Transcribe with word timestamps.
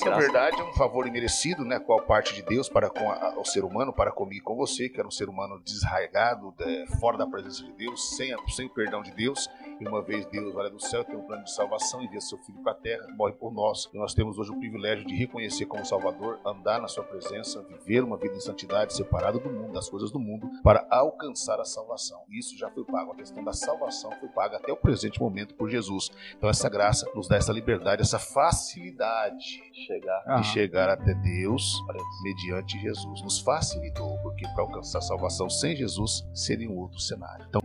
graça, 0.00 0.04
graça, 0.04 0.10
na 0.10 0.16
verdade, 0.16 0.60
é 0.60 0.64
um 0.64 0.72
favor 0.72 1.06
imerecido, 1.06 1.64
né? 1.64 1.78
Qual 1.78 2.00
parte 2.02 2.34
de 2.34 2.42
Deus 2.42 2.68
para 2.68 2.88
com 2.88 3.10
a, 3.10 3.38
o 3.38 3.44
ser 3.44 3.64
humano, 3.64 3.92
para 3.92 4.10
comigo 4.10 4.40
e 4.40 4.44
com 4.44 4.56
você, 4.56 4.88
que 4.88 4.98
era 4.98 5.06
um 5.06 5.10
ser 5.10 5.28
humano 5.28 5.60
desraigado, 5.64 6.54
de, 6.56 6.86
fora 6.98 7.18
da 7.18 7.26
presença 7.26 7.62
de 7.62 7.72
Deus, 7.72 8.16
sem, 8.16 8.34
sem 8.48 8.66
o 8.66 8.70
perdão 8.70 9.02
de 9.02 9.12
Deus. 9.12 9.48
Uma 9.88 10.02
vez 10.02 10.24
Deus, 10.26 10.54
olha 10.54 10.70
do 10.70 10.80
céu, 10.80 11.04
tem 11.04 11.16
um 11.16 11.22
plano 11.22 11.44
de 11.44 11.52
salvação, 11.52 12.02
envia 12.02 12.20
seu 12.20 12.38
filho 12.38 12.62
para 12.62 12.72
a 12.72 12.74
terra, 12.74 13.06
morre 13.16 13.32
por 13.34 13.52
nós. 13.52 13.88
E 13.92 13.98
nós 13.98 14.14
temos 14.14 14.38
hoje 14.38 14.50
o 14.50 14.58
privilégio 14.58 15.06
de 15.06 15.14
reconhecer 15.14 15.66
como 15.66 15.84
Salvador, 15.84 16.40
andar 16.44 16.80
na 16.80 16.88
sua 16.88 17.04
presença, 17.04 17.62
viver 17.62 18.02
uma 18.02 18.16
vida 18.16 18.34
em 18.34 18.40
santidade, 18.40 18.94
separado 18.94 19.38
do 19.38 19.50
mundo, 19.50 19.72
das 19.72 19.88
coisas 19.88 20.10
do 20.10 20.18
mundo, 20.18 20.48
para 20.62 20.86
alcançar 20.90 21.60
a 21.60 21.64
salvação. 21.64 22.22
Isso 22.30 22.56
já 22.56 22.70
foi 22.70 22.84
pago. 22.84 23.12
A 23.12 23.16
questão 23.16 23.42
da 23.44 23.52
salvação 23.52 24.10
foi 24.18 24.28
paga 24.28 24.56
até 24.56 24.72
o 24.72 24.76
presente 24.76 25.20
momento 25.20 25.54
por 25.54 25.68
Jesus. 25.68 26.10
Então 26.36 26.48
essa 26.48 26.68
graça 26.68 27.10
nos 27.14 27.28
dá 27.28 27.36
essa 27.36 27.52
liberdade, 27.52 28.02
essa 28.02 28.18
facilidade 28.18 29.62
chegar. 29.86 30.40
de 30.40 30.46
chegar 30.48 30.88
até 30.88 31.14
Deus 31.14 31.80
mediante 32.22 32.78
Jesus. 32.80 33.22
Nos 33.22 33.40
facilitou, 33.40 34.18
porque 34.22 34.46
para 34.48 34.62
alcançar 34.62 34.98
a 34.98 35.02
salvação 35.02 35.48
sem 35.50 35.76
Jesus 35.76 36.26
seria 36.34 36.70
um 36.70 36.78
outro 36.78 36.98
cenário. 36.98 37.46
Então 37.48 37.60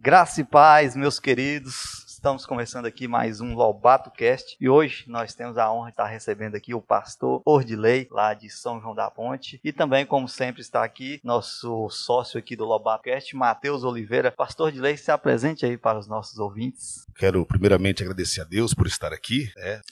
Graça 0.00 0.40
e 0.40 0.44
paz, 0.44 0.96
meus 0.96 1.20
queridos. 1.20 2.01
Estamos 2.22 2.46
começando 2.46 2.86
aqui 2.86 3.08
mais 3.08 3.40
um 3.40 3.52
Lobato 3.52 4.08
Cast 4.08 4.56
e 4.60 4.68
hoje 4.68 5.02
nós 5.08 5.34
temos 5.34 5.58
a 5.58 5.72
honra 5.72 5.86
de 5.86 5.94
estar 5.94 6.06
recebendo 6.06 6.54
aqui 6.54 6.72
o 6.72 6.80
pastor 6.80 7.42
Ordilei, 7.44 8.06
lá 8.12 8.32
de 8.32 8.48
São 8.48 8.80
João 8.80 8.94
da 8.94 9.10
Ponte, 9.10 9.60
e 9.64 9.72
também, 9.72 10.06
como 10.06 10.28
sempre, 10.28 10.62
está 10.62 10.84
aqui 10.84 11.20
nosso 11.24 11.90
sócio 11.90 12.38
aqui 12.38 12.54
do 12.54 12.64
Lobato 12.64 13.02
Cast, 13.02 13.34
Matheus 13.34 13.82
Oliveira. 13.82 14.30
Pastor 14.30 14.66
Ordilei, 14.66 14.96
se 14.96 15.10
apresente 15.10 15.66
aí 15.66 15.76
para 15.76 15.98
os 15.98 16.06
nossos 16.06 16.38
ouvintes. 16.38 17.08
Quero 17.16 17.44
primeiramente 17.44 18.04
agradecer 18.04 18.42
a 18.42 18.44
Deus 18.44 18.72
por 18.72 18.86
estar 18.86 19.12
aqui, 19.12 19.50
né, 19.56 19.82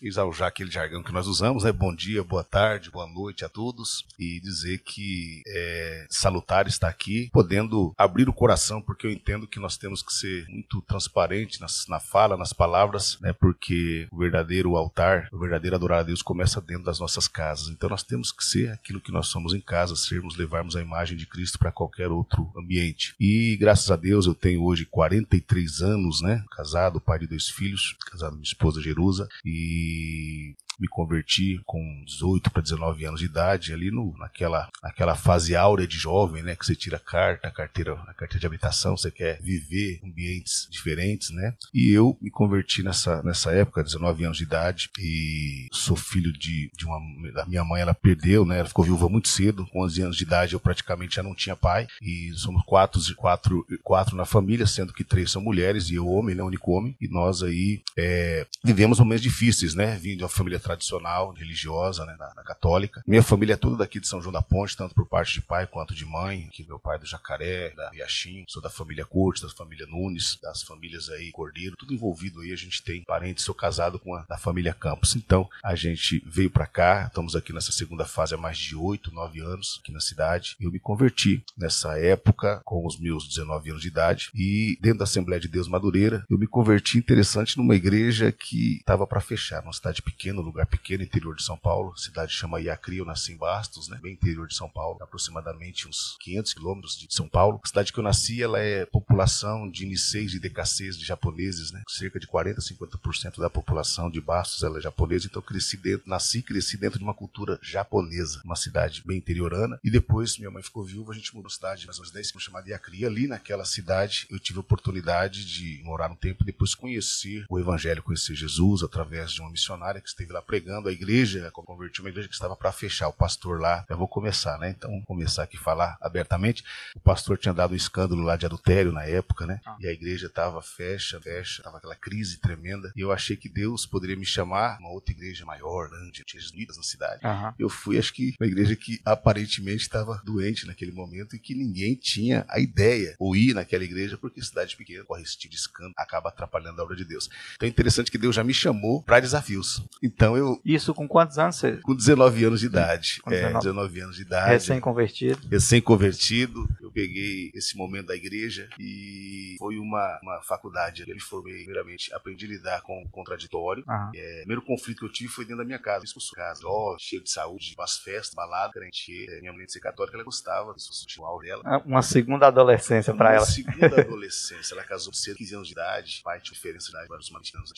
aquele 0.46 0.70
jargão 0.70 1.02
que 1.02 1.12
nós 1.12 1.26
usamos, 1.26 1.64
né? 1.64 1.72
Bom 1.72 1.92
dia, 1.92 2.22
boa 2.22 2.44
tarde, 2.44 2.92
boa 2.92 3.08
noite 3.08 3.44
a 3.44 3.48
todos 3.48 4.06
e 4.16 4.38
dizer 4.38 4.78
que 4.78 5.42
é 5.48 6.06
salutar 6.08 6.68
estar 6.68 6.88
aqui, 6.88 7.28
podendo 7.32 7.92
abrir 7.98 8.28
o 8.28 8.32
coração, 8.32 8.80
porque 8.80 9.04
eu 9.04 9.10
entendo 9.10 9.48
que 9.48 9.58
nós 9.58 9.76
temos 9.76 10.00
que 10.00 10.12
ser 10.12 10.46
muito 10.48 10.80
transparente 10.82 11.60
nas, 11.60 11.86
na 11.88 11.98
fala 11.98 12.19
fala, 12.20 12.36
nas 12.36 12.52
palavras, 12.52 13.16
né? 13.22 13.32
Porque 13.32 14.06
o 14.10 14.18
verdadeiro 14.18 14.76
altar, 14.76 15.28
o 15.32 15.38
verdadeiro 15.38 15.74
adorar 15.74 16.00
a 16.00 16.02
Deus 16.02 16.20
começa 16.20 16.60
dentro 16.60 16.84
das 16.84 17.00
nossas 17.00 17.26
casas. 17.26 17.68
Então 17.68 17.88
nós 17.88 18.02
temos 18.02 18.30
que 18.30 18.44
ser 18.44 18.70
aquilo 18.72 19.00
que 19.00 19.10
nós 19.10 19.28
somos 19.28 19.54
em 19.54 19.60
casa, 19.60 19.96
sermos, 19.96 20.36
levarmos 20.36 20.76
a 20.76 20.82
imagem 20.82 21.16
de 21.16 21.26
Cristo 21.26 21.58
para 21.58 21.72
qualquer 21.72 22.08
outro 22.08 22.52
ambiente. 22.54 23.14
E 23.18 23.56
graças 23.58 23.90
a 23.90 23.96
Deus 23.96 24.26
eu 24.26 24.34
tenho 24.34 24.62
hoje 24.62 24.84
43 24.84 25.80
anos, 25.80 26.20
né? 26.20 26.44
Casado, 26.50 27.00
pai 27.00 27.20
de 27.20 27.26
dois 27.26 27.48
filhos, 27.48 27.96
casado 28.10 28.32
com 28.32 28.36
minha 28.36 28.44
esposa 28.44 28.82
Jerusa 28.82 29.26
e 29.42 30.54
me 30.80 30.88
converti 30.88 31.60
com 31.66 32.02
18 32.06 32.50
para 32.50 32.62
19 32.62 33.04
anos 33.04 33.20
de 33.20 33.26
idade, 33.26 33.72
ali 33.72 33.90
no, 33.90 34.16
naquela, 34.18 34.68
naquela 34.82 35.14
fase 35.14 35.54
áurea 35.54 35.86
de 35.86 35.98
jovem, 35.98 36.42
né? 36.42 36.56
Que 36.56 36.64
você 36.64 36.74
tira 36.74 36.96
a 36.96 37.00
carta, 37.00 37.48
a 37.48 37.50
carteira, 37.50 37.92
a 38.06 38.14
carteira 38.14 38.40
de 38.40 38.46
habitação, 38.46 38.96
você 38.96 39.10
quer 39.10 39.40
viver 39.42 40.00
ambientes 40.02 40.66
diferentes, 40.70 41.30
né? 41.30 41.54
E 41.74 41.90
eu 41.90 42.16
me 42.20 42.30
converti 42.30 42.82
nessa, 42.82 43.22
nessa 43.22 43.52
época, 43.52 43.84
19 43.84 44.24
anos 44.24 44.38
de 44.38 44.44
idade, 44.44 44.90
e 44.98 45.68
sou 45.72 45.96
filho 45.96 46.32
de, 46.32 46.70
de 46.76 46.86
uma. 46.86 46.98
da 47.32 47.44
minha 47.44 47.64
mãe, 47.64 47.82
ela 47.82 47.94
perdeu, 47.94 48.46
né? 48.46 48.60
Ela 48.60 48.68
ficou 48.68 48.84
viúva 48.84 49.08
muito 49.08 49.28
cedo, 49.28 49.66
com 49.66 49.84
11 49.84 50.02
anos 50.02 50.16
de 50.16 50.24
idade 50.24 50.54
eu 50.54 50.60
praticamente 50.60 51.16
já 51.16 51.22
não 51.22 51.34
tinha 51.34 51.54
pai, 51.54 51.86
e 52.00 52.32
somos 52.34 52.62
quatro, 52.64 53.00
quatro, 53.16 53.66
quatro 53.82 54.16
na 54.16 54.24
família, 54.24 54.66
sendo 54.66 54.92
que 54.92 55.04
três 55.04 55.30
são 55.30 55.42
mulheres 55.42 55.90
e 55.90 55.96
eu 55.96 56.08
homem, 56.08 56.34
né? 56.34 56.42
Único 56.42 56.72
homem, 56.72 56.96
e 57.00 57.08
nós 57.08 57.42
aí 57.42 57.82
é, 57.96 58.46
vivemos 58.64 58.98
momentos 58.98 59.22
difíceis, 59.22 59.74
né? 59.74 59.96
Vindo 59.96 60.18
de 60.18 60.22
uma 60.22 60.28
família 60.28 60.58
tradicional, 60.70 61.32
religiosa, 61.32 62.04
né, 62.04 62.16
na, 62.18 62.34
na, 62.34 62.42
católica. 62.42 63.02
Minha 63.06 63.22
família 63.22 63.54
é 63.54 63.56
toda 63.56 63.76
daqui 63.76 64.00
de 64.00 64.06
São 64.06 64.20
João 64.20 64.32
da 64.32 64.42
Ponte, 64.42 64.76
tanto 64.76 64.94
por 64.94 65.06
parte 65.06 65.34
de 65.34 65.42
pai 65.42 65.66
quanto 65.66 65.94
de 65.94 66.04
mãe, 66.04 66.48
que 66.52 66.64
meu 66.64 66.78
pai 66.78 66.96
é 66.96 67.00
do 67.00 67.06
Jacaré, 67.06 67.70
da 67.70 67.90
Riachim, 67.90 68.44
sou 68.48 68.62
da 68.62 68.70
família 68.70 69.04
Cortes, 69.04 69.42
da 69.42 69.48
família 69.48 69.86
Nunes, 69.86 70.38
das 70.42 70.62
famílias 70.62 71.08
aí 71.08 71.30
Cordeiro, 71.30 71.76
tudo 71.76 71.94
envolvido 71.94 72.40
aí, 72.40 72.52
a 72.52 72.56
gente 72.56 72.82
tem 72.82 73.02
parentes, 73.02 73.44
sou 73.44 73.54
casado 73.54 73.98
com 73.98 74.14
a 74.14 74.22
da 74.22 74.36
família 74.36 74.74
Campos. 74.74 75.16
Então, 75.16 75.48
a 75.62 75.74
gente 75.74 76.22
veio 76.26 76.50
para 76.50 76.66
cá, 76.66 77.06
estamos 77.06 77.34
aqui 77.36 77.52
nessa 77.52 77.72
segunda 77.72 78.04
fase 78.04 78.34
há 78.34 78.38
mais 78.38 78.58
de 78.58 78.76
oito, 78.76 79.12
nove 79.12 79.40
anos 79.40 79.80
aqui 79.82 79.92
na 79.92 80.00
cidade. 80.00 80.56
Eu 80.60 80.70
me 80.70 80.78
converti 80.78 81.42
nessa 81.56 81.98
época 81.98 82.60
com 82.64 82.86
os 82.86 82.98
meus 82.98 83.26
19 83.26 83.70
anos 83.70 83.82
de 83.82 83.88
idade 83.88 84.30
e 84.34 84.78
dentro 84.80 84.98
da 84.98 85.04
Assembleia 85.04 85.40
de 85.40 85.48
Deus 85.48 85.68
Madureira, 85.68 86.24
eu 86.28 86.38
me 86.38 86.46
converti 86.46 86.98
interessante 86.98 87.56
numa 87.56 87.74
igreja 87.74 88.32
que 88.32 88.76
estava 88.76 89.06
para 89.06 89.20
fechar, 89.20 89.62
numa 89.62 89.72
cidade 89.72 90.02
pequena, 90.02 90.40
lugar 90.40 90.59
lugar 90.60 90.66
pequeno, 90.66 91.02
interior 91.02 91.34
de 91.34 91.42
São 91.42 91.56
Paulo. 91.56 91.96
Cidade 91.96 92.32
chama 92.32 92.60
Iacri, 92.60 92.98
eu 92.98 93.04
nasci 93.04 93.32
em 93.32 93.36
Bastos, 93.36 93.88
né? 93.88 93.98
Bem 94.02 94.12
interior 94.12 94.46
de 94.46 94.54
São 94.54 94.68
Paulo, 94.68 94.98
aproximadamente 95.00 95.88
uns 95.88 96.16
500 96.20 96.54
quilômetros 96.54 96.98
de 96.98 97.06
São 97.10 97.28
Paulo. 97.28 97.60
A 97.62 97.66
cidade 97.66 97.92
que 97.92 97.98
eu 97.98 98.04
nasci, 98.04 98.42
ela 98.42 98.58
é 98.58 98.84
população 98.86 99.70
de 99.70 99.86
Niseis 99.86 100.34
e 100.34 100.38
Decassês 100.38 100.96
de 100.96 101.04
japoneses, 101.04 101.72
né? 101.72 101.82
Cerca 101.88 102.18
de 102.20 102.26
40, 102.26 102.60
50% 102.60 103.40
da 103.40 103.48
população 103.48 104.10
de 104.10 104.20
Bastos 104.20 104.62
ela 104.62 104.78
é 104.78 104.82
japonesa. 104.82 105.26
Então 105.26 105.42
cresci 105.42 105.76
dentro, 105.76 106.08
nasci 106.08 106.42
cresci 106.42 106.76
dentro 106.76 106.98
de 106.98 107.04
uma 107.04 107.14
cultura 107.14 107.58
japonesa. 107.62 108.40
Uma 108.44 108.56
cidade 108.56 109.02
bem 109.06 109.18
interiorana. 109.18 109.78
E 109.82 109.90
depois 109.90 110.36
minha 110.38 110.50
mãe 110.50 110.62
ficou 110.62 110.84
viúva, 110.84 111.12
a 111.12 111.14
gente 111.14 111.34
mudou 111.34 111.48
de 111.48 111.54
cidade, 111.54 111.86
mais 111.86 111.98
menos 111.98 112.12
10 112.12 112.26
quilômetros, 112.30 112.44
chamada 112.44 112.68
Iacri. 112.68 113.06
Ali 113.06 113.26
naquela 113.26 113.64
cidade 113.64 114.26
eu 114.30 114.38
tive 114.38 114.58
a 114.58 114.60
oportunidade 114.60 115.44
de 115.44 115.80
morar 115.84 116.10
um 116.10 116.16
tempo 116.16 116.42
e 116.42 116.46
depois 116.46 116.74
conhecer 116.74 117.44
o 117.48 117.58
evangelho, 117.58 118.02
conhecer 118.02 118.34
Jesus 118.34 118.82
através 118.82 119.32
de 119.32 119.40
uma 119.40 119.50
missionária 119.50 120.00
que 120.00 120.08
esteve 120.08 120.32
lá 120.32 120.42
pregando 120.50 120.88
a 120.88 120.92
igreja, 120.92 121.48
converti 121.52 122.00
uma 122.00 122.08
igreja 122.08 122.26
que 122.26 122.34
estava 122.34 122.56
para 122.56 122.72
fechar. 122.72 123.06
O 123.06 123.12
pastor 123.12 123.60
lá, 123.60 123.86
eu 123.88 123.96
vou 123.96 124.08
começar, 124.08 124.58
né? 124.58 124.70
Então, 124.70 124.90
vamos 124.90 125.04
começar 125.04 125.44
aqui 125.44 125.56
a 125.56 125.60
falar 125.60 125.96
abertamente. 126.00 126.64
O 126.96 126.98
pastor 126.98 127.38
tinha 127.38 127.54
dado 127.54 127.72
um 127.72 127.76
escândalo 127.76 128.20
lá 128.20 128.34
de 128.34 128.46
adultério 128.46 128.90
na 128.90 129.04
época, 129.04 129.46
né? 129.46 129.60
Ah. 129.64 129.76
E 129.78 129.86
a 129.86 129.92
igreja 129.92 130.26
estava 130.26 130.60
fecha, 130.60 131.20
fecha, 131.20 131.60
estava 131.60 131.76
aquela 131.76 131.94
crise 131.94 132.40
tremenda. 132.40 132.92
E 132.96 133.00
eu 133.00 133.12
achei 133.12 133.36
que 133.36 133.48
Deus 133.48 133.86
poderia 133.86 134.16
me 134.16 134.26
chamar 134.26 134.76
uma 134.80 134.90
outra 134.90 135.12
igreja 135.12 135.46
maior, 135.46 135.88
grande, 135.88 136.24
tinha 136.24 136.42
unidas 136.52 136.76
na 136.76 136.82
cidade. 136.82 137.24
Uhum. 137.24 137.52
Eu 137.56 137.68
fui, 137.68 137.96
acho 137.96 138.12
que, 138.12 138.34
uma 138.40 138.48
igreja 138.48 138.74
que 138.74 139.00
aparentemente 139.04 139.82
estava 139.82 140.20
doente 140.24 140.66
naquele 140.66 140.90
momento 140.90 141.36
e 141.36 141.38
que 141.38 141.54
ninguém 141.54 141.94
tinha 141.94 142.44
a 142.48 142.58
ideia 142.58 143.14
ou 143.20 143.36
ir 143.36 143.54
naquela 143.54 143.84
igreja, 143.84 144.18
porque 144.18 144.42
cidade 144.42 144.76
pequena 144.76 145.04
corre 145.04 145.22
esse 145.22 145.38
tipo 145.38 145.52
de 145.52 145.60
escândalo, 145.60 145.94
acaba 145.96 146.28
atrapalhando 146.28 146.80
a 146.80 146.84
obra 146.84 146.96
de 146.96 147.04
Deus. 147.04 147.30
Então 147.54 147.68
é 147.68 147.70
interessante 147.70 148.10
que 148.10 148.18
Deus 148.18 148.34
já 148.34 148.42
me 148.42 148.52
chamou 148.52 149.00
para 149.00 149.20
desafios. 149.20 149.80
Então 150.02 150.36
eu 150.36 150.39
isso 150.64 150.94
com 150.94 151.06
quantos 151.08 151.38
anos 151.38 151.56
você? 151.56 151.76
Com 151.78 151.94
19 151.94 152.44
anos 152.44 152.60
de 152.60 152.66
idade. 152.66 153.20
Com 153.22 153.30
19. 153.30 153.54
É, 153.54 153.58
19 153.58 154.00
anos 154.00 154.16
de 154.16 154.22
idade. 154.22 154.50
Recém-convertido. 154.50 155.48
Recém-convertido. 155.48 156.68
Eu 156.80 156.90
peguei 156.90 157.50
esse 157.54 157.76
momento 157.76 158.06
da 158.06 158.16
igreja 158.16 158.68
e 158.78 159.56
foi 159.58 159.78
uma, 159.78 160.18
uma 160.22 160.42
faculdade. 160.42 161.04
Eu 161.06 161.14
me 161.14 161.20
formei, 161.20 161.54
primeiramente, 161.58 162.12
aprendi 162.14 162.46
a 162.46 162.48
lidar 162.48 162.82
com 162.82 163.02
o 163.02 163.08
contraditório. 163.08 163.84
Uhum. 163.86 164.10
É, 164.14 164.32
o 164.32 164.38
primeiro 164.40 164.62
conflito 164.62 164.98
que 164.98 165.04
eu 165.04 165.12
tive 165.12 165.30
foi 165.30 165.44
dentro 165.44 165.58
da 165.58 165.64
minha 165.64 165.78
casa. 165.78 166.04
Expulsou 166.04 166.36
casa, 166.36 166.62
ó, 166.64 166.96
cheio 166.98 167.22
de 167.22 167.30
saúde, 167.30 167.74
umas 167.76 167.98
festas, 167.98 168.34
balada, 168.34 168.72
crente. 168.72 169.26
É, 169.28 169.40
minha 169.40 169.52
mãe 169.52 169.66
de 169.66 169.72
ser 169.72 169.80
católica, 169.80 170.16
ela 170.16 170.24
gostava, 170.24 170.74
tinha 171.06 171.26
o 171.26 171.40
dela. 171.40 171.62
Ah, 171.64 171.82
uma 171.84 172.02
segunda 172.02 172.46
adolescência 172.46 173.14
para 173.14 173.34
ela. 173.34 173.44
Uma 173.44 173.46
segunda 173.46 173.86
adolescência. 174.00 174.74
Ela 174.74 174.84
casou 174.84 175.12
cedo, 175.12 175.36
15 175.36 175.54
anos 175.54 175.68
de 175.68 175.74
idade. 175.74 176.20
Pai 176.24 176.40
tinha 176.40 176.54
diferença 176.54 176.86
de 176.86 176.92
idade, 176.92 177.08
vários 177.08 177.30
anos. 177.34 177.70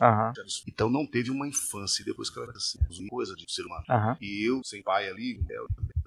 Uhum. 0.00 0.46
Então 0.66 0.90
não 0.90 1.06
teve 1.06 1.30
uma 1.30 1.46
infância. 1.46 1.97
E 2.02 2.04
depois 2.04 2.30
que 2.30 2.38
ela 2.38 2.48
era 2.48 2.56
assim, 2.56 2.78
coisa 3.08 3.34
de 3.34 3.44
ser 3.48 3.62
humano. 3.62 3.84
Uhum. 3.88 4.16
E 4.20 4.48
eu, 4.48 4.60
sem 4.64 4.82
pai 4.82 5.08
ali, 5.08 5.40
é, 5.50 5.58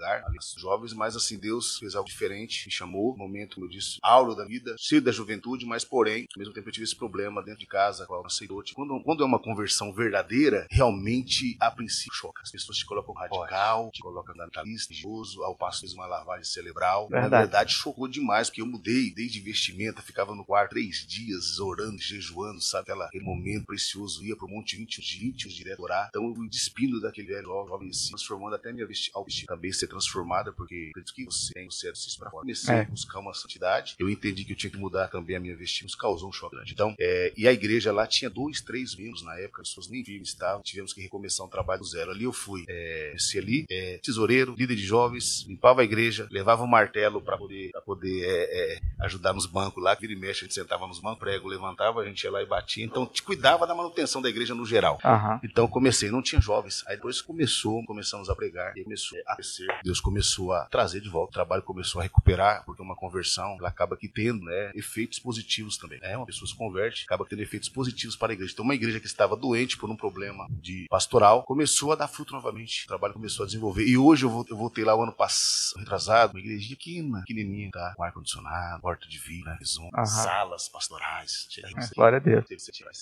lugar, 0.02 0.24
ali, 0.25 0.38
jovens, 0.57 0.94
mas 0.94 1.16
assim, 1.16 1.38
Deus 1.38 1.77
fez 1.77 1.95
algo 1.95 2.10
diferente, 2.10 2.66
me 2.66 2.71
chamou, 2.71 3.16
momento, 3.16 3.56
como 3.56 3.68
eu 3.68 3.69
disse, 3.69 3.98
aula 4.01 4.36
da 4.36 4.45
vida, 4.45 4.75
cheio 4.77 5.01
da 5.01 5.12
juventude, 5.12 5.66
mas 5.66 5.86
porém, 5.86 6.25
ao 6.36 6.39
mesmo 6.39 6.54
tempo 6.54 6.68
eu 6.68 6.74
tive 6.74 6.83
esse 6.83 6.95
problema 6.95 7.44
dentro 7.44 7.60
de 7.60 7.68
casa, 7.68 8.06
qual 8.06 8.25
aceitou. 8.25 8.63
Quando, 8.74 9.01
quando 9.04 9.24
é 9.24 9.25
uma 9.25 9.42
conversão 9.42 9.94
verdadeira, 9.94 10.68
realmente, 10.69 11.56
a 11.60 11.69
princípio, 11.69 12.13
choca. 12.13 12.42
As 12.44 12.51
pessoas 12.51 12.77
te 12.77 12.86
colocam 12.86 13.13
radical, 13.13 13.89
te 13.92 14.01
colocam 14.01 14.33
fundamentalista, 14.33 14.94
religioso, 14.94 15.44
ao 15.44 15.56
passo 15.56 15.81
fez 15.81 15.94
uma 15.94 16.06
lavagem 16.06 16.44
cerebral. 16.44 17.07
Verdade. 17.07 17.31
Na 17.31 17.39
verdade, 17.39 17.74
chocou 17.74 18.07
demais, 18.07 18.50
porque 18.50 18.62
eu 18.62 18.66
mudei 18.66 19.13
desde 19.13 19.39
vestimenta, 19.39 20.01
ficava 20.01 20.36
no 20.36 20.44
quarto 20.44 20.71
três 20.71 21.06
dias 21.07 21.60
orando, 21.60 22.00
jejuando, 22.00 22.62
sabe? 22.62 22.83
Aquela, 22.83 23.06
aquele 23.06 23.24
momento 23.24 23.66
precioso, 23.66 24.24
ia 24.24 24.36
pro 24.36 24.48
Monte 24.48 24.77
20, 24.77 25.01
20 25.19 25.50
direto 25.50 25.81
Então 26.10 26.28
eu 26.28 26.36
fui 26.36 26.50
despindo 26.50 27.00
daquele 27.01 27.28
velho 27.28 27.48
jovem 27.68 27.89
assim, 27.89 28.10
transformando 28.10 28.56
até 28.56 28.72
minha 28.72 28.86
vesti 28.86 29.12
ao 29.13 29.24
vestir 29.24 29.45
também 29.45 29.72
ser 29.72 29.88
transformada, 29.88 30.51
porque 30.51 30.89
acredito 30.92 31.13
que 31.13 31.25
você 31.25 31.54
tem 31.54 31.68
o 31.68 31.72
certo 31.72 32.00
para 32.18 32.30
fora. 32.30 32.42
Comecei 32.42 32.75
é. 32.75 32.81
a 32.81 32.86
buscar 32.86 33.19
uma 33.19 33.33
santidade. 33.33 33.95
Eu 34.00 34.10
entendi 34.10 34.44
que 34.44 34.54
eu 34.54 34.57
tinha 34.57 34.72
que 34.72 34.78
mudar 34.78 35.07
também 35.07 35.36
a 35.36 35.39
minha 35.39 35.56
vestimenta. 35.56 35.86
Nos 35.86 35.95
causou 35.95 36.30
um 36.30 36.31
choque 36.31 36.56
grande. 36.56 36.74
Então, 36.74 36.95
é, 37.00 37.33
e 37.36 37.48
a 37.48 37.54
igreja 37.54 37.92
lá 37.92 38.06
tinha 38.06 38.30
dois, 38.30 38.62
três 38.62 38.95
membros 38.95 39.24
na 39.24 39.36
época, 39.39 39.62
as 39.62 39.69
pessoas 39.69 39.88
nem 39.88 40.04
firmes 40.04 40.30
estavam. 40.30 40.62
Tivemos 40.62 40.94
que 40.94 41.01
recomeçar 41.01 41.45
um 41.45 41.50
trabalho 41.50 41.81
do 41.81 41.88
zero. 41.88 42.12
Ali 42.12 42.24
eu 42.24 42.33
fui, 42.33 42.66
é, 42.68 43.16
ali, 43.38 43.66
é, 43.69 44.00
tesoureiro, 44.04 44.56
líder 44.57 44.75
de 44.75 44.83
jovens, 44.83 45.45
limpava 45.48 45.81
a 45.81 45.83
igreja, 45.83 46.28
levava 46.30 46.63
um 46.63 46.68
martelo 46.68 47.22
para 47.22 47.38
poder, 47.38 47.72
pra 47.72 47.81
poder 47.81 48.24
é, 48.24 48.75
é, 48.75 48.81
ajudar 49.00 49.33
nos 49.33 49.45
bancos 49.45 49.83
lá, 49.83 49.95
vira 49.95 50.13
e 50.13 50.16
mexe, 50.16 50.42
a 50.42 50.48
gente 50.48 50.54
sentava 50.54 50.88
nos 50.88 51.00
bancos, 51.00 51.19
prego 51.19 51.48
levantava, 51.48 52.01
a 52.01 52.06
gente 52.06 52.24
ia 52.24 52.31
lá 52.31 52.42
e 52.42 52.45
batia. 52.45 52.86
Então, 52.86 53.06
te 53.06 53.24
cuidava 53.24 53.66
da 53.66 53.74
manutenção 53.74 54.22
da 54.22 54.30
igreja 54.30 54.54
no 54.54 54.66
geral. 54.66 55.00
Aham. 55.04 55.39
Então 55.44 55.68
comecei, 55.71 56.12
não 56.12 56.21
tinha 56.21 56.41
jovens. 56.41 56.83
Aí 56.88 56.95
depois 56.95 57.21
começou, 57.21 57.83
começamos 57.85 58.29
a 58.29 58.35
pregar, 58.35 58.77
e 58.77 58.83
começou 58.83 59.18
a 59.27 59.35
crescer. 59.35 59.68
Deus 59.83 60.00
começou 60.00 60.53
a 60.53 60.65
trazer 60.65 61.01
de 61.01 61.09
volta, 61.09 61.31
o 61.31 61.33
trabalho 61.33 61.63
começou 61.63 62.00
a 62.00 62.03
recuperar, 62.03 62.63
porque 62.65 62.81
uma 62.81 62.95
conversão 62.95 63.56
ela 63.59 63.69
acaba 63.69 63.97
que 63.97 64.07
tendo 64.07 64.44
né, 64.45 64.71
efeitos 64.75 65.19
positivos 65.19 65.77
também. 65.77 66.00
Né? 66.00 66.15
Uma 66.18 66.25
pessoa 66.25 66.47
se 66.47 66.56
converte, 66.56 67.03
acaba 67.06 67.25
tendo 67.25 67.41
efeitos 67.41 67.69
positivos 67.69 68.15
para 68.15 68.31
a 68.31 68.33
igreja. 68.33 68.53
Então 68.53 68.65
uma 68.65 68.75
igreja 68.75 69.00
que 69.00 69.06
estava 69.07 69.35
doente 69.35 69.77
por 69.77 69.89
um 69.89 69.95
problema 69.95 70.47
de 70.50 70.85
pastoral 70.89 71.44
começou 71.44 71.91
a 71.91 71.95
dar 71.95 72.07
fruto 72.07 72.33
novamente. 72.33 72.83
O 72.85 72.88
trabalho 72.88 73.13
começou 73.13 73.44
a 73.44 73.45
desenvolver. 73.47 73.85
E 73.85 73.97
hoje 73.97 74.25
eu, 74.25 74.29
voltei 74.29 74.83
lá 74.83 74.95
o 74.95 75.03
ano 75.03 75.13
passado, 75.13 75.79
retrasado, 75.79 76.33
uma 76.33 76.39
igreja 76.39 76.69
pequena, 76.69 77.19
pequenininha, 77.21 77.69
tá? 77.71 77.94
Com 77.95 78.03
ar-condicionado, 78.03 78.81
porta 78.81 79.07
de 79.07 79.18
vida, 79.18 79.57
Aham. 79.94 80.06
salas 80.06 80.68
pastorais. 80.69 81.47
É, 81.63 81.95
glória 81.95 82.18
a 82.18 82.19
Deus. 82.19 82.45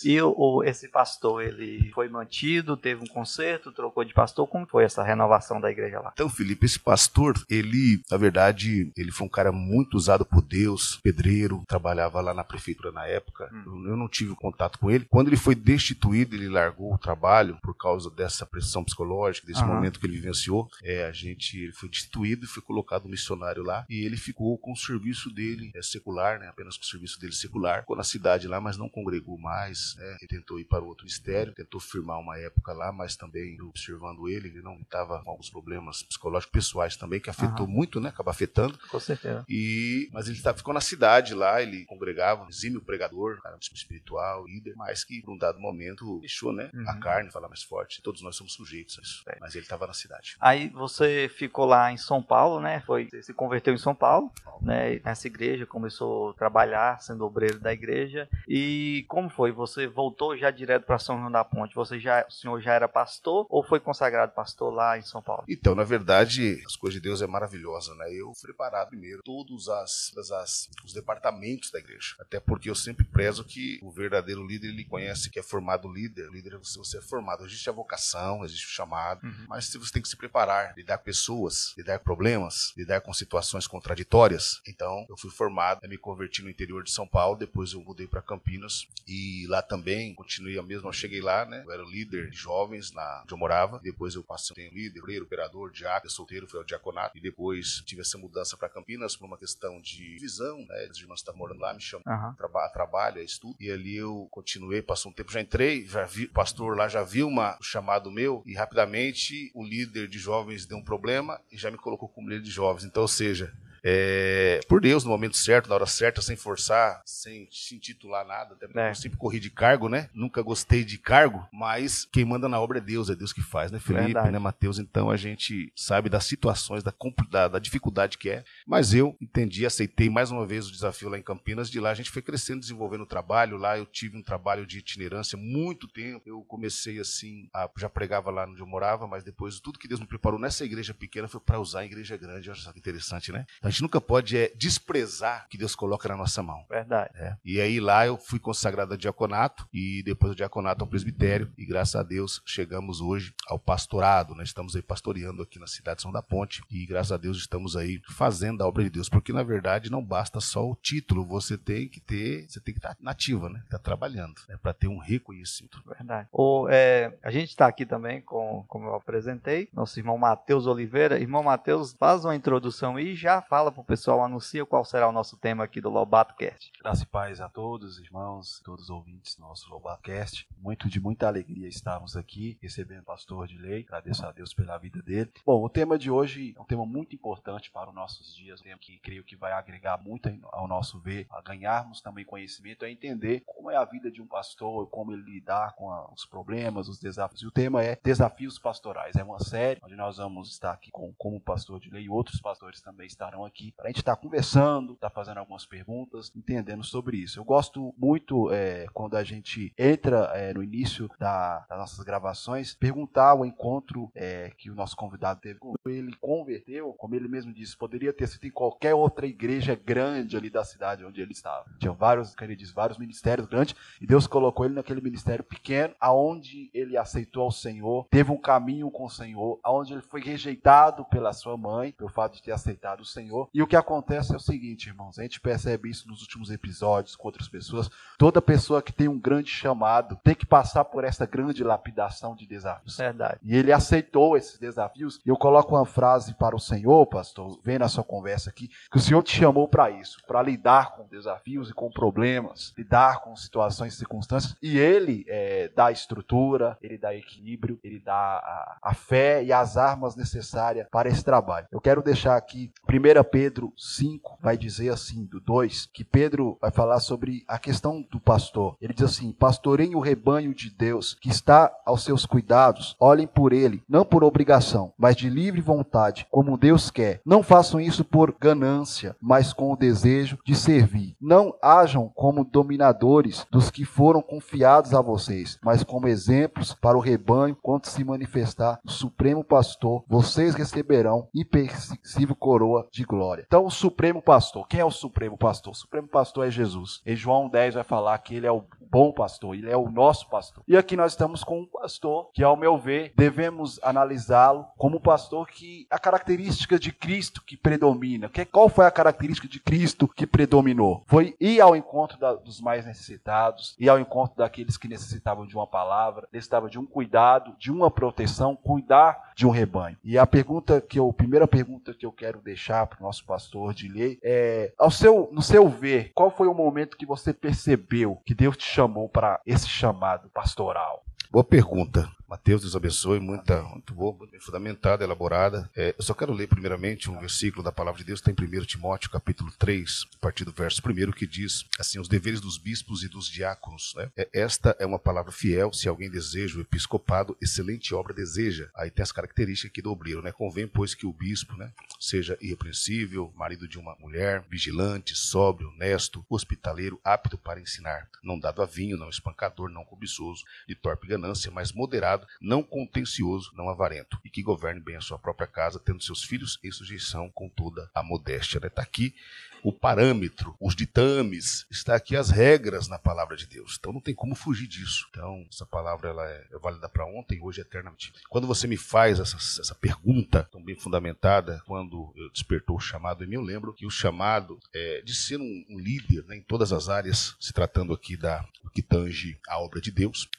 E 0.03 0.21
o- 0.21 0.63
esse 0.63 0.87
pastor, 0.87 1.43
ele 1.43 1.89
foi 1.91 2.09
mantido, 2.09 2.58
teve 2.77 3.03
um 3.03 3.07
concerto, 3.07 3.71
trocou 3.71 4.03
de 4.03 4.13
pastor. 4.13 4.47
Como 4.47 4.65
foi 4.65 4.83
essa 4.83 5.03
renovação 5.03 5.59
da 5.59 5.71
igreja 5.71 5.99
lá? 5.99 6.11
Então, 6.13 6.29
Felipe, 6.29 6.65
esse 6.65 6.79
pastor, 6.79 7.35
ele, 7.49 8.01
na 8.09 8.17
verdade, 8.17 8.91
ele 8.95 9.11
foi 9.11 9.27
um 9.27 9.29
cara 9.29 9.51
muito 9.51 9.95
usado 9.95 10.25
por 10.25 10.41
Deus, 10.41 10.99
pedreiro, 11.03 11.63
trabalhava 11.67 12.21
lá 12.21 12.33
na 12.33 12.43
prefeitura 12.43 12.91
na 12.91 13.05
época. 13.05 13.49
Hum. 13.53 13.87
Eu, 13.87 13.97
não 13.97 14.07
tive 14.07 14.35
contato 14.35 14.79
com 14.79 14.89
ele. 14.89 15.05
Quando 15.09 15.27
ele 15.27 15.37
foi 15.37 15.55
destituído, 15.55 16.35
ele 16.35 16.49
largou 16.49 16.93
o 16.93 16.97
trabalho 16.97 17.57
por 17.61 17.75
causa 17.75 18.09
dessa 18.09 18.45
pressão 18.45 18.83
psicológica, 18.83 19.47
desse 19.47 19.61
Aham. 19.61 19.75
momento 19.75 19.99
que 19.99 20.05
ele 20.05 20.15
vivenciou. 20.15 20.69
É, 20.83 21.05
a 21.05 21.11
gente 21.11 21.57
ele 21.57 21.73
foi 21.73 21.89
destituído 21.89 22.45
e 22.45 22.47
foi 22.47 22.63
colocado 22.63 23.05
um 23.05 23.09
missionário 23.09 23.63
lá. 23.63 23.85
E 23.89 24.05
ele 24.05 24.17
ficou 24.17 24.57
com 24.57 24.71
o 24.71 24.77
serviço 24.77 25.29
dele 25.33 25.71
é, 25.75 25.81
secular, 25.81 26.39
né? 26.39 26.47
Apenas 26.47 26.77
com 26.77 26.83
o 26.83 26.87
serviço 26.87 27.19
dele 27.19 27.33
secular. 27.33 27.81
Ficou 27.81 27.95
na 27.95 28.03
cidade 28.03 28.47
lá, 28.47 28.59
mas 28.59 28.77
não 28.77 28.89
congregou 28.89 29.37
mais. 29.37 29.95
Né? 29.97 30.17
Ele 30.21 30.27
tentou 30.27 30.59
ir 30.59 30.65
para 30.65 30.83
outro 30.83 31.05
ministério, 31.05 31.53
tentou 31.53 31.79
firmar 31.79 32.19
uma 32.19 32.37
época 32.37 32.48
lá, 32.67 32.91
mas 32.91 33.15
também 33.15 33.59
observando 33.61 34.27
ele, 34.29 34.47
ele 34.49 34.61
não 34.61 34.75
estava 34.81 35.21
com 35.23 35.31
alguns 35.31 35.49
problemas 35.49 36.03
psicológicos 36.03 36.51
pessoais 36.51 36.95
também, 36.95 37.19
que 37.19 37.29
afetou 37.29 37.65
Aham. 37.65 37.73
muito, 37.73 37.99
né? 37.99 38.09
Acaba 38.09 38.31
afetando. 38.31 38.77
Com 38.89 38.99
certeza. 38.99 39.43
E, 39.47 40.09
mas 40.13 40.27
ele 40.29 40.41
tá- 40.41 40.53
ficou 40.53 40.73
na 40.73 40.81
cidade 40.81 41.33
lá, 41.33 41.61
ele 41.61 41.85
congregava, 41.85 42.43
um 42.43 42.49
exímio 42.49 42.81
pregador, 42.81 43.41
cara 43.41 43.57
espiritual, 43.59 44.45
líder, 44.45 44.73
mas 44.75 45.03
que 45.03 45.21
por 45.21 45.33
um 45.33 45.37
dado 45.37 45.59
momento 45.59 46.19
deixou, 46.19 46.51
né? 46.53 46.69
A 46.87 46.93
Uhum. 46.93 46.99
carne 46.99 47.31
falar 47.31 47.47
mais 47.47 47.63
forte. 47.63 48.01
Todos 48.01 48.21
nós 48.21 48.35
somos 48.35 48.53
sujeitos 48.53 48.97
a 48.99 49.01
isso. 49.01 49.23
Mas 49.39 49.55
ele 49.55 49.63
estava 49.63 49.87
na 49.87 49.93
cidade. 49.93 50.35
Aí 50.39 50.69
você 50.69 51.29
ficou 51.33 51.65
lá 51.65 51.91
em 51.91 51.97
São 51.97 52.21
Paulo, 52.21 52.59
né? 52.61 52.81
Foi, 52.85 53.07
você 53.09 53.23
se 53.23 53.33
converteu 53.33 53.73
em 53.73 53.77
São 53.77 53.95
Paulo, 53.95 54.31
né? 54.61 54.95
E 54.95 54.99
Nessa 55.09 55.27
igreja, 55.27 55.65
começou 55.65 56.31
a 56.31 56.33
trabalhar, 56.33 57.01
sendo 57.01 57.25
obreiro 57.25 57.59
da 57.59 57.73
igreja. 57.73 58.29
E 58.47 59.05
como 59.07 59.29
foi? 59.29 59.51
Você 59.51 59.87
voltou 59.87 60.37
já 60.37 60.51
direto 60.51 60.85
para 60.85 60.99
São 60.99 61.17
João 61.17 61.31
da 61.31 61.43
Ponte? 61.43 61.73
Você 61.75 61.99
já, 61.99 62.25
senhor 62.41 62.59
já 62.61 62.73
era 62.73 62.87
pastor 62.87 63.45
ou 63.49 63.63
foi 63.63 63.79
consagrado 63.79 64.31
pastor 64.33 64.73
lá 64.73 64.97
em 64.97 65.01
São 65.01 65.21
Paulo? 65.21 65.43
Então, 65.47 65.75
na 65.75 65.83
verdade, 65.83 66.61
as 66.65 66.75
coisas 66.75 66.99
de 67.01 67.07
Deus 67.07 67.21
é 67.21 67.27
maravilhosa, 67.27 67.93
né? 67.95 68.11
Eu 68.13 68.33
fui 68.33 68.47
preparado 68.49 68.89
primeiro 68.89 69.21
todos 69.23 69.69
as, 69.69 70.11
as- 70.31 70.69
os 70.83 70.93
departamentos 70.93 71.71
da 71.71 71.79
igreja. 71.79 72.15
Até 72.19 72.39
porque 72.39 72.69
eu 72.69 72.75
sempre 72.75 73.03
prezo 73.05 73.43
que 73.43 73.79
o 73.81 73.91
verdadeiro 73.91 74.45
líder 74.45 74.69
ele 74.69 74.83
conhece 74.85 75.29
que 75.29 75.39
é 75.39 75.43
formado 75.43 75.91
líder. 75.91 76.29
O 76.29 76.33
líder 76.33 76.53
é 76.53 76.57
você, 76.57 76.77
você 76.77 76.97
é 76.97 77.01
formado. 77.01 77.45
Existe 77.45 77.69
a 77.69 77.73
vocação, 77.73 78.43
existe 78.43 78.65
o 78.65 78.69
chamado, 78.69 79.25
Uhum. 79.25 79.45
mas 79.47 79.69
você 79.71 79.91
tem 79.93 80.01
que 80.01 80.07
se 80.09 80.15
preparar, 80.17 80.73
lidar 80.77 80.97
com 80.97 81.03
pessoas, 81.03 81.73
lidar 81.77 81.97
com 81.99 82.05
problemas, 82.05 82.73
lidar 82.77 83.01
com 83.01 83.13
situações 83.13 83.67
contraditórias. 83.67 84.61
Então, 84.67 85.05
eu 85.09 85.17
fui 85.17 85.29
formado, 85.29 85.79
eu 85.83 85.89
me 85.89 85.97
converti 85.97 86.41
no 86.41 86.49
interior 86.49 86.83
de 86.83 86.91
São 86.91 87.07
Paulo, 87.07 87.37
depois 87.37 87.73
eu 87.73 87.81
mudei 87.81 88.07
para 88.07 88.21
Campinas 88.21 88.87
e 89.07 89.45
lá 89.47 89.61
também 89.61 90.13
continuei 90.15 90.57
a 90.57 90.63
mesma. 90.63 90.89
Eu 90.89 90.93
cheguei 90.93 91.21
lá, 91.21 91.45
né? 91.45 91.63
Eu 91.65 91.71
era 91.71 91.83
o 91.83 91.89
líder 91.89 92.28
de 92.29 92.37
jovens 92.37 92.91
na 92.91 93.21
onde 93.23 93.33
eu 93.33 93.37
morava. 93.37 93.79
Depois 93.79 94.15
eu 94.15 94.23
passei 94.23 94.49
ser 94.55 94.73
líder, 94.73 94.99
obreiro, 94.99 95.25
operador, 95.25 95.71
diácono, 95.71 96.09
solteiro, 96.09 96.47
fui 96.47 96.59
ao 96.59 96.65
diaconato 96.65 97.17
e 97.17 97.21
depois 97.21 97.81
tive 97.85 98.01
essa 98.01 98.17
mudança 98.17 98.57
para 98.57 98.69
Campinas 98.69 99.15
por 99.15 99.25
uma 99.25 99.37
questão 99.37 99.79
de 99.81 100.17
visão, 100.19 100.57
né? 100.65 100.87
As 100.89 100.97
irmãs 100.97 101.19
estavam 101.19 101.39
morando 101.39 101.59
lá, 101.59 101.73
me 101.73 101.81
chamaram 101.81 102.09
Aham. 102.09 102.35
traba 102.35 102.69
trabalho, 102.69 103.19
é 103.19 103.23
estudo. 103.23 103.55
E 103.59 103.71
ali 103.71 103.97
eu 103.97 104.27
continuei, 104.31 104.81
passou 104.81 105.11
um 105.11 105.13
tempo, 105.13 105.31
já 105.31 105.41
entrei, 105.41 105.85
já 105.85 106.05
vi, 106.05 106.25
o 106.25 106.31
pastor 106.31 106.77
lá 106.77 106.87
já 106.87 107.03
viu 107.03 107.27
uma, 107.27 107.57
o 107.59 107.63
chamado 107.63 108.11
meu, 108.11 108.43
e 108.45 108.53
rapidamente 108.53 109.51
o 109.53 109.63
líder 109.63 110.07
de 110.07 110.17
jovens 110.17 110.65
deu 110.65 110.77
um 110.77 110.83
problema 110.83 111.39
e 111.51 111.57
já 111.57 111.69
me 111.69 111.77
colocou 111.77 112.09
como 112.09 112.29
líder 112.29 112.43
de 112.43 112.51
jovens. 112.51 112.85
Então, 112.85 113.01
ou 113.01 113.07
seja, 113.07 113.53
é, 113.83 114.59
por 114.67 114.81
Deus, 114.81 115.03
no 115.03 115.09
momento 115.09 115.37
certo, 115.37 115.69
na 115.69 115.75
hora 115.75 115.85
certa, 115.85 116.21
sem 116.21 116.35
forçar, 116.35 117.01
sem 117.05 117.47
se 117.51 117.75
intitular 117.75 118.25
nada, 118.25 118.53
até 118.53 118.65
porque 118.67 118.79
É. 118.79 118.91
eu 118.91 118.95
sempre 118.95 119.17
corri 119.17 119.39
de 119.39 119.49
cargo, 119.49 119.89
né? 119.89 120.09
Nunca 120.13 120.41
gostei 120.41 120.83
de 120.83 120.97
cargo, 120.97 121.47
mas 121.51 122.05
quem 122.11 122.25
manda 122.25 122.47
na 122.49 122.59
obra 122.59 122.77
é 122.79 122.81
Deus, 122.81 123.09
é 123.09 123.15
Deus 123.15 123.33
que 123.33 123.41
faz, 123.41 123.71
né, 123.71 123.79
Felipe, 123.79 124.05
Verdade. 124.05 124.31
né, 124.31 124.39
Mateus? 124.39 124.79
Então 124.79 125.09
a 125.09 125.17
gente 125.17 125.71
sabe 125.75 126.09
das 126.09 126.25
situações, 126.25 126.83
da, 126.83 126.93
da, 127.29 127.47
da 127.47 127.59
dificuldade 127.59 128.17
que 128.17 128.29
é, 128.29 128.43
mas 128.65 128.93
eu 128.93 129.15
entendi, 129.21 129.65
aceitei 129.65 130.09
mais 130.09 130.31
uma 130.31 130.45
vez 130.45 130.67
o 130.67 130.71
desafio 130.71 131.09
lá 131.09 131.17
em 131.17 131.23
Campinas, 131.23 131.69
de 131.69 131.79
lá 131.79 131.91
a 131.91 131.93
gente 131.93 132.09
foi 132.11 132.21
crescendo, 132.21 132.59
desenvolvendo 132.59 133.01
o 133.01 133.05
trabalho, 133.07 133.57
lá 133.57 133.77
eu 133.77 133.85
tive 133.85 134.17
um 134.17 134.23
trabalho 134.23 134.65
de 134.65 134.79
itinerância 134.79 135.37
muito 135.37 135.87
tempo, 135.87 136.21
eu 136.27 136.41
comecei 136.43 136.99
assim, 136.99 137.49
a, 137.53 137.69
já 137.77 137.89
pregava 137.89 138.29
lá 138.31 138.45
onde 138.47 138.61
eu 138.61 138.67
morava, 138.67 139.07
mas 139.07 139.23
depois 139.23 139.59
tudo 139.59 139.79
que 139.79 139.87
Deus 139.87 139.99
me 139.99 140.07
preparou 140.07 140.39
nessa 140.39 140.65
igreja 140.65 140.93
pequena 140.93 141.27
foi 141.27 141.39
para 141.39 141.59
usar 141.59 141.81
a 141.81 141.85
igreja 141.85 142.17
grande, 142.17 142.49
olha 142.49 142.59
só 142.59 142.71
que 142.71 142.79
interessante, 142.79 143.31
né? 143.31 143.45
A 143.69 143.71
gente 143.71 143.83
nunca 143.83 144.01
pode 144.01 144.35
é, 144.35 144.51
desprezar 144.55 145.45
o 145.45 145.49
que 145.49 145.55
Deus 145.55 145.75
coloca 145.75 146.09
na 146.09 146.17
nossa 146.17 146.41
mão. 146.41 146.65
Verdade. 146.67 147.11
É. 147.13 147.37
E 147.45 147.61
aí 147.61 147.79
lá 147.79 148.03
eu 148.03 148.17
fui 148.17 148.39
consagrado 148.39 148.95
a 148.95 148.97
diaconato 148.97 149.69
e 149.71 150.01
depois 150.01 150.31
do 150.31 150.35
diaconato 150.35 150.83
ao 150.83 150.89
presbitério 150.89 151.53
e 151.55 151.67
graças 151.67 151.95
a 151.95 152.01
Deus 152.01 152.41
chegamos 152.43 152.99
hoje 152.99 153.31
ao 153.47 153.59
pastorado, 153.59 154.33
né? 154.33 154.43
Estamos 154.43 154.75
aí 154.75 154.81
pastoreando 154.81 155.43
aqui 155.43 155.59
na 155.59 155.67
cidade 155.67 155.97
de 155.97 156.01
São 156.01 156.11
da 156.11 156.23
Ponte 156.23 156.63
e 156.67 156.83
graças 156.87 157.11
a 157.11 157.17
Deus 157.17 157.37
estamos 157.37 157.77
aí 157.77 158.01
fazendo 158.09 158.63
a 158.63 158.67
obra 158.67 158.83
de 158.83 158.89
Deus, 158.89 159.07
porque 159.07 159.31
na 159.31 159.43
verdade 159.43 159.91
não 159.91 160.03
basta 160.03 160.39
só 160.39 160.67
o 160.67 160.75
título, 160.75 161.23
você 161.23 161.55
tem 161.55 161.87
que 161.87 161.99
ter, 161.99 162.49
você 162.49 162.59
tem 162.59 162.73
que 162.73 162.79
estar 162.79 162.97
nativa, 162.99 163.49
né? 163.49 163.61
Estar 163.65 163.77
trabalhando, 163.77 164.41
né? 164.49 164.57
Para 164.59 164.73
ter 164.73 164.87
um 164.87 164.97
reconhecimento. 164.97 165.79
Verdade. 165.85 166.27
O, 166.31 166.67
é, 166.71 167.15
a 167.21 167.29
gente 167.29 167.49
está 167.49 167.67
aqui 167.67 167.85
também 167.85 168.19
com, 168.19 168.65
como 168.67 168.87
eu 168.87 168.95
apresentei, 168.95 169.69
nosso 169.71 169.99
irmão 169.99 170.17
Matheus 170.17 170.65
Oliveira. 170.65 171.19
Irmão 171.19 171.43
Matheus, 171.43 171.93
faz 171.93 172.25
uma 172.25 172.35
introdução 172.35 172.99
e 172.99 173.13
já 173.13 173.43
fala 173.43 173.58
pro 173.67 173.83
pessoal, 173.83 174.23
anuncia 174.23 174.65
qual 174.65 174.85
será 174.85 175.07
o 175.07 175.11
nosso 175.11 175.37
tema 175.37 175.63
aqui 175.65 175.81
do 175.81 175.89
Lobato 175.89 176.33
Cast. 176.35 176.71
Graça 176.79 177.03
e 177.03 177.05
paz 177.05 177.41
a 177.41 177.49
todos, 177.49 177.99
irmãos, 177.99 178.61
todos 178.63 178.85
os 178.85 178.89
ouvintes 178.89 179.35
do 179.35 179.41
nosso 179.41 179.69
Lobacast. 179.69 180.47
Muito 180.57 180.87
de 180.89 180.99
muita 180.99 181.27
alegria 181.27 181.67
estarmos 181.67 182.15
aqui 182.15 182.57
recebendo 182.61 183.01
o 183.01 183.05
pastor 183.05 183.47
de 183.47 183.57
lei. 183.57 183.81
Agradeço 183.83 184.25
a 184.25 184.31
Deus 184.31 184.53
pela 184.53 184.77
vida 184.77 185.01
dele. 185.01 185.31
Bom, 185.45 185.63
o 185.63 185.69
tema 185.69 185.97
de 185.97 186.09
hoje 186.09 186.53
é 186.57 186.61
um 186.61 186.65
tema 186.65 186.85
muito 186.85 187.13
importante 187.13 187.69
para 187.69 187.89
os 187.89 187.95
nossos 187.95 188.33
dias, 188.33 188.61
um 188.61 188.63
tema 188.63 188.79
que 188.79 188.97
creio 188.99 189.23
que 189.23 189.35
vai 189.35 189.51
agregar 189.51 190.01
muito 190.01 190.29
ao 190.51 190.67
nosso 190.67 190.99
ver, 190.99 191.27
a 191.29 191.41
ganharmos 191.41 192.01
também 192.01 192.23
conhecimento, 192.25 192.85
a 192.85 192.89
entender 192.89 193.43
como 193.45 193.69
é 193.69 193.75
a 193.75 193.83
vida 193.85 194.09
de 194.09 194.21
um 194.21 194.27
pastor, 194.27 194.87
como 194.89 195.11
ele 195.11 195.23
lidar 195.23 195.73
com 195.75 195.91
a- 195.91 196.09
os 196.13 196.25
problemas, 196.25 196.87
os 196.87 196.97
desafios. 196.99 197.41
E 197.41 197.47
o 197.47 197.51
tema 197.51 197.83
é 197.83 197.99
Desafios 198.01 198.57
Pastorais. 198.57 199.15
É 199.17 199.23
uma 199.23 199.39
série 199.39 199.79
onde 199.83 199.95
nós 199.95 200.17
vamos 200.17 200.49
estar 200.49 200.71
aqui 200.71 200.89
com, 200.91 201.13
como 201.17 201.39
pastor 201.41 201.79
de 201.79 201.89
lei 201.89 202.03
e 202.03 202.09
outros 202.09 202.39
pastores 202.39 202.81
também 202.81 203.07
estarão 203.07 203.43
aqui 203.49 203.71
para 203.75 203.85
a 203.85 203.87
gente 203.89 203.97
estar 203.99 204.15
conversando, 204.15 204.93
estar 204.93 205.09
fazendo 205.09 205.39
algumas 205.39 205.65
perguntas, 205.65 206.31
entendendo 206.35 206.83
sobre 206.83 207.17
isso. 207.17 207.39
Eu 207.39 207.43
gosto 207.43 207.93
muito 207.97 208.51
é, 208.51 208.85
quando 208.93 209.15
a 209.15 209.23
gente 209.23 209.73
entra 209.77 210.31
é, 210.35 210.53
no 210.53 210.63
início 210.63 211.09
da- 211.19 211.65
das 211.67 211.77
nossas 211.79 212.05
gravações, 212.05 212.75
perguntar 212.75 213.33
o 213.35 213.43
encontro 213.45 214.11
é, 214.15 214.51
que 214.57 214.69
o 214.69 214.75
nosso 214.75 214.95
convidado 214.95 215.41
teve 215.41 215.59
com 215.59 215.73
ele, 215.87 216.15
converteu, 216.21 216.93
como 216.93 217.15
ele 217.15 217.27
mesmo 217.27 217.51
disse, 217.53 217.75
poderia 217.75 218.13
ter 218.13 218.27
sido 218.27 218.45
em 218.45 218.51
qualquer 218.51 218.93
outra 218.93 219.25
igreja 219.25 219.75
grande 219.75 220.37
ali 220.37 220.49
da 220.49 220.63
cidade 220.63 221.03
onde 221.03 221.21
ele 221.21 221.31
estava. 221.31 221.65
Tinha 221.79 221.91
vários, 221.91 222.35
como 222.35 222.45
ele 222.49 222.55
diz, 222.55 222.71
vários 222.71 222.97
ministérios 222.99 223.47
grandes 223.47 223.75
e 223.99 224.05
Deus 224.05 224.27
colocou 224.27 224.65
ele 224.65 224.75
naquele 224.75 225.01
ministério 225.01 225.43
pequeno, 225.43 225.93
aonde 225.99 226.69
ele 226.73 226.97
aceitou 226.97 227.43
ao 227.43 227.51
Senhor, 227.51 228.07
teve 228.09 228.31
um 228.31 228.37
caminho 228.37 228.91
com 228.91 229.05
o 229.05 229.09
Senhor, 229.09 229.59
aonde 229.63 229.93
ele 229.93 230.01
foi 230.01 230.21
rejeitado 230.21 231.05
pela 231.05 231.33
sua 231.33 231.57
mãe, 231.57 231.91
pelo 231.91 232.09
fato 232.09 232.35
de 232.35 232.43
ter 232.43 232.51
aceitado 232.51 233.01
o 233.01 233.05
Senhor. 233.05 233.38
E 233.53 233.61
o 233.61 233.67
que 233.67 233.75
acontece 233.75 234.33
é 234.33 234.35
o 234.35 234.39
seguinte, 234.39 234.87
irmãos, 234.89 235.19
a 235.19 235.23
gente 235.23 235.39
percebe 235.39 235.89
isso 235.89 236.07
nos 236.07 236.21
últimos 236.21 236.49
episódios 236.49 237.15
com 237.15 237.27
outras 237.27 237.47
pessoas. 237.47 237.89
Toda 238.17 238.41
pessoa 238.41 238.81
que 238.81 238.91
tem 238.91 239.07
um 239.07 239.19
grande 239.19 239.49
chamado 239.49 240.17
tem 240.23 240.35
que 240.35 240.45
passar 240.45 240.85
por 240.85 241.03
essa 241.03 241.25
grande 241.25 241.63
lapidação 241.63 242.35
de 242.35 242.45
desafios. 242.45 242.97
Verdade. 242.97 243.39
E 243.43 243.55
ele 243.55 243.71
aceitou 243.71 244.35
esses 244.35 244.57
desafios. 244.59 245.19
E 245.25 245.29
eu 245.29 245.37
coloco 245.37 245.75
uma 245.75 245.85
frase 245.85 246.33
para 246.33 246.55
o 246.55 246.59
Senhor, 246.59 247.05
pastor, 247.07 247.59
vendo 247.63 247.83
a 247.83 247.87
sua 247.87 248.03
conversa 248.03 248.49
aqui, 248.49 248.69
que 248.91 248.97
o 248.97 249.01
Senhor 249.01 249.21
te 249.23 249.35
chamou 249.35 249.67
para 249.67 249.89
isso, 249.89 250.17
para 250.27 250.41
lidar 250.41 250.95
com 250.95 251.07
desafios 251.07 251.69
e 251.69 251.73
com 251.73 251.89
problemas, 251.89 252.73
lidar 252.77 253.21
com 253.21 253.35
situações 253.35 253.93
e 253.93 253.97
circunstâncias. 253.97 254.55
E 254.61 254.77
ele 254.77 255.25
é, 255.27 255.69
dá 255.75 255.91
estrutura, 255.91 256.77
ele 256.81 256.97
dá 256.97 257.13
equilíbrio, 257.13 257.79
ele 257.83 257.99
dá 257.99 258.13
a, 258.13 258.77
a 258.81 258.93
fé 258.93 259.43
e 259.43 259.51
as 259.51 259.77
armas 259.77 260.15
necessárias 260.15 260.87
para 260.91 261.09
esse 261.09 261.23
trabalho. 261.23 261.67
Eu 261.71 261.81
quero 261.81 262.01
deixar 262.01 262.35
aqui 262.35 262.71
1 262.87 263.23
Pedro 263.31 263.71
5 263.77 264.37
vai 264.41 264.57
dizer 264.57 264.89
assim, 264.89 265.25
do 265.25 265.39
2, 265.39 265.89
que 265.93 266.03
Pedro 266.03 266.57
vai 266.61 266.71
falar 266.71 266.99
sobre 266.99 267.43
a 267.47 267.59
questão 267.59 268.01
do 268.09 268.19
pastor. 268.19 268.75
Ele 268.81 268.93
diz 268.93 269.03
assim: 269.03 269.31
Pastorem 269.31 269.95
o 269.95 269.99
rebanho 269.99 270.53
de 270.53 270.69
Deus 270.69 271.13
que 271.13 271.29
está 271.29 271.71
aos 271.85 272.03
seus 272.03 272.25
cuidados, 272.25 272.95
olhem 272.99 273.27
por 273.27 273.53
ele, 273.53 273.83
não 273.87 274.05
por 274.05 274.23
obrigação, 274.23 274.93
mas 274.97 275.15
de 275.15 275.29
livre 275.29 275.61
vontade, 275.61 276.27
como 276.31 276.57
Deus 276.57 276.89
quer. 276.89 277.21
Não 277.25 277.43
façam 277.43 277.79
isso 277.79 278.03
por 278.03 278.35
ganância, 278.39 279.15
mas 279.21 279.53
com 279.53 279.71
o 279.71 279.77
desejo 279.77 280.37
de 280.45 280.55
servir. 280.55 281.15
Não 281.21 281.53
hajam 281.61 282.11
como 282.15 282.43
dominadores 282.43 283.45
dos 283.51 283.69
que 283.69 283.85
foram 283.85 284.21
confiados 284.21 284.93
a 284.93 285.01
vocês, 285.01 285.59
mas 285.63 285.83
como 285.83 286.07
exemplos 286.07 286.73
para 286.73 286.97
o 286.97 287.01
rebanho 287.01 287.57
quando 287.61 287.85
se 287.85 288.03
manifestar 288.03 288.79
o 288.83 288.91
Supremo 288.91 289.43
Pastor, 289.43 290.03
vocês 290.07 290.55
receberão 290.55 291.27
imperceptível 291.33 292.35
coroa 292.35 292.87
de 292.91 293.03
glória. 293.03 293.18
Então, 293.47 293.65
o 293.65 293.71
Supremo 293.71 294.21
Pastor, 294.21 294.67
quem 294.67 294.79
é 294.79 294.85
o 294.85 294.91
Supremo 294.91 295.37
Pastor? 295.37 295.73
O 295.73 295.75
Supremo 295.75 296.07
Pastor 296.07 296.47
é 296.47 296.51
Jesus. 296.51 297.01
Em 297.05 297.15
João 297.15 297.49
10 297.49 297.75
vai 297.75 297.83
falar 297.83 298.17
que 298.19 298.35
ele 298.35 298.47
é 298.47 298.51
o 298.51 298.63
bom 298.89 299.11
pastor, 299.11 299.55
ele 299.55 299.69
é 299.69 299.77
o 299.77 299.89
nosso 299.89 300.27
pastor. 300.27 300.63
E 300.67 300.75
aqui 300.75 300.97
nós 300.97 301.11
estamos 301.11 301.43
com 301.43 301.59
um 301.59 301.65
pastor 301.65 302.31
que, 302.33 302.43
ao 302.43 302.57
meu 302.57 302.77
ver, 302.77 303.13
devemos 303.15 303.79
analisá-lo 303.83 304.65
como 304.77 304.99
pastor 304.99 305.47
que 305.47 305.85
a 305.89 305.99
característica 305.99 306.79
de 306.79 306.91
Cristo 306.91 307.43
que 307.45 307.55
predomina. 307.55 308.29
Que, 308.29 308.45
qual 308.45 308.67
foi 308.67 308.85
a 308.85 308.91
característica 308.91 309.47
de 309.47 309.59
Cristo 309.59 310.07
que 310.07 310.25
predominou? 310.25 311.03
Foi 311.07 311.35
ir 311.39 311.61
ao 311.61 311.75
encontro 311.75 312.17
da, 312.17 312.33
dos 312.33 312.59
mais 312.59 312.85
necessitados, 312.85 313.75
ir 313.79 313.89
ao 313.89 313.99
encontro 313.99 314.37
daqueles 314.37 314.77
que 314.77 314.87
necessitavam 314.87 315.45
de 315.45 315.55
uma 315.55 315.67
palavra, 315.67 316.27
necessitavam 316.31 316.69
de 316.69 316.79
um 316.79 316.85
cuidado, 316.85 317.55
de 317.59 317.71
uma 317.71 317.91
proteção, 317.91 318.55
cuidar 318.55 319.29
de 319.35 319.45
um 319.45 319.51
rebanho. 319.51 319.97
E 320.03 320.17
a 320.17 320.25
pergunta 320.25 320.81
que 320.81 320.99
eu, 320.99 321.09
a 321.09 321.13
primeira 321.13 321.47
pergunta 321.47 321.93
que 321.93 322.05
eu 322.05 322.11
quero 322.11 322.41
deixar 322.41 322.87
para 322.87 322.99
o 322.99 323.08
nosso 323.09 323.25
pastor 323.25 323.73
de 323.73 323.87
lei 323.87 324.19
é, 324.23 324.71
ao 324.77 324.91
seu, 324.91 325.29
no 325.31 325.41
seu 325.41 325.67
ver, 325.67 326.11
qual 326.13 326.29
foi 326.29 326.47
o 326.47 326.53
momento 326.53 326.95
que 326.95 327.07
você 327.07 327.33
percebeu 327.33 328.21
que 328.23 328.35
Deus 328.35 328.55
te 328.55 328.65
chamou 328.65 329.09
para 329.09 329.41
esse 329.45 329.67
chamado 329.67 330.29
pastoral? 330.29 331.03
Boa 331.31 331.43
pergunta. 331.43 332.07
Mateus, 332.29 332.61
Deus 332.61 332.75
abençoe, 332.75 333.19
muita, 333.19 333.63
muito 333.63 333.91
boa, 333.91 334.15
bem 334.27 334.39
fundamentada, 334.39 335.03
elaborada. 335.03 335.67
É, 335.75 335.95
eu 335.97 336.03
só 336.03 336.13
quero 336.13 336.31
ler 336.31 336.47
primeiramente 336.47 337.09
um 337.09 337.19
versículo 337.19 337.63
da 337.63 337.71
palavra 337.71 337.97
de 337.97 338.05
Deus, 338.05 338.19
está 338.19 338.29
em 338.29 338.35
1 338.35 338.65
Timóteo, 338.65 339.09
capítulo 339.09 339.51
3, 339.57 340.05
a 340.13 340.17
partir 340.19 340.45
do 340.45 340.51
verso 340.51 340.79
1, 340.85 341.11
que 341.11 341.25
diz 341.25 341.65
assim, 341.79 341.99
os 341.99 342.07
deveres 342.07 342.39
dos 342.39 342.59
bispos 342.59 343.01
e 343.01 343.07
dos 343.07 343.27
diáconos. 343.27 343.95
Né? 343.95 344.11
É, 344.15 344.29
esta 344.31 344.75
é 344.77 344.85
uma 344.85 344.99
palavra 344.99 345.31
fiel, 345.31 345.73
se 345.73 345.89
alguém 345.89 346.07
deseja 346.07 346.59
o 346.59 346.61
episcopado, 346.61 347.35
excelente 347.41 347.95
obra 347.95 348.13
deseja. 348.13 348.69
Aí 348.75 348.91
tem 348.91 349.01
as 349.01 349.11
características 349.11 349.71
aqui 349.71 349.81
do 349.81 349.91
obreiro, 349.91 350.21
né? 350.21 350.31
Convém, 350.31 350.67
pois, 350.67 350.93
que 350.93 351.07
o 351.07 351.13
bispo 351.13 351.57
né, 351.57 351.73
seja 351.99 352.37
irrepreensível, 352.39 353.33
marido 353.35 353.67
de 353.67 353.79
uma 353.79 353.95
mulher, 353.95 354.45
vigilante, 354.47 355.15
sóbrio, 355.15 355.69
honesto, 355.69 356.23
hospitaleiro, 356.29 357.01
apto 357.03 357.39
para 357.39 357.59
ensinar, 357.59 358.07
não 358.23 358.39
dado 358.39 358.61
a 358.61 358.67
vinho, 358.67 358.97
não 358.97 359.09
espancador, 359.09 359.71
não 359.71 359.83
cobiçoso, 359.83 360.43
de 360.67 360.75
torpe 360.75 361.07
ganância, 361.07 361.49
mas 361.49 361.71
moderado 361.71 362.18
não 362.41 362.63
contencioso, 362.63 363.51
não 363.55 363.69
avarento, 363.69 364.19
e 364.23 364.29
que 364.29 364.41
governe 364.41 364.79
bem 364.79 364.95
a 364.95 365.01
sua 365.01 365.19
própria 365.19 365.47
casa, 365.47 365.79
tendo 365.79 366.03
seus 366.03 366.23
filhos 366.23 366.59
em 366.63 366.71
sujeição 366.71 367.29
com 367.29 367.49
toda 367.49 367.89
a 367.93 368.03
modéstia. 368.03 368.57
Está 368.57 368.81
né? 368.81 368.87
Aqui 368.89 369.13
o 369.63 369.71
parâmetro, 369.71 370.55
os 370.59 370.75
ditames, 370.75 371.65
está 371.69 371.95
aqui 371.95 372.15
as 372.15 372.29
regras 372.29 372.87
na 372.87 372.97
palavra 372.97 373.35
de 373.35 373.45
Deus. 373.47 373.77
Então 373.79 373.93
não 373.93 374.01
tem 374.01 374.15
como 374.15 374.35
fugir 374.35 374.67
disso. 374.67 375.07
Então 375.09 375.45
essa 375.51 375.65
palavra 375.65 376.09
ela 376.09 376.29
é, 376.29 376.47
é 376.51 376.59
válida 376.59 376.87
para 376.89 377.05
ontem 377.05 377.39
hoje 377.41 377.61
eternamente. 377.61 378.13
Quando 378.29 378.47
você 378.47 378.67
me 378.67 378.77
faz 378.77 379.19
essa, 379.19 379.37
essa 379.37 379.75
pergunta 379.75 380.47
tão 380.51 380.63
bem 380.63 380.75
fundamentada, 380.75 381.61
quando 381.65 382.13
eu 382.15 382.29
despertou 382.31 382.77
o 382.77 382.81
chamado 382.81 383.23
em 383.23 383.27
mim, 383.27 383.35
eu 383.35 383.41
lembro 383.41 383.73
que 383.73 383.85
o 383.85 383.91
chamado 383.91 384.59
é 384.73 385.01
de 385.01 385.13
ser 385.15 385.39
um, 385.39 385.65
um 385.69 385.79
líder 385.79 386.25
né, 386.25 386.37
em 386.37 386.41
todas 386.41 386.71
as 386.71 386.89
áreas, 386.89 387.35
se 387.39 387.53
tratando 387.53 387.93
aqui 387.93 388.15
da 388.15 388.45
do 388.63 388.69
que 388.69 388.81
tange 388.81 389.39
a 389.47 389.59
obra 389.59 389.79
de 389.79 389.89
Deus 389.89 390.29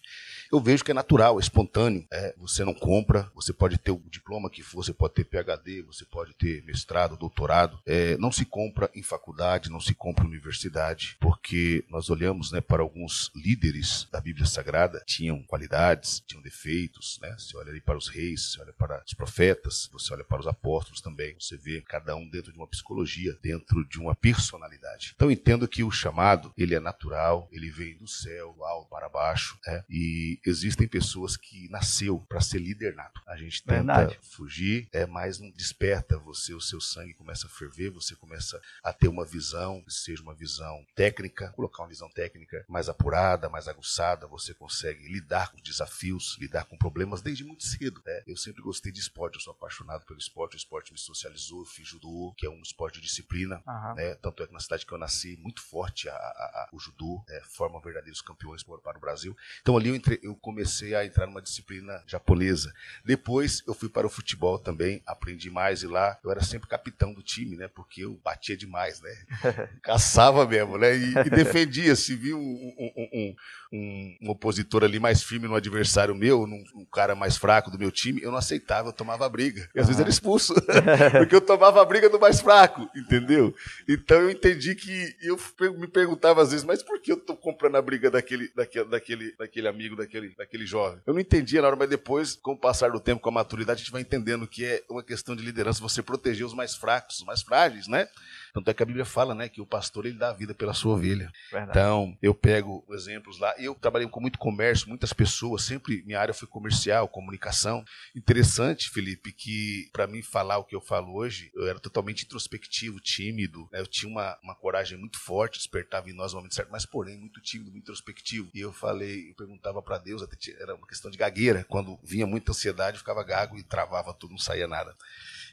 eu 0.52 0.60
vejo 0.60 0.84
que 0.84 0.90
é 0.90 0.94
natural, 0.94 1.38
é 1.38 1.40
espontâneo. 1.40 2.04
É, 2.12 2.34
você 2.36 2.64
não 2.64 2.74
compra, 2.74 3.30
você 3.34 3.52
pode 3.52 3.78
ter 3.78 3.92
o 3.92 4.02
diploma 4.10 4.50
que 4.50 4.62
for, 4.62 4.84
você 4.84 4.92
pode 4.92 5.14
ter 5.14 5.24
PhD, 5.24 5.82
você 5.82 6.04
pode 6.04 6.34
ter 6.34 6.64
mestrado, 6.64 7.16
doutorado. 7.16 7.78
É, 7.86 8.16
não 8.16 8.32
se 8.32 8.44
compra 8.44 8.90
em 8.94 9.02
faculdade, 9.10 9.70
não 9.70 9.80
se 9.80 9.94
compra 9.94 10.24
universidade, 10.24 11.16
porque 11.20 11.84
nós 11.88 12.08
olhamos 12.10 12.52
né, 12.52 12.60
para 12.60 12.82
alguns 12.82 13.30
líderes 13.34 14.08
da 14.12 14.20
Bíblia 14.20 14.46
Sagrada, 14.46 15.02
tinham 15.04 15.42
qualidades, 15.42 16.22
tinham 16.26 16.42
defeitos. 16.42 17.18
Né? 17.20 17.34
Você 17.36 17.56
olha 17.56 17.70
ali 17.70 17.80
para 17.80 17.98
os 17.98 18.08
reis, 18.08 18.52
você 18.52 18.60
olha 18.60 18.72
para 18.72 19.02
os 19.04 19.14
profetas, 19.14 19.88
você 19.92 20.14
olha 20.14 20.24
para 20.24 20.40
os 20.40 20.46
apóstolos 20.46 21.00
também, 21.00 21.34
você 21.38 21.56
vê 21.56 21.80
cada 21.80 22.14
um 22.14 22.28
dentro 22.28 22.52
de 22.52 22.58
uma 22.58 22.68
psicologia, 22.68 23.36
dentro 23.42 23.84
de 23.88 23.98
uma 23.98 24.14
personalidade. 24.14 25.12
Então 25.16 25.30
entendo 25.30 25.66
que 25.66 25.82
o 25.82 25.90
chamado, 25.90 26.52
ele 26.56 26.74
é 26.74 26.80
natural, 26.80 27.48
ele 27.50 27.70
vem 27.70 27.96
do 27.96 28.06
céu, 28.06 28.52
do 28.52 28.64
alto 28.64 28.88
para 28.88 29.08
baixo, 29.08 29.58
né? 29.66 29.84
e 29.90 30.38
existem 30.46 30.86
pessoas 30.86 31.36
que 31.36 31.68
nasceu 31.68 32.20
para 32.28 32.40
ser 32.40 32.58
líder 32.58 32.94
nato. 32.94 33.20
A 33.26 33.36
gente 33.36 33.62
tenta 33.62 33.76
Verdade. 33.82 34.18
fugir, 34.22 34.88
é, 34.92 35.04
mas 35.06 35.40
não 35.40 35.50
desperta 35.50 36.18
você, 36.18 36.54
o 36.54 36.60
seu 36.60 36.80
sangue 36.80 37.14
começa 37.14 37.46
a 37.46 37.50
ferver, 37.50 37.90
você 37.90 38.14
começa 38.14 38.60
a 38.84 38.92
ter 39.00 39.08
uma 39.08 39.24
visão, 39.24 39.82
seja 39.88 40.22
uma 40.22 40.34
visão 40.34 40.84
técnica, 40.94 41.48
colocar 41.52 41.82
uma 41.82 41.88
visão 41.88 42.10
técnica 42.10 42.64
mais 42.68 42.86
apurada, 42.88 43.48
mais 43.48 43.66
aguçada, 43.66 44.26
você 44.26 44.52
consegue 44.52 45.08
lidar 45.08 45.50
com 45.50 45.60
desafios, 45.62 46.36
lidar 46.38 46.66
com 46.66 46.76
problemas 46.76 47.22
desde 47.22 47.42
muito 47.42 47.64
cedo. 47.64 48.02
Né? 48.04 48.22
Eu 48.26 48.36
sempre 48.36 48.62
gostei 48.62 48.92
de 48.92 49.00
esporte, 49.00 49.36
eu 49.36 49.40
sou 49.40 49.52
apaixonado 49.52 50.04
pelo 50.04 50.18
esporte, 50.18 50.54
o 50.54 50.58
esporte 50.58 50.92
me 50.92 50.98
socializou, 50.98 51.64
fiz 51.64 51.88
judô, 51.88 52.34
que 52.36 52.44
é 52.44 52.50
um 52.50 52.60
esporte 52.60 53.00
de 53.00 53.06
disciplina, 53.06 53.62
uhum. 53.66 53.94
né? 53.94 54.14
tanto 54.16 54.42
é 54.42 54.46
que 54.46 54.52
na 54.52 54.60
cidade 54.60 54.84
que 54.84 54.92
eu 54.92 54.98
nasci, 54.98 55.38
muito 55.38 55.62
forte 55.62 56.08
a, 56.08 56.12
a, 56.12 56.16
a, 56.16 56.68
o 56.72 56.78
judô, 56.78 57.24
é, 57.28 57.40
forma 57.44 57.80
verdadeiros 57.80 58.20
campeões 58.20 58.62
para 58.62 58.98
o 58.98 59.00
Brasil. 59.00 59.34
Então 59.62 59.78
ali 59.78 59.88
eu, 59.88 59.94
entre, 59.94 60.20
eu 60.22 60.36
comecei 60.36 60.94
a 60.94 61.06
entrar 61.06 61.26
numa 61.26 61.40
disciplina 61.40 62.02
japonesa. 62.06 62.72
Depois 63.02 63.62
eu 63.66 63.72
fui 63.72 63.88
para 63.88 64.06
o 64.06 64.10
futebol 64.10 64.58
também, 64.58 65.02
aprendi 65.06 65.50
mais 65.50 65.82
e 65.82 65.86
lá 65.86 66.18
eu 66.22 66.30
era 66.30 66.42
sempre 66.42 66.68
capitão 66.68 67.14
do 67.14 67.22
time, 67.22 67.56
né? 67.56 67.68
Porque 67.68 68.04
eu 68.04 68.20
batia 68.22 68.56
demais, 68.56 68.89
né? 69.00 69.68
Caçava 69.82 70.46
mesmo, 70.46 70.78
né? 70.78 70.96
E, 70.96 71.12
e 71.26 71.30
defendia. 71.30 71.94
Se 71.94 72.16
viu 72.16 72.38
um, 72.38 72.42
um, 72.42 73.08
um, 73.12 73.34
um, 73.72 74.16
um 74.22 74.30
opositor 74.30 74.82
ali 74.82 74.98
mais 74.98 75.22
firme 75.22 75.46
no 75.46 75.54
adversário 75.54 76.14
meu, 76.14 76.46
num, 76.46 76.64
um 76.74 76.84
cara 76.84 77.14
mais 77.14 77.36
fraco 77.36 77.70
do 77.70 77.78
meu 77.78 77.90
time, 77.90 78.22
eu 78.22 78.30
não 78.30 78.38
aceitava, 78.38 78.88
eu 78.88 78.92
tomava 78.92 79.28
briga. 79.28 79.68
E 79.74 79.80
às 79.80 79.86
vezes 79.86 80.00
era 80.00 80.10
expulso, 80.10 80.54
porque 81.18 81.34
eu 81.34 81.40
tomava 81.40 81.80
a 81.80 81.84
briga 81.84 82.08
do 82.08 82.18
mais 82.18 82.40
fraco, 82.40 82.88
entendeu? 82.96 83.54
Então 83.88 84.20
eu 84.20 84.30
entendi 84.30 84.74
que 84.74 85.14
eu 85.22 85.38
me 85.78 85.86
perguntava 85.86 86.42
às 86.42 86.50
vezes, 86.50 86.64
mas 86.64 86.82
por 86.82 87.00
que 87.00 87.12
eu 87.12 87.16
tô 87.16 87.36
comprando 87.36 87.76
a 87.76 87.82
briga 87.82 88.10
daquele, 88.10 88.50
daquele, 88.54 88.84
daquele, 88.86 89.36
daquele 89.36 89.68
amigo, 89.68 89.96
daquele, 89.96 90.34
daquele 90.36 90.66
jovem? 90.66 91.00
Eu 91.06 91.14
não 91.14 91.20
entendia 91.20 91.60
na 91.60 91.68
hora, 91.68 91.76
mas 91.76 91.88
depois, 91.88 92.34
com 92.34 92.52
o 92.52 92.58
passar 92.58 92.90
do 92.90 93.00
tempo, 93.00 93.20
com 93.20 93.28
a 93.28 93.32
maturidade, 93.32 93.80
a 93.80 93.82
gente 93.82 93.92
vai 93.92 94.00
entendendo 94.00 94.46
que 94.46 94.64
é 94.64 94.82
uma 94.88 95.02
questão 95.02 95.36
de 95.36 95.44
liderança, 95.44 95.80
você 95.80 96.02
proteger 96.02 96.44
os 96.44 96.54
mais 96.54 96.74
fracos, 96.74 97.20
os 97.20 97.24
mais 97.24 97.42
frágeis, 97.42 97.86
né? 97.86 98.08
Tanto 98.52 98.70
é 98.70 98.74
que 98.74 98.82
a 98.82 98.86
Bíblia 98.86 99.04
fala, 99.04 99.34
né, 99.34 99.48
que 99.48 99.60
o 99.60 99.66
pastor 99.66 100.06
ele 100.06 100.18
dá 100.18 100.30
a 100.30 100.32
vida 100.32 100.54
pela 100.54 100.74
sua 100.74 100.94
ovelha. 100.94 101.30
Verdade. 101.50 101.70
Então, 101.70 102.16
eu 102.20 102.34
pego 102.34 102.84
exemplos 102.90 103.38
lá. 103.38 103.54
Eu 103.58 103.74
trabalhei 103.74 104.08
com 104.08 104.20
muito 104.20 104.38
comércio, 104.38 104.88
muitas 104.88 105.12
pessoas, 105.12 105.62
sempre 105.62 106.02
minha 106.04 106.20
área 106.20 106.34
foi 106.34 106.48
comercial, 106.48 107.08
comunicação. 107.08 107.84
Interessante, 108.14 108.90
Felipe, 108.90 109.32
que 109.32 109.88
para 109.92 110.06
mim 110.06 110.22
falar 110.22 110.58
o 110.58 110.64
que 110.64 110.74
eu 110.74 110.80
falo 110.80 111.14
hoje, 111.14 111.50
eu 111.54 111.68
era 111.68 111.78
totalmente 111.78 112.24
introspectivo, 112.24 113.00
tímido, 113.00 113.68
né? 113.72 113.80
Eu 113.80 113.86
tinha 113.86 114.10
uma, 114.10 114.38
uma 114.42 114.54
coragem 114.54 114.98
muito 114.98 115.18
forte, 115.18 115.58
despertava 115.58 116.10
em 116.10 116.14
nós 116.14 116.32
no 116.32 116.38
momento 116.38 116.54
certo, 116.54 116.70
mas 116.70 116.86
porém 116.86 117.18
muito 117.18 117.40
tímido, 117.40 117.70
muito 117.70 117.84
introspectivo. 117.84 118.50
E 118.54 118.60
eu 118.60 118.72
falei, 118.72 119.30
eu 119.30 119.34
perguntava 119.34 119.82
para 119.82 119.98
Deus, 119.98 120.22
até 120.22 120.36
era 120.60 120.74
uma 120.74 120.86
questão 120.86 121.10
de 121.10 121.18
gagueira, 121.18 121.64
quando 121.68 121.98
vinha 122.02 122.26
muita 122.26 122.52
ansiedade, 122.52 122.96
eu 122.96 123.00
ficava 123.00 123.22
gago 123.22 123.56
e 123.56 123.62
travava 123.62 124.14
tudo, 124.14 124.32
não 124.32 124.38
saía 124.38 124.66
nada. 124.66 124.94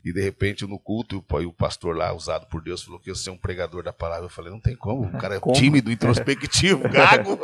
E 0.04 0.14
de 0.14 0.22
repente 0.22 0.66
no 0.66 0.80
culto, 0.80 1.24
o 1.30 1.54
pastor 1.54 1.96
lá, 1.96 2.14
usado 2.14 2.48
por 2.48 2.62
Deus, 2.62 2.84
falou 2.84 3.00
que 3.00 3.10
eu 3.10 3.16
ser 3.16 3.30
um 3.30 3.38
pregador 3.38 3.84
da 3.84 3.94
palavra. 3.94 4.26
Eu 4.26 4.30
falei, 4.30 4.52
não 4.52 4.60
tem 4.60 4.76
como, 4.76 5.08
o 5.08 5.18
cara 5.18 5.36
é 5.36 5.40
como? 5.40 5.56
tímido, 5.56 5.92
introspectivo, 5.92 6.88
gago. 6.90 7.40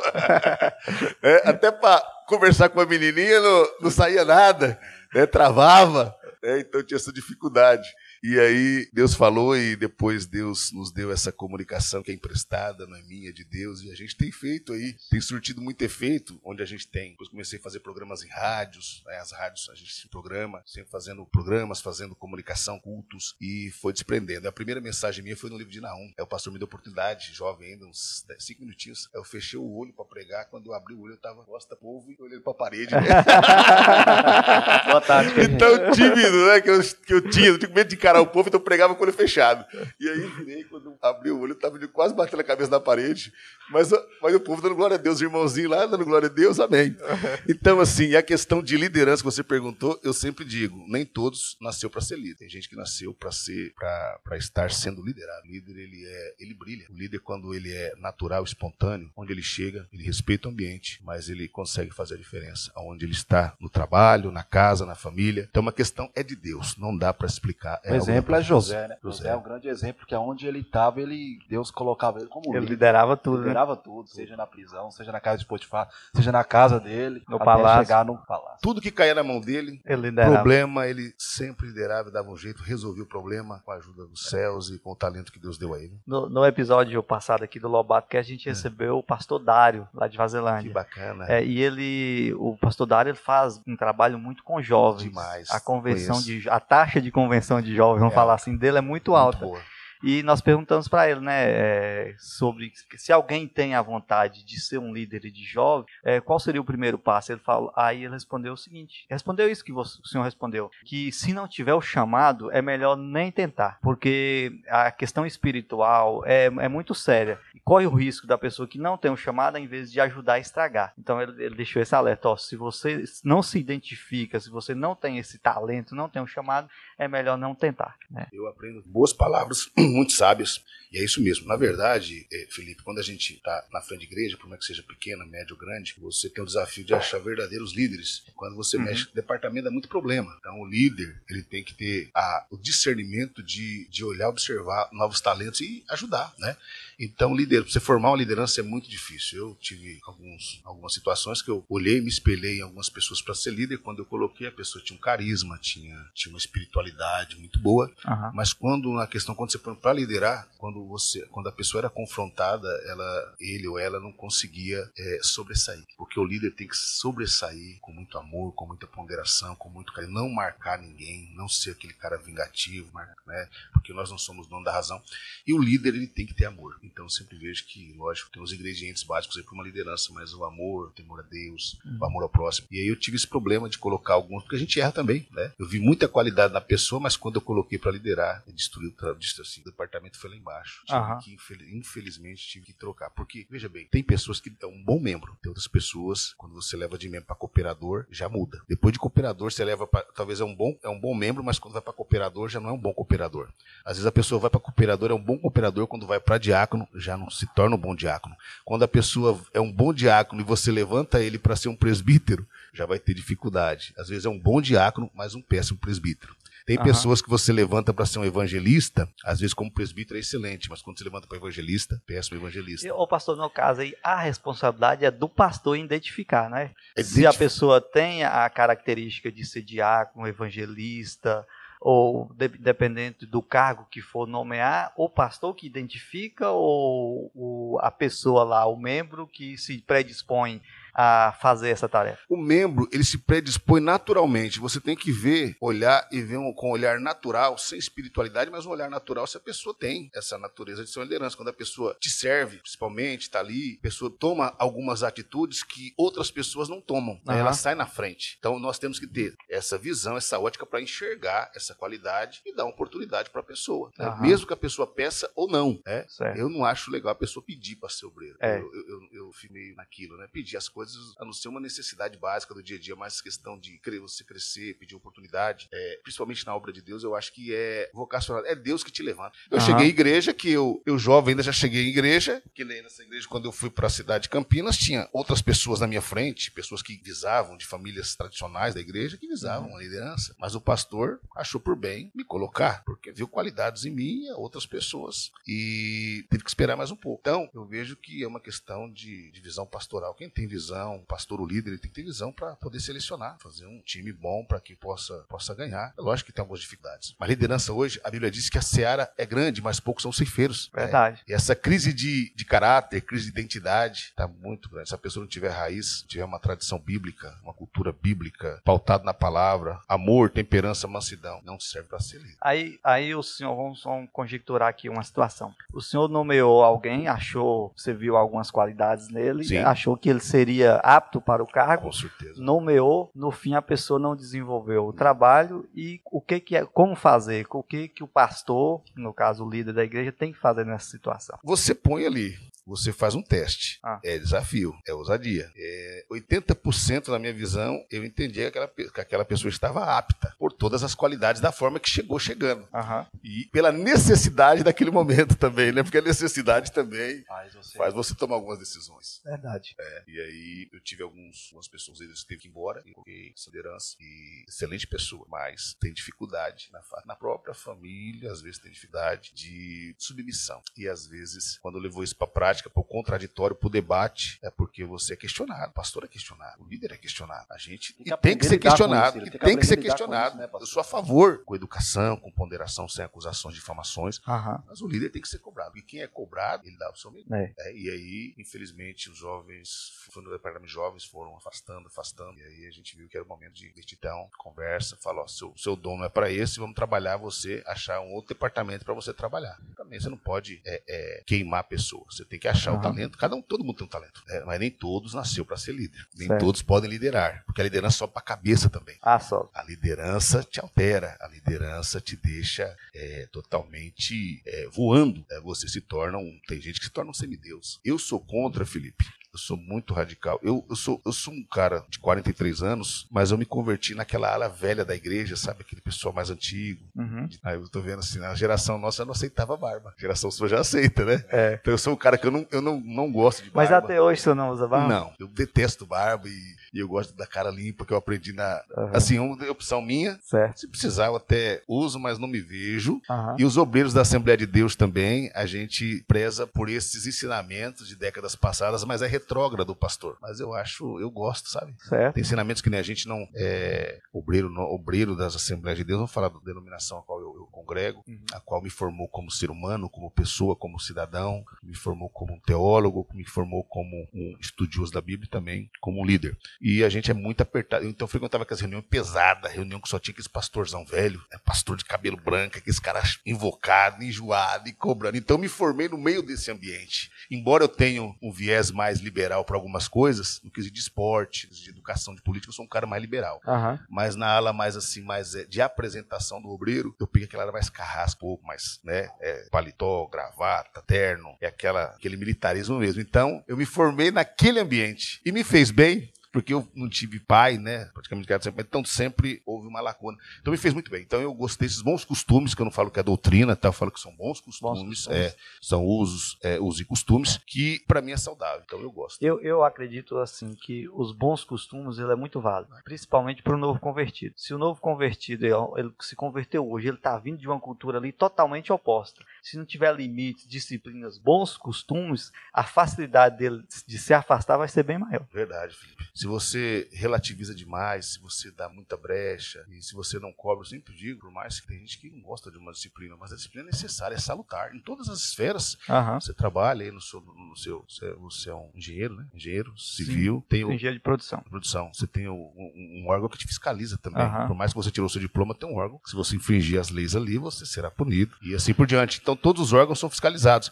é, 1.22 1.50
até 1.50 1.72
para 1.72 2.02
conversar 2.28 2.70
com 2.70 2.80
a 2.80 2.86
menininha 2.86 3.40
não, 3.40 3.68
não 3.82 3.92
saía 3.92 4.24
nada, 4.24 4.80
né, 5.14 5.26
travava. 5.26 6.16
É, 6.44 6.60
então 6.60 6.84
tinha 6.84 6.98
essa 6.98 7.14
dificuldade. 7.14 7.88
E 8.24 8.40
aí 8.40 8.88
Deus 8.94 9.14
falou 9.14 9.58
e 9.58 9.76
depois 9.76 10.26
Deus 10.26 10.72
nos 10.72 10.94
deu 10.94 11.12
essa 11.12 11.30
comunicação 11.30 12.02
que 12.02 12.10
é 12.10 12.14
emprestada, 12.14 12.88
não 12.88 12.96
é 12.96 13.02
minha, 13.02 13.30
é 13.30 13.34
de 13.34 13.44
Deus, 13.44 13.82
e 13.82 13.92
a 13.92 13.96
gente 13.96 14.16
tem 14.16 14.32
feito 14.32 14.72
aí, 14.72 14.96
tem 15.10 15.20
surtido 15.20 15.62
muito 15.62 15.82
efeito, 15.82 16.40
onde 16.42 16.64
a 16.64 16.66
gente 16.66 16.88
tem. 16.88 17.12
Depois 17.12 17.30
comecei 17.30 17.60
a 17.60 17.62
fazer 17.62 17.82
programas 17.82 18.24
em 18.24 18.30
rádios, 18.30 19.04
né, 19.06 19.18
as 19.18 19.34
rádios 19.34 19.70
a 19.70 19.76
gente 19.76 19.94
se 19.94 20.08
programa, 20.08 20.64
sempre 20.66 20.90
fazendo 20.90 21.26
programas, 21.26 21.82
fazendo 21.82 22.16
comunicação, 22.16 22.80
cultos, 22.80 23.36
e 23.42 23.72
foi 23.82 23.92
desprendendo. 23.92 24.48
A 24.48 24.54
primeira 24.54 24.80
mensagem 24.80 25.22
minha 25.22 25.36
foi 25.36 25.50
no 25.50 25.58
livro 25.58 25.74
de 25.74 25.82
Naum. 25.82 26.14
É 26.18 26.24
o 26.24 26.28
pastor 26.28 26.54
me 26.54 26.60
deu 26.60 26.66
oportunidade, 26.66 27.34
jovem 27.34 27.74
ainda, 27.74 27.86
uns 27.86 28.24
10, 28.26 28.42
5 28.42 28.62
minutinhos. 28.62 29.10
Eu 29.14 29.26
fechei 29.26 29.60
o 29.60 29.70
olho 29.70 29.92
para 29.92 30.06
pregar, 30.06 30.46
quando 30.50 30.68
eu 30.68 30.74
abri 30.74 30.94
o 30.94 31.02
olho 31.02 31.16
eu 31.16 31.18
tava 31.20 31.44
costa 31.44 31.76
povo 31.76 32.10
e 32.10 32.16
olhando 32.22 32.42
para 32.42 32.52
a 32.52 32.56
parede. 32.56 32.94
Né? 32.94 33.02
Boa 34.88 35.02
tarde. 35.02 35.34
então 35.44 35.92
tímido, 35.92 36.46
né, 36.48 36.62
que 36.62 36.70
eu, 36.70 36.82
que 36.82 37.14
eu 37.14 37.30
tinha, 37.30 37.48
eu 37.48 37.60
tinha 37.60 37.72
medo 37.72 37.90
de 37.90 37.96
encarar 37.96 38.13
encarar 38.14 38.22
o 38.22 38.28
povo, 38.28 38.48
então 38.48 38.60
eu 38.60 38.64
pregava 38.64 38.94
com 38.94 39.02
o 39.02 39.04
olho 39.04 39.14
fechado. 39.14 39.66
E 40.00 40.08
aí 40.08 40.64
quando 40.70 40.96
abri 41.02 41.32
o 41.32 41.40
olho, 41.40 41.52
eu 41.52 41.60
tava 41.60 41.80
quase 41.88 42.14
batendo 42.14 42.42
a 42.42 42.44
cabeça 42.44 42.70
na 42.70 42.80
parede. 42.80 43.34
Mas, 43.70 43.90
mas 44.22 44.36
o 44.36 44.40
povo 44.40 44.62
dando 44.62 44.76
glória 44.76 44.96
a 44.96 45.00
Deus, 45.00 45.20
o 45.20 45.24
irmãozinho 45.24 45.70
lá 45.70 45.86
dando 45.86 46.06
glória 46.06 46.28
a 46.28 46.32
Deus, 46.32 46.60
amém. 46.60 46.96
Então, 47.48 47.80
assim, 47.80 48.16
a 48.16 48.22
questão 48.22 48.62
de 48.62 48.78
liderança 48.78 49.22
que 49.22 49.26
você 49.26 49.44
perguntou, 49.44 50.00
eu 50.04 50.14
sempre 50.14 50.46
digo, 50.46 50.84
nem 50.88 51.06
todos 51.06 51.58
nasceu 51.62 51.90
para 51.90 52.02
ser 52.02 52.18
líder. 52.18 52.36
Tem 52.36 52.50
gente 52.50 52.70
que 52.70 52.76
nasceu 52.76 53.14
para 53.14 53.32
ser, 53.32 53.74
para 53.76 54.38
estar 54.38 54.72
sendo 54.72 55.04
liderado. 55.04 55.44
O 55.48 55.52
líder, 55.52 55.78
ele 55.78 56.06
é, 56.06 56.36
ele 56.40 56.54
brilha. 56.54 56.86
O 56.90 56.94
líder, 56.94 57.20
quando 57.20 57.54
ele 57.54 57.72
é 57.72 57.94
natural, 57.98 58.44
espontâneo, 58.44 59.10
onde 59.16 59.32
ele 59.32 59.42
chega, 59.42 59.88
ele 59.92 60.04
respeita 60.04 60.48
o 60.48 60.52
ambiente, 60.52 61.00
mas 61.04 61.30
ele 61.30 61.48
consegue 61.48 61.92
fazer 61.94 62.16
a 62.16 62.18
diferença. 62.18 62.72
Onde 62.78 63.06
ele 63.06 63.14
está, 63.14 63.56
no 63.60 63.70
trabalho, 63.70 64.32
na 64.32 64.44
casa, 64.44 64.86
na 64.86 64.96
família. 64.96 65.48
Então, 65.50 65.62
uma 65.62 65.74
questão 65.74 66.10
é 66.16 66.24
de 66.24 66.36
Deus, 66.36 66.76
não 66.78 66.96
dá 66.96 67.14
para 67.14 67.28
explicar. 67.28 67.80
É 67.84 67.92
o 67.92 67.96
exemplo 67.96 68.36
é 68.36 68.42
José, 68.42 68.88
né? 68.88 68.98
José 69.04 69.30
é 69.30 69.36
um 69.36 69.44
grande 69.44 69.68
exemplo, 69.68 70.06
que 70.06 70.16
aonde 70.16 70.48
ele 70.48 70.60
estava, 70.60 71.02
ele, 71.02 71.40
Deus 71.50 71.72
colocava 71.72 72.20
ele 72.20 72.28
como 72.28 72.50
Ele 72.50 72.60
líder. 72.62 72.72
liderava 72.72 73.16
tudo, 73.18 73.44
né? 73.44 73.53
Liderava 73.54 73.76
tudo, 73.76 74.10
seja 74.10 74.36
na 74.36 74.46
prisão, 74.48 74.92
seja 74.92 75.12
na 75.12 75.20
casa 75.20 75.38
de 75.40 75.46
Potifar, 75.46 75.88
seja 76.14 76.32
na 76.32 76.44
casa 76.44 76.80
dele, 76.80 77.24
No 77.30 77.36
até 77.38 77.46
palácio. 77.46 77.86
chegar 77.86 78.06
no 78.06 78.18
palácio. 78.18 78.60
Tudo 78.62 78.82
que 78.82 78.92
caía 78.92 79.16
na 79.16 79.24
mão 79.24 79.40
dele, 79.40 79.82
Ele 79.86 80.02
liderava. 80.10 80.36
problema, 80.36 80.88
ele 80.88 81.14
sempre 81.18 81.68
liderava, 81.68 82.10
dava 82.12 82.30
um 82.30 82.38
jeito, 82.38 82.62
resolvia 82.64 83.04
o 83.04 83.08
problema 83.08 83.62
com 83.66 83.72
a 83.72 83.76
ajuda 83.76 84.06
dos 84.06 84.30
céus 84.30 84.70
e 84.70 84.80
com 84.80 84.92
o 84.92 84.96
talento 84.96 85.32
que 85.32 85.40
Deus 85.40 85.58
deu 85.58 85.74
a 85.74 85.80
ele. 85.80 85.98
No, 86.06 86.28
no 86.30 86.46
episódio 86.46 87.02
passado 87.04 87.44
aqui 87.44 87.60
do 87.60 87.68
Lobato, 87.68 88.08
que 88.10 88.18
a 88.18 88.22
gente 88.24 88.48
recebeu 88.50 88.98
o 88.98 89.04
pastor 89.04 89.40
Dário, 89.40 89.88
lá 89.94 90.08
de 90.08 90.12
Que 90.14 90.18
Vazelândia. 90.18 90.72
bacana. 90.74 91.26
É, 91.28 91.44
e 91.44 91.62
ele, 91.62 92.34
o 92.38 92.58
pastor 92.58 92.86
Dário, 92.88 93.10
ele 93.12 93.18
faz 93.18 93.62
um 93.68 93.76
trabalho 93.76 94.18
muito 94.18 94.44
com 94.44 94.62
jovens. 94.62 95.04
Demais. 95.10 95.50
A 95.52 95.60
convenção 95.60 96.16
Conheço. 96.22 96.42
de, 96.42 96.50
a 96.50 96.60
taxa 96.60 97.02
de 97.02 97.12
convenção 97.12 97.62
de 97.62 97.76
jovens, 97.76 98.00
vamos 98.00 98.14
É 98.14 98.16
falar 98.16 98.34
assim, 98.36 98.56
dele 98.56 98.78
é 98.78 98.82
muito 98.82 99.12
Muito 99.12 99.16
alta. 99.16 99.46
boa. 99.46 99.60
E 100.04 100.22
nós 100.24 100.42
perguntamos 100.42 100.88
para 100.88 101.10
ele, 101.10 101.22
né, 101.22 101.46
é, 101.46 102.16
sobre 102.20 102.72
se 102.98 103.12
alguém 103.14 103.48
tem 103.48 103.74
a 103.74 103.82
vontade 103.82 104.44
de 104.46 104.60
ser 104.60 104.78
um 104.78 104.94
líder 104.94 105.22
de 105.32 105.44
jovem, 105.46 105.86
é, 106.04 106.20
qual 106.20 106.40
seria 106.40 106.60
o 106.62 106.66
primeiro 106.66 106.98
passo? 107.00 107.32
Ele 107.32 107.40
falou, 107.40 107.72
aí 107.76 108.04
ele 108.04 108.14
respondeu 108.14 108.54
o 108.54 108.58
seguinte: 108.58 109.06
respondeu 109.10 109.50
isso 109.50 109.64
que 109.64 109.72
você- 109.72 110.00
o 110.04 110.08
senhor 110.08 110.24
respondeu, 110.24 110.70
que 110.86 111.12
se 111.12 111.34
não 111.34 111.48
tiver 111.48 111.74
o 111.74 111.82
chamado, 111.82 112.52
é 112.52 112.62
melhor 112.62 112.96
nem 112.98 113.32
tentar, 113.32 113.80
porque 113.82 114.52
a 114.68 114.92
questão 114.92 115.26
espiritual 115.26 116.24
é, 116.26 116.46
é 116.46 116.68
muito 116.68 116.94
séria 116.94 117.40
e 117.56 117.60
corre 117.60 117.86
o 117.86 117.96
risco 117.96 118.28
da 118.28 118.38
pessoa 118.38 118.68
que 118.68 118.78
não 118.78 118.98
tem 118.98 119.12
o 119.12 119.18
chamado, 119.18 119.58
em 119.58 119.68
vez 119.68 119.92
de 119.92 120.00
ajudar 120.02 120.34
a 120.34 120.40
estragar. 120.40 120.94
Então 120.98 121.22
ele, 121.22 121.44
ele 121.44 121.56
deixou 121.56 121.82
esse 121.82 121.96
alerta: 121.96 122.30
ó, 122.30 122.36
se 122.36 122.56
você 122.56 123.04
não 123.24 123.42
se 123.42 123.58
identifica, 123.60 124.40
se 124.40 124.50
você 124.50 124.76
não 124.76 124.96
tem 124.96 125.18
esse 125.18 125.38
talento, 125.40 125.96
não 125.96 126.10
tem 126.10 126.22
o 126.22 126.28
chamado, 126.28 126.68
é 126.98 127.08
melhor 127.08 127.38
não 127.38 127.56
tentar. 127.56 127.96
Né? 128.10 128.28
Eu 128.34 128.48
aprendo 128.48 128.82
boas 128.86 129.14
palavras, 129.14 129.70
muito 129.94 130.14
sábias, 130.14 130.62
e 130.92 131.00
é 131.00 131.04
isso 131.04 131.20
mesmo. 131.24 131.48
Na 131.48 131.56
verdade, 131.56 132.28
eh, 132.32 132.48
Felipe, 132.52 132.84
quando 132.84 133.00
a 133.00 133.04
gente 133.04 133.34
está 133.34 133.66
na 133.74 133.82
frente 133.82 134.02
de 134.02 134.06
igreja, 134.06 134.38
por 134.38 134.48
mais 134.48 134.60
que 134.62 134.68
seja 134.68 134.84
pequena, 134.84 135.26
média 135.26 135.52
ou 135.52 135.58
grande, 135.58 135.96
você 135.98 136.30
tem 136.30 136.44
o 136.44 136.46
desafio 136.46 136.84
de 136.84 136.94
achar 136.94 137.18
verdadeiros 137.20 137.74
líderes. 137.74 138.22
Quando 138.36 138.56
você 138.56 138.78
Uhum. 138.78 138.84
mexe 138.84 139.06
com 139.06 139.12
o 139.12 139.16
departamento, 139.16 139.66
dá 139.66 139.72
muito 139.72 139.88
problema. 139.90 140.36
Então, 140.40 140.60
o 140.62 140.66
líder, 140.68 141.20
ele 141.28 141.42
tem 141.42 141.64
que 141.64 141.74
ter 141.74 142.12
a- 142.14 142.46
o 142.52 142.58
discernimento 142.58 143.42
de, 143.42 143.88
de 143.90 144.04
olhar, 144.04 144.30
observar 144.30 144.88
novos 144.92 145.20
talentos 145.20 145.62
e 145.62 145.84
ajudar, 145.90 146.32
né? 146.38 146.56
Então, 147.00 147.36
líder, 147.36 147.64
você 147.64 147.80
formar 147.80 148.10
uma 148.12 148.18
liderança 148.18 148.60
é 148.60 148.64
muito 148.64 148.88
difícil. 148.88 149.40
Eu 149.40 149.58
tive 149.60 150.00
alguns, 150.06 150.62
algumas 150.64 150.94
situações 150.94 151.42
que 151.42 151.50
eu 151.50 151.66
olhei, 151.68 152.02
me 152.02 152.08
espelhei 152.08 152.60
em 152.60 152.62
algumas 152.62 152.88
pessoas 152.88 153.20
para 153.20 153.34
ser 153.34 153.52
líder. 153.52 153.80
Quando 153.80 154.00
eu 154.00 154.06
coloquei, 154.06 154.46
a 154.46 154.52
pessoa 154.52 154.84
tinha 154.86 154.96
um 154.96 155.02
carisma, 155.02 155.58
tinha, 155.60 155.98
tinha 156.14 156.32
uma 156.32 156.38
espiritualidade 156.38 157.36
muito 157.38 157.60
boa. 157.60 157.92
Aham. 158.06 158.32
Mas 158.36 158.54
quando 158.54 158.94
na 158.94 159.08
questão, 159.08 159.34
quando 159.34 159.52
você 159.52 159.58
põe 159.58 159.73
para 159.76 159.94
liderar, 159.94 160.48
quando 160.58 160.86
você, 160.88 161.26
quando 161.28 161.50
a 161.50 161.52
pessoa 161.52 161.82
era 161.82 161.90
confrontada, 161.90 162.68
ela, 162.86 163.36
ele 163.40 163.68
ou 163.68 163.78
ela 163.78 164.00
não 164.00 164.12
conseguia 164.12 164.90
é, 164.98 165.20
sobressair, 165.22 165.84
porque 165.98 166.20
o 166.20 166.24
líder 166.24 166.52
tem 166.52 166.68
que 166.68 166.78
sobressair 166.78 167.80
com 167.82 167.92
muito 167.92 168.18
amor, 168.18 168.54
com 168.54 168.66
muita 168.66 168.88
ponderação, 168.88 169.56
com 169.56 169.70
muito 169.70 169.92
carinho, 169.92 170.14
não 170.14 170.30
marcar 170.30 170.80
ninguém, 170.80 171.34
não 171.36 171.50
ser 171.50 171.72
aquele 171.72 171.94
cara 171.94 172.18
vingativo, 172.18 172.90
né? 173.28 173.50
Porque 173.74 173.94
nós 173.94 174.10
não 174.10 174.18
somos 174.18 174.48
dono 174.48 174.64
da 174.64 174.72
razão. 174.72 175.02
E 175.46 175.54
o 175.54 175.62
líder 175.62 175.96
ele 175.96 176.08
tem 176.08 176.26
que 176.26 176.34
ter 176.34 176.46
amor. 176.46 176.80
Então 176.82 177.06
eu 177.06 177.10
sempre 177.10 177.38
vejo 177.38 177.66
que, 177.66 177.94
lógico, 177.98 178.32
tem 178.32 178.42
os 178.42 178.54
ingredientes 178.54 179.04
básicos 179.04 179.42
para 179.42 179.54
uma 179.54 179.64
liderança, 179.64 180.14
mas 180.14 180.34
o 180.34 180.46
amor, 180.46 180.88
o 180.88 180.92
temor 180.92 181.20
a 181.20 181.24
Deus, 181.24 181.78
o 182.00 182.06
amor 182.06 182.24
ao 182.24 182.30
próximo. 182.30 182.68
E 182.72 182.80
aí 182.80 182.88
eu 182.88 182.96
tive 182.96 183.18
esse 183.18 183.28
problema 183.28 183.70
de 183.70 183.78
colocar 183.78 184.14
alguns, 184.14 184.44
porque 184.44 184.56
a 184.56 184.60
gente 184.60 184.80
erra 184.80 184.92
também, 184.92 185.28
né? 185.32 185.52
Eu 185.60 185.68
vi 185.68 185.80
muita 185.80 186.08
qualidade 186.08 186.54
na 186.54 186.62
pessoa, 186.62 187.02
mas 187.02 187.18
quando 187.18 187.36
eu 187.36 187.42
coloquei 187.42 187.78
para 187.78 187.92
liderar, 187.92 188.44
destruiu 188.48 188.94
assim, 189.42 189.62
o 189.64 189.72
departamento 189.72 190.20
foi 190.20 190.30
lá 190.30 190.36
embaixo. 190.36 190.82
Tive 190.86 190.98
Aham. 191.00 191.18
que, 191.20 191.34
infel- 191.34 191.70
infelizmente, 191.70 192.48
tive 192.48 192.66
que 192.68 192.74
trocar. 192.74 193.10
Porque, 193.12 193.46
veja 193.50 193.68
bem, 193.70 193.88
tem 193.88 194.04
pessoas 194.04 194.40
que 194.40 194.52
é 194.62 194.66
um 194.66 194.84
bom 194.84 195.00
membro, 195.00 195.38
tem 195.42 195.50
outras 195.50 195.68
pessoas, 195.68 196.34
quando 196.38 196.54
você 196.56 196.76
leva 196.78 196.98
de 196.98 197.08
membro 197.10 197.28
para 197.28 197.36
cooperador, 197.36 198.06
já 198.12 198.28
muda. 198.30 198.62
Depois 198.68 198.94
de 198.94 199.00
cooperador, 199.00 199.52
você 199.52 199.64
leva 199.64 199.86
para 199.88 200.04
talvez 200.14 200.40
é 200.40 200.44
um 200.44 200.56
bom, 200.56 200.78
é 200.84 200.90
um 200.90 201.00
bom 201.00 201.14
membro, 201.16 201.44
mas 201.44 201.60
quando 201.60 201.74
vai 201.74 201.82
para 201.82 201.94
cooperador, 201.94 202.50
já 202.50 202.60
não 202.60 202.70
é 202.70 202.74
um 202.74 202.78
bom 202.78 202.94
cooperador. 202.94 203.50
Às 203.86 203.98
vezes 203.98 204.06
a 204.06 204.12
pessoa 204.12 204.40
vai 204.40 204.50
para 204.50 204.60
cooperador, 204.60 205.12
é 205.12 205.14
um 205.14 205.24
bom 205.24 205.38
cooperador, 205.38 205.88
quando 205.88 206.06
vai 206.08 206.20
para 206.20 206.38
diácono, 206.38 206.88
já 206.96 207.18
não 207.18 207.30
se 207.30 207.46
torna 207.54 207.76
um 207.76 207.80
bom 207.80 207.96
diácono. 207.96 208.36
Quando 208.66 208.84
a 208.84 208.88
pessoa 208.88 209.40
é 209.54 209.60
um 209.62 209.72
bom 209.72 209.94
diácono 209.94 210.42
e 210.42 210.44
você 210.44 210.72
levanta 210.72 211.22
ele 211.22 211.38
para 211.40 211.56
ser 211.56 211.70
um 211.70 211.76
presbítero, 211.76 212.48
já 212.74 212.86
vai 212.86 213.00
ter 213.00 213.14
dificuldade. 213.14 213.94
Às 213.98 214.10
vezes 214.10 214.26
é 214.26 214.30
um 214.30 214.40
bom 214.40 214.62
diácono, 214.62 215.10
mas 215.14 215.36
um 215.36 215.42
péssimo 215.42 215.78
presbítero. 215.80 216.36
Tem 216.66 216.78
Aham. 216.78 216.86
pessoas 216.86 217.22
que 217.22 217.30
você 217.30 217.52
levanta 217.52 217.94
para 217.94 218.06
ser 218.06 218.20
um 218.20 218.26
evangelista, 218.26 219.08
às 219.26 219.40
vezes 219.40 219.54
como 219.54 219.72
presbítero 219.72 220.18
é 220.18 220.22
excelente, 220.22 220.70
mas 220.70 220.82
quando 220.82 220.98
você 220.98 221.04
levanta 221.04 221.28
para 221.28 221.38
evangelista, 221.38 222.02
péssimo 222.06 222.38
evangelista. 222.38 222.94
Ô 222.94 223.06
pastor, 223.06 223.36
no 223.36 223.50
caso 223.50 223.82
aí, 223.82 223.94
a 224.02 224.20
responsabilidade 224.22 225.04
é 225.04 225.12
do 225.12 225.28
pastor 225.28 225.78
identificar, 225.78 226.50
né? 226.50 226.72
É 226.96 227.04
Se 227.04 227.26
a 227.26 227.34
pessoa 227.34 227.82
tem 227.82 228.24
a 228.24 228.50
característica 228.50 229.32
de 229.32 229.44
ser 229.46 229.62
diácono, 229.62 230.26
evangelista, 230.28 231.46
ou 231.82 232.34
de- 232.34 232.48
dependendo 232.48 233.28
do 233.28 233.42
cargo 233.42 233.86
que 233.92 234.02
for 234.02 234.26
nomear, 234.26 234.94
o 234.96 235.10
pastor 235.10 235.54
que 235.54 235.68
identifica 235.68 236.50
ou 236.50 237.30
o- 237.36 237.78
a 237.82 237.92
pessoa 237.92 238.46
lá, 238.46 238.66
o 238.66 238.78
membro 238.78 239.28
que 239.28 239.58
se 239.58 239.80
predispõe 239.80 240.62
a 240.94 241.36
fazer 241.42 241.70
essa 241.70 241.88
tarefa. 241.90 242.22
O 242.30 242.38
membro, 242.38 242.88
ele 242.92 243.04
se 243.04 243.18
predispõe 243.18 243.82
naturalmente. 243.82 244.60
Você 244.60 244.80
tem 244.80 244.96
que 244.96 245.12
ver, 245.12 245.56
olhar 245.62 246.08
e 246.12 246.22
ver 246.22 246.38
um, 246.38 246.54
com 246.54 246.70
um 246.70 246.72
olhar 246.72 247.00
natural, 247.00 247.58
sem 247.58 247.78
espiritualidade, 247.80 248.52
mas 248.52 248.66
um 248.66 248.70
olhar 248.70 248.90
natural 248.90 249.26
se 249.28 249.38
a 249.38 249.40
pessoa 249.40 249.76
tem 249.78 250.10
essa 250.14 250.38
natureza 250.38 250.84
de 250.84 250.90
ser 250.90 251.00
uma 251.00 251.06
liderança. 251.06 251.36
Quando 251.38 251.50
a 251.50 251.54
pessoa 251.54 251.96
te 252.00 252.10
serve, 252.10 252.58
principalmente, 252.58 253.22
está 253.24 253.40
ali, 253.40 253.78
a 253.80 253.82
pessoa 253.82 254.12
toma 254.20 254.54
algumas 254.60 255.04
atitudes 255.04 255.64
que 255.64 255.94
outras 255.98 256.30
pessoas 256.30 256.70
não 256.70 256.82
tomam. 256.82 257.16
né? 257.26 257.40
Ela 257.40 257.54
sai 257.54 257.76
na 257.76 257.86
frente. 257.86 258.36
Então 258.40 258.60
nós 258.60 258.78
temos 258.80 259.00
que 259.00 259.08
ter 259.08 259.36
essa 259.50 259.78
visão, 259.78 260.18
essa 260.18 260.40
ótica 260.40 260.66
para 260.66 260.82
enxergar 260.82 261.52
essa 261.56 261.74
qualidade 261.74 262.42
e 262.46 262.54
dar 262.56 262.66
oportunidade 262.66 263.30
para 263.30 263.42
a 263.42 263.44
pessoa. 263.46 263.92
né? 263.98 264.06
Mesmo 264.22 264.48
que 264.48 264.54
a 264.54 264.58
pessoa 264.58 264.86
peça 264.88 265.32
ou 265.36 265.50
não. 265.50 265.80
né? 265.86 266.06
Eu 266.38 266.50
não 266.50 266.66
acho 266.66 266.92
legal 266.92 267.12
a 267.12 267.16
pessoa 267.16 267.44
pedir 267.46 267.76
para 267.78 267.90
ser 267.90 268.06
obreiro. 268.06 268.38
É. 268.42 268.58
Eu, 268.60 268.72
eu, 268.74 268.88
eu, 268.90 269.00
eu 269.28 269.32
fico 269.32 269.54
meio 269.54 269.76
naquilo, 269.76 270.18
né? 270.18 270.28
Pedir 270.32 270.58
as 270.58 270.68
coisas, 270.68 270.83
a 271.18 271.26
não 271.26 271.34
ser 271.34 271.48
uma 271.48 271.60
necessidade 271.60 272.18
básica 272.18 272.54
do 272.54 272.64
dia 272.64 272.78
a 272.78 272.80
dia, 272.80 272.96
mas 272.96 273.22
questão 273.22 273.58
de 273.60 273.80
você 274.00 274.24
crescer, 274.24 274.76
pedir 274.76 274.96
oportunidade, 274.96 275.68
é, 275.72 276.00
principalmente 276.04 276.46
na 276.46 276.56
obra 276.56 276.72
de 276.72 276.82
Deus, 276.82 277.04
eu 277.04 277.16
acho 277.16 277.34
que 277.34 277.54
é 277.54 277.90
vocacional. 277.94 278.46
É 278.46 278.56
Deus 278.56 278.84
que 278.84 278.92
te 278.92 279.04
levanta. 279.04 279.38
Eu 279.50 279.58
Aham. 279.58 279.66
cheguei 279.66 279.86
em 279.86 279.90
igreja, 279.90 280.34
que 280.34 280.50
eu, 280.50 280.82
eu 280.86 280.98
jovem 280.98 281.34
ainda 281.34 281.44
já 281.44 281.52
cheguei 281.52 281.86
em 281.86 281.90
igreja, 281.90 282.42
que 282.54 282.64
nem 282.64 282.82
nessa 282.82 283.04
igreja, 283.04 283.28
quando 283.28 283.46
eu 283.46 283.52
fui 283.52 283.70
para 283.70 283.88
a 283.88 283.90
cidade 283.90 284.24
de 284.24 284.30
Campinas, 284.30 284.78
tinha 284.78 285.08
outras 285.14 285.42
pessoas 285.42 285.80
na 285.80 285.88
minha 285.88 286.02
frente, 286.02 286.52
pessoas 286.52 286.82
que 286.82 287.00
visavam, 287.04 287.58
de 287.58 287.66
famílias 287.66 288.16
tradicionais 288.16 288.74
da 288.74 288.80
igreja, 288.80 289.18
que 289.18 289.28
visavam 289.28 289.76
a 289.76 289.80
liderança. 289.80 290.36
Mas 290.40 290.56
o 290.56 290.62
pastor 290.62 291.20
achou 291.36 291.60
por 291.60 291.76
bem 291.76 292.12
me 292.16 292.24
colocar, 292.24 292.84
porque 292.86 293.12
viu 293.12 293.28
qualidades 293.28 293.86
em 293.86 293.92
mim 293.92 294.26
e 294.26 294.32
outras 294.34 294.66
pessoas. 294.66 295.32
E 295.48 296.26
teve 296.30 296.44
que 296.44 296.50
esperar 296.50 296.76
mais 296.76 296.92
um 296.92 296.96
pouco. 296.96 297.20
Então, 297.22 297.50
eu 297.54 297.66
vejo 297.66 297.96
que 297.96 298.24
é 298.24 298.28
uma 298.28 298.40
questão 298.40 298.92
de, 298.92 299.32
de 299.32 299.42
visão 299.42 299.66
pastoral. 299.66 300.14
Quem 300.14 300.30
tem 300.30 300.48
visão, 300.48 300.73
o 300.82 301.00
pastor, 301.00 301.42
o 301.42 301.46
líder, 301.46 301.72
ele 301.72 301.80
tem 301.80 301.90
que 301.90 301.96
ter 301.96 302.04
visão 302.04 302.32
para 302.32 302.56
poder 302.56 302.80
selecionar, 302.80 303.38
fazer 303.40 303.66
um 303.66 303.82
time 303.82 304.12
bom 304.12 304.44
para 304.46 304.60
que 304.60 304.76
possa, 304.76 305.26
possa 305.30 305.54
ganhar. 305.54 305.94
É 305.98 306.02
lógico 306.02 306.28
que 306.28 306.34
tem 306.34 306.42
algumas 306.42 306.62
dificuldades. 306.62 307.16
Mas 307.20 307.30
liderança 307.30 307.74
hoje, 307.74 308.00
a 308.04 308.10
Bíblia 308.10 308.32
diz 308.32 308.50
que 308.50 308.58
a 308.58 308.62
seara 308.62 309.12
é 309.18 309.26
grande, 309.26 309.62
mas 309.62 309.80
poucos 309.80 310.04
são 310.04 310.12
ceifeiros. 310.12 310.70
Verdade. 310.74 311.22
E 311.28 311.34
essa 311.34 311.56
crise 311.56 311.94
de, 311.94 312.34
de 312.36 312.46
caráter, 312.46 313.02
crise 313.02 313.26
de 313.26 313.32
identidade, 313.32 314.10
está 314.10 314.28
muito 314.28 314.70
grande. 314.70 314.90
Se 314.90 314.96
a 314.96 314.98
pessoa 314.98 315.22
não 315.22 315.30
tiver 315.30 315.50
raiz, 315.50 316.04
tiver 316.08 316.26
uma 316.26 316.40
tradição 316.40 316.80
bíblica, 316.80 317.38
uma 317.44 317.54
cultura 317.54 317.92
bíblica, 317.92 318.62
pautado 318.64 319.04
na 319.04 319.14
palavra, 319.14 319.80
amor, 319.88 320.30
temperança, 320.30 320.88
mansidão, 320.88 321.42
não 321.44 321.60
serve 321.60 321.90
para 321.90 322.00
ser 322.00 322.18
líder. 322.18 322.38
Aí, 322.42 322.80
aí 322.84 323.16
o 323.16 323.24
senhor, 323.24 323.56
vamos, 323.56 323.84
vamos 323.84 324.10
conjecturar 324.12 324.70
aqui 324.70 324.90
uma 324.90 325.04
situação. 325.04 325.54
O 325.72 325.82
senhor 325.82 326.08
nomeou 326.08 326.64
alguém, 326.64 327.08
achou, 327.08 327.74
você 327.76 327.94
viu 327.94 328.16
algumas 328.16 328.50
qualidades 328.52 329.10
nele, 329.10 329.44
Sim. 329.44 329.58
achou 329.58 329.98
que 329.98 330.10
ele 330.10 330.20
seria 330.20 330.63
via 330.64 330.76
apto 330.78 331.22
para 331.22 331.44
o 331.44 331.48
cargo, 331.48 331.90
nomeou, 332.38 333.12
no 333.14 333.32
fim 333.32 333.54
a 333.54 333.62
pessoa 333.62 334.00
não 334.00 334.16
desenvolveu 334.16 334.86
o 334.86 334.94
trabalho 334.94 335.68
e 335.76 336.02
o 336.06 336.22
que 336.22 336.40
que 336.40 336.56
é, 336.56 336.66
como 336.66 336.96
fazer, 336.96 337.46
o 337.50 337.64
que 337.64 337.88
que 337.88 338.04
o 338.04 338.08
pastor, 338.08 338.82
no 338.96 339.14
caso 339.14 339.46
o 339.46 339.50
líder 339.50 339.74
da 339.74 339.84
igreja, 339.84 340.12
tem 340.12 340.32
que 340.32 340.40
fazer 340.40 340.66
nessa 340.66 340.90
situação. 340.90 341.38
Você 341.44 341.76
põe 341.76 342.06
ali, 342.06 342.38
você 342.66 342.92
faz 342.94 343.16
um 343.16 343.22
teste. 343.22 343.80
Ah. 343.84 344.00
É 344.04 344.18
desafio, 344.18 344.74
é 344.88 344.94
ousadia. 344.94 345.52
É 345.56 346.06
80% 346.12 347.08
na 347.10 347.20
minha 347.20 347.34
visão, 347.34 347.84
eu 347.92 348.04
entendi 348.04 348.40
que 348.40 348.46
aquela, 348.46 348.68
que 348.68 349.02
aquela 349.02 349.26
pessoa 349.26 349.50
estava 349.50 349.98
apta 349.98 350.34
por 350.40 350.52
todas 350.54 350.84
as 350.84 350.96
qualidades 350.96 351.42
da 351.42 351.52
forma 351.52 351.80
que 351.80 351.90
chegou 351.90 352.20
chegando. 352.20 352.68
Aham. 352.74 353.08
E 353.24 353.46
pela 353.52 353.72
necessidade 353.72 354.64
daquele 354.64 354.90
momento 354.92 355.36
também, 355.36 355.72
né? 355.72 355.84
Porque 355.84 355.98
a 355.98 356.02
necessidade 356.02 356.72
também 356.72 357.24
Faz 357.26 357.54
você. 357.54 357.78
faz 357.78 357.94
você 357.94 358.16
tomar 358.16 358.36
algumas 358.36 358.60
decisões. 358.60 359.22
Verdade. 359.24 359.76
E 360.08 360.20
aí 360.20 360.70
eu 360.72 360.80
tive 360.82 361.04
alguns, 361.04 361.48
algumas 361.48 361.68
pessoas 361.68 362.00
eles 362.02 362.22
que 362.22 362.28
teve 362.28 362.42
que 362.42 362.48
ir 362.48 362.52
embora, 362.52 362.82
e 362.86 362.92
coloquei 362.94 363.34
essa 363.36 363.50
liderança 363.50 363.96
e 364.00 364.46
excelente 364.48 364.88
pessoa, 364.88 365.26
mas 365.30 365.76
tem 365.80 365.94
dificuldade 365.94 366.70
na, 366.72 366.82
na 367.06 367.16
própria 367.16 367.54
família, 367.54 368.32
às 368.32 368.42
vezes 368.42 368.60
tem 368.60 368.72
dificuldade 368.72 369.32
de 369.34 369.96
submissão. 369.98 370.62
E 370.78 370.88
às 370.88 371.06
vezes, 371.08 371.58
quando 371.60 371.78
levou 371.80 372.04
isso 372.04 372.16
para 372.16 372.28
prática, 372.28 372.53
para 372.62 372.82
o 372.82 372.84
contraditório, 372.84 373.56
para 373.56 373.68
o 373.68 373.70
debate, 373.70 374.40
é 374.44 374.50
porque 374.50 374.84
você 374.84 375.14
é 375.14 375.16
questionado, 375.16 375.72
o 375.72 375.74
pastor 375.74 376.04
é 376.04 376.08
questionado, 376.08 376.64
o 376.64 376.68
líder 376.68 376.92
é 376.92 376.98
questionado. 376.98 377.48
A 377.50 377.58
gente 377.58 377.94
Tem 377.94 378.04
que 378.06 378.14
e 378.14 378.18
tem 378.18 378.38
que 378.38 378.46
ser 378.46 378.58
questionado, 378.60 379.18
isso, 379.18 379.32
tem 379.32 379.40
que 379.40 379.46
tem 379.46 379.58
que 379.58 379.66
ser 379.66 379.78
questionado. 379.78 380.36
isso, 380.36 380.38
né, 380.38 380.50
eu 380.60 380.66
sou 380.66 380.82
a 380.82 380.84
favor 380.84 381.44
com 381.44 381.56
educação, 381.56 382.18
com 382.18 382.32
ponderação, 382.32 382.88
sem 382.88 383.04
acusações, 383.04 383.56
difamações, 383.56 384.22
Aham. 384.28 384.64
mas 384.68 384.82
o 384.82 384.88
líder 384.88 385.10
tem 385.10 385.22
que 385.22 385.28
ser 385.28 385.40
cobrado. 385.40 385.78
E 385.78 385.82
quem 385.82 386.02
é 386.02 386.08
cobrado, 386.08 386.68
ele 386.68 386.78
dá 386.78 386.92
o 386.92 386.96
seu 386.96 387.12
melhor. 387.12 387.34
É. 387.34 387.54
É, 387.58 387.76
e 387.76 387.90
aí, 387.90 388.36
infelizmente, 388.38 389.10
os 389.10 389.18
jovens, 389.18 389.94
foi 390.12 390.24
no 390.24 390.30
departamento 390.30 390.68
de 390.68 390.74
jovens, 390.74 391.04
foram 391.04 391.36
afastando, 391.38 391.88
afastando. 391.88 392.40
E 392.40 392.44
aí 392.44 392.68
a 392.68 392.72
gente 392.72 392.96
viu 392.96 393.08
que 393.08 393.18
era 393.18 393.26
o 393.26 393.28
momento 393.28 393.54
de 393.54 393.72
então, 393.94 394.30
conversa, 394.38 394.98
fala, 394.98 395.22
ó, 395.22 395.28
seu, 395.28 395.54
seu 395.56 395.76
dom 395.76 395.98
não 395.98 396.06
é 396.06 396.10
para 396.10 396.32
esse, 396.32 396.60
vamos 396.60 396.76
trabalhar 396.76 397.18
você, 397.18 397.64
achar 397.66 398.02
um 398.02 398.12
outro 398.12 398.34
departamento 398.34 398.84
para 398.84 398.94
você 398.94 399.14
trabalhar. 399.14 399.58
Também 399.76 400.00
você 400.00 400.10
não 400.10 400.18
pode 400.18 400.62
é, 400.66 400.84
é, 400.88 401.24
queimar 401.26 401.62
a 401.62 401.64
pessoa. 401.64 402.06
Você 402.10 402.26
tem 402.26 402.40
que 402.40 402.43
achar 402.48 402.72
o 402.72 402.76
Aham. 402.76 402.82
talento. 402.82 403.18
Cada 403.18 403.36
um, 403.36 403.42
todo 403.42 403.64
mundo 403.64 403.78
tem 403.78 403.86
um 403.86 403.90
talento. 403.90 404.22
É, 404.30 404.44
mas 404.46 404.60
nem 404.60 404.70
todos 404.72 405.14
nasceu 405.14 405.46
para 405.46 405.58
ser 405.58 405.74
líder. 405.74 406.06
Nem 406.16 406.28
Certo. 406.28 406.42
todos 406.42 406.62
podem 406.62 406.90
liderar. 406.90 407.44
Porque 407.46 407.62
a 407.62 407.64
liderança 407.64 407.98
sobe 407.98 408.14
para 408.14 408.22
a 408.22 408.26
cabeça 408.26 408.70
também. 408.70 408.98
Ah, 409.02 409.20
só. 409.20 409.50
A 409.54 409.64
liderança 409.64 410.44
te 410.44 410.60
altera, 410.60 411.18
a 411.20 411.28
liderança 411.28 412.00
te 412.02 412.16
deixa 412.16 412.76
é, 412.94 413.28
totalmente 413.32 414.42
é, 414.46 414.68
voando. 414.68 415.26
É, 415.32 415.40
você 415.42 415.68
se 415.68 415.82
torna 415.82 416.18
um. 416.18 416.40
Tem 416.48 416.60
gente 416.62 416.80
que 416.80 416.86
se 416.86 416.92
torna 416.92 417.12
um 417.12 417.14
semideus. 417.14 417.80
Eu 417.84 417.98
sou 418.00 418.20
contra, 418.20 418.66
Felipe. 418.66 419.06
Eu 419.34 419.40
sou 419.40 419.58
muito 419.58 419.96
radical. 419.96 420.40
Eu, 420.44 420.64
eu, 420.70 420.76
sou, 420.76 421.02
eu 421.04 421.12
sou 421.12 421.34
um 421.34 421.44
cara 421.44 421.84
de 421.90 421.98
43 421.98 422.62
anos, 422.62 423.08
mas 423.10 423.32
eu 423.32 423.38
me 423.38 423.46
converti 423.46 423.96
naquela 423.96 424.32
ala 424.32 424.48
velha 424.48 424.86
da 424.86 424.96
igreja, 424.96 425.36
sabe? 425.36 425.62
Aquele 425.62 425.82
pessoal 425.82 426.14
mais 426.14 426.30
antigo. 426.30 426.86
Uhum. 426.96 427.28
Aí 427.44 427.56
eu 427.56 427.68
tô 427.68 427.82
vendo 427.82 428.00
assim, 428.00 428.24
a 428.24 428.36
geração 428.36 428.78
nossa 428.78 429.04
não 429.04 429.12
aceitava 429.12 429.58
barba. 429.58 429.92
A 429.98 430.00
geração 430.00 430.30
sua 430.30 430.48
já 430.48 430.60
aceita, 430.60 431.04
né? 431.04 431.26
É. 431.30 431.58
Então 431.60 431.74
eu 431.74 431.80
sou 431.80 431.94
um 431.94 431.96
cara 431.96 432.16
que 432.16 432.28
eu 432.28 432.32
não, 432.32 432.46
eu 432.52 432.62
não, 432.62 432.80
não 432.80 433.12
gosto 433.12 433.44
de 433.44 433.50
barba. 433.50 433.72
Mas 433.76 433.84
até 433.84 434.00
hoje 434.00 434.22
você 434.22 434.36
não 434.36 434.52
usa 434.52 434.68
barba? 434.68 434.88
Não, 434.88 435.12
eu 435.20 435.28
detesto 435.28 435.84
barba 435.84 436.30
e, 436.30 436.56
e 436.74 436.80
eu 436.80 436.88
gosto 436.88 437.16
da 437.16 437.28
cara 437.28 437.50
limpa, 437.52 437.86
que 437.86 437.94
eu 437.94 437.98
aprendi 437.98 438.34
na. 438.34 438.62
Aham. 438.78 438.92
Assim, 438.94 439.20
uma 439.20 439.36
opção 439.52 439.82
minha. 439.82 440.18
Certo. 440.24 440.60
Se 440.60 440.68
precisar, 440.68 441.08
eu 441.08 441.16
até 441.16 441.62
uso, 441.68 442.00
mas 442.00 442.18
não 442.18 442.28
me 442.28 442.40
vejo. 442.42 443.00
Aham. 443.10 443.36
E 443.40 443.46
os 443.46 443.58
obreiros 443.58 443.94
da 443.94 444.02
Assembleia 444.02 444.38
de 444.38 444.46
Deus 444.46 444.76
também, 444.76 445.32
a 445.36 445.46
gente 445.46 446.04
preza 446.08 446.48
por 446.48 446.70
esses 446.70 447.06
ensinamentos 447.06 447.88
de 447.88 447.96
décadas 447.96 448.36
passadas, 448.36 448.84
mas 448.84 449.02
é 449.02 449.08
retrógrado 449.08 449.70
o 449.70 449.76
pastor. 449.76 450.18
Mas 450.22 450.40
eu 450.40 450.54
acho, 450.54 451.00
eu 451.00 451.10
gosto, 451.12 451.50
sabe? 451.50 451.74
Certo. 451.88 452.16
Tem 452.16 452.22
ensinamentos 452.22 452.62
que 452.62 452.70
nem 452.70 452.80
a 452.80 452.84
gente 452.84 453.08
não 453.08 453.28
é 453.36 454.00
obreiro, 454.12 454.50
não- 454.50 454.64
obreiro 454.64 455.16
das 455.16 455.36
Assembleias 455.36 455.78
de 455.78 455.84
Deus, 455.84 455.98
vamos 455.98 456.12
falar 456.12 456.30
da 456.30 456.40
denominação 456.40 457.00
a 457.00 457.02
qual 457.04 457.20
eu, 457.20 457.36
eu 457.38 457.46
congrego, 457.52 458.04
Uhum. 458.08 458.20
a 458.34 458.40
qual 458.40 458.62
me 458.62 458.70
formou 458.70 459.08
como 459.08 459.30
ser 459.32 459.50
humano, 459.52 459.90
como 459.90 460.10
pessoa, 460.12 460.56
como 460.56 460.80
cidadão, 460.80 461.44
me 461.62 461.76
formou 461.76 462.10
como 462.10 462.34
um 462.34 462.40
teólogo, 462.40 463.08
me 463.14 463.26
formou 463.26 463.64
como 463.64 464.08
um 464.14 464.36
estudioso 464.40 464.92
da 464.92 465.02
Bíblia 465.02 465.28
e 465.28 465.30
também 465.30 465.70
como 465.80 466.02
um 466.02 466.06
líder. 466.06 466.38
E 466.64 466.82
a 466.82 466.88
gente 466.88 467.12
é 467.12 467.14
muito 467.14 467.42
apertado. 467.42 467.86
Então 467.86 468.06
eu 468.06 468.10
frequentava 468.10 468.44
aquelas 468.44 468.62
reuniões 468.62 468.86
pesadas, 468.90 469.52
reunião 469.52 469.82
que 469.82 469.90
só 469.90 470.00
tinha 470.00 470.14
aqueles 470.14 470.30
pastorzão 470.30 470.86
velho, 470.86 471.22
né, 471.30 471.38
pastor 471.44 471.76
de 471.76 471.84
cabelo 471.84 472.16
branco, 472.16 472.58
aqueles 472.58 472.80
caras 472.80 473.20
invocados, 473.26 474.02
enjoados 474.02 474.70
e 474.70 474.74
cobrando. 474.74 475.18
Então 475.18 475.36
eu 475.36 475.42
me 475.42 475.50
formei 475.50 475.90
no 475.90 475.98
meio 475.98 476.24
desse 476.24 476.50
ambiente. 476.50 477.12
Embora 477.30 477.66
eu 477.66 477.68
tenha 477.68 478.02
um 478.02 478.32
viés 478.32 478.72
mais 478.72 479.00
liberal 479.00 479.44
para 479.44 479.58
algumas 479.58 479.90
coisas, 479.90 480.40
no 480.42 480.50
quesito 480.50 480.74
de 480.74 480.80
esporte, 480.80 481.50
de 481.50 481.70
educação, 481.70 482.16
de 482.16 482.22
política, 482.22 482.50
eu 482.50 482.56
sou 482.56 482.64
um 482.64 482.70
cara 482.70 482.88
mais 482.88 483.02
liberal. 483.02 483.42
Aham. 483.46 483.78
Mas 483.90 484.16
na 484.16 484.28
ala 484.28 484.54
mais 484.54 484.78
assim, 484.78 485.02
mais 485.02 485.36
é, 485.36 485.44
de 485.44 485.62
apresentação 485.62 486.42
do 486.42 486.48
obreiro, 486.48 486.96
eu 486.98 487.06
peguei 487.06 487.28
aquela 487.28 487.44
ala 487.44 487.52
mais 487.52 487.70
carrasco, 487.70 488.22
pouco 488.22 488.48
mais, 488.48 488.80
né? 488.86 489.10
É, 489.20 489.50
paletó, 489.52 490.08
gravata, 490.08 490.82
terno, 490.88 491.36
é 491.42 491.48
aquela, 491.48 491.88
aquele 491.88 492.16
militarismo 492.16 492.80
mesmo. 492.80 493.02
Então, 493.02 493.44
eu 493.50 493.58
me 493.58 493.66
formei 493.66 494.12
naquele 494.12 494.62
ambiente 494.62 495.20
e 495.26 495.32
me 495.32 495.44
fez 495.44 495.70
bem. 495.70 496.10
Porque 496.34 496.52
eu 496.52 496.68
não 496.76 496.90
tive 496.90 497.20
pai, 497.20 497.60
né? 497.60 497.86
Praticamente 497.94 498.26
criado 498.26 498.44
sempre, 498.44 498.66
então 498.68 498.84
sempre 498.84 499.42
houve 499.46 499.68
uma 499.68 499.80
lacuna. 499.80 500.18
Então 500.42 500.52
me 500.52 500.58
fez 500.58 500.74
muito 500.74 500.90
bem. 500.90 501.04
Então 501.04 501.22
eu 501.22 501.32
gostei 501.32 501.68
desses 501.68 501.84
bons 501.84 502.04
costumes, 502.04 502.56
que 502.56 502.62
eu 502.62 502.66
não 502.66 502.72
falo 502.72 502.90
que 502.90 503.00
é 503.00 503.04
doutrina, 503.04 503.56
tá? 503.56 503.68
Eu 503.68 503.74
falo 503.74 503.92
que 503.92 504.00
são 504.00 504.12
bons 504.16 504.42
costumes, 504.42 505.06
costumes. 505.06 505.08
é, 505.08 505.36
são 505.62 505.86
usos, 505.86 506.36
é, 506.42 506.60
usos 506.60 506.82
e 506.82 506.86
costumes, 506.86 507.40
que 507.46 507.84
para 507.88 508.02
mim 508.02 508.14
é 508.14 508.18
saudável. 508.18 508.64
Então 508.66 508.80
eu 508.80 508.92
gosto. 508.92 509.22
Eu, 509.22 509.40
eu 509.42 509.64
acredito 509.64 510.18
assim 510.18 510.56
que 510.56 510.90
os 510.90 511.12
bons 511.12 511.44
costumes 511.44 512.00
ele 512.00 512.12
é 512.12 512.16
muito 512.16 512.42
válido, 512.42 512.74
principalmente 512.84 513.44
para 513.44 513.54
o 513.54 513.60
novo 513.60 513.80
convertido. 513.80 514.34
Se 514.36 514.56
o 514.56 514.58
novo 514.58 514.82
convertido 514.82 515.46
ele, 515.46 515.54
ele 515.78 515.94
se 516.02 516.16
converteu 516.16 516.68
hoje, 516.68 516.88
ele 516.88 516.98
está 516.98 517.16
vindo 517.20 517.38
de 517.38 517.48
uma 517.48 517.60
cultura 517.60 518.00
ali 518.00 518.12
totalmente 518.12 518.74
oposta. 518.74 519.24
Se 519.44 519.56
não 519.56 519.66
tiver 519.66 519.96
limites, 519.96 520.48
disciplinas, 520.48 521.20
bons 521.20 521.58
costumes, 521.58 522.32
a 522.52 522.64
facilidade 522.64 523.38
dele 523.38 523.64
de 523.86 524.00
se 524.00 524.14
afastar 524.16 524.58
vai 524.58 524.68
ser 524.68 524.82
bem 524.82 524.98
maior. 524.98 525.28
Verdade, 525.32 525.76
Felipe. 525.76 526.04
Se 526.24 526.28
você 526.28 526.88
relativiza 526.94 527.54
demais, 527.54 528.14
se 528.14 528.20
você 528.22 528.50
dá 528.50 528.70
muita 528.70 528.96
brecha 528.96 529.66
e 529.70 529.82
se 529.82 529.94
você 529.94 530.18
não 530.20 530.32
cobra, 530.32 530.62
eu 530.62 530.70
sempre 530.70 530.96
digo, 530.96 531.20
por 531.20 531.32
mais 531.34 531.60
que 531.60 531.68
tem 531.68 531.80
gente 531.80 532.00
que 532.00 532.10
não 532.10 532.22
gosta 532.22 532.50
de 532.50 532.58
uma 532.58 532.72
disciplina, 532.72 533.18
mas 533.20 533.34
a 533.34 533.36
disciplina 533.36 533.68
é 533.68 533.72
necessária, 533.74 534.16
é 534.16 534.18
salutar. 534.18 534.74
Em 534.74 534.80
todas 534.80 535.10
as 535.10 535.20
esferas, 535.20 535.76
Aham. 535.90 536.22
você 536.22 536.34
trabalha 536.34 536.86
aí 536.86 536.92
no 536.94 537.02
seu, 537.02 537.20
no 537.20 537.58
seu, 537.58 537.86
você, 538.22 538.50
é 538.50 538.56
um 538.56 538.72
engenheiro, 538.74 539.18
né? 539.18 539.28
Engenheiro 539.34 539.78
civil, 539.78 540.46
tem 540.48 540.64
o 540.64 540.72
Engenheiro 540.72 540.96
de 540.98 541.04
produção. 541.04 541.42
produção, 541.42 541.92
você 541.94 542.08
tem 542.08 542.26
o- 542.30 542.34
um, 542.56 543.02
um 543.04 543.10
órgão 543.10 543.28
que 543.28 543.38
te 543.38 543.46
fiscaliza 543.46 543.98
também. 543.98 544.22
Aham. 544.24 544.48
Por 544.48 544.56
mais 544.56 544.72
que 544.72 544.78
você 544.78 544.92
tirou 544.92 545.10
seu 545.10 545.20
diploma, 545.20 545.54
tem 545.54 545.68
um 545.70 545.76
órgão. 545.76 546.00
Se 546.06 546.16
você 546.16 546.38
infringir 546.38 546.80
as 546.80 546.90
leis 546.90 547.18
ali, 547.18 547.38
você 547.38 547.66
será 547.66 547.92
punido 547.92 548.34
e 548.42 548.56
assim 548.56 548.74
por 548.74 548.88
diante. 548.88 549.20
Então 549.22 549.36
todos 549.36 549.62
os 549.62 549.74
órgãos 549.74 550.00
são 550.00 550.10
fiscalizados. 550.10 550.72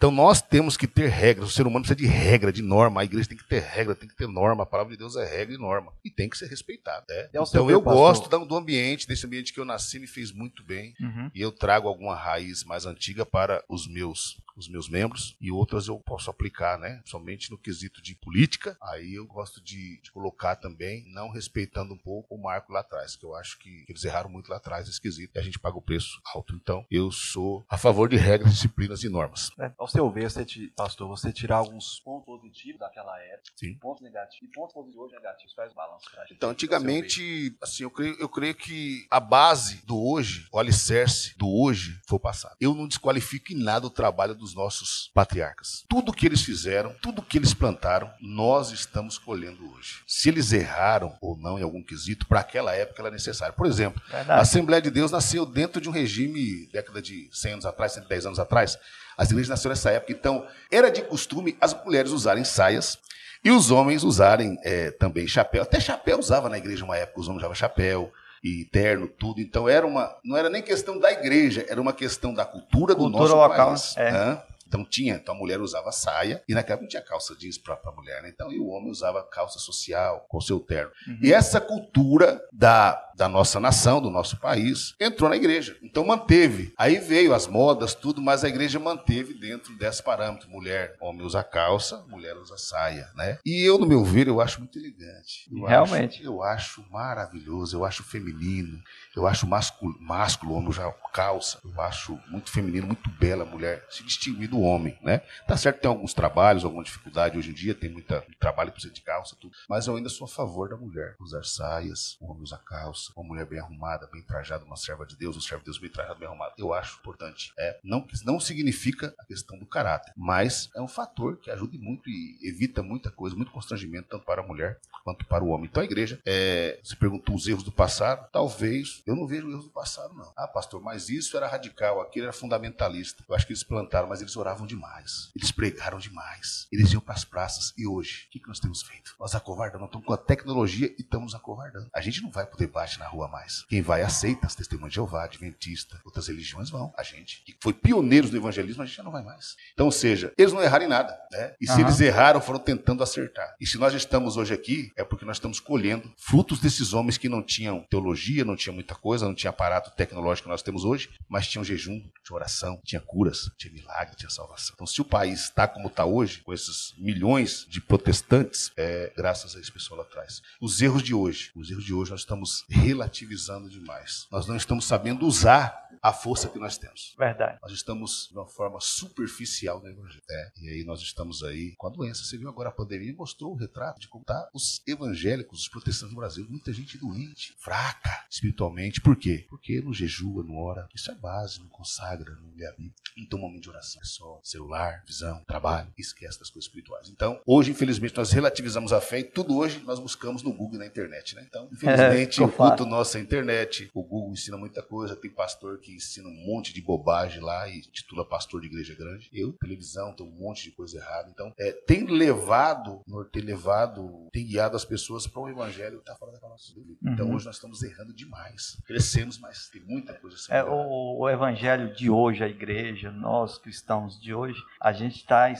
Então 0.00 0.10
nós 0.10 0.40
temos 0.40 0.78
que 0.78 0.86
ter 0.86 1.08
regras. 1.10 1.50
O 1.50 1.52
ser 1.52 1.66
humano 1.66 1.84
precisa 1.84 1.94
de 1.94 2.06
regra, 2.06 2.50
de 2.50 2.62
norma. 2.62 3.02
A 3.02 3.04
igreja 3.04 3.28
tem 3.28 3.36
que 3.36 3.46
ter 3.46 3.60
regra, 3.60 3.94
tem 3.94 4.08
que 4.08 4.16
ter 4.16 4.26
norma. 4.26 4.62
A 4.62 4.66
palavra 4.66 4.92
de 4.92 4.98
Deus 4.98 5.14
é 5.14 5.26
regra 5.26 5.54
e 5.54 5.58
norma. 5.58 5.92
E 6.02 6.10
tem 6.10 6.26
que 6.26 6.38
ser 6.38 6.46
respeitada. 6.46 7.04
né? 7.06 7.28
Seu 7.34 7.42
Então 7.42 7.70
eu 7.70 7.82
pastor? 7.82 8.30
gosto 8.30 8.46
do 8.46 8.56
ambiente, 8.56 9.06
desse 9.06 9.26
ambiente 9.26 9.52
que 9.52 9.60
eu 9.60 9.64
nasci, 9.66 9.98
me 9.98 10.06
fez 10.06 10.32
muito 10.32 10.64
bem. 10.64 10.94
Uhum. 10.98 11.30
E 11.34 11.42
eu 11.42 11.52
trago 11.52 11.86
alguma 11.86 12.16
raiz 12.16 12.64
mais 12.64 12.86
antiga 12.86 13.26
para 13.26 13.62
os 13.68 13.86
meus 13.86 14.38
os 14.56 14.68
meus 14.68 14.88
membros 14.88 15.36
e 15.40 15.50
outras 15.50 15.88
eu 15.88 15.98
posso 16.00 16.30
aplicar, 16.30 16.78
né? 16.78 17.02
Somente 17.04 17.50
no 17.50 17.58
quesito 17.58 18.02
de 18.02 18.14
política. 18.14 18.76
Aí 18.82 19.14
eu 19.14 19.26
gosto 19.26 19.60
de, 19.62 20.00
de 20.00 20.10
colocar 20.12 20.56
também, 20.56 21.04
não 21.12 21.30
respeitando 21.30 21.94
um 21.94 21.98
pouco 21.98 22.34
o 22.34 22.42
marco 22.42 22.72
lá 22.72 22.80
atrás, 22.80 23.16
que 23.16 23.24
eu 23.24 23.34
acho 23.34 23.58
que 23.58 23.84
eles 23.88 24.04
erraram 24.04 24.30
muito 24.30 24.48
lá 24.48 24.56
atrás 24.56 24.86
nesse 24.86 25.00
quesito 25.00 25.32
e 25.36 25.38
a 25.38 25.42
gente 25.42 25.58
paga 25.58 25.76
o 25.78 25.82
preço 25.82 26.20
alto. 26.34 26.54
Então, 26.54 26.84
eu 26.90 27.10
sou 27.10 27.64
a 27.68 27.76
favor 27.78 28.08
de 28.08 28.16
regras, 28.16 28.52
disciplinas 28.52 29.02
e 29.02 29.08
normas. 29.08 29.50
Ao 29.78 29.86
seu 29.88 30.10
ver, 30.10 30.30
você 30.30 30.44
te- 30.44 30.68
pastor, 30.76 31.08
você 31.08 31.32
tirar 31.32 31.56
alguns 31.56 32.00
pontos 32.00 32.26
positivos 32.26 32.78
daquela 32.80 33.18
época, 33.20 33.52
Sim. 33.56 33.74
pontos 33.74 34.02
negativos 34.02 34.48
e 34.48 34.52
pontos 34.52 34.74
positivos 34.74 35.04
hoje 35.06 35.14
negativos, 35.16 35.52
faz 35.54 35.72
o 35.72 35.74
balanço 35.74 36.10
pra 36.10 36.22
gente. 36.22 36.34
Então, 36.34 36.50
antigamente, 36.50 37.56
assim, 37.62 37.82
eu 37.82 37.90
creio, 37.90 38.16
eu 38.20 38.28
creio 38.28 38.54
que 38.54 39.06
a 39.10 39.20
base 39.20 39.84
do 39.86 39.98
hoje, 39.98 40.46
o 40.52 40.58
alicerce 40.58 41.36
do 41.38 41.48
hoje, 41.48 42.00
foi 42.08 42.16
o 42.16 42.20
passado. 42.20 42.56
Eu 42.60 42.74
não 42.74 42.86
desqualifico 42.88 43.52
em 43.52 43.56
nada 43.62 43.86
o 43.86 43.90
trabalho 43.90 44.34
dos 44.34 44.49
nossos 44.54 45.10
patriarcas. 45.14 45.84
Tudo 45.88 46.12
que 46.12 46.26
eles 46.26 46.42
fizeram, 46.42 46.94
tudo 47.00 47.22
que 47.22 47.38
eles 47.38 47.54
plantaram, 47.54 48.10
nós 48.20 48.70
estamos 48.70 49.18
colhendo 49.18 49.70
hoje. 49.72 50.02
Se 50.06 50.28
eles 50.28 50.52
erraram 50.52 51.16
ou 51.20 51.36
não 51.36 51.58
em 51.58 51.62
algum 51.62 51.82
quesito, 51.82 52.26
para 52.26 52.40
aquela 52.40 52.74
época 52.74 53.02
era 53.02 53.10
necessário. 53.10 53.54
Por 53.54 53.66
exemplo, 53.66 54.00
a 54.08 54.16
Verdade. 54.16 54.40
Assembleia 54.40 54.82
de 54.82 54.90
Deus 54.90 55.10
nasceu 55.10 55.44
dentro 55.46 55.80
de 55.80 55.88
um 55.88 55.92
regime, 55.92 56.68
década 56.72 57.00
de 57.00 57.28
100 57.32 57.52
anos 57.52 57.66
atrás, 57.66 57.92
110 57.92 58.26
anos 58.26 58.38
atrás. 58.38 58.78
As 59.16 59.30
igrejas 59.30 59.48
nasceram 59.50 59.72
nessa 59.72 59.90
época. 59.90 60.12
Então, 60.12 60.46
era 60.70 60.90
de 60.90 61.02
costume 61.02 61.56
as 61.60 61.74
mulheres 61.84 62.10
usarem 62.10 62.44
saias 62.44 62.98
e 63.44 63.50
os 63.50 63.70
homens 63.70 64.04
usarem 64.04 64.58
eh, 64.64 64.90
também 64.92 65.26
chapéu. 65.26 65.62
Até 65.62 65.80
chapéu 65.80 66.18
usava 66.18 66.48
na 66.48 66.58
igreja 66.58 66.84
uma 66.84 66.96
época, 66.96 67.20
os 67.20 67.28
homens 67.28 67.40
usavam 67.40 67.54
chapéu 67.54 68.12
e 68.42 68.64
terno, 68.66 69.06
tudo. 69.08 69.40
Então, 69.40 69.68
era 69.68 69.86
uma, 69.86 70.16
não 70.24 70.36
era 70.36 70.48
nem 70.48 70.62
questão 70.62 70.98
da 70.98 71.12
igreja, 71.12 71.64
era 71.68 71.80
uma 71.80 71.92
questão 71.92 72.32
da 72.32 72.44
cultura, 72.44 72.94
do 72.94 73.00
Cultura 73.02 73.22
nosso 73.24 73.36
local, 73.36 73.68
país. 73.68 73.96
é. 73.96 74.10
né? 74.10 74.42
Então 74.70 74.84
tinha, 74.84 75.16
então 75.16 75.34
a 75.34 75.36
mulher 75.38 75.60
usava 75.60 75.90
saia 75.90 76.44
e 76.48 76.54
naquela 76.54 76.74
época 76.74 76.82
não 76.84 76.88
tinha 76.88 77.02
calça 77.02 77.34
jeans 77.34 77.58
para 77.58 77.76
a 77.84 77.90
mulher, 77.90 78.22
né? 78.22 78.30
Então 78.32 78.52
e 78.52 78.60
o 78.60 78.68
homem 78.68 78.88
usava 78.88 79.20
calça 79.24 79.58
social 79.58 80.24
com 80.28 80.40
seu 80.40 80.60
terno. 80.60 80.92
Uhum. 81.08 81.18
E 81.20 81.32
essa 81.32 81.60
cultura 81.60 82.40
da, 82.52 83.09
da 83.20 83.28
nossa 83.28 83.60
nação, 83.60 84.00
do 84.00 84.08
nosso 84.08 84.38
país, 84.38 84.94
entrou 84.98 85.28
na 85.28 85.36
igreja. 85.36 85.76
Então 85.82 86.06
manteve. 86.06 86.72
Aí 86.74 86.98
veio 86.98 87.34
as 87.34 87.46
modas, 87.46 87.94
tudo, 87.94 88.22
mas 88.22 88.42
a 88.44 88.48
igreja 88.48 88.80
manteve 88.80 89.34
dentro 89.34 89.76
desse 89.76 90.02
parâmetro. 90.02 90.48
Mulher, 90.48 90.96
homem 90.98 91.20
usa 91.20 91.44
calça, 91.44 92.02
mulher 92.08 92.34
usa 92.38 92.56
saia, 92.56 93.10
né? 93.14 93.38
E 93.44 93.60
eu, 93.60 93.76
no 93.76 93.86
meu 93.86 94.02
ver, 94.02 94.26
eu 94.26 94.40
acho 94.40 94.58
muito 94.60 94.78
elegante. 94.78 95.46
Eu 95.52 95.66
Realmente. 95.66 96.20
Acho, 96.20 96.24
eu 96.24 96.42
acho 96.42 96.86
maravilhoso, 96.90 97.76
eu 97.76 97.84
acho 97.84 98.02
feminino, 98.02 98.82
eu 99.14 99.26
acho 99.26 99.46
másculo, 99.46 99.94
másculo 100.00 100.54
homem 100.54 100.72
já 100.72 100.90
calça. 101.12 101.58
Eu 101.62 101.78
acho 101.82 102.18
muito 102.28 102.50
feminino, 102.50 102.86
muito 102.86 103.10
bela 103.10 103.42
a 103.42 103.46
mulher 103.46 103.84
se 103.90 104.02
distinguir 104.02 104.48
do 104.48 104.60
homem, 104.60 104.96
né? 105.02 105.20
Tá 105.46 105.56
certo 105.56 105.80
tem 105.80 105.90
alguns 105.90 106.14
trabalhos, 106.14 106.64
alguma 106.64 106.82
dificuldade 106.84 107.36
hoje 107.36 107.50
em 107.50 107.54
dia, 107.54 107.74
tem 107.74 107.90
muita 107.90 108.24
trabalho 108.38 108.72
para 108.72 108.80
você 108.80 108.88
de 108.88 109.02
calça, 109.02 109.36
tudo. 109.38 109.54
Mas 109.68 109.86
eu 109.86 109.96
ainda 109.96 110.08
sou 110.08 110.24
a 110.24 110.28
favor 110.28 110.70
da 110.70 110.76
mulher 110.76 111.16
usar 111.20 111.44
saias, 111.44 112.16
o 112.20 112.30
homem 112.30 112.42
usar 112.42 112.58
calça, 112.58 113.09
uma 113.16 113.26
mulher 113.26 113.46
bem 113.46 113.58
arrumada, 113.58 114.08
bem 114.12 114.22
trajada, 114.22 114.64
uma 114.64 114.76
serva 114.76 115.06
de 115.06 115.16
Deus, 115.16 115.36
um 115.36 115.40
servo 115.40 115.60
de 115.60 115.66
Deus 115.66 115.78
bem 115.78 115.90
trajado, 115.90 116.18
bem 116.18 116.28
arrumado. 116.28 116.54
Eu 116.56 116.72
acho 116.72 116.98
importante. 116.98 117.52
É, 117.58 117.78
não, 117.82 118.06
não 118.24 118.40
significa 118.40 119.14
a 119.18 119.24
questão 119.24 119.58
do 119.58 119.66
caráter, 119.66 120.12
mas 120.16 120.70
é 120.74 120.80
um 120.80 120.88
fator 120.88 121.36
que 121.36 121.50
ajuda 121.50 121.76
muito 121.78 122.08
e 122.08 122.38
evita 122.42 122.82
muita 122.82 123.10
coisa, 123.10 123.36
muito 123.36 123.52
constrangimento, 123.52 124.08
tanto 124.08 124.24
para 124.24 124.42
a 124.42 124.46
mulher 124.46 124.78
quanto 125.04 125.24
para 125.26 125.44
o 125.44 125.48
homem. 125.48 125.68
Então 125.70 125.82
a 125.82 125.86
igreja, 125.86 126.20
é, 126.26 126.78
você 126.82 126.96
perguntou 126.96 127.34
os 127.34 127.46
erros 127.46 127.62
do 127.62 127.72
passado, 127.72 128.28
talvez, 128.32 129.02
eu 129.06 129.16
não 129.16 129.26
vejo 129.26 129.50
erros 129.50 129.64
do 129.64 129.70
passado, 129.70 130.14
não. 130.14 130.32
Ah, 130.36 130.46
pastor, 130.46 130.80
mas 130.82 131.08
isso 131.08 131.36
era 131.36 131.48
radical, 131.48 132.00
aquilo 132.00 132.26
era 132.26 132.32
fundamentalista. 132.32 133.24
Eu 133.28 133.34
acho 133.34 133.46
que 133.46 133.52
eles 133.52 133.62
plantaram, 133.62 134.08
mas 134.08 134.20
eles 134.20 134.36
oravam 134.36 134.66
demais. 134.66 135.30
Eles 135.34 135.50
pregaram 135.50 135.98
demais. 135.98 136.66
Eles 136.70 136.92
iam 136.92 137.00
para 137.00 137.14
as 137.14 137.24
praças. 137.24 137.72
E 137.76 137.86
hoje, 137.86 138.26
o 138.28 138.30
que, 138.30 138.40
que 138.40 138.48
nós 138.48 138.60
temos 138.60 138.82
feito? 138.82 139.14
Nós 139.18 139.34
acovardamos, 139.34 139.86
estamos 139.86 140.06
com 140.06 140.12
a 140.12 140.18
tecnologia 140.18 140.94
e 140.98 141.02
estamos 141.02 141.34
acovardando. 141.34 141.88
A 141.94 142.00
gente 142.00 142.22
não 142.22 142.30
vai 142.30 142.46
para 142.46 142.56
o 142.56 142.58
debate 142.58 142.89
na 142.98 143.06
rua 143.06 143.28
mais. 143.28 143.64
Quem 143.68 143.82
vai 143.82 144.02
aceita 144.02 144.46
as 144.46 144.54
testemunhas 144.54 144.92
de 144.92 144.96
Jeová, 144.96 145.24
Adventista, 145.24 146.00
outras 146.04 146.28
religiões 146.28 146.70
vão. 146.70 146.92
A 146.96 147.02
gente, 147.02 147.42
que 147.44 147.56
foi 147.60 147.72
pioneiros 147.72 148.30
do 148.30 148.36
evangelismo, 148.36 148.82
a 148.82 148.86
gente 148.86 148.96
já 148.96 149.02
não 149.02 149.12
vai 149.12 149.22
mais. 149.22 149.56
Então, 149.72 149.86
ou 149.86 149.92
seja, 149.92 150.32
eles 150.36 150.52
não 150.52 150.62
erraram 150.62 150.84
em 150.84 150.88
nada. 150.88 151.18
Né? 151.30 151.54
E 151.60 151.66
se 151.66 151.72
uhum. 151.72 151.80
eles 151.80 152.00
erraram, 152.00 152.40
foram 152.40 152.58
tentando 152.58 153.02
acertar. 153.02 153.54
E 153.60 153.66
se 153.66 153.78
nós 153.78 153.94
estamos 153.94 154.36
hoje 154.36 154.52
aqui, 154.52 154.92
é 154.96 155.04
porque 155.04 155.24
nós 155.24 155.36
estamos 155.36 155.60
colhendo 155.60 156.12
frutos 156.16 156.58
desses 156.60 156.92
homens 156.92 157.16
que 157.16 157.28
não 157.28 157.42
tinham 157.42 157.84
teologia, 157.90 158.44
não 158.44 158.56
tinha 158.56 158.72
muita 158.72 158.94
coisa, 158.94 159.26
não 159.26 159.34
tinha 159.34 159.50
aparato 159.50 159.90
tecnológico 159.90 160.46
que 160.46 160.50
nós 160.50 160.62
temos 160.62 160.84
hoje, 160.84 161.10
mas 161.28 161.46
tinham 161.46 161.64
jejum, 161.64 162.00
tinha 162.24 162.36
oração, 162.36 162.80
tinha 162.84 163.00
curas, 163.00 163.50
tinha 163.56 163.72
milagre, 163.72 164.16
tinha 164.16 164.30
salvação. 164.30 164.74
Então, 164.74 164.86
se 164.86 165.00
o 165.00 165.04
país 165.04 165.44
está 165.44 165.66
como 165.66 165.88
está 165.88 166.04
hoje, 166.04 166.40
com 166.40 166.52
esses 166.52 166.94
milhões 166.98 167.66
de 167.68 167.80
protestantes, 167.80 168.72
é 168.76 169.12
graças 169.16 169.56
a 169.56 169.60
esse 169.60 169.70
pessoal 169.70 170.00
lá 170.00 170.04
atrás. 170.06 170.42
Os 170.60 170.80
erros 170.80 171.02
de 171.02 171.14
hoje, 171.14 171.50
os 171.54 171.70
erros 171.70 171.84
de 171.84 171.94
hoje 171.94 172.10
nós 172.10 172.20
estamos 172.20 172.64
relativizando 172.80 173.68
demais. 173.68 174.26
Nós 174.30 174.46
não 174.46 174.56
estamos 174.56 174.84
sabendo 174.86 175.26
usar 175.26 175.90
a 176.02 176.12
força 176.12 176.48
que 176.48 176.58
nós 176.58 176.78
temos. 176.78 177.14
Verdade. 177.18 177.58
Nós 177.62 177.72
estamos 177.72 178.28
de 178.30 178.38
uma 178.38 178.46
forma 178.46 178.80
superficial 178.80 179.80
no 179.80 179.88
evangelho. 179.88 180.22
É, 180.30 180.52
e 180.60 180.68
aí 180.70 180.84
nós 180.84 181.00
estamos 181.00 181.42
aí 181.42 181.74
com 181.76 181.86
a 181.86 181.90
doença. 181.90 182.24
Você 182.24 182.38
viu 182.38 182.48
agora 182.48 182.70
a 182.70 182.72
pandemia 182.72 183.14
mostrou 183.14 183.52
o 183.52 183.56
retrato 183.56 184.00
de 184.00 184.08
como 184.08 184.24
tá 184.24 184.48
os 184.54 184.82
evangélicos, 184.86 185.60
os 185.60 185.68
protestantes 185.68 186.14
no 186.14 186.20
Brasil. 186.20 186.46
Muita 186.48 186.72
gente 186.72 186.96
doente, 186.96 187.54
fraca 187.58 188.24
espiritualmente. 188.30 189.00
Por 189.00 189.16
quê? 189.16 189.46
Porque 189.48 189.80
não 189.80 189.92
jejua, 189.92 190.42
não 190.42 190.56
ora. 190.56 190.88
Isso 190.94 191.10
é 191.10 191.14
base, 191.14 191.60
não 191.60 191.68
consagra, 191.68 192.34
não 192.36 192.54
lê 192.56 192.66
a 192.66 192.70
Bíblia. 192.70 192.94
Não 193.16 193.26
toma 193.26 193.42
momento 193.42 193.62
de 193.64 193.70
oração. 193.70 194.00
É 194.00 194.04
só 194.04 194.40
celular, 194.42 195.02
visão, 195.06 195.42
trabalho. 195.44 195.92
Esquece 195.98 196.38
das 196.38 196.48
coisas 196.48 196.68
espirituais. 196.68 197.08
Então, 197.08 197.40
hoje, 197.44 197.72
infelizmente, 197.72 198.16
nós 198.16 198.30
relativizamos 198.30 198.92
a 198.92 199.00
fé 199.00 199.20
e 199.20 199.24
tudo 199.24 199.56
hoje 199.56 199.80
nós 199.80 199.98
buscamos 199.98 200.42
no 200.42 200.52
Google 200.52 200.76
e 200.76 200.78
na 200.78 200.86
internet. 200.86 201.34
Né? 201.34 201.44
Então, 201.46 201.68
infelizmente, 201.72 202.40
é, 202.40 202.44
o 202.44 202.48
culto 202.70 202.86
nosso 202.86 203.16
é 203.16 203.20
internet. 203.20 203.90
O 203.94 204.02
Google 204.02 204.32
ensina 204.32 204.56
muita 204.56 204.82
coisa. 204.82 205.16
Tem 205.16 205.30
pastor 205.30 205.78
que 205.78 205.94
ensina 205.94 206.28
um 206.28 206.46
monte 206.46 206.72
de 206.72 206.80
bobagem 206.80 207.40
lá 207.40 207.68
e 207.68 207.80
titula 207.80 208.24
pastor 208.24 208.60
de 208.60 208.66
igreja 208.66 208.94
grande. 208.94 209.28
Eu, 209.32 209.52
televisão, 209.52 210.14
tem 210.14 210.26
um 210.26 210.30
monte 210.30 210.64
de 210.64 210.70
coisa 210.72 210.98
errada. 210.98 211.30
Então, 211.30 211.52
é, 211.58 211.72
tem 211.72 212.06
levado, 212.06 213.02
tem 213.32 213.42
levado, 213.42 214.28
tem 214.32 214.46
guiado 214.46 214.76
as 214.76 214.84
pessoas 214.84 215.26
para 215.26 215.40
o 215.40 215.48
evangelho 215.48 215.96
que 215.96 216.02
está 216.02 216.14
fora 216.14 216.32
da 216.32 216.48
nossa 216.48 216.72
vida. 216.74 216.96
Então, 217.02 217.26
uhum. 217.26 217.34
hoje 217.34 217.46
nós 217.46 217.56
estamos 217.56 217.82
errando 217.82 218.12
demais. 218.12 218.80
Crescemos, 218.86 219.38
mas 219.38 219.68
tem 219.68 219.82
muita 219.82 220.14
coisa 220.14 220.36
sendo 220.36 220.56
é, 220.56 220.64
o, 220.64 221.20
o, 221.20 221.28
evangelho 221.28 221.94
de 221.94 222.10
hoje, 222.10 222.42
a 222.42 222.48
igreja, 222.48 223.10
nós 223.10 223.58
cristãos 223.58 224.20
de 224.20 224.34
hoje, 224.34 224.60
a 224.80 224.92
gente 224.92 225.16
está, 225.16 225.50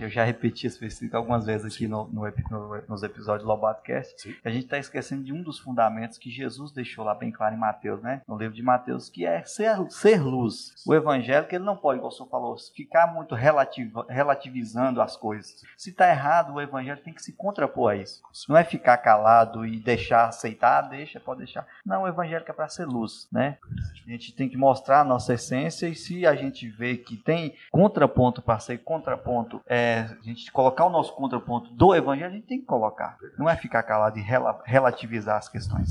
eu 0.00 0.08
já 0.08 0.24
repeti 0.24 0.66
esse 0.66 0.78
versículo 0.78 1.16
algumas 1.16 1.46
vezes 1.46 1.74
aqui 1.74 1.86
no, 1.86 2.06
no, 2.08 2.22
no, 2.50 2.82
nos 2.88 3.02
episódios 3.02 3.42
do 3.42 3.48
Lobato 3.48 3.82
Cast, 3.82 4.38
a 4.44 4.50
gente 4.50 4.64
está 4.64 4.78
esquecendo 4.78 5.24
de 5.24 5.32
um 5.32 5.42
dos 5.42 5.58
fundamentos 5.58 6.18
que 6.18 6.30
Jesus 6.30 6.53
deixou 6.72 7.04
lá 7.04 7.14
bem 7.14 7.30
claro 7.30 7.54
em 7.54 7.58
Mateus, 7.58 8.02
né? 8.02 8.22
No 8.26 8.36
livro 8.36 8.54
de 8.54 8.62
Mateus, 8.62 9.08
que 9.08 9.26
é 9.26 9.42
ser 9.42 9.74
ser, 9.90 10.22
luz. 10.22 10.74
O 10.86 10.94
evangélico 10.94 11.54
ele 11.54 11.64
não 11.64 11.76
pode, 11.76 12.00
como 12.00 12.10
o 12.10 12.12
senhor 12.12 12.28
falou, 12.28 12.56
ficar 12.74 13.12
muito 13.12 13.34
relativizando 13.34 15.00
as 15.00 15.16
coisas. 15.16 15.62
Se 15.76 15.90
está 15.90 16.08
errado, 16.08 16.54
o 16.54 16.60
evangelho 16.60 17.00
tem 17.02 17.12
que 17.12 17.22
se 17.22 17.32
contrapor 17.32 17.92
a 17.92 17.96
isso. 17.96 18.22
Não 18.48 18.56
é 18.56 18.64
ficar 18.64 18.96
calado 18.98 19.66
e 19.66 19.78
deixar 19.78 20.28
aceitar, 20.28 20.82
deixa, 20.82 21.20
pode 21.20 21.38
deixar. 21.38 21.66
Não, 21.84 22.02
o 22.02 22.08
evangélico 22.08 22.50
é 22.50 22.54
para 22.54 22.68
ser 22.68 22.86
luz, 22.86 23.28
né? 23.32 23.58
A 24.06 24.10
gente 24.10 24.34
tem 24.34 24.48
que 24.48 24.56
mostrar 24.56 25.00
a 25.00 25.04
nossa 25.04 25.34
essência 25.34 25.88
e 25.88 25.94
se 25.94 26.26
a 26.26 26.34
gente 26.34 26.68
vê 26.68 26.96
que 26.96 27.16
tem 27.16 27.54
contraponto 27.70 28.42
para 28.42 28.58
ser 28.58 28.78
contraponto, 28.78 29.60
é, 29.66 30.08
a 30.10 30.22
gente 30.22 30.50
colocar 30.52 30.84
o 30.84 30.90
nosso 30.90 31.14
contraponto 31.14 31.70
do 31.72 31.94
evangelho, 31.94 32.30
a 32.30 32.34
gente 32.34 32.46
tem 32.46 32.60
que 32.60 32.66
colocar. 32.66 33.16
Não 33.38 33.48
é 33.48 33.56
ficar 33.56 33.82
calado 33.82 34.18
e 34.18 34.24
relativizar 34.64 35.38
as 35.38 35.48
questões. 35.48 35.90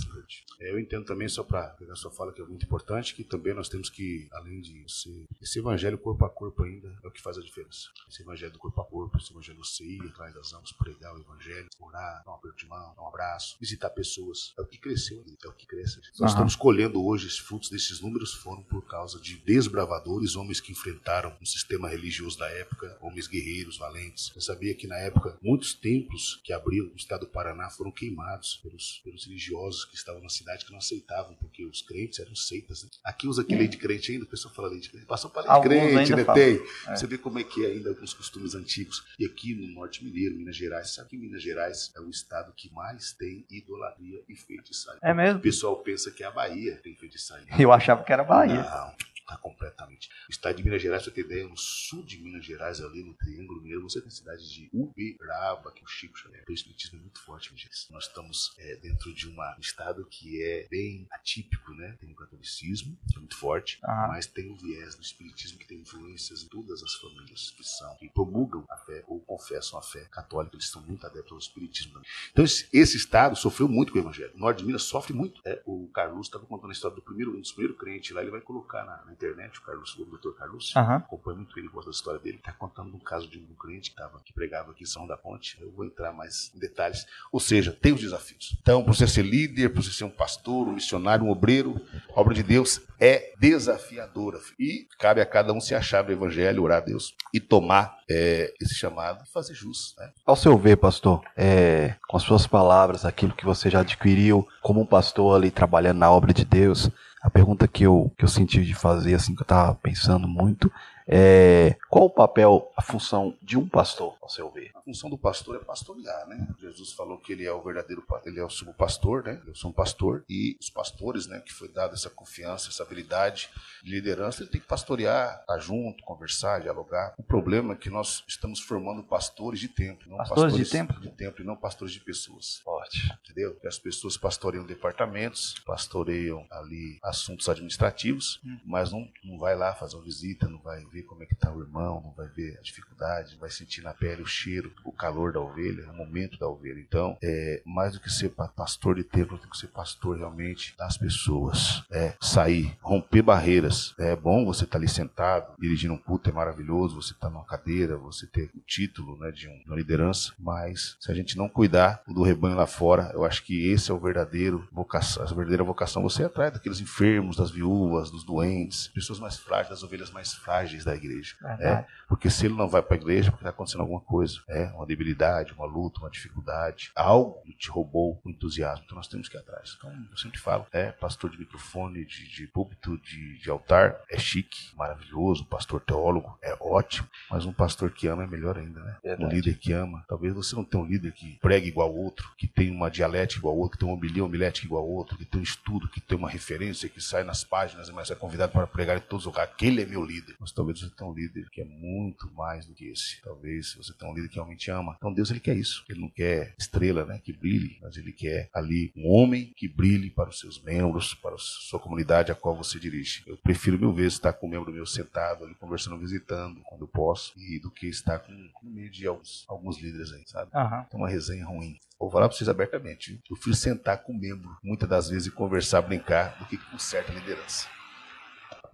É, 0.60 0.72
eu 0.72 0.80
entendo 0.80 1.06
também, 1.06 1.28
só 1.28 1.44
para 1.44 1.70
pegar 1.70 1.96
sua 1.96 2.12
fala, 2.12 2.32
que 2.32 2.42
é 2.42 2.46
muito 2.46 2.66
importante, 2.66 3.16
que 3.16 3.24
também 3.24 3.54
nós 3.54 3.70
temos 3.70 3.90
que, 3.90 4.28
além 4.32 4.62
de 4.62 4.84
ser, 4.88 5.26
esse 5.42 5.60
evangelho 5.60 5.98
corpo 5.98 6.26
a 6.26 6.30
corpo 6.30 6.64
ainda 6.64 6.94
é 7.04 7.08
o 7.08 7.12
que 7.12 7.22
faz 7.22 7.38
a 7.38 7.42
diferença. 7.42 7.90
Esse 8.10 8.22
evangelho 8.22 8.52
do 8.52 8.60
corpo 8.60 8.80
a 8.82 8.86
corpo, 8.86 9.18
esse 9.18 9.32
evangelho 9.32 9.58
você 9.58 9.84
ir 9.84 10.02
atrás 10.08 10.34
das 10.34 10.54
almas, 10.54 10.72
pregar 10.72 11.14
o 11.16 11.20
evangelho, 11.20 11.68
orar, 11.80 12.24
dar 12.26 12.32
um 12.32 12.36
aperto 12.36 12.58
de 12.58 12.68
mão, 12.68 12.94
dar 12.96 13.04
um 13.04 13.08
abraço, 13.08 13.58
visitar 13.60 13.90
pessoas, 13.90 14.54
é 14.58 14.62
o 14.62 14.66
que 14.66 14.78
cresceu 14.78 15.22
ali, 15.22 15.38
é 15.44 15.48
o 15.48 15.54
que 15.54 15.66
cresce. 15.66 15.98
Nós 15.98 16.20
uhum. 16.20 16.28
estamos 16.28 16.56
colhendo 16.56 17.04
hoje 17.04 17.28
os 17.28 17.38
frutos 17.38 17.70
desses 17.70 18.00
números 18.00 18.34
foram 18.34 18.64
por 18.64 18.86
causa 18.86 19.20
de 19.20 19.38
desbravadores, 19.38 20.36
homens 20.36 20.60
que 20.60 20.72
enfrentaram 20.72 21.36
o 21.42 21.46
sistema 21.46 21.90
religioso 21.90 22.38
da 22.38 22.50
época, 22.50 22.98
homens 23.02 23.28
guerreiros, 23.28 23.78
valentes. 23.78 24.30
Você 24.30 24.42
sabia 24.42 24.76
que 24.76 24.88
na 24.88 24.98
época 24.98 25.38
muitos 25.42 25.74
templos 25.74 26.40
que 26.44 26.54
abriram 26.54 26.88
no 26.88 26.96
estado 26.96 27.22
do 27.22 27.28
Paraná 27.28 27.70
foram 27.70 27.92
queimados 27.92 28.58
pelos, 28.58 29.02
pelos 29.04 29.26
religiosos 29.26 29.86
que 29.86 29.96
estavam 29.96 30.22
na 30.22 30.30
cidade 30.30 30.53
que 30.62 30.72
não 30.72 30.78
aceitavam, 30.78 31.36
porque 31.36 31.66
os 31.66 31.82
crentes 31.82 32.20
eram 32.20 32.36
seitas. 32.36 32.84
Né? 32.84 32.90
Aqui 33.04 33.28
usa 33.28 33.42
aqui 33.42 33.56
lei 33.56 33.68
de 33.68 33.78
crente 33.78 34.12
ainda, 34.12 34.26
o 34.26 34.28
pessoal 34.28 34.54
fala 34.54 34.70
lei 34.70 34.80
de 34.80 34.90
crente. 34.90 35.06
Passou 35.06 35.32
para 35.32 35.58
lei 35.58 35.80
de 35.80 35.90
crente, 35.90 36.16
né? 36.16 36.24
Tem. 36.34 36.62
É. 36.88 36.96
Você 36.96 37.08
vê 37.08 37.18
como 37.18 37.40
é 37.40 37.44
que 37.44 37.66
é 37.66 37.70
ainda 37.70 37.90
alguns 37.90 38.14
costumes 38.14 38.54
antigos. 38.54 39.04
E 39.18 39.26
aqui 39.26 39.56
no 39.56 39.68
Norte 39.68 40.04
Mineiro, 40.04 40.36
Minas 40.36 40.56
Gerais, 40.56 40.94
sabe 40.94 41.10
que 41.10 41.18
Minas 41.18 41.42
Gerais 41.42 41.92
é 41.96 42.00
o 42.00 42.10
estado 42.10 42.54
que 42.56 42.72
mais 42.74 43.14
tem 43.14 43.46
idolatria 43.50 44.22
e 44.28 44.36
feitiçaria. 44.36 45.00
É 45.02 45.14
mesmo? 45.14 45.40
O 45.40 45.42
pessoal 45.42 45.76
pensa 45.78 46.12
que 46.12 46.24
é 46.24 46.28
a 46.28 46.32
Bahia 46.32 46.80
tem 46.84 46.96
feitiçaria. 46.96 47.48
Eu 47.58 47.72
achava 47.72 48.04
que 48.04 48.12
era 48.12 48.22
a 48.22 48.26
Bahia. 48.26 48.62
Não. 48.64 49.13
Tá 49.28 49.38
completamente. 49.38 50.10
O 50.28 50.32
estado 50.32 50.58
de 50.58 50.64
Minas 50.64 50.82
Gerais, 50.82 51.04
você 51.04 51.12
ter 51.12 51.22
ideia, 51.22 51.48
no 51.48 51.58
sul 51.58 52.04
de 52.04 52.22
Minas 52.22 52.46
Gerais, 52.46 52.82
ali 52.82 53.04
no 53.04 53.14
Triângulo 53.14 53.62
Mineiro, 53.62 53.84
você 53.84 54.00
tem 54.00 54.10
a 54.10 54.12
cidade 54.12 54.50
de 54.50 54.70
Uberaba, 54.74 55.72
que 55.72 55.84
o 55.84 55.88
Chico 55.88 56.18
chama. 56.18 56.36
O 56.48 56.52
espiritismo 56.52 57.00
é 57.00 57.02
muito 57.02 57.20
forte, 57.20 57.50
meu 57.50 57.58
gente. 57.58 57.92
Nós 57.92 58.08
estamos 58.08 58.54
é, 58.58 58.76
dentro 58.78 59.14
de 59.14 59.28
uma, 59.28 59.56
um 59.56 59.62
estado 59.62 60.06
que 60.06 60.42
é 60.44 60.68
bem 60.70 61.08
atípico, 61.12 61.74
né? 61.74 61.96
Tem 62.00 62.12
o 62.12 62.16
catolicismo, 62.16 62.98
que 63.10 63.18
é 63.18 63.20
muito 63.20 63.38
forte, 63.38 63.80
ah. 63.84 64.08
mas 64.10 64.28
tem 64.28 64.52
o 64.52 64.56
viés 64.56 64.96
do 64.96 65.02
espiritismo 65.02 65.58
que 65.58 65.68
tem 65.68 65.80
influências 65.80 66.44
em 66.44 66.48
todas 66.48 66.84
as 66.84 66.94
famílias 66.96 67.52
que 67.52 67.64
são, 67.64 67.96
que 67.98 68.10
promulgam 68.10 68.66
a 68.70 68.78
fé 68.78 69.04
ou 69.08 69.20
confessam 69.22 69.80
a 69.80 69.82
fé 69.82 70.06
católica, 70.12 70.56
eles 70.56 70.66
estão 70.66 70.82
muito 70.82 71.06
adeptos 71.06 71.32
ao 71.32 71.38
espiritismo 71.38 71.94
também. 71.94 72.10
Então, 72.32 72.44
esse, 72.44 72.68
esse, 72.74 72.98
estado 72.98 73.36
sofreu 73.36 73.68
muito 73.68 73.92
com 73.92 74.00
o 74.00 74.02
evangelho. 74.02 74.34
O 74.36 74.40
norte 74.40 74.60
de 74.60 74.66
Minas 74.66 74.84
sofre 74.84 75.14
muito. 75.14 75.42
É, 75.46 75.62
o 75.66 75.88
Carlos 75.88 76.28
estava 76.28 76.46
contando 76.46 76.70
a 76.70 76.74
história 76.74 76.96
do 76.96 77.02
primeiro, 77.02 77.36
um 77.36 77.42
dos 77.42 77.52
primeiros 77.52 77.80
crentes 77.80 78.12
lá, 78.12 78.22
ele 78.22 78.32
vai 78.32 78.42
colocar 78.42 78.86
na, 78.86 79.06
na 79.06 79.13
internet, 79.14 79.60
o 79.60 79.62
Carlos, 79.62 79.96
o 79.98 80.06
doutor 80.06 80.36
Carlos, 80.36 80.74
uhum. 80.76 80.96
acompanha 80.96 81.38
muito 81.38 81.58
ele, 81.58 81.68
gosta 81.68 81.90
da 81.90 81.96
história 81.96 82.20
dele, 82.20 82.38
está 82.38 82.52
contando 82.52 82.96
um 82.96 83.00
caso 83.00 83.28
de 83.28 83.40
um 83.40 83.56
cliente 83.56 83.92
que, 83.92 83.96
tava, 83.96 84.20
que 84.20 84.34
pregava 84.34 84.72
aqui 84.72 84.84
em 84.84 84.88
São 84.88 85.08
da 85.08 85.16
Ponte. 85.16 85.58
Eu 85.62 85.72
vou 85.72 85.86
entrar 85.86 86.12
mais 86.12 86.52
em 86.56 86.60
detalhes. 86.60 87.06
Ou 87.32 87.40
seja, 87.40 87.72
tem 87.72 87.94
os 87.94 88.02
desafios. 88.02 88.58
Então, 88.62 88.84
para 88.84 88.94
você 88.94 89.08
ser 89.08 89.24
líder, 89.24 89.70
para 89.70 89.82
você 89.82 89.92
ser 89.92 90.04
um 90.04 90.10
pastor, 90.10 90.68
um 90.68 90.74
missionário, 90.74 91.26
um 91.26 91.30
obreiro, 91.30 91.80
a 92.16 92.20
obra 92.20 92.34
de 92.34 92.44
Deus 92.44 92.82
é 93.00 93.34
desafiadora. 93.40 94.40
E 94.60 94.88
cabe 95.00 95.22
a 95.22 95.26
cada 95.26 95.54
um 95.54 95.62
se 95.62 95.76
achar 95.76 96.04
no 96.04 96.12
evangelho, 96.12 96.64
orar 96.64 96.78
a 96.78 96.86
Deus 96.86 97.16
e 97.34 97.40
tomar 97.40 97.98
é, 98.10 98.54
esse 98.62 98.76
chamado 98.76 99.24
e 99.24 99.32
fazer 99.32 99.54
jus. 99.54 99.96
Né? 99.98 100.12
Ao 100.26 100.36
seu 100.36 100.58
ver, 100.58 100.78
pastor, 100.78 101.22
é, 101.36 101.96
com 102.08 102.18
as 102.18 102.24
suas 102.24 102.48
palavras, 102.48 103.06
aquilo 103.06 103.34
que 103.34 103.46
você 103.46 103.70
já 103.70 103.82
adquiriu 103.82 104.48
como 104.62 104.82
um 104.82 104.86
pastor 104.86 105.36
ali 105.36 105.52
trabalhando 105.52 105.98
na 105.98 106.12
obra 106.12 106.34
de 106.34 106.46
Deus, 106.46 106.90
a 107.24 107.30
pergunta 107.30 107.68
que 107.70 107.84
eu, 107.84 108.12
que 108.18 108.26
eu 108.26 108.28
senti 108.28 108.62
de 108.64 108.74
fazer, 108.74 109.14
assim, 109.16 109.34
que 109.34 109.42
eu 109.42 109.46
estava 109.46 109.74
pensando 109.76 110.28
muito, 110.28 110.70
É, 111.08 111.76
qual 111.90 112.06
o 112.06 112.10
papel, 112.10 112.72
a 112.76 112.82
função 112.82 113.36
de 113.42 113.58
um 113.58 113.68
pastor, 113.68 114.16
ao 114.22 114.30
seu 114.30 114.50
ver? 114.50 114.72
A 114.74 114.82
função 114.82 115.10
do 115.10 115.18
pastor 115.18 115.56
é 115.56 115.60
pastorear, 115.60 116.28
né? 116.28 116.48
Jesus 116.60 116.94
falou 116.94 117.18
que 117.18 117.34
ele 117.34 117.46
é 117.46 117.52
o 117.52 117.62
verdadeiro, 117.62 118.04
ele 118.26 118.40
é 118.40 118.44
o 118.46 118.50
sumo 118.50 118.74
pastor, 118.74 119.24
né? 119.24 119.42
Eu 119.46 119.56
sou 119.56 119.70
um 119.72 119.74
pastor 119.74 120.24
e 120.30 120.58
os 120.60 120.70
pastores, 120.70 121.28
né, 121.28 121.42
que 121.46 121.54
foi 121.54 121.68
dado 121.68 121.94
essa 121.94 122.10
confiança, 122.10 122.70
essa 122.70 122.84
habilidade 122.84 123.50
de 123.84 123.92
liderança, 123.92 124.44
ele 124.44 124.50
tem 124.52 124.62
que 124.62 124.68
pastorear, 124.68 125.40
estar 125.42 125.60
junto, 125.60 126.04
conversar, 126.04 126.62
dialogar. 126.62 127.14
O 127.18 127.24
problema 127.24 127.74
é 127.74 127.78
que 127.78 127.90
nós 127.90 128.24
estamos 128.28 128.60
formando 128.60 129.04
pastores 129.04 129.60
de 129.60 129.68
tempo, 129.68 130.10
não 130.10 130.18
pastores, 130.18 130.44
pastores 130.44 130.68
de 130.68 130.72
tempo, 130.72 131.00
de 131.00 131.10
tempo 131.12 131.42
e 131.42 131.46
não 131.46 131.56
pastores 131.56 131.94
de 131.94 132.00
pessoas. 132.00 132.60
Forte. 132.64 133.12
Entendeu? 133.24 133.56
Que 133.56 133.68
as 133.68 133.78
pessoas 133.78 134.18
pastoreiam 134.18 134.66
departamentos, 134.66 135.56
pastoreiam 135.66 136.46
ali 136.52 136.98
assuntos 137.04 137.50
administrativos, 137.50 138.40
Hum. 138.46 138.60
mas 138.66 138.92
não, 138.92 139.08
não 139.24 139.38
vai 139.38 139.56
lá 139.56 139.74
fazer 139.74 139.96
uma 139.96 140.04
visita, 140.04 140.48
não 140.48 140.60
vai 140.60 140.84
ver 140.94 141.04
como 141.04 141.24
é 141.24 141.26
que 141.26 141.34
está 141.34 141.52
o 141.52 141.62
irmão, 141.62 142.02
não 142.04 142.12
vai 142.12 142.28
ver 142.28 142.58
a 142.58 142.62
dificuldade, 142.62 143.36
vai 143.40 143.50
sentir 143.50 143.82
na 143.82 143.94
pele 143.94 144.22
o 144.22 144.26
cheiro, 144.26 144.72
o 144.86 144.92
calor 144.92 145.34
da 145.34 145.40
ovelha, 145.40 145.90
o 145.90 145.96
momento 145.96 146.38
da 146.38 146.48
ovelha. 146.48 146.80
Então, 146.80 147.18
é, 147.22 147.62
mais 147.66 147.94
do 147.94 148.00
que 148.00 148.10
ser 148.12 148.30
pa- 148.30 148.48
pastor 148.48 148.96
de 148.96 149.04
templo, 149.04 149.38
tem 149.38 149.50
que 149.50 149.58
ser 149.58 149.68
pastor 149.68 150.18
realmente 150.18 150.76
das 150.78 150.98
pessoas. 150.98 151.84
É, 151.90 152.14
sair, 152.22 152.78
romper 152.82 153.22
barreiras. 153.22 153.94
É 153.98 154.16
bom 154.16 154.46
você 154.46 154.64
estar 154.66 154.78
ali 154.78 154.88
sentado, 154.88 155.54
dirigindo 155.60 155.94
um 155.94 155.98
culto, 155.98 156.30
é 156.30 156.34
maravilhoso, 156.34 157.02
você 157.02 157.14
estar 157.14 157.30
numa 157.30 157.44
cadeira, 157.46 157.98
você 157.98 158.28
ter 158.28 158.50
o 158.56 158.60
título 158.60 159.18
né, 159.18 159.32
de, 159.32 159.48
um- 159.48 159.58
de 159.60 159.66
uma 159.68 159.76
liderança, 159.76 160.34
mas 160.38 160.96
se 161.00 161.12
a 161.12 161.16
gente 161.16 161.38
não 161.38 161.50
cuidar 161.50 162.04
do 162.08 162.22
rebanho 162.24 162.56
lá 162.56 162.68
fora, 162.68 163.10
eu 163.14 163.26
acho 163.26 163.44
que 163.44 163.70
esse 163.72 163.90
é 163.90 163.94
o 163.94 164.00
verdadeiro 164.00 164.68
vocação, 164.72 165.24
a 165.24 165.26
verdadeira 165.28 165.64
vocação. 165.64 166.04
Você 166.04 166.24
é 166.24 166.26
atrás 166.26 166.54
daqueles 166.54 166.80
enfermos, 166.80 167.38
das 167.38 167.50
viúvas, 167.52 168.12
dos 168.12 168.24
doentes, 168.24 168.88
pessoas 168.90 169.20
mais 169.20 169.38
frágeis, 169.38 169.70
das 169.70 169.84
ovelhas 169.84 170.12
mais 170.12 170.34
frágeis 170.34 170.83
da 170.86 170.96
igreja. 170.96 171.36
Verdade. 171.42 171.88
Porque 172.08 172.30
se 172.30 172.46
ele 172.46 172.56
não 172.56 172.68
vai 172.68 172.82
para 172.82 172.96
a 172.96 173.00
igreja, 173.00 173.30
é 173.30 173.32
porque 173.32 173.44
está 173.44 173.50
acontecendo 173.50 173.82
alguma 173.82 174.02
coisa. 174.02 174.40
É 174.48 174.66
uma 174.76 174.86
debilidade, 174.86 175.54
uma 175.54 175.66
luta, 175.66 176.00
uma 176.00 176.10
dificuldade. 176.10 176.92
Algo 176.96 177.42
que 177.44 177.54
te 177.54 177.70
roubou 177.70 178.22
o 178.24 178.30
entusiasmo. 178.30 178.84
Então 178.86 178.98
nós 178.98 179.08
temos 179.08 179.28
que 179.28 179.38
ir 179.38 179.40
atrás. 179.40 179.76
Então 179.78 179.92
eu 180.12 180.18
sempre 180.18 180.40
falo, 180.40 180.66
é 180.72 180.92
pastor 180.92 181.30
de 181.30 181.40
microfone, 181.40 182.06
de, 182.06 182.28
de 182.28 182.48
púlpito, 182.48 182.98
de, 183.00 183.40
de 183.40 183.50
altar, 183.50 184.00
é 184.10 184.18
chique, 184.18 184.76
maravilhoso. 184.76 185.46
Pastor 185.46 185.82
teólogo 185.82 186.38
é 186.42 186.56
ótimo. 186.60 187.08
Mas 187.30 187.46
um 187.46 187.54
pastor 187.54 187.92
que 187.92 188.08
ama 188.08 188.24
é 188.24 188.28
melhor 188.28 188.58
ainda, 188.58 188.80
né? 188.82 188.98
Verdade. 189.04 189.26
Um 189.26 189.36
líder 189.36 189.58
que 189.58 189.72
ama. 189.74 190.04
Talvez 190.08 190.34
você 190.34 190.56
não 190.56 190.64
tenha 190.64 190.84
um 190.84 190.86
líder 190.86 191.12
que 191.12 191.38
pregue 191.40 191.68
igual 191.68 191.90
ao 191.90 191.96
outro, 191.96 192.32
que 192.38 192.48
tem 192.48 192.70
uma 192.72 192.90
dialética 192.90 193.40
igual 193.40 193.54
ao 193.54 193.60
outro, 193.60 193.78
que 193.78 193.86
tem 193.86 193.90
uma 193.90 193.98
homilia 193.98 194.24
homilética 194.24 194.66
igual 194.66 194.84
ao 194.84 194.90
outro, 194.90 195.18
que 195.18 195.26
tem 195.26 195.40
um 195.40 195.44
estudo, 195.44 195.88
que 195.88 196.02
tem 196.02 196.18
uma 196.18 196.30
referência, 196.30 196.90
que 196.90 197.02
sai 197.02 197.24
nas 197.24 197.44
páginas, 197.44 197.90
mas 197.90 198.10
é 198.10 198.16
convidado 198.16 198.52
para 198.52 198.68
pregar 198.68 198.98
em 198.98 199.02
todos 199.02 199.26
os 199.26 199.32
lugares. 199.32 199.52
Aquele 199.54 199.82
é 199.82 199.86
meu 199.86 200.04
líder. 200.04 200.36
Mas 200.40 200.52
talvez 200.52 200.73
você 200.80 200.90
tenha 200.90 201.10
um 201.10 201.14
líder 201.14 201.50
que 201.50 201.62
é 201.62 201.66
muito 201.66 202.32
mais 202.34 202.66
do 202.66 202.74
que 202.74 202.86
esse. 202.86 203.22
Talvez 203.22 203.74
você 203.76 203.94
tenha 203.94 204.12
um 204.12 204.16
líder 204.16 204.30
que 204.30 204.36
realmente 204.36 204.70
ama. 204.72 204.96
Então 204.98 205.14
Deus 205.14 205.30
ele 205.32 205.40
quer 205.40 205.56
isso. 205.56 205.84
Ele 205.90 206.02
não 206.02 206.10
quer 206.10 206.56
estrela, 206.58 207.06
né, 207.06 207.20
que 207.24 207.34
brilhe, 207.34 207.78
mas 207.82 207.98
ele 207.98 208.12
quer 208.12 208.50
ali 208.54 208.92
um 208.96 209.10
homem 209.10 209.54
que 209.56 209.68
brilhe 209.68 210.10
para 210.10 210.30
os 210.30 210.40
seus 210.40 210.62
membros, 210.62 211.14
para 211.14 211.36
a 211.36 211.40
sua 211.40 211.80
comunidade 211.80 212.32
a 212.32 212.36
qual 212.36 212.56
você 212.56 212.80
dirige. 212.80 213.24
Eu 213.28 213.38
prefiro 213.38 213.78
mil 213.78 213.94
vezes 213.94 214.14
estar 214.14 214.34
com 214.34 214.48
um 214.48 214.50
membro 214.50 214.72
meu 214.72 214.86
sentado 214.86 215.46
ali 215.46 215.56
conversando, 215.56 215.98
visitando 215.98 216.62
quando 216.64 216.82
eu 216.82 216.88
posso, 216.88 217.34
e 217.38 217.60
do 217.60 217.72
que 217.72 217.88
estar 217.88 218.20
com, 218.20 218.50
com 218.54 218.68
meio 218.68 218.90
de 218.90 219.08
alguns, 219.08 219.46
alguns 219.48 219.80
líderes 219.80 220.12
aí, 220.12 220.24
sabe? 220.26 220.52
Aham. 220.54 220.86
Tem 220.90 221.00
uma 221.00 221.10
resenha 221.10 221.46
ruim. 221.46 221.78
Vou 222.00 222.12
falar 222.12 222.28
para 222.28 222.38
vocês 222.38 222.50
abertamente. 222.50 223.20
Eu 223.30 223.36
prefiro 223.36 223.56
sentar 223.56 224.04
com 224.04 224.14
um 224.14 224.18
membro, 224.18 224.58
muitas 224.64 224.90
das 224.90 225.10
vezes, 225.10 225.28
e 225.28 225.32
conversar, 225.32 225.82
brincar, 225.82 226.38
do 226.38 226.46
que 226.46 226.58
com 226.58 226.78
certa 226.78 227.14
liderança. 227.14 227.68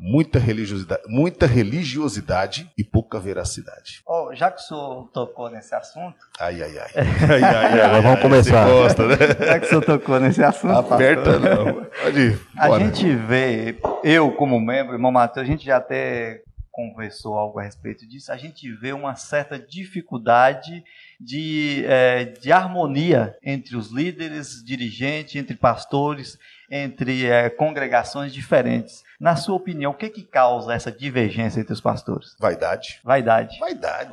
Muita 0.01 0.39
religiosidade, 0.39 1.01
muita 1.07 1.45
religiosidade 1.45 2.71
e 2.77 2.85
pouca 2.85 3.19
veracidade. 3.19 4.01
Ó, 4.07 4.33
já 4.33 4.49
que 4.49 4.61
o 4.61 4.63
senhor 4.63 5.09
tocou 5.13 5.49
nesse 5.49 5.75
assunto, 5.75 6.15
Ai, 6.39 6.63
ai, 6.63 6.79
ai. 6.79 6.91
ai, 6.95 7.43
ai, 7.43 7.65
ai 7.73 7.81
Agora 7.81 8.01
vamos 8.01 8.21
começar. 8.21 8.65
Gosta, 8.65 9.05
né? 9.05 9.15
já 9.17 9.59
que 9.59 9.65
o 9.65 9.69
senhor 9.69 9.83
tocou 9.83 10.19
nesse 10.21 10.41
assunto, 10.41 10.93
Aperta 10.93 11.33
pastor, 11.33 11.65
não. 11.65 11.85
Pode 12.01 12.19
ir. 12.19 12.39
A 12.55 12.67
Bora. 12.67 12.85
gente 12.85 13.13
vê, 13.13 13.77
eu 14.01 14.31
como 14.31 14.57
membro, 14.61 14.93
irmão 14.93 15.11
Matheus, 15.11 15.45
a 15.45 15.49
gente 15.49 15.65
já 15.65 15.75
até 15.75 16.43
conversou 16.71 17.37
algo 17.37 17.59
a 17.59 17.63
respeito 17.63 18.07
disso, 18.07 18.31
a 18.31 18.37
gente 18.37 18.71
vê 18.71 18.93
uma 18.93 19.15
certa 19.15 19.59
dificuldade 19.59 20.81
de, 21.19 21.83
eh, 21.85 22.23
de 22.23 22.53
harmonia 22.53 23.35
entre 23.43 23.75
os 23.75 23.91
líderes, 23.91 24.63
dirigentes, 24.63 25.35
entre 25.35 25.57
pastores, 25.57 26.39
entre 26.71 27.25
eh, 27.25 27.49
congregações 27.49 28.31
diferentes. 28.31 29.03
Na 29.19 29.35
sua 29.35 29.55
opinião, 29.55 29.91
o 29.91 29.95
que 29.95 30.09
que 30.09 30.23
causa 30.23 30.73
essa 30.73 30.91
divergência 30.91 31.59
entre 31.59 31.73
os 31.73 31.81
pastores? 31.81 32.35
Vaidade. 32.39 33.01
Vaidade. 33.03 33.59
Vaidade. 33.59 34.09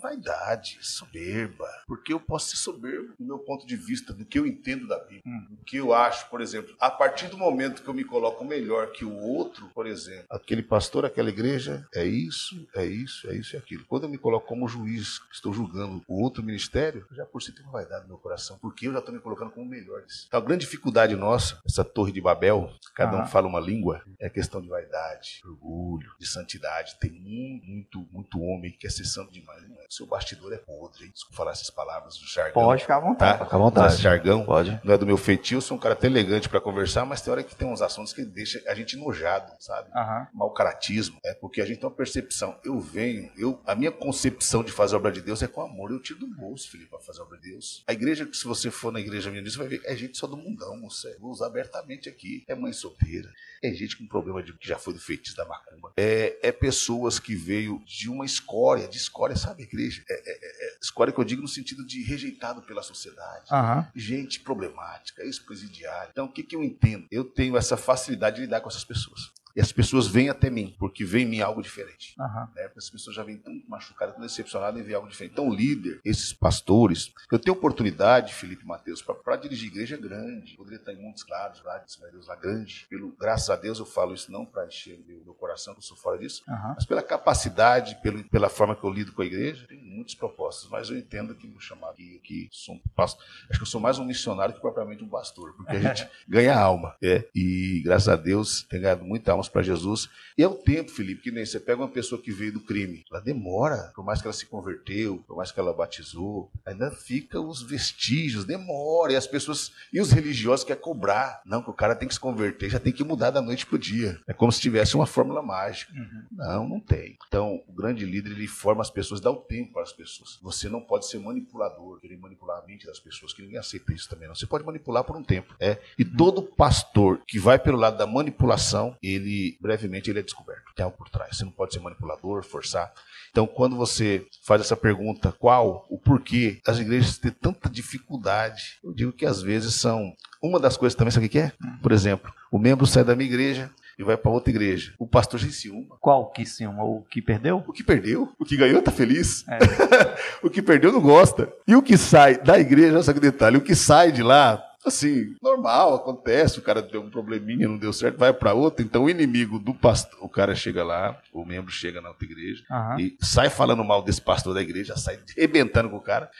Vaidade, 0.00 0.78
soberba. 0.80 1.66
Porque 1.86 2.12
eu 2.12 2.20
posso 2.20 2.50
ser 2.50 2.56
soberbo 2.56 3.14
do 3.18 3.24
meu 3.24 3.38
ponto 3.38 3.66
de 3.66 3.74
vista, 3.74 4.12
do 4.12 4.24
que 4.24 4.38
eu 4.38 4.46
entendo 4.46 4.86
da 4.86 4.98
Bíblia. 4.98 5.22
Hum. 5.26 5.46
Do 5.50 5.64
que 5.64 5.76
eu 5.76 5.92
acho, 5.92 6.28
por 6.28 6.40
exemplo, 6.40 6.74
a 6.78 6.90
partir 6.90 7.28
do 7.28 7.36
momento 7.36 7.82
que 7.82 7.88
eu 7.88 7.94
me 7.94 8.04
coloco 8.04 8.44
melhor 8.44 8.92
que 8.92 9.04
o 9.04 9.16
outro, 9.16 9.68
por 9.74 9.86
exemplo, 9.86 10.26
aquele 10.30 10.62
pastor, 10.62 11.04
aquela 11.04 11.30
igreja, 11.30 11.86
é 11.94 12.04
isso, 12.04 12.68
é 12.76 12.84
isso, 12.84 13.28
é 13.28 13.34
isso 13.34 13.56
e 13.56 13.58
aquilo. 13.58 13.84
Quando 13.86 14.04
eu 14.04 14.08
me 14.08 14.18
coloco 14.18 14.46
como 14.46 14.68
juiz, 14.68 15.18
que 15.18 15.34
estou 15.34 15.52
julgando 15.52 16.02
o 16.06 16.22
outro 16.22 16.42
ministério, 16.42 17.06
eu 17.10 17.16
já 17.16 17.24
por 17.26 17.42
si 17.42 17.52
tenho 17.52 17.66
uma 17.66 17.72
vaidade 17.72 18.02
no 18.02 18.08
meu 18.08 18.18
coração, 18.18 18.58
porque 18.60 18.86
eu 18.86 18.92
já 18.92 18.98
estou 19.00 19.12
me 19.14 19.20
colocando 19.20 19.50
como 19.50 19.66
melhor. 19.66 20.02
disso. 20.02 20.26
Então, 20.28 20.38
a 20.38 20.44
grande 20.44 20.64
dificuldade 20.64 21.16
nossa, 21.16 21.58
essa 21.66 21.82
torre 21.84 22.12
de 22.12 22.20
Babel, 22.20 22.70
cada 22.94 23.16
um 23.16 23.20
Aham. 23.20 23.26
fala 23.26 23.48
uma 23.48 23.60
língua, 23.60 24.02
é 24.20 24.26
a 24.26 24.30
questão 24.44 24.60
de 24.60 24.68
vaidade, 24.68 25.40
de 25.42 25.48
orgulho, 25.48 26.12
de 26.18 26.26
santidade. 26.26 26.96
Tem 27.00 27.10
muito, 27.10 27.66
muito, 27.66 28.08
muito 28.12 28.40
homem 28.40 28.70
que 28.70 28.78
quer 28.78 28.90
ser 28.90 29.04
santo 29.04 29.32
demais. 29.32 29.66
Não 29.68 29.76
é? 29.76 29.86
Seu 29.88 30.06
bastidor 30.06 30.52
é 30.52 30.58
podre, 30.58 31.04
hein? 31.04 31.10
Desculpa 31.12 31.36
falar 31.36 31.52
essas 31.52 31.70
palavras 31.70 32.18
do 32.18 32.26
jargão. 32.26 32.52
Pode 32.52 32.82
ficar 32.82 32.96
à 32.96 33.00
vontade. 33.00 33.38
Tá? 33.38 33.44
Fica 33.44 33.56
à 33.56 33.58
vontade. 33.58 33.94
Esse 33.94 34.02
jargão 34.02 34.44
Pode. 34.44 34.80
não 34.84 34.94
é 34.94 34.98
do 34.98 35.06
meu 35.06 35.16
feitio, 35.16 35.56
eu 35.56 35.60
sou 35.60 35.76
um 35.76 35.80
cara 35.80 35.94
até 35.94 36.06
elegante 36.06 36.48
para 36.48 36.60
conversar, 36.60 37.04
mas 37.04 37.20
tem 37.20 37.32
hora 37.32 37.42
que 37.42 37.54
tem 37.54 37.66
uns 37.66 37.80
assuntos 37.80 38.12
que 38.12 38.24
deixa 38.24 38.62
a 38.68 38.74
gente 38.74 38.96
enojado, 38.96 39.52
sabe? 39.58 39.90
Aham. 39.94 40.28
Mau 40.34 40.52
caratismo, 40.52 41.18
é 41.24 41.34
porque 41.34 41.60
a 41.60 41.66
gente 41.66 41.78
tem 41.78 41.88
uma 41.88 41.94
percepção. 41.94 42.58
Eu 42.64 42.78
venho, 42.78 43.30
eu, 43.36 43.60
a 43.66 43.74
minha 43.74 43.90
concepção 43.90 44.62
de 44.62 44.70
fazer 44.70 44.94
a 44.94 44.98
obra 44.98 45.10
de 45.10 45.22
Deus 45.22 45.42
é 45.42 45.48
com 45.48 45.62
amor. 45.62 45.90
Eu 45.90 46.00
tiro 46.00 46.20
do 46.20 46.26
bolso, 46.26 46.70
Felipe, 46.70 46.90
para 46.90 47.00
fazer 47.00 47.20
a 47.20 47.24
obra 47.24 47.38
de 47.38 47.50
Deus. 47.50 47.82
A 47.86 47.92
igreja, 47.92 48.26
que 48.26 48.36
se 48.36 48.44
você 48.44 48.70
for 48.70 48.92
na 48.92 49.00
igreja 49.00 49.30
minha, 49.30 49.42
você 49.42 49.56
vai 49.56 49.68
ver 49.68 49.80
é 49.84 49.96
gente 49.96 50.18
só 50.18 50.26
do 50.26 50.36
mundão, 50.36 50.76
moça. 50.76 51.14
Vou 51.20 51.30
usar 51.30 51.46
abertamente 51.46 52.08
aqui. 52.08 52.44
É 52.48 52.54
mãe 52.54 52.72
solteira, 52.72 53.32
é 53.62 53.72
gente 53.72 53.96
com 53.96 54.06
problema 54.06 54.33
de 54.42 54.52
que 54.56 54.66
já 54.68 54.78
foi 54.78 54.94
do 54.94 55.00
feitiço 55.00 55.36
da 55.36 55.44
macumba. 55.44 55.92
É, 55.96 56.38
é 56.42 56.52
pessoas 56.52 57.18
que 57.18 57.34
veio 57.34 57.82
de 57.86 58.08
uma 58.08 58.24
escória, 58.24 58.88
de 58.88 58.96
escória, 58.96 59.36
sabe, 59.36 59.62
igreja? 59.62 60.02
É, 60.08 60.14
é- 60.14 60.32
é- 60.32 60.74
é 60.74 60.78
escória 60.82 61.12
que 61.12 61.20
eu 61.20 61.24
digo 61.24 61.42
no 61.42 61.48
sentido 61.48 61.84
de 61.86 62.02
rejeitado 62.02 62.62
pela 62.62 62.82
sociedade 62.82 63.46
Aham. 63.50 63.88
gente 63.94 64.40
problemática, 64.40 65.22
ex-presidiário. 65.22 66.10
Então, 66.10 66.26
o 66.26 66.32
que, 66.32 66.42
que 66.42 66.56
eu 66.56 66.62
entendo? 66.62 67.06
Eu 67.10 67.24
tenho 67.24 67.56
essa 67.56 67.76
facilidade 67.76 68.36
de 68.36 68.42
lidar 68.42 68.60
com 68.60 68.68
essas 68.68 68.84
pessoas. 68.84 69.32
E 69.54 69.60
as 69.60 69.70
pessoas 69.70 70.06
vêm 70.06 70.28
até 70.28 70.50
mim, 70.50 70.74
porque 70.78 71.04
vem 71.04 71.24
em 71.24 71.28
mim 71.28 71.40
algo 71.40 71.62
diferente. 71.62 72.14
Aham. 72.18 72.50
Né? 72.54 72.64
Porque 72.64 72.78
as 72.78 72.90
pessoas 72.90 73.14
já 73.14 73.22
vêm 73.22 73.36
tão 73.36 73.62
machucadas, 73.68 74.14
tão 74.14 74.22
decepcionadas 74.22 74.80
e 74.80 74.82
vêm 74.82 74.94
algo 74.94 75.08
diferente. 75.08 75.32
Então, 75.32 75.52
líder, 75.52 76.00
esses 76.04 76.32
pastores, 76.32 77.12
eu 77.30 77.38
tenho 77.38 77.56
oportunidade, 77.56 78.34
Felipe 78.34 78.66
Mateus, 78.66 79.02
para 79.02 79.36
dirigir 79.36 79.68
igreja 79.68 79.96
grande. 79.96 80.56
Poderia 80.56 80.78
estar 80.78 80.92
em 80.92 81.00
Montes 81.00 81.22
Claros, 81.22 81.62
lá, 81.62 81.78
de 81.78 81.92
São 81.92 82.10
Deus, 82.10 82.26
lá 82.26 82.36
grande. 82.36 82.86
Pelo, 82.88 83.10
graças 83.18 83.50
a 83.50 83.56
Deus, 83.56 83.78
eu 83.78 83.86
falo 83.86 84.14
isso 84.14 84.30
não 84.30 84.44
para 84.44 84.66
encher 84.66 84.98
meu, 85.06 85.22
meu 85.24 85.34
coração, 85.34 85.74
que 85.74 85.78
eu 85.78 85.82
sou 85.82 85.96
fora 85.96 86.18
disso, 86.18 86.42
Aham. 86.48 86.74
mas 86.74 86.84
pela 86.84 87.02
capacidade, 87.02 87.96
pelo, 88.02 88.24
pela 88.24 88.48
forma 88.48 88.74
que 88.74 88.84
eu 88.84 88.90
lido 88.90 89.12
com 89.12 89.22
a 89.22 89.26
igreja, 89.26 89.66
tem 89.66 89.78
muitas 89.78 90.14
propostas, 90.14 90.68
mas 90.70 90.90
eu 90.90 90.96
entendo 90.96 91.34
que 91.34 91.46
me 91.46 91.60
chamar 91.60 91.90
aqui, 91.90 92.20
que 92.22 92.48
sou 92.50 92.74
um 92.74 92.80
pastor, 92.94 93.24
acho 93.48 93.58
que 93.58 93.62
eu 93.62 93.66
sou 93.66 93.80
mais 93.80 93.98
um 93.98 94.04
missionário 94.04 94.54
que 94.54 94.60
propriamente 94.60 95.04
um 95.04 95.08
pastor, 95.08 95.54
porque 95.54 95.76
a 95.76 95.80
gente 95.80 96.08
ganha 96.28 96.58
alma, 96.58 96.96
é, 97.02 97.28
e 97.34 97.82
graças 97.84 98.08
a 98.08 98.16
Deus 98.16 98.62
tem 98.64 98.80
ganhado 98.80 99.04
muitas 99.04 99.43
almas 99.44 99.48
para 99.48 99.62
Jesus, 99.62 100.08
e 100.36 100.42
é 100.42 100.48
o 100.48 100.54
tempo, 100.54 100.90
Felipe, 100.90 101.22
que 101.22 101.30
nem 101.30 101.44
você 101.44 101.60
pega 101.60 101.80
uma 101.80 101.88
pessoa 101.88 102.20
que 102.20 102.32
veio 102.32 102.52
do 102.52 102.60
crime, 102.60 103.04
ela 103.10 103.20
demora, 103.20 103.92
por 103.94 104.04
mais 104.04 104.20
que 104.20 104.26
ela 104.26 104.32
se 104.32 104.46
converteu, 104.46 105.22
por 105.26 105.36
mais 105.36 105.52
que 105.52 105.60
ela 105.60 105.72
batizou, 105.72 106.50
ainda 106.64 106.90
fica 106.90 107.40
os 107.40 107.62
vestígios, 107.62 108.44
demora, 108.44 109.12
e 109.12 109.16
as 109.16 109.26
pessoas, 109.26 109.72
e 109.92 110.00
os 110.00 110.10
religiosos 110.10 110.64
querem 110.64 110.82
cobrar, 110.82 111.42
não, 111.44 111.62
que 111.62 111.70
o 111.70 111.74
cara 111.74 111.94
tem 111.94 112.08
que 112.08 112.14
se 112.14 112.20
converter, 112.20 112.70
já 112.70 112.80
tem 112.80 112.92
que 112.92 113.04
mudar 113.04 113.30
da 113.30 113.40
noite 113.42 113.66
pro 113.66 113.78
dia, 113.78 114.18
é 114.26 114.32
como 114.32 114.50
se 114.52 114.60
tivesse 114.60 114.94
uma 114.94 115.06
fórmula 115.06 115.42
mágica, 115.42 115.92
Uhum. 115.94 116.22
não, 116.32 116.68
não 116.68 116.80
tem. 116.80 117.16
Então, 117.28 117.62
o 117.68 117.72
grande 117.72 118.04
líder, 118.04 118.32
ele 118.32 118.46
forma 118.46 118.82
as 118.82 118.90
pessoas, 118.90 119.20
dá 119.20 119.30
o 119.30 119.36
tempo 119.36 119.72
para 119.72 119.82
as 119.82 119.92
pessoas. 119.92 120.38
Você 120.42 120.68
não 120.68 120.80
pode 120.80 121.06
ser 121.06 121.18
manipulador, 121.18 122.00
querer 122.00 122.16
manipular 122.18 122.62
a 122.62 122.66
mente 122.66 122.86
das 122.86 122.98
pessoas, 122.98 123.32
que 123.32 123.42
ninguém 123.42 123.58
aceita 123.58 123.92
isso 123.92 124.08
também, 124.08 124.26
não. 124.28 124.34
Você 124.34 124.46
pode 124.46 124.64
manipular 124.64 125.04
por 125.04 125.16
um 125.16 125.22
tempo, 125.22 125.54
é. 125.60 125.78
E 125.98 126.04
todo 126.04 126.42
pastor 126.42 127.20
que 127.26 127.38
vai 127.38 127.58
pelo 127.58 127.78
lado 127.78 127.96
da 127.96 128.06
manipulação, 128.06 128.96
ele, 129.02 129.33
brevemente, 129.60 130.10
ele 130.10 130.20
é 130.20 130.22
descoberto. 130.22 130.74
Tem 130.74 130.84
algo 130.84 130.96
por 130.96 131.08
trás. 131.08 131.36
Você 131.36 131.44
não 131.44 131.52
pode 131.52 131.72
ser 131.72 131.80
manipulador, 131.80 132.42
forçar. 132.42 132.92
Então, 133.30 133.46
quando 133.46 133.76
você 133.76 134.26
faz 134.42 134.60
essa 134.60 134.76
pergunta, 134.76 135.32
qual, 135.32 135.86
o 135.88 135.98
porquê 135.98 136.60
as 136.66 136.78
igrejas 136.78 137.18
têm 137.18 137.30
tanta 137.30 137.68
dificuldade, 137.68 138.78
eu 138.82 138.92
digo 138.92 139.12
que 139.12 139.26
às 139.26 139.42
vezes 139.42 139.74
são. 139.74 140.14
Uma 140.42 140.60
das 140.60 140.76
coisas 140.76 140.96
também, 140.96 141.10
sabe 141.10 141.26
o 141.26 141.28
que 141.28 141.38
é? 141.38 141.52
Por 141.82 141.90
exemplo, 141.90 142.32
o 142.50 142.58
membro 142.58 142.86
sai 142.86 143.02
da 143.02 143.16
minha 143.16 143.28
igreja, 143.28 143.70
e 143.98 144.02
vai 144.02 144.16
para 144.16 144.30
outra 144.30 144.50
igreja. 144.50 144.92
O 144.98 145.06
pastor 145.06 145.38
já 145.38 145.48
ciúma. 145.50 145.96
Qual 146.00 146.30
que 146.30 146.44
ciúma? 146.44 146.84
O 146.84 147.02
que 147.02 147.22
perdeu? 147.22 147.62
O 147.66 147.72
que 147.72 147.82
perdeu, 147.82 148.32
o 148.38 148.44
que 148.44 148.56
ganhou 148.56 148.82
tá 148.82 148.90
feliz. 148.90 149.44
É. 149.48 149.58
o 150.42 150.50
que 150.50 150.60
perdeu 150.60 150.92
não 150.92 151.00
gosta. 151.00 151.52
E 151.66 151.74
o 151.76 151.82
que 151.82 151.96
sai 151.96 152.36
da 152.36 152.58
igreja, 152.58 153.02
só 153.02 153.12
que 153.12 153.20
detalhe, 153.20 153.56
o 153.56 153.62
que 153.62 153.74
sai 153.74 154.10
de 154.10 154.22
lá 154.22 154.63
assim, 154.84 155.34
normal, 155.42 155.94
acontece, 155.94 156.58
o 156.58 156.62
cara 156.62 156.82
deu 156.82 157.02
um 157.02 157.10
probleminha, 157.10 157.68
não 157.68 157.78
deu 157.78 157.92
certo, 157.92 158.18
vai 158.18 158.32
para 158.32 158.54
outra. 158.54 158.84
Então 158.84 159.04
o 159.04 159.10
inimigo 159.10 159.58
do 159.58 159.74
pastor, 159.74 160.18
o 160.20 160.28
cara 160.28 160.54
chega 160.54 160.84
lá, 160.84 161.18
o 161.32 161.44
membro 161.44 161.72
chega 161.72 162.00
na 162.00 162.08
outra 162.08 162.24
igreja 162.24 162.62
uhum. 162.70 163.00
e 163.00 163.16
sai 163.20 163.50
falando 163.50 163.84
mal 163.84 164.02
desse 164.02 164.20
pastor 164.20 164.54
da 164.54 164.62
igreja, 164.62 164.96
sai 164.96 165.18
arrebentando 165.36 165.90
com 165.90 165.96
o 165.96 166.02
cara. 166.02 166.30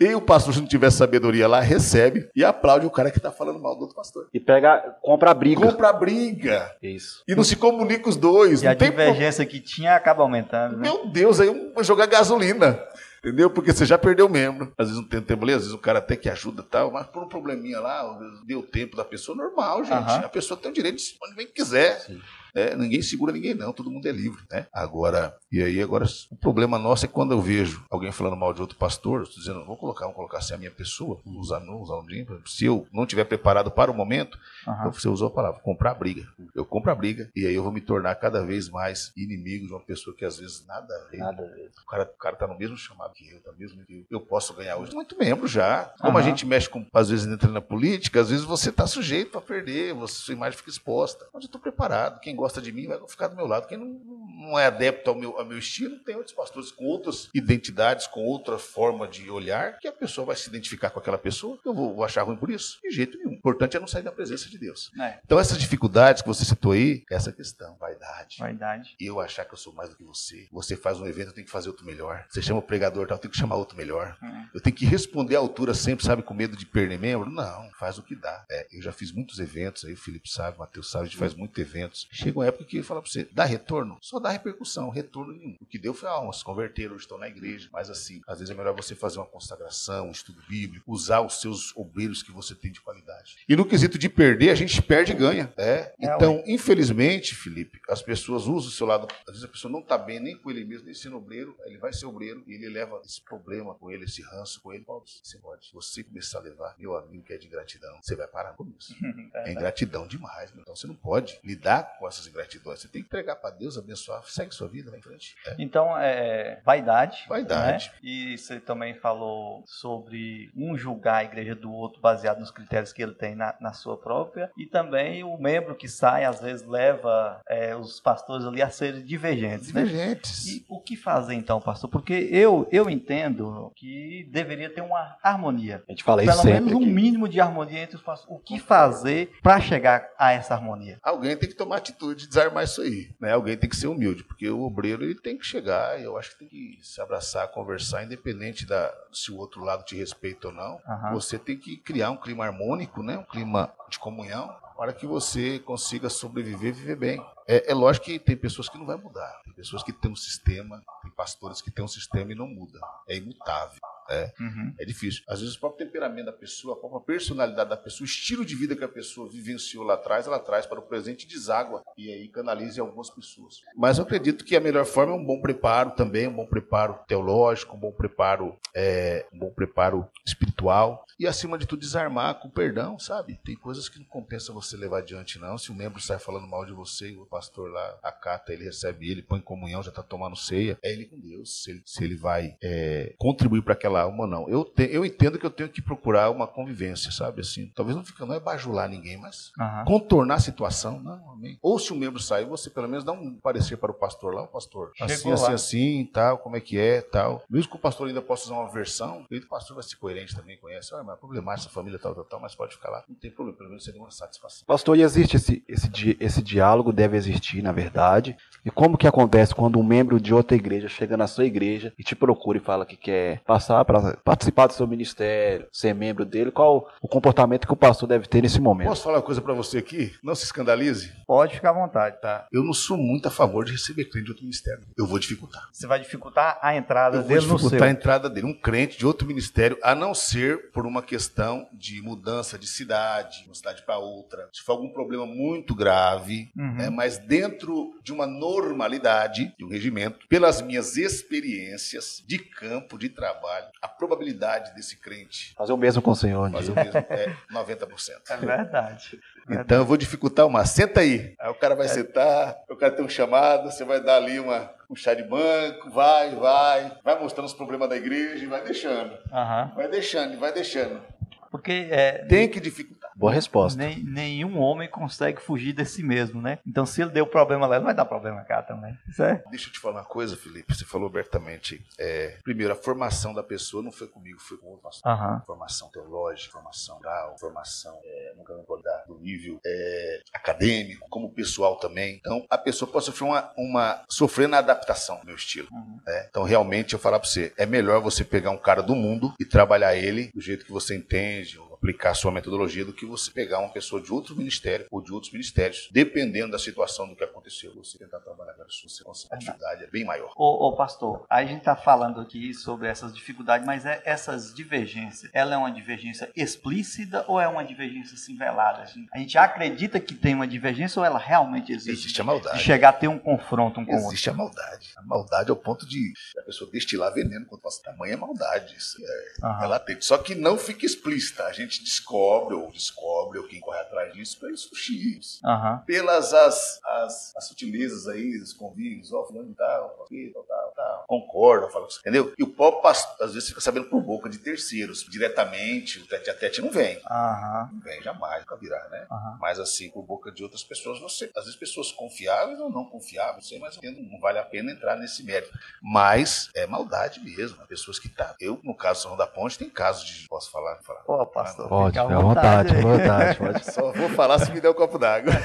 E 0.00 0.12
o 0.14 0.20
pastor, 0.20 0.52
se 0.52 0.60
não 0.60 0.66
tiver 0.66 0.90
sabedoria 0.90 1.46
lá, 1.46 1.60
recebe 1.60 2.28
e 2.34 2.44
aplaude 2.44 2.84
o 2.84 2.90
cara 2.90 3.10
que 3.10 3.18
está 3.18 3.30
falando 3.30 3.60
mal 3.60 3.76
do 3.76 3.82
outro 3.82 3.94
pastor. 3.94 4.28
E 4.34 4.40
pega, 4.40 4.96
compra 5.00 5.30
a 5.30 5.34
briga. 5.34 5.60
Compra 5.60 5.90
a 5.90 5.92
briga. 5.92 6.74
Isso. 6.82 7.22
E 7.28 7.34
não 7.34 7.44
se 7.44 7.54
comunica 7.54 8.08
os 8.08 8.16
dois. 8.16 8.62
E 8.62 8.64
não 8.64 8.72
a 8.72 8.74
divergência 8.74 9.46
que 9.46 9.60
tinha 9.60 9.94
acaba 9.94 10.22
aumentando. 10.22 10.76
Né? 10.76 10.82
Meu 10.82 11.06
Deus, 11.06 11.40
aí 11.40 11.72
vai 11.72 11.84
jogar 11.84 12.06
gasolina. 12.06 12.78
Entendeu? 13.24 13.48
Porque 13.48 13.72
você 13.72 13.86
já 13.86 13.96
perdeu 13.96 14.28
membro. 14.28 14.70
Às 14.76 14.88
vezes 14.88 15.00
não 15.00 15.08
tem 15.08 15.22
tempo 15.22 15.44
ali, 15.44 15.54
às 15.54 15.62
vezes 15.62 15.72
o 15.72 15.78
cara 15.78 15.98
até 15.98 16.14
que 16.14 16.28
ajuda 16.28 16.60
e 16.60 16.66
tal, 16.66 16.92
mas 16.92 17.06
por 17.06 17.22
um 17.22 17.28
probleminha 17.28 17.80
lá, 17.80 18.18
deu 18.44 18.62
tempo 18.62 18.98
da 18.98 19.04
pessoa, 19.04 19.34
normal, 19.34 19.82
gente. 19.82 20.10
Uhum. 20.10 20.26
A 20.26 20.28
pessoa 20.28 20.60
tem 20.60 20.70
o 20.70 20.74
direito 20.74 20.98
de 20.98 21.16
onde 21.22 21.34
bem 21.34 21.46
quiser. 21.46 22.00
Sim. 22.00 22.20
É, 22.54 22.76
ninguém 22.76 23.02
segura 23.02 23.32
ninguém, 23.32 23.54
não, 23.54 23.72
todo 23.72 23.90
mundo 23.90 24.06
é 24.06 24.12
livre. 24.12 24.42
Né? 24.50 24.66
Agora, 24.72 25.36
e 25.50 25.62
aí, 25.62 25.82
agora, 25.82 26.06
o 26.30 26.36
problema 26.36 26.78
nosso 26.78 27.04
é 27.04 27.08
quando 27.08 27.32
eu 27.32 27.40
vejo 27.40 27.84
alguém 27.90 28.12
falando 28.12 28.36
mal 28.36 28.52
de 28.52 28.60
outro 28.60 28.76
pastor, 28.76 29.22
estou 29.22 29.38
dizendo, 29.38 29.64
vou 29.64 29.76
colocar, 29.76 30.06
vou 30.06 30.14
colocar 30.14 30.38
assim 30.38 30.54
a 30.54 30.58
minha 30.58 30.70
pessoa, 30.70 31.20
usar 31.24 31.58
um 31.58 32.06
dia, 32.06 32.26
se 32.46 32.64
eu 32.64 32.86
não 32.92 33.04
estiver 33.04 33.24
preparado 33.24 33.70
para 33.70 33.90
o 33.90 33.94
momento, 33.94 34.38
uhum. 34.66 34.90
você 34.92 35.08
usou 35.08 35.28
a 35.28 35.30
palavra, 35.30 35.60
comprar 35.60 35.94
briga. 35.94 36.26
Eu 36.54 36.64
compro 36.64 36.90
a 36.90 36.94
briga, 36.94 37.30
e 37.34 37.46
aí 37.46 37.54
eu 37.54 37.62
vou 37.62 37.72
me 37.72 37.80
tornar 37.80 38.14
cada 38.16 38.44
vez 38.44 38.68
mais 38.68 39.12
inimigo 39.16 39.66
de 39.66 39.72
uma 39.72 39.80
pessoa 39.80 40.14
que 40.16 40.24
às 40.24 40.38
vezes 40.38 40.64
nada 40.66 40.94
a 40.94 41.10
ver. 41.10 41.18
Nada 41.18 41.42
a 41.42 41.46
ver. 41.46 41.70
O 41.82 41.86
cara, 41.86 42.02
o 42.04 42.18
cara 42.18 42.36
tá 42.36 42.46
no 42.46 42.56
mesmo 42.56 42.76
chamado 42.76 43.12
que 43.14 43.28
eu, 43.28 43.40
tá 43.42 43.52
mesmo 43.58 43.84
que 43.84 43.92
eu. 43.92 44.04
Eu 44.10 44.20
posso 44.20 44.54
ganhar 44.54 44.76
hoje. 44.76 44.94
Muito 44.94 45.18
membro 45.18 45.46
já. 45.48 45.92
Como 46.00 46.12
uhum. 46.12 46.18
a 46.18 46.22
gente 46.22 46.46
mexe 46.46 46.68
com, 46.68 46.86
às 46.92 47.08
vezes, 47.08 47.26
entra 47.26 47.50
na 47.50 47.60
política, 47.60 48.20
às 48.20 48.30
vezes 48.30 48.44
você 48.44 48.70
tá 48.70 48.86
sujeito 48.86 49.36
a 49.36 49.40
perder, 49.40 49.94
você, 49.94 50.14
sua 50.14 50.34
imagem 50.34 50.56
fica 50.58 50.70
exposta. 50.70 51.26
Mas 51.32 51.44
eu 51.44 51.46
estou 51.46 51.60
preparado. 51.60 52.20
Quem 52.20 52.36
gosta 52.36 52.43
de 52.62 52.72
mim 52.72 52.86
vai 52.86 52.98
ficar 53.08 53.24
ficar 53.24 53.28
do 53.28 53.36
meu 53.36 53.46
lado. 53.46 53.66
Quem 53.66 53.78
não, 53.78 53.86
não 53.86 54.58
é 54.58 54.66
adepto 54.66 55.10
ao 55.10 55.16
meu, 55.16 55.38
ao 55.38 55.44
meu 55.44 55.58
estilo, 55.58 55.98
tem 56.00 56.16
outros 56.16 56.34
pastores 56.34 56.70
com 56.70 56.84
outras 56.84 57.30
identidades, 57.34 58.06
com 58.06 58.24
outra 58.24 58.58
forma 58.58 59.08
de 59.08 59.30
olhar, 59.30 59.78
que 59.78 59.88
a 59.88 59.92
pessoa 59.92 60.26
vai 60.26 60.36
se 60.36 60.48
identificar 60.48 60.90
com 60.90 60.98
aquela 60.98 61.18
pessoa. 61.18 61.58
Eu 61.64 61.74
vou, 61.74 61.94
vou 61.94 62.04
achar 62.04 62.22
ruim 62.22 62.36
por 62.36 62.50
isso? 62.50 62.78
De 62.82 62.90
jeito 62.90 63.18
nenhum. 63.18 63.30
O 63.30 63.34
importante 63.34 63.76
é 63.76 63.80
não 63.80 63.86
sair 63.86 64.02
da 64.02 64.12
presença 64.12 64.48
de 64.48 64.58
Deus. 64.58 64.92
É. 65.00 65.18
Então, 65.24 65.38
essas 65.38 65.58
dificuldades 65.58 66.22
que 66.22 66.28
você 66.28 66.44
citou 66.44 66.72
aí, 66.72 67.04
essa 67.10 67.32
questão, 67.32 67.76
vaidade. 67.76 68.36
Vaidade. 68.38 68.96
Eu 69.00 69.20
achar 69.20 69.44
que 69.44 69.54
eu 69.54 69.58
sou 69.58 69.72
mais 69.72 69.90
do 69.90 69.96
que 69.96 70.04
você. 70.04 70.48
Você 70.52 70.76
faz 70.76 71.00
um 71.00 71.06
evento, 71.06 71.28
eu 71.28 71.34
tenho 71.34 71.46
que 71.46 71.52
fazer 71.52 71.68
outro 71.68 71.86
melhor. 71.86 72.26
Você 72.28 72.42
chama 72.42 72.60
o 72.60 72.62
pregador, 72.62 73.06
tal, 73.06 73.16
eu 73.16 73.20
tenho 73.20 73.32
que 73.32 73.38
chamar 73.38 73.56
outro 73.56 73.76
melhor. 73.76 74.16
É. 74.22 74.44
Eu 74.54 74.60
tenho 74.60 74.74
que 74.74 74.84
responder 74.84 75.36
à 75.36 75.38
altura 75.38 75.74
sempre, 75.74 76.04
sabe, 76.04 76.22
com 76.22 76.34
medo 76.34 76.56
de 76.56 76.66
perder 76.66 76.98
membro? 76.98 77.30
Não, 77.30 77.70
faz 77.78 77.98
o 77.98 78.02
que 78.02 78.14
dá. 78.14 78.44
É, 78.50 78.66
eu 78.72 78.82
já 78.82 78.92
fiz 78.92 79.12
muitos 79.12 79.38
eventos 79.38 79.84
aí, 79.84 79.94
o 79.94 79.96
Felipe 79.96 80.28
sabe, 80.28 80.56
o 80.56 80.60
Matheus 80.60 80.90
sabe, 80.90 81.04
a 81.04 81.06
gente 81.06 81.18
faz 81.18 81.34
muitos 81.34 81.58
eventos. 81.58 82.08
Chega 82.10 82.33
uma 82.38 82.46
época 82.46 82.64
que 82.64 82.82
fala 82.82 83.00
pra 83.00 83.10
você, 83.10 83.28
dá 83.32 83.44
retorno? 83.44 83.98
Só 84.00 84.18
dá 84.18 84.30
repercussão, 84.30 84.90
retorno 84.90 85.32
nenhum. 85.32 85.56
O 85.60 85.66
que 85.66 85.78
deu 85.78 85.94
foi 85.94 86.08
almas, 86.08 86.38
se 86.38 86.44
converteram, 86.44 86.96
estão 86.96 87.18
na 87.18 87.28
igreja. 87.28 87.68
Mas 87.72 87.90
assim, 87.90 88.20
às 88.26 88.38
vezes 88.38 88.52
é 88.52 88.56
melhor 88.56 88.74
você 88.74 88.94
fazer 88.94 89.18
uma 89.18 89.26
consagração, 89.26 90.08
um 90.08 90.12
estudo 90.12 90.42
bíblico, 90.48 90.90
usar 90.92 91.20
os 91.20 91.40
seus 91.40 91.76
obreiros 91.76 92.22
que 92.22 92.32
você 92.32 92.54
tem 92.54 92.72
de 92.72 92.80
qualidade. 92.80 93.36
E 93.48 93.56
no 93.56 93.64
quesito 93.64 93.98
de 93.98 94.08
perder, 94.08 94.50
a 94.50 94.54
gente 94.54 94.80
perde 94.82 95.12
e 95.12 95.14
ganha. 95.14 95.52
É? 95.56 95.94
Então, 95.98 96.42
infelizmente, 96.46 97.34
Felipe, 97.34 97.80
as 97.88 98.02
pessoas 98.02 98.46
usam 98.46 98.68
o 98.68 98.72
seu 98.72 98.86
lado. 98.86 99.06
Às 99.26 99.34
vezes 99.34 99.44
a 99.44 99.48
pessoa 99.48 99.70
não 99.70 99.80
está 99.80 99.96
bem 99.96 100.20
nem 100.20 100.36
com 100.36 100.50
ele 100.50 100.64
mesmo, 100.64 100.86
nem 100.86 100.94
sendo 100.94 101.16
obreiro, 101.16 101.56
ele 101.64 101.78
vai 101.78 101.92
ser 101.92 102.06
obreiro 102.06 102.42
e 102.46 102.54
ele 102.54 102.68
leva 102.68 103.00
esse 103.04 103.20
problema 103.20 103.74
com 103.74 103.90
ele, 103.90 104.04
esse 104.04 104.22
ranço 104.22 104.60
com 104.60 104.72
ele. 104.72 104.84
Você 105.22 105.38
pode, 105.38 105.70
você 105.72 106.02
começar 106.02 106.38
a 106.38 106.42
levar, 106.42 106.74
meu 106.78 106.96
amigo 106.96 107.24
que 107.24 107.32
é 107.32 107.38
de 107.38 107.46
ingratidão, 107.46 107.98
você 108.02 108.14
vai 108.14 108.26
parar 108.26 108.52
com 108.52 108.66
isso. 108.78 108.94
É 109.34 109.52
ingratidão 109.52 110.06
demais, 110.06 110.52
então 110.56 110.74
você 110.74 110.86
não 110.86 110.94
pode 110.94 111.38
lidar 111.42 111.98
com 111.98 112.06
essas 112.06 112.23
ingratidões. 112.26 112.80
Você 112.80 112.88
tem 112.88 113.02
que 113.02 113.08
entregar 113.08 113.36
para 113.36 113.50
Deus, 113.50 113.76
abençoar, 113.76 114.22
segue 114.24 114.54
sua 114.54 114.68
vida, 114.68 114.90
vai 114.90 114.98
em 114.98 115.02
frente. 115.02 115.36
É. 115.46 115.56
Então, 115.58 115.96
é 115.98 116.60
vaidade. 116.64 117.24
Vaidade. 117.28 117.90
Né? 117.90 117.98
E 118.02 118.38
você 118.38 118.60
também 118.60 118.94
falou 118.94 119.62
sobre 119.66 120.50
um 120.56 120.76
julgar 120.76 121.16
a 121.16 121.24
igreja 121.24 121.54
do 121.54 121.72
outro 121.72 122.00
baseado 122.00 122.40
nos 122.40 122.50
critérios 122.50 122.92
que 122.92 123.02
ele 123.02 123.14
tem 123.14 123.34
na, 123.34 123.54
na 123.60 123.72
sua 123.72 123.96
própria. 123.96 124.50
E 124.56 124.66
também 124.66 125.24
o 125.24 125.36
membro 125.38 125.74
que 125.74 125.88
sai, 125.88 126.24
às 126.24 126.40
vezes, 126.40 126.66
leva 126.66 127.40
é, 127.48 127.74
os 127.76 128.00
pastores 128.00 128.46
ali 128.46 128.62
a 128.62 128.70
serem 128.70 129.02
divergentes. 129.02 129.72
Né? 129.72 129.84
Divergentes. 129.84 130.46
Né? 130.46 130.52
E 130.52 130.64
o 130.68 130.80
que 130.80 130.96
fazer 130.96 131.34
então, 131.34 131.60
pastor? 131.60 131.90
Porque 131.90 132.28
eu, 132.30 132.68
eu 132.70 132.88
entendo 132.88 133.72
que 133.76 134.28
deveria 134.30 134.70
ter 134.70 134.80
uma 134.80 135.16
harmonia. 135.22 135.82
A 135.88 135.92
gente 135.92 136.04
fala 136.04 136.22
isso 136.22 136.32
Pelo 136.32 136.44
menos 136.44 136.72
um 136.72 136.76
aqui. 136.78 136.86
mínimo 136.86 137.28
de 137.28 137.40
harmonia 137.40 137.80
entre 137.80 137.96
os 137.96 138.02
pastores. 138.02 138.34
O 138.34 138.42
que 138.42 138.58
fazer 138.58 139.32
para 139.42 139.60
chegar 139.60 140.08
a 140.18 140.32
essa 140.32 140.54
harmonia? 140.54 140.98
Alguém 141.02 141.36
tem 141.36 141.48
que 141.48 141.54
tomar 141.54 141.76
atitude 141.76 142.03
de 142.12 142.26
desarmar 142.26 142.64
isso 142.64 142.82
aí. 142.82 143.14
Né? 143.20 143.32
Alguém 143.32 143.56
tem 143.56 143.70
que 143.70 143.76
ser 143.76 143.86
humilde, 143.86 144.24
porque 144.24 144.50
o 144.50 144.62
obreiro 144.62 145.04
ele 145.04 145.14
tem 145.14 145.38
que 145.38 145.46
chegar, 145.46 146.00
eu 146.00 146.16
acho 146.16 146.32
que 146.32 146.38
tem 146.38 146.48
que 146.48 146.78
se 146.82 147.00
abraçar, 147.00 147.46
conversar, 147.52 148.02
independente 148.02 148.66
da 148.66 148.92
se 149.12 149.30
o 149.30 149.36
outro 149.36 149.62
lado 149.62 149.84
te 149.84 149.94
respeita 149.94 150.48
ou 150.48 150.54
não. 150.54 150.80
Uhum. 150.86 151.12
Você 151.12 151.38
tem 151.38 151.56
que 151.56 151.76
criar 151.76 152.10
um 152.10 152.16
clima 152.16 152.44
harmônico, 152.44 153.00
né? 153.00 153.16
um 153.18 153.24
clima 153.24 153.72
de 153.88 153.98
comunhão, 154.00 154.52
para 154.76 154.92
que 154.92 155.06
você 155.06 155.58
consiga 155.60 156.08
sobreviver 156.08 156.70
e 156.70 156.72
viver 156.72 156.96
bem. 156.96 157.24
É, 157.46 157.70
é, 157.70 157.74
lógico 157.74 158.06
que 158.06 158.18
tem 158.18 158.36
pessoas 158.36 158.68
que 158.68 158.78
não 158.78 158.86
vai 158.86 158.96
mudar, 158.96 159.40
tem 159.44 159.52
pessoas 159.52 159.82
que 159.82 159.92
têm 159.92 160.10
um 160.10 160.16
sistema, 160.16 160.82
tem 161.02 161.10
pastores 161.10 161.60
que 161.60 161.70
têm 161.70 161.84
um 161.84 161.88
sistema 161.88 162.32
e 162.32 162.34
não 162.34 162.48
muda, 162.48 162.80
é 163.08 163.16
imutável. 163.16 163.80
É, 164.10 164.32
uhum. 164.40 164.74
é 164.78 164.84
difícil. 164.84 165.22
Às 165.28 165.40
vezes 165.40 165.56
o 165.56 165.60
próprio 165.60 165.86
temperamento 165.86 166.26
da 166.26 166.32
pessoa, 166.32 166.74
a 166.74 166.78
própria 166.78 167.00
personalidade 167.00 167.70
da 167.70 167.76
pessoa, 167.76 168.04
o 168.04 168.08
estilo 168.08 168.44
de 168.44 168.54
vida 168.54 168.76
que 168.76 168.84
a 168.84 168.88
pessoa 168.88 169.28
vivenciou 169.28 169.84
lá 169.84 169.94
atrás, 169.94 170.26
ela 170.26 170.38
traz 170.38 170.66
para 170.66 170.78
o 170.78 170.82
presente 170.82 171.24
e 171.24 171.28
deságua 171.28 171.82
e 171.96 172.10
aí 172.10 172.28
canaliza 172.28 172.78
em 172.78 172.82
algumas 172.82 173.10
pessoas. 173.10 173.60
Mas 173.76 173.98
eu 173.98 174.04
acredito 174.04 174.44
que 174.44 174.56
a 174.56 174.60
melhor 174.60 174.84
forma 174.84 175.12
é 175.12 175.16
um 175.16 175.24
bom 175.24 175.40
preparo 175.40 175.92
também, 175.92 176.26
um 176.26 176.34
bom 176.34 176.46
preparo 176.46 176.98
teológico, 177.06 177.76
um 177.76 177.80
bom 177.80 177.92
preparo, 177.92 178.56
é, 178.74 179.26
um 179.32 179.38
bom 179.38 179.50
preparo 179.50 180.08
espiritual 180.26 181.04
e 181.18 181.26
acima 181.26 181.56
de 181.56 181.66
tudo 181.66 181.80
desarmar 181.80 182.40
com 182.40 182.50
perdão, 182.50 182.98
sabe? 182.98 183.38
Tem 183.44 183.54
coisas 183.54 183.88
que 183.88 183.98
não 183.98 184.06
compensa 184.06 184.52
você 184.52 184.76
levar 184.76 184.98
adiante 184.98 185.38
não. 185.38 185.56
Se 185.56 185.70
o 185.70 185.74
membro 185.74 186.00
sai 186.00 186.18
falando 186.18 186.46
mal 186.46 186.64
de 186.64 186.72
você 186.72 187.10
e 187.10 187.16
o 187.16 187.26
pastor 187.26 187.70
lá 187.70 187.98
acata, 188.02 188.52
ele 188.52 188.64
recebe 188.64 189.10
ele, 189.10 189.22
põe 189.22 189.38
em 189.38 189.42
comunhão, 189.42 189.82
já 189.82 189.90
está 189.90 190.02
tomando 190.02 190.36
ceia, 190.36 190.78
é 190.82 190.92
ele 190.92 191.06
com 191.06 191.18
Deus. 191.18 191.62
Se 191.62 191.70
ele, 191.70 191.82
se 191.84 192.04
ele 192.04 192.16
vai 192.16 192.56
é, 192.62 193.14
contribuir 193.18 193.62
para 193.62 193.74
aquela 193.74 193.93
ou 194.02 194.26
não. 194.26 194.48
Eu, 194.48 194.64
te, 194.64 194.88
eu 194.90 195.04
entendo 195.04 195.38
que 195.38 195.46
eu 195.46 195.50
tenho 195.50 195.68
que 195.68 195.82
procurar 195.82 196.30
uma 196.30 196.46
convivência, 196.46 197.10
sabe? 197.10 197.40
Assim, 197.40 197.70
talvez 197.74 197.96
não 197.96 198.04
fica, 198.04 198.26
não 198.26 198.34
é 198.34 198.40
bajular 198.40 198.88
ninguém, 198.88 199.16
mas 199.16 199.52
uhum. 199.58 199.84
contornar 199.84 200.36
a 200.36 200.40
situação, 200.40 201.00
não, 201.00 201.32
amém. 201.32 201.58
Ou 201.62 201.78
se 201.78 201.92
o 201.92 201.96
membro 201.96 202.20
sair, 202.20 202.44
você 202.44 202.70
pelo 202.70 202.88
menos 202.88 203.04
dá 203.04 203.12
um 203.12 203.34
parecer 203.34 203.76
para 203.76 203.90
o 203.90 203.94
pastor 203.94 204.34
lá, 204.34 204.42
o 204.42 204.48
pastor, 204.48 204.92
Chegou 204.94 205.14
assim, 205.14 205.28
lá. 205.28 205.34
assim, 205.34 205.52
assim, 205.52 206.10
tal, 206.12 206.38
como 206.38 206.56
é 206.56 206.60
que 206.60 206.78
é, 206.78 207.00
tal. 207.00 207.42
Mesmo 207.48 207.70
que 207.70 207.76
o 207.76 207.80
pastor 207.80 208.08
ainda 208.08 208.22
possa 208.22 208.44
usar 208.46 208.54
uma 208.54 208.70
versão, 208.70 209.26
o 209.30 209.48
pastor 209.48 209.74
vai 209.74 209.82
ser 209.82 209.96
coerente 209.96 210.34
também, 210.34 210.58
conhece, 210.58 210.94
ah, 210.94 211.02
mas 211.02 211.16
é 211.16 211.18
problemático, 211.18 211.66
essa 211.66 211.74
família 211.74 211.98
tal, 211.98 212.14
tal, 212.14 212.24
tal, 212.24 212.40
mas 212.40 212.54
pode 212.54 212.74
ficar 212.74 212.90
lá, 212.90 213.04
não 213.08 213.16
tem 213.16 213.30
problema, 213.30 213.56
pelo 213.56 213.70
menos 213.70 213.84
seria 213.84 214.00
uma 214.00 214.10
satisfação. 214.10 214.64
Pastor, 214.66 214.96
e 214.96 215.02
existe 215.02 215.36
esse, 215.36 215.64
esse, 215.68 216.16
esse 216.18 216.42
diálogo, 216.42 216.92
deve 216.92 217.16
existir, 217.16 217.62
na 217.62 217.72
verdade, 217.72 218.36
e 218.64 218.70
como 218.70 218.98
que 218.98 219.06
acontece 219.06 219.54
quando 219.54 219.78
um 219.78 219.84
membro 219.84 220.20
de 220.20 220.32
outra 220.32 220.56
igreja 220.56 220.88
chega 220.88 221.16
na 221.16 221.26
sua 221.26 221.44
igreja 221.44 221.92
e 221.98 222.02
te 222.02 222.16
procura 222.16 222.58
e 222.58 222.60
fala 222.60 222.86
que 222.86 222.96
quer 222.96 223.40
passar 223.42 223.83
para 223.84 224.16
participar 224.24 224.66
do 224.66 224.72
seu 224.72 224.86
ministério, 224.86 225.66
ser 225.72 225.94
membro 225.94 226.24
dele? 226.24 226.50
Qual 226.50 226.90
o 227.00 227.08
comportamento 227.08 227.66
que 227.66 227.72
o 227.72 227.76
pastor 227.76 228.08
deve 228.08 228.26
ter 228.26 228.42
nesse 228.42 228.60
momento? 228.60 228.88
Posso 228.88 229.04
falar 229.04 229.16
uma 229.16 229.22
coisa 229.22 229.40
para 229.40 229.54
você 229.54 229.78
aqui? 229.78 230.12
Não 230.22 230.34
se 230.34 230.44
escandalize. 230.44 231.12
Pode 231.26 231.54
ficar 231.54 231.70
à 231.70 231.72
vontade, 231.72 232.20
tá? 232.20 232.46
Eu 232.52 232.62
não 232.62 232.72
sou 232.72 232.96
muito 232.96 233.28
a 233.28 233.30
favor 233.30 233.64
de 233.64 233.72
receber 233.72 234.04
crente 234.06 234.24
de 234.24 234.30
outro 234.30 234.44
ministério. 234.44 234.82
Eu 234.96 235.06
vou 235.06 235.18
dificultar. 235.18 235.68
Você 235.72 235.86
vai 235.86 236.00
dificultar 236.00 236.58
a 236.62 236.76
entrada 236.76 237.18
Eu 237.18 237.22
dele 237.22 237.40
vou 237.40 237.56
dificultar 237.56 237.88
a 237.88 237.90
entrada 237.90 238.30
dele, 238.30 238.46
um 238.46 238.54
crente 238.54 238.98
de 238.98 239.06
outro 239.06 239.26
ministério, 239.26 239.78
a 239.82 239.94
não 239.94 240.14
ser 240.14 240.70
por 240.72 240.86
uma 240.86 241.02
questão 241.02 241.68
de 241.72 242.00
mudança 242.02 242.58
de 242.58 242.66
cidade, 242.66 243.44
uma 243.46 243.54
cidade 243.54 243.82
para 243.82 243.98
outra. 243.98 244.48
Se 244.52 244.62
for 244.62 244.72
algum 244.72 244.88
problema 244.88 245.26
muito 245.26 245.74
grave, 245.74 246.50
uhum. 246.56 246.74
né, 246.74 246.90
mas 246.90 247.18
dentro 247.18 247.98
de 248.02 248.12
uma 248.12 248.26
normalidade, 248.26 249.54
de 249.58 249.64
um 249.64 249.68
regimento, 249.68 250.26
pelas 250.28 250.60
minhas 250.62 250.96
experiências 250.96 252.22
de 252.26 252.38
campo, 252.38 252.98
de 252.98 253.08
trabalho, 253.08 253.66
a 253.84 253.88
probabilidade 253.88 254.74
desse 254.74 254.96
crente 254.96 255.54
fazer 255.54 255.74
o 255.74 255.76
mesmo 255.76 256.00
com 256.00 256.12
o 256.12 256.16
Senhor. 256.16 256.50
Fazer 256.50 256.72
o 256.72 256.74
mesmo 256.74 256.96
é 256.96 257.36
90%. 257.52 258.30
É 258.30 258.36
verdade. 258.38 259.20
Então 259.50 259.78
eu 259.78 259.84
vou 259.84 259.98
dificultar 259.98 260.46
uma. 260.46 260.64
Senta 260.64 261.00
aí. 261.00 261.34
Aí 261.38 261.50
o 261.50 261.54
cara 261.54 261.74
vai 261.74 261.84
é. 261.84 261.90
sentar, 261.90 262.56
o 262.70 262.76
cara 262.76 262.94
tem 262.94 263.04
um 263.04 263.08
chamado, 263.10 263.70
você 263.70 263.84
vai 263.84 264.02
dar 264.02 264.16
ali 264.16 264.40
uma, 264.40 264.70
um 264.88 264.96
chá 264.96 265.12
de 265.12 265.22
banco, 265.22 265.90
vai, 265.90 266.34
vai, 266.34 266.98
vai 267.04 267.20
mostrando 267.20 267.44
os 267.44 267.52
problemas 267.52 267.90
da 267.90 267.96
igreja 267.96 268.42
e 268.42 268.46
vai 268.46 268.64
deixando. 268.64 269.12
Uhum. 269.12 269.74
Vai 269.74 269.88
deixando, 269.88 270.38
vai 270.38 270.52
deixando. 270.52 271.02
Porque 271.50 271.88
é... 271.90 272.24
tem 272.24 272.48
que 272.48 272.58
dificultar. 272.58 272.93
Boa 273.24 273.32
resposta. 273.32 273.78
Nem, 273.78 274.04
nenhum 274.04 274.58
homem 274.58 274.86
consegue 274.86 275.40
fugir 275.40 275.72
de 275.72 275.82
si 275.86 276.02
mesmo, 276.02 276.42
né? 276.42 276.58
Então, 276.66 276.84
se 276.84 277.00
ele 277.00 277.10
deu 277.10 277.26
problema 277.26 277.66
lá, 277.66 277.76
ele 277.76 277.84
vai 277.86 277.94
dar 277.94 278.04
problema 278.04 278.42
cá 278.42 278.62
também. 278.62 278.94
Certo? 279.12 279.48
Deixa 279.48 279.70
eu 279.70 279.72
te 279.72 279.78
falar 279.78 280.00
uma 280.00 280.04
coisa, 280.04 280.36
Felipe. 280.36 280.74
Você 280.74 280.84
falou 280.84 281.08
abertamente. 281.08 281.82
É, 281.98 282.36
primeiro, 282.44 282.74
a 282.74 282.76
formação 282.76 283.32
da 283.32 283.42
pessoa 283.42 283.82
não 283.82 283.90
foi 283.90 284.08
comigo, 284.08 284.38
foi 284.38 284.58
com 284.58 284.74
o 284.74 284.76
pastor. 284.76 285.10
Aham. 285.10 285.42
Formação 285.46 285.88
teológica, 285.88 286.52
formação 286.52 286.98
oral, 286.98 287.38
formação, 287.38 287.98
é, 288.04 288.34
nunca 288.36 288.54
vou 288.68 288.82
dar, 288.82 289.04
do 289.06 289.18
nível 289.18 289.58
é, 289.64 290.20
acadêmico, 290.34 291.08
como 291.08 291.32
pessoal 291.32 291.78
também. 291.78 292.16
Então, 292.16 292.44
a 292.50 292.58
pessoa 292.58 292.90
pode 292.92 293.06
sofrer 293.06 293.26
uma, 293.26 293.52
uma 293.56 294.04
sofrer 294.06 294.48
na 294.48 294.58
adaptação 294.58 295.20
do 295.20 295.24
meu 295.24 295.36
estilo. 295.36 295.68
Uhum. 295.72 295.98
né? 296.06 296.26
Então, 296.28 296.42
realmente, 296.42 296.92
eu 296.92 296.98
falar 296.98 297.18
pra 297.18 297.26
você, 297.26 297.54
é 297.56 297.64
melhor 297.64 298.02
você 298.02 298.22
pegar 298.22 298.50
um 298.50 298.58
cara 298.58 298.82
do 298.82 298.94
mundo 298.94 299.32
e 299.40 299.46
trabalhar 299.46 299.96
ele 299.96 300.30
do 300.34 300.42
jeito 300.42 300.66
que 300.66 300.72
você 300.72 300.94
entende, 300.94 301.58
ou 301.58 301.73
aplicar 301.84 302.10
a 302.10 302.14
sua 302.14 302.32
metodologia, 302.32 302.84
do 302.84 302.94
que 302.94 303.04
você 303.04 303.30
pegar 303.30 303.58
uma 303.58 303.68
pessoa 303.68 304.00
de 304.00 304.10
outro 304.10 304.34
ministério 304.34 304.86
ou 304.90 305.02
de 305.02 305.12
outros 305.12 305.30
ministérios, 305.30 305.88
dependendo 305.92 306.52
da 306.52 306.58
situação 306.58 307.06
do 307.06 307.14
que 307.14 307.22
aconteceu, 307.22 307.74
você 307.74 307.98
tentar 307.98 308.20
trabalhar 308.20 308.54
com 308.54 308.62
a 308.62 308.66
sua 308.68 309.12
a 309.30 309.36
dificuldade 309.36 309.84
é 309.84 309.86
bem 309.88 310.04
maior. 310.04 310.32
Ô, 310.34 310.68
ô, 310.68 310.76
pastor, 310.76 311.26
a 311.28 311.44
gente 311.44 311.62
tá 311.62 311.76
falando 311.76 312.20
aqui 312.20 312.54
sobre 312.54 312.88
essas 312.88 313.12
dificuldades, 313.12 313.66
mas 313.66 313.84
é, 313.84 314.00
essas 314.04 314.54
divergências, 314.54 315.30
ela 315.34 315.54
é 315.54 315.56
uma 315.58 315.70
divergência 315.70 316.30
explícita 316.34 317.24
ou 317.28 317.38
é 317.38 317.46
uma 317.46 317.64
divergência 317.64 318.14
assim 318.14 318.36
velada? 318.36 318.82
assim? 318.82 319.06
A 319.12 319.18
gente 319.18 319.36
acredita 319.36 320.00
que 320.00 320.14
tem 320.14 320.34
uma 320.34 320.46
divergência 320.46 320.98
ou 320.98 321.04
ela 321.04 321.18
realmente 321.18 321.70
existe? 321.70 321.90
Existe 321.90 322.20
a 322.20 322.24
maldade. 322.24 322.58
De 322.58 322.64
chegar 322.64 322.88
a 322.90 322.92
ter 322.92 323.08
um 323.08 323.18
confronto 323.18 323.80
um 323.80 323.84
com 323.84 323.92
o 323.92 323.96
outro. 323.96 324.08
Existe 324.08 324.30
a 324.30 324.32
maldade. 324.32 324.92
A 324.96 325.02
maldade 325.02 325.50
é 325.50 325.52
o 325.52 325.56
ponto 325.56 325.86
de 325.86 326.12
a 326.38 326.42
pessoa 326.42 326.70
destilar 326.70 327.12
veneno 327.12 327.44
quando 327.44 327.60
passa 327.60 327.82
tamanha 327.82 328.16
maldade. 328.16 328.74
Isso 328.76 328.96
é, 329.02 329.46
Aham. 329.46 329.64
é 329.64 329.66
latente. 329.66 330.04
Só 330.04 330.16
que 330.16 330.34
não 330.34 330.56
fica 330.56 330.86
explícita. 330.86 331.44
A 331.44 331.52
gente 331.52 331.73
descobre, 331.82 332.54
ou 332.54 332.70
descobre, 332.70 333.38
ou 333.38 333.46
quem 333.46 333.60
corre 333.60 333.80
atrás 333.80 334.12
disso, 334.12 334.38
pelos 334.38 334.62
sushis. 334.62 335.40
Aham. 335.44 335.82
Pelas 335.86 336.32
as, 336.32 336.80
as, 336.84 337.36
as 337.36 337.48
sutilezas 337.48 338.06
aí, 338.08 338.38
os 338.40 338.52
convívios, 338.52 339.12
ó, 339.12 339.24
fulano 339.24 339.50
e 339.50 339.54
tal, 339.54 339.88
tal, 339.88 340.44
tal, 340.44 340.72
tal. 340.76 341.04
Concorda, 341.06 341.68
fala, 341.70 341.86
entendeu? 342.00 342.32
E 342.38 342.42
o 342.42 342.48
pastor, 342.48 343.26
às 343.26 343.34
vezes, 343.34 343.48
fica 343.48 343.60
sabendo 343.60 343.88
por 343.88 344.00
boca 344.02 344.28
de 344.28 344.38
terceiros. 344.38 345.04
Diretamente, 345.04 346.00
o 346.00 346.06
tete 346.06 346.30
a 346.30 346.34
tete 346.34 346.60
não 346.60 346.70
vem. 346.70 347.00
Aham. 347.10 347.70
Não 347.72 347.80
vem 347.80 348.02
jamais, 348.02 348.40
nunca 348.40 348.56
virá, 348.56 348.88
né? 348.88 349.06
Aham. 349.10 349.38
Mas 349.40 349.58
assim, 349.58 349.90
por 349.90 350.02
boca 350.02 350.30
de 350.30 350.42
outras 350.42 350.62
pessoas, 350.62 351.00
você, 351.00 351.30
às 351.36 351.44
vezes 351.44 351.58
pessoas 351.58 351.92
confiáveis 351.92 352.58
ou 352.60 352.70
não 352.70 352.84
confiáveis, 352.84 353.36
não 353.36 353.42
sei, 353.42 353.58
mas 353.58 353.78
não 353.82 354.20
vale 354.20 354.38
a 354.38 354.44
pena 354.44 354.72
entrar 354.72 354.96
nesse 354.96 355.22
mérito. 355.22 355.56
Mas 355.82 356.50
é 356.54 356.66
maldade 356.66 357.20
mesmo, 357.20 357.58
né? 357.58 357.64
pessoas 357.68 357.98
que 357.98 358.08
tá. 358.08 358.34
Eu, 358.40 358.60
no 358.62 358.76
caso 358.76 359.00
do 359.00 359.02
São 359.08 359.16
da 359.16 359.26
Ponte, 359.26 359.58
tem 359.58 359.68
casos 359.68 360.04
de. 360.04 360.28
Posso 360.28 360.50
falar? 360.50 360.80
falar. 360.82 361.02
Ô, 361.06 361.26
pastor, 361.26 361.63
Pode, 361.68 361.98
fica 361.98 362.14
à 362.16 362.18
vontade, 362.20 362.76
à 362.76 362.80
vontade. 362.80 363.38
Pode. 363.38 363.72
Só 363.72 363.92
vou 363.92 364.08
falar 364.10 364.38
se 364.38 364.52
me 364.52 364.60
der 364.60 364.70
um 364.70 364.74
copo 364.74 364.98
d'água. 364.98 365.32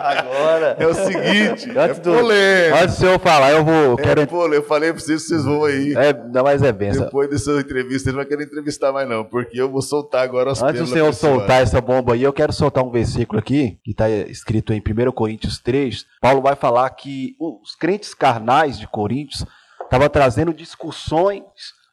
Agora. 0.00 0.76
É 0.78 0.86
o 0.86 0.94
seguinte, 0.94 1.76
é 1.76 1.82
Antes 1.84 1.98
do- 2.00 2.12
polêmico. 2.12 2.76
Antes 2.78 2.94
do 2.96 3.00
senhor 3.00 3.20
falar, 3.20 3.52
eu 3.52 3.64
vou. 3.64 3.96
Quero... 3.96 4.22
É 4.22 4.26
polêmico. 4.26 4.54
Eu 4.54 4.62
falei 4.62 4.92
pra 4.92 5.00
vocês, 5.00 5.26
vocês 5.26 5.44
vão 5.44 5.64
aí. 5.64 5.94
É, 5.96 6.12
não, 6.12 6.42
mas 6.42 6.62
é 6.62 6.72
benção. 6.72 7.04
Depois 7.04 7.28
dessa 7.30 7.52
entrevista, 7.52 8.04
vocês 8.04 8.14
não 8.14 8.22
vão 8.22 8.28
querer 8.28 8.44
entrevistar 8.44 8.92
mais, 8.92 9.08
não, 9.08 9.24
porque 9.24 9.60
eu 9.60 9.70
vou 9.70 9.82
soltar 9.82 10.22
agora 10.22 10.52
as 10.52 10.62
Antes 10.62 10.80
do 10.80 10.86
senhor 10.86 11.12
soltar 11.12 11.62
essa 11.62 11.80
bomba 11.80 12.14
aí, 12.14 12.22
eu 12.22 12.32
quero 12.32 12.52
soltar 12.52 12.84
um 12.84 12.90
versículo 12.90 13.38
aqui, 13.38 13.78
que 13.84 13.90
está 13.90 14.08
escrito 14.08 14.72
em 14.72 14.80
1 14.80 15.12
Coríntios 15.12 15.58
3. 15.58 16.04
Paulo 16.20 16.40
vai 16.42 16.56
falar 16.56 16.88
que 16.90 17.34
os 17.40 17.74
crentes 17.74 18.14
carnais 18.14 18.78
de 18.78 18.86
Coríntios 18.86 19.44
estavam 19.84 20.08
trazendo 20.08 20.52
discussões 20.52 21.42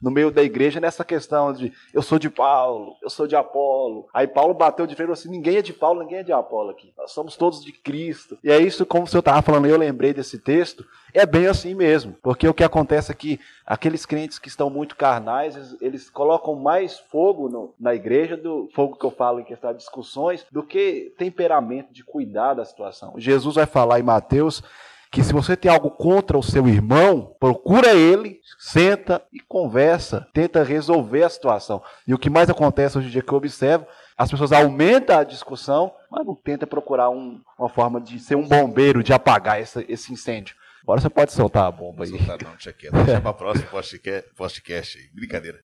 no 0.03 0.11
meio 0.11 0.29
da 0.29 0.43
igreja 0.43 0.81
nessa 0.81 1.05
questão 1.05 1.53
de 1.53 1.71
eu 1.93 2.01
sou 2.01 2.19
de 2.19 2.29
Paulo, 2.29 2.97
eu 3.01 3.09
sou 3.09 3.25
de 3.25 3.35
Apolo. 3.37 4.07
Aí 4.13 4.27
Paulo 4.27 4.53
bateu 4.53 4.85
de 4.85 4.93
frente 4.95 5.09
e 5.09 5.13
assim: 5.13 5.29
ninguém 5.29 5.55
é 5.57 5.61
de 5.61 5.71
Paulo, 5.71 6.01
ninguém 6.01 6.19
é 6.19 6.23
de 6.23 6.33
Apolo 6.33 6.71
aqui. 6.71 6.93
Nós 6.97 7.11
somos 7.11 7.37
todos 7.37 7.63
de 7.63 7.71
Cristo. 7.71 8.37
E 8.43 8.51
é 8.51 8.59
isso, 8.59 8.85
como 8.85 9.05
o 9.05 9.07
senhor 9.07 9.21
estava 9.21 9.41
falando, 9.41 9.65
eu 9.65 9.77
lembrei 9.77 10.13
desse 10.13 10.37
texto. 10.37 10.85
É 11.13 11.25
bem 11.25 11.47
assim 11.47 11.73
mesmo, 11.73 12.17
porque 12.21 12.47
o 12.47 12.53
que 12.53 12.63
acontece 12.63 13.11
é 13.11 13.15
que 13.15 13.39
aqueles 13.65 14.05
crentes 14.05 14.39
que 14.39 14.47
estão 14.49 14.69
muito 14.69 14.95
carnais, 14.95 15.55
eles, 15.55 15.77
eles 15.79 16.09
colocam 16.09 16.55
mais 16.55 16.97
fogo 16.97 17.47
no- 17.47 17.73
na 17.79 17.93
igreja, 17.95 18.35
do 18.35 18.67
fogo 18.73 18.97
que 18.97 19.05
eu 19.05 19.11
falo 19.11 19.39
em 19.39 19.43
questão 19.43 19.71
de 19.71 19.77
discussões, 19.77 20.45
do 20.51 20.63
que 20.63 21.13
temperamento 21.17 21.93
de 21.93 22.03
cuidar 22.03 22.55
da 22.55 22.65
situação. 22.65 23.13
Jesus 23.17 23.55
vai 23.55 23.67
falar 23.67 23.99
em 23.99 24.03
Mateus 24.03 24.63
que 25.13 25.23
se 25.23 25.31
você 25.31 25.55
tem 25.55 25.69
algo 25.71 25.91
contra 25.91 26.35
o 26.35 26.41
seu 26.41 26.67
irmão, 26.67 27.35
procura 27.39 27.93
ele, 27.93 28.39
senta 28.57 29.21
e 29.31 29.39
conversa, 29.39 30.27
tenta 30.33 30.63
resolver 30.63 31.21
a 31.23 31.29
situação. 31.29 31.83
E 32.07 32.15
o 32.15 32.17
que 32.17 32.31
mais 32.31 32.49
acontece 32.49 32.97
hoje 32.97 33.07
em 33.07 33.11
dia 33.11 33.21
que 33.21 33.31
eu 33.31 33.37
observo, 33.37 33.85
as 34.17 34.31
pessoas 34.31 34.51
aumentam 34.51 35.15
a 35.19 35.23
discussão, 35.23 35.93
mas 36.09 36.25
não 36.25 36.33
tenta 36.33 36.65
procurar 36.65 37.11
um- 37.11 37.39
uma 37.59 37.69
forma 37.69 38.01
de 38.01 38.19
ser 38.19 38.35
um 38.35 38.47
bombeiro, 38.47 39.03
de 39.03 39.13
apagar 39.13 39.61
essa- 39.61 39.85
esse 39.87 40.11
incêndio. 40.11 40.55
Agora 40.81 40.99
você 40.99 41.09
pode 41.11 41.31
soltar 41.31 41.65
a 41.65 41.71
bomba 41.71 42.03
aí. 42.05 42.09
Vou 42.09 42.19
soltar, 42.19 42.39
não, 42.43 42.55
quieto. 42.57 42.91
Deixa 43.05 43.21
pra 43.21 43.33
próxima 43.33 43.67
podcast, 43.69 44.29
podcast 44.35 44.97
aí. 44.97 45.05
Brincadeira. 45.13 45.59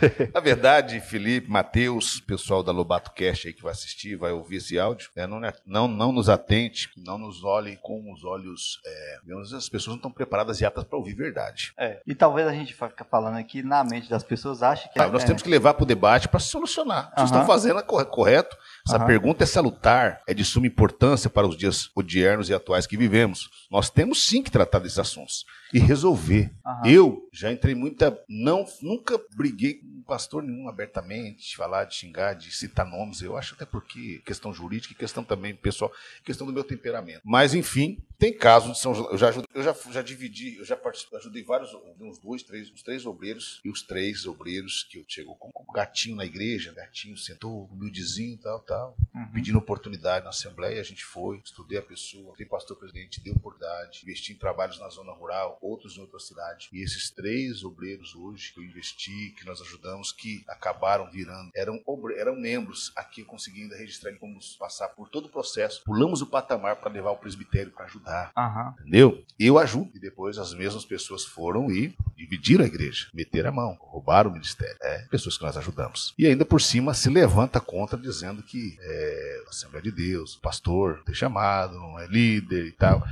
Na 0.32 0.40
verdade, 0.40 1.00
Felipe, 1.00 1.50
Matheus, 1.50 2.20
pessoal 2.20 2.62
da 2.62 2.72
Lobato 2.72 3.10
Cast 3.12 3.46
aí 3.48 3.52
que 3.54 3.62
vai 3.62 3.72
assistir, 3.72 4.16
vai 4.16 4.32
ouvir 4.32 4.56
esse 4.56 4.78
áudio, 4.78 5.10
né, 5.14 5.26
não, 5.26 5.40
não, 5.66 5.88
não 5.88 6.12
nos 6.12 6.28
atente, 6.28 6.90
não 6.96 7.18
nos 7.18 7.44
olhe 7.44 7.76
com 7.82 8.12
os 8.12 8.24
olhos. 8.24 8.80
É, 8.84 9.18
as 9.56 9.68
pessoas 9.68 9.88
não 9.88 9.96
estão 9.96 10.10
preparadas 10.10 10.60
e 10.60 10.64
aptas 10.64 10.84
para 10.84 10.98
ouvir 10.98 11.14
verdade. 11.14 11.72
É, 11.78 12.00
e 12.06 12.14
talvez 12.14 12.46
a 12.46 12.52
gente 12.52 12.74
fica 12.74 13.04
falando 13.04 13.36
aqui 13.36 13.62
na 13.62 13.82
mente 13.84 14.08
das 14.08 14.22
pessoas, 14.22 14.62
acha 14.62 14.88
que. 14.88 15.00
Ah, 15.00 15.08
nós 15.08 15.22
é, 15.22 15.26
temos 15.26 15.42
que 15.42 15.48
levar 15.48 15.74
para 15.74 15.82
o 15.84 15.86
debate 15.86 16.28
para 16.28 16.40
solucionar. 16.40 17.04
Vocês 17.16 17.18
Aham. 17.18 17.24
estão 17.26 17.46
fazendo 17.46 17.78
é 17.78 17.82
corre- 17.82 18.04
correto. 18.06 18.56
Essa 18.86 18.98
Aham. 18.98 19.06
pergunta 19.06 19.42
é 19.42 19.46
salutar, 19.46 20.20
é 20.28 20.32
de 20.32 20.44
suma 20.44 20.66
importância 20.68 21.28
para 21.28 21.46
os 21.46 21.56
dias 21.56 21.90
odiernos 21.94 22.48
e 22.48 22.54
atuais 22.54 22.86
que 22.86 22.96
vivemos. 22.96 23.48
Nós 23.70 23.90
temos 23.90 24.24
sim 24.24 24.42
que 24.42 24.50
tratar 24.50 24.78
desses 24.78 24.98
assuntos 24.98 25.44
e 25.74 25.78
resolver. 25.80 26.52
Aham. 26.64 26.82
Eu 26.86 27.22
já 27.32 27.50
entrei 27.50 27.74
muita. 27.74 28.16
não 28.28 28.64
Nunca 28.82 29.18
briguei 29.36 29.80
pastor 30.06 30.42
nenhum 30.42 30.68
abertamente, 30.68 31.56
falar, 31.56 31.84
de 31.84 31.94
xingar, 31.94 32.34
de 32.34 32.50
citar 32.54 32.86
nomes. 32.86 33.20
Eu 33.20 33.36
acho 33.36 33.54
até 33.54 33.64
porque 33.66 34.22
questão 34.24 34.52
jurídica 34.52 34.94
e 34.94 34.96
questão 34.96 35.24
também 35.24 35.54
pessoal, 35.54 35.92
questão 36.24 36.46
do 36.46 36.52
meu 36.52 36.64
temperamento. 36.64 37.22
Mas, 37.24 37.54
enfim, 37.54 37.98
tem 38.18 38.32
casos 38.32 38.72
de 38.72 38.78
São 38.78 38.94
Eu 39.10 39.18
já, 39.18 39.30
eu 39.54 39.62
já, 39.62 39.74
já 39.90 40.02
dividi, 40.02 40.56
eu 40.56 40.64
já 40.64 40.76
participei, 40.76 41.18
ajudei 41.18 41.42
vários, 41.42 41.70
uns 42.00 42.18
dois, 42.18 42.42
três, 42.42 42.70
uns 42.70 42.82
três 42.82 43.04
obreiros, 43.04 43.60
e 43.64 43.70
os 43.70 43.82
três 43.82 44.26
obreiros 44.26 44.84
que 44.84 44.98
eu 44.98 45.04
chego 45.08 45.34
com, 45.36 45.50
com 45.50 45.72
gatinho 45.72 46.16
na 46.16 46.24
igreja, 46.24 46.72
gatinho 46.72 47.16
sentou, 47.16 47.66
humildezinho, 47.66 48.38
tal, 48.38 48.60
tal, 48.60 48.96
Uhum. 49.14 49.32
pedindo 49.32 49.58
oportunidade 49.58 50.24
na 50.24 50.30
Assembleia, 50.30 50.80
a 50.80 50.84
gente 50.84 51.04
foi, 51.04 51.40
estudei 51.42 51.78
a 51.78 51.82
pessoa, 51.82 52.34
tem 52.36 52.46
pastor 52.46 52.76
presidente, 52.76 53.20
deu 53.22 53.34
oportunidade, 53.34 54.00
investi 54.02 54.32
em 54.32 54.36
trabalhos 54.36 54.78
na 54.78 54.88
zona 54.88 55.12
rural, 55.12 55.58
outros 55.60 55.96
em 55.96 56.00
outra 56.00 56.18
cidade. 56.18 56.68
E 56.72 56.82
esses 56.82 57.10
três 57.10 57.64
obreiros 57.64 58.14
hoje 58.14 58.52
que 58.52 58.60
eu 58.60 58.64
investi, 58.64 59.34
que 59.38 59.46
nós 59.46 59.60
ajudamos, 59.60 59.95
que 60.12 60.44
acabaram 60.48 61.10
virando, 61.10 61.50
eram, 61.54 61.80
eram 62.16 62.36
membros 62.36 62.92
aqui, 62.96 63.20
eu 63.20 63.26
consegui 63.26 63.62
ainda 63.62 63.76
registrar 63.76 64.10
e 64.10 64.18
fomos 64.18 64.56
passar 64.56 64.88
por 64.88 65.08
todo 65.08 65.26
o 65.26 65.28
processo, 65.28 65.82
pulamos 65.84 66.22
o 66.22 66.26
patamar 66.26 66.76
para 66.76 66.90
levar 66.90 67.10
o 67.10 67.16
presbitério 67.16 67.72
para 67.72 67.86
ajudar. 67.86 68.32
Aham. 68.36 68.74
Entendeu? 68.80 69.24
Eu 69.38 69.58
ajudo. 69.58 69.90
E 69.94 70.00
depois 70.00 70.38
as 70.38 70.54
mesmas 70.54 70.84
pessoas 70.84 71.24
foram 71.24 71.70
e 71.70 71.96
dividiram 72.16 72.64
a 72.64 72.68
igreja, 72.68 73.08
meteram 73.12 73.50
a 73.50 73.52
mão, 73.52 73.76
roubaram 73.80 74.30
o 74.30 74.32
ministério. 74.32 74.76
É, 74.80 75.06
pessoas 75.10 75.36
que 75.36 75.44
nós 75.44 75.56
ajudamos. 75.56 76.14
E 76.18 76.26
ainda 76.26 76.44
por 76.44 76.60
cima 76.60 76.94
se 76.94 77.08
levanta 77.08 77.60
contra 77.60 77.98
dizendo 77.98 78.42
que 78.42 78.76
é 78.80 79.42
a 79.46 79.50
Assembleia 79.50 79.82
de 79.82 79.90
Deus, 79.90 80.34
o 80.34 80.40
pastor 80.40 81.02
tem 81.04 81.14
chamado, 81.14 81.78
não 81.78 81.98
é 81.98 82.06
líder 82.06 82.66
e 82.66 82.72
tal. 82.72 83.02